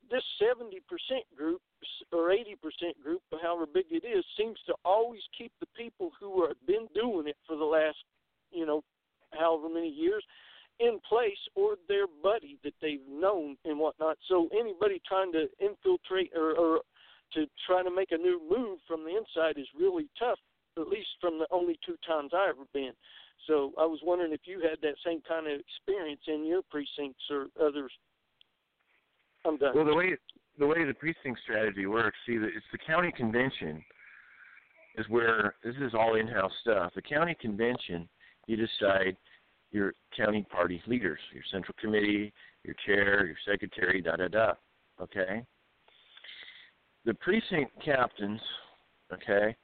[0.09, 0.79] this 70%
[1.35, 1.61] group
[2.13, 2.55] or 80%
[3.03, 7.27] group, however big it is, seems to always keep the people who have been doing
[7.27, 7.97] it for the last,
[9.37, 10.23] however many years
[10.79, 14.17] in place or their buddy that they've known and whatnot.
[14.27, 16.81] So anybody trying to infiltrate or, or
[17.33, 20.39] to try to make a new move from the inside is really tough,
[20.77, 22.93] at least from the only two times I ever been.
[23.47, 27.23] So I was wondering if you had that same kind of experience in your precincts
[27.31, 27.91] or others.
[29.45, 29.75] I'm done.
[29.75, 30.17] Well, the way
[30.59, 33.83] the way the precinct strategy works, see, it's the county convention
[34.97, 36.91] is where this is all in-house stuff.
[36.95, 38.09] The county convention,
[38.47, 39.15] you decide
[39.71, 44.53] your county party leaders, your central committee, your chair, your secretary, da da da.
[45.01, 45.45] Okay.
[47.05, 48.41] The precinct captains,
[49.13, 49.55] okay,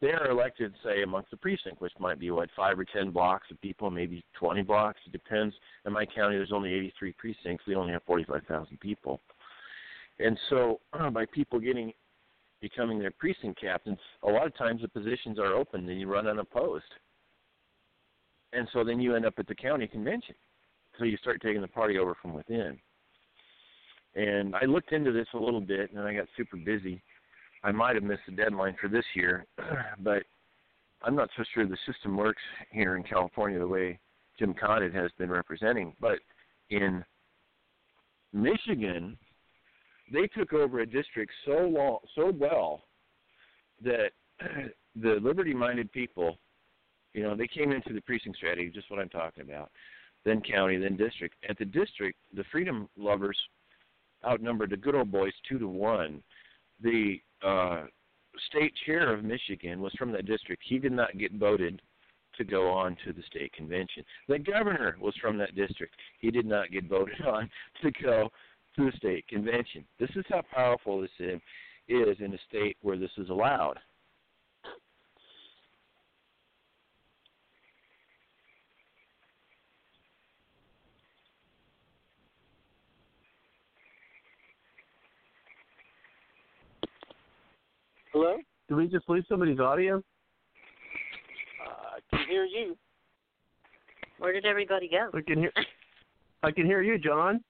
[0.00, 3.50] they are elected, say, amongst the precinct, which might be what five or ten blocks
[3.50, 5.00] of people, maybe twenty blocks.
[5.06, 5.54] It depends.
[5.86, 7.66] In my county, there's only 83 precincts.
[7.66, 9.20] We only have 45,000 people,
[10.20, 11.92] and so uh, by people getting
[12.60, 16.26] becoming their precinct captains, a lot of times the positions are open and you run
[16.26, 16.84] unopposed
[18.52, 20.34] and so then you end up at the county convention.
[20.98, 22.78] So you start taking the party over from within.
[24.14, 27.02] And I looked into this a little bit, and I got super busy.
[27.62, 29.46] I might have missed the deadline for this year,
[30.00, 30.22] but
[31.02, 33.98] I'm not so sure the system works here in California the way
[34.38, 35.94] Jim Condit has been representing.
[36.00, 36.18] But
[36.70, 37.04] in
[38.32, 39.16] Michigan,
[40.12, 42.84] they took over a district so long, so well
[43.84, 44.10] that
[44.96, 46.38] the liberty-minded people
[47.18, 49.72] you know, they came into the precinct strategy, just what I'm talking about.
[50.24, 51.34] Then county, then district.
[51.48, 53.36] At the district, the freedom lovers
[54.24, 56.22] outnumbered the good old boys two to one.
[56.80, 57.86] The uh,
[58.48, 60.62] state chair of Michigan was from that district.
[60.64, 61.82] He did not get voted
[62.36, 64.04] to go on to the state convention.
[64.28, 65.96] The governor was from that district.
[66.20, 67.50] He did not get voted on
[67.82, 68.28] to go
[68.76, 69.84] to the state convention.
[69.98, 71.40] This is how powerful this is
[72.20, 73.80] in a state where this is allowed.
[88.18, 88.36] Hello?
[88.68, 89.98] Did we just lose somebody's audio?
[89.98, 90.00] Uh,
[91.70, 92.76] I can hear you.
[94.18, 95.10] Where did everybody go?
[95.14, 95.52] I can hear.
[96.42, 97.40] I can hear you, John.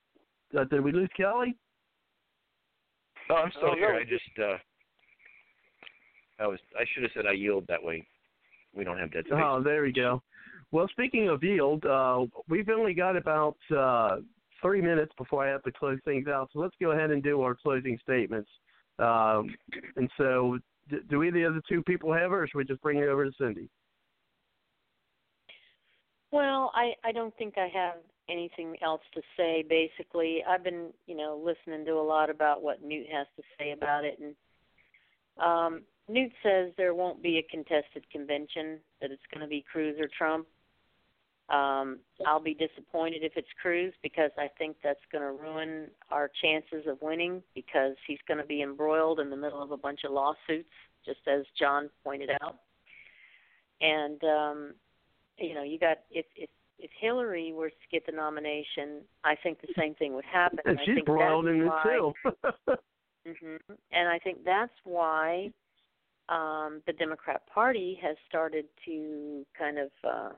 [0.55, 1.57] Uh, did we lose Kelly?
[3.31, 3.95] Oh, I'm still Oh, here.
[3.95, 3.99] no.
[3.99, 4.59] I just uh
[6.39, 8.07] I was I should have said I yield that way.
[8.75, 9.39] We don't have dead space.
[9.43, 10.23] Oh, there we go.
[10.71, 14.19] Well, speaking of yield, uh, we've only got about uh,
[14.61, 16.51] three minutes before I have to close things out.
[16.53, 18.51] So let's go ahead and do our closing statements.
[18.99, 19.55] Um,
[19.97, 20.59] and so,
[20.91, 23.25] d- do either of the two people have or should we just bring it over
[23.25, 23.69] to Cindy?
[26.31, 27.97] Well, I I don't think I have
[28.29, 29.65] anything else to say.
[29.69, 33.73] Basically, I've been you know listening to a lot about what Newt has to say
[33.73, 34.35] about it, and
[35.43, 39.97] um, Newt says there won't be a contested convention; that it's going to be Cruz
[39.99, 40.47] or Trump.
[41.51, 46.31] Um, I'll be disappointed if it's Cruz because I think that's going to ruin our
[46.43, 50.01] chances of winning because he's going to be embroiled in the middle of a bunch
[50.05, 50.69] of lawsuits,
[51.07, 52.57] just as John pointed out.
[53.81, 54.75] And um,
[55.39, 59.61] you know, you got if if if Hillary were to get the nomination, I think
[59.61, 60.59] the same thing would happen.
[60.65, 62.75] And I she's think broiled that's in it too.
[63.41, 65.51] hmm And I think that's why
[66.29, 70.29] um, the Democrat Party has started to kind of uh,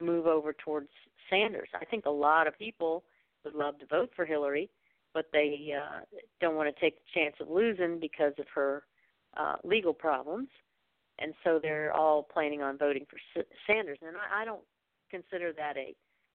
[0.00, 0.88] move over towards
[1.30, 1.68] Sanders.
[1.74, 3.04] I think a lot of people
[3.44, 4.70] would love to vote for Hillary,
[5.14, 6.00] but they uh,
[6.40, 8.84] don't want to take the chance of losing because of her
[9.36, 10.48] uh, legal problems,
[11.18, 13.18] and so they're all planning on voting for
[13.66, 13.98] Sanders.
[14.06, 14.64] And I, I don't
[15.10, 15.94] consider that a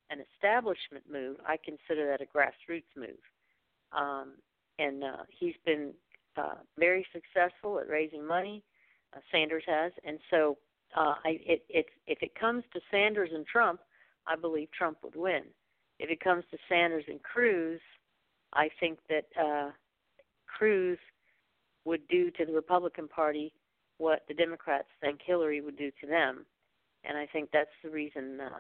[0.10, 1.38] an establishment move.
[1.48, 3.18] I consider that a grassroots move.
[3.94, 4.34] Um,
[4.78, 5.94] and uh, he's been
[6.38, 8.62] uh, very successful at raising money.
[9.16, 10.58] Uh, Sanders has, and so
[10.96, 13.82] uh, I, it, it, if it comes to Sanders and Trump,
[14.28, 15.44] I believe Trump would win.
[16.00, 17.80] If it comes to Sanders and Cruz,
[18.54, 19.72] I think that uh,
[20.48, 20.98] Cruz
[21.86, 23.54] would do to the Republican Party
[23.98, 26.46] what the Democrats think Hillary would do to them,
[27.04, 28.58] and I think that's the reason uh,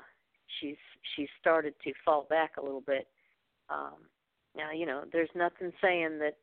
[0.59, 0.77] she's
[1.15, 3.07] she's started to fall back a little bit.
[3.69, 3.95] Um,
[4.55, 6.37] now, you know, there's nothing saying that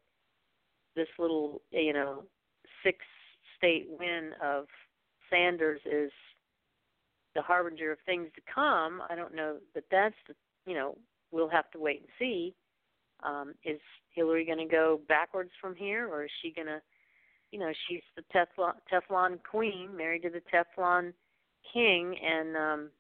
[0.97, 2.25] this little, you know,
[2.83, 2.99] six
[3.57, 4.67] state win of
[5.31, 6.11] Sanders is
[7.35, 9.03] the harbinger of things to come.
[9.09, 10.35] I don't know that that's the,
[10.67, 10.97] you know,
[11.31, 12.55] we'll have to wait and see.
[13.23, 13.81] Um, is
[14.15, 16.81] Hillary going to go backwards from here, or is she going to
[17.51, 21.13] you know she's the Teflon Teflon queen, married to the Teflon
[21.73, 22.91] king, and um,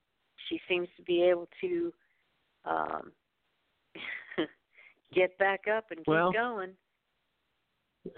[0.48, 1.92] she seems to be able to
[2.64, 3.12] um,
[5.14, 6.70] get back up and keep Well, going.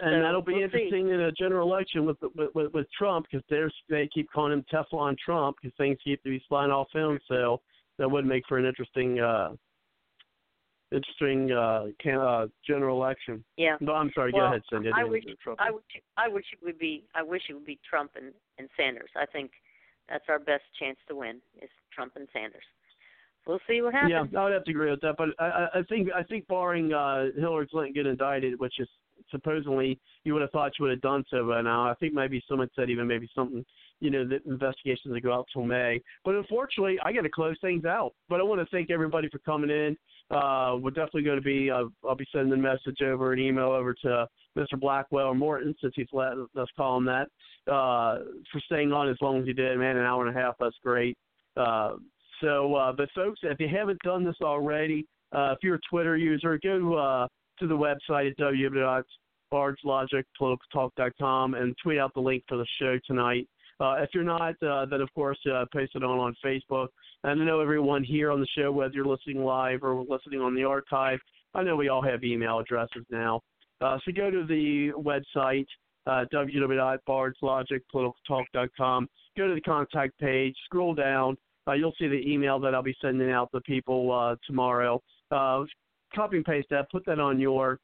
[0.02, 3.26] And So, that'll be we'll interesting in a general election with with with, with Trump
[3.30, 6.88] because there's they keep calling him Teflon Trump because things keep to be flying off
[6.92, 7.18] him.
[7.28, 7.60] So
[7.98, 9.54] that would make for an interesting uh
[10.92, 13.44] interesting uh, can, uh general election.
[13.56, 13.76] Yeah.
[13.80, 14.32] No, I'm sorry.
[14.32, 14.90] well, go ahead, Cindy.
[14.92, 15.24] I didn't wish
[15.58, 15.82] I wish
[16.16, 19.10] I wish it would be I wish it would be Trump and, and Sanders.
[19.16, 19.52] I think
[20.08, 22.64] that's our best chance to win is Trump and Sanders.
[23.46, 24.12] We'll see what happens.
[24.32, 25.14] Yeah, I would have to agree with that.
[25.16, 25.44] But I,
[25.74, 28.88] I- I think I think barring uh, Hillary Clinton get indicted, which is
[29.30, 31.88] supposedly you would have thought you would have done so by now.
[31.88, 33.64] I think maybe someone said even maybe something,
[34.00, 36.00] you know, that investigations will go out till May.
[36.24, 38.12] But unfortunately, I got to close things out.
[38.28, 39.96] But I want to thank everybody for coming in.
[40.30, 41.70] Uh, we're definitely going to be.
[41.70, 44.26] Uh, I'll be sending a message over, an email over to
[44.56, 44.78] Mr.
[44.78, 47.26] Blackwell or Morton, since he's let us call him that,
[47.70, 48.20] uh,
[48.52, 49.76] for staying on as long as he did.
[49.78, 50.54] Man, an hour and a half.
[50.60, 51.16] That's great.
[51.56, 51.94] Uh,
[52.40, 56.16] so, uh, but folks, if you haven't done this already, uh, if you're a Twitter
[56.16, 57.28] user, go uh,
[57.58, 59.04] to the website at
[59.52, 63.46] www.bardslogic.politicaltalk.com and tweet out the link for the show tonight.
[63.80, 66.88] Uh, if you're not, uh, then of course uh, post it on on Facebook.
[67.24, 70.54] And I know everyone here on the show, whether you're listening live or listening on
[70.54, 71.18] the archive,
[71.54, 73.40] I know we all have email addresses now.
[73.80, 75.64] Uh, so go to the website,
[76.06, 79.08] uh, www.bardslogicpoliticaltalk.com.
[79.38, 81.38] Go to the contact page, scroll down.
[81.66, 85.00] Uh, you'll see the email that I'll be sending out to people uh, tomorrow.
[85.30, 87.78] Copy and paste that, put that on your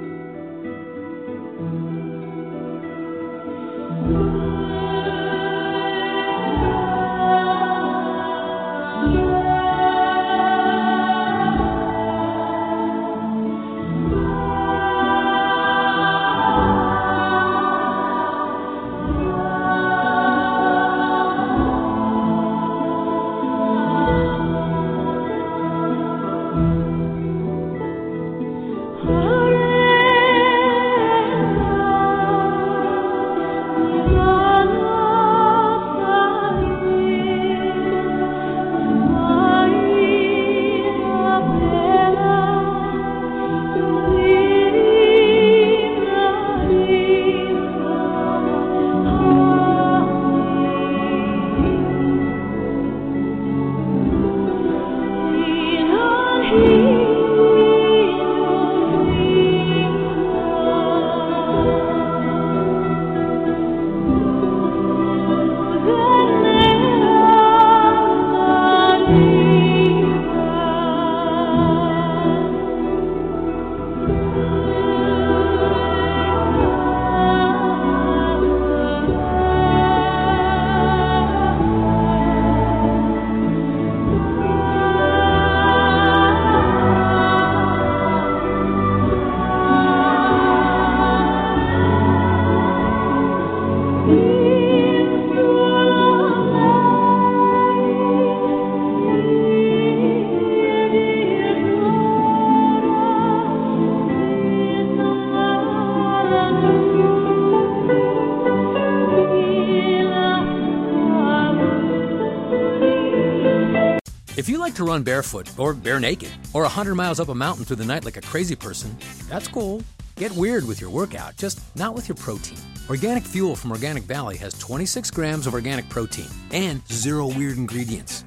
[115.02, 118.20] Barefoot or bare naked or 100 miles up a mountain through the night like a
[118.20, 118.97] crazy person,
[119.28, 119.83] that's cool.
[120.16, 122.58] Get weird with your workout, just not with your protein.
[122.89, 128.25] Organic Fuel from Organic Valley has 26 grams of organic protein and zero weird ingredients.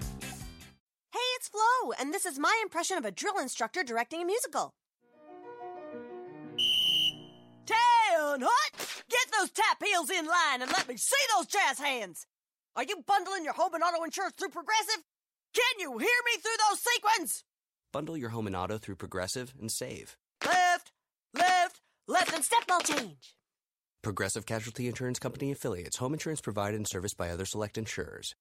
[1.12, 4.74] Hey, it's Flo, and this is my impression of a drill instructor directing a musical.
[7.66, 9.04] Ten hot!
[9.10, 12.26] Get those tap heels in line and let me see those jazz hands.
[12.76, 15.04] Are you bundling your home and auto insurance through Progressive?
[15.54, 17.44] Can you hear me through those sequins?
[17.92, 20.18] Bundle your home and auto through Progressive and save.
[20.46, 20.92] Left,
[21.34, 23.36] left, left, and step ball change.
[24.02, 25.98] Progressive Casualty Insurance Company affiliates.
[25.98, 28.36] Home insurance provided and serviced by other select insurers.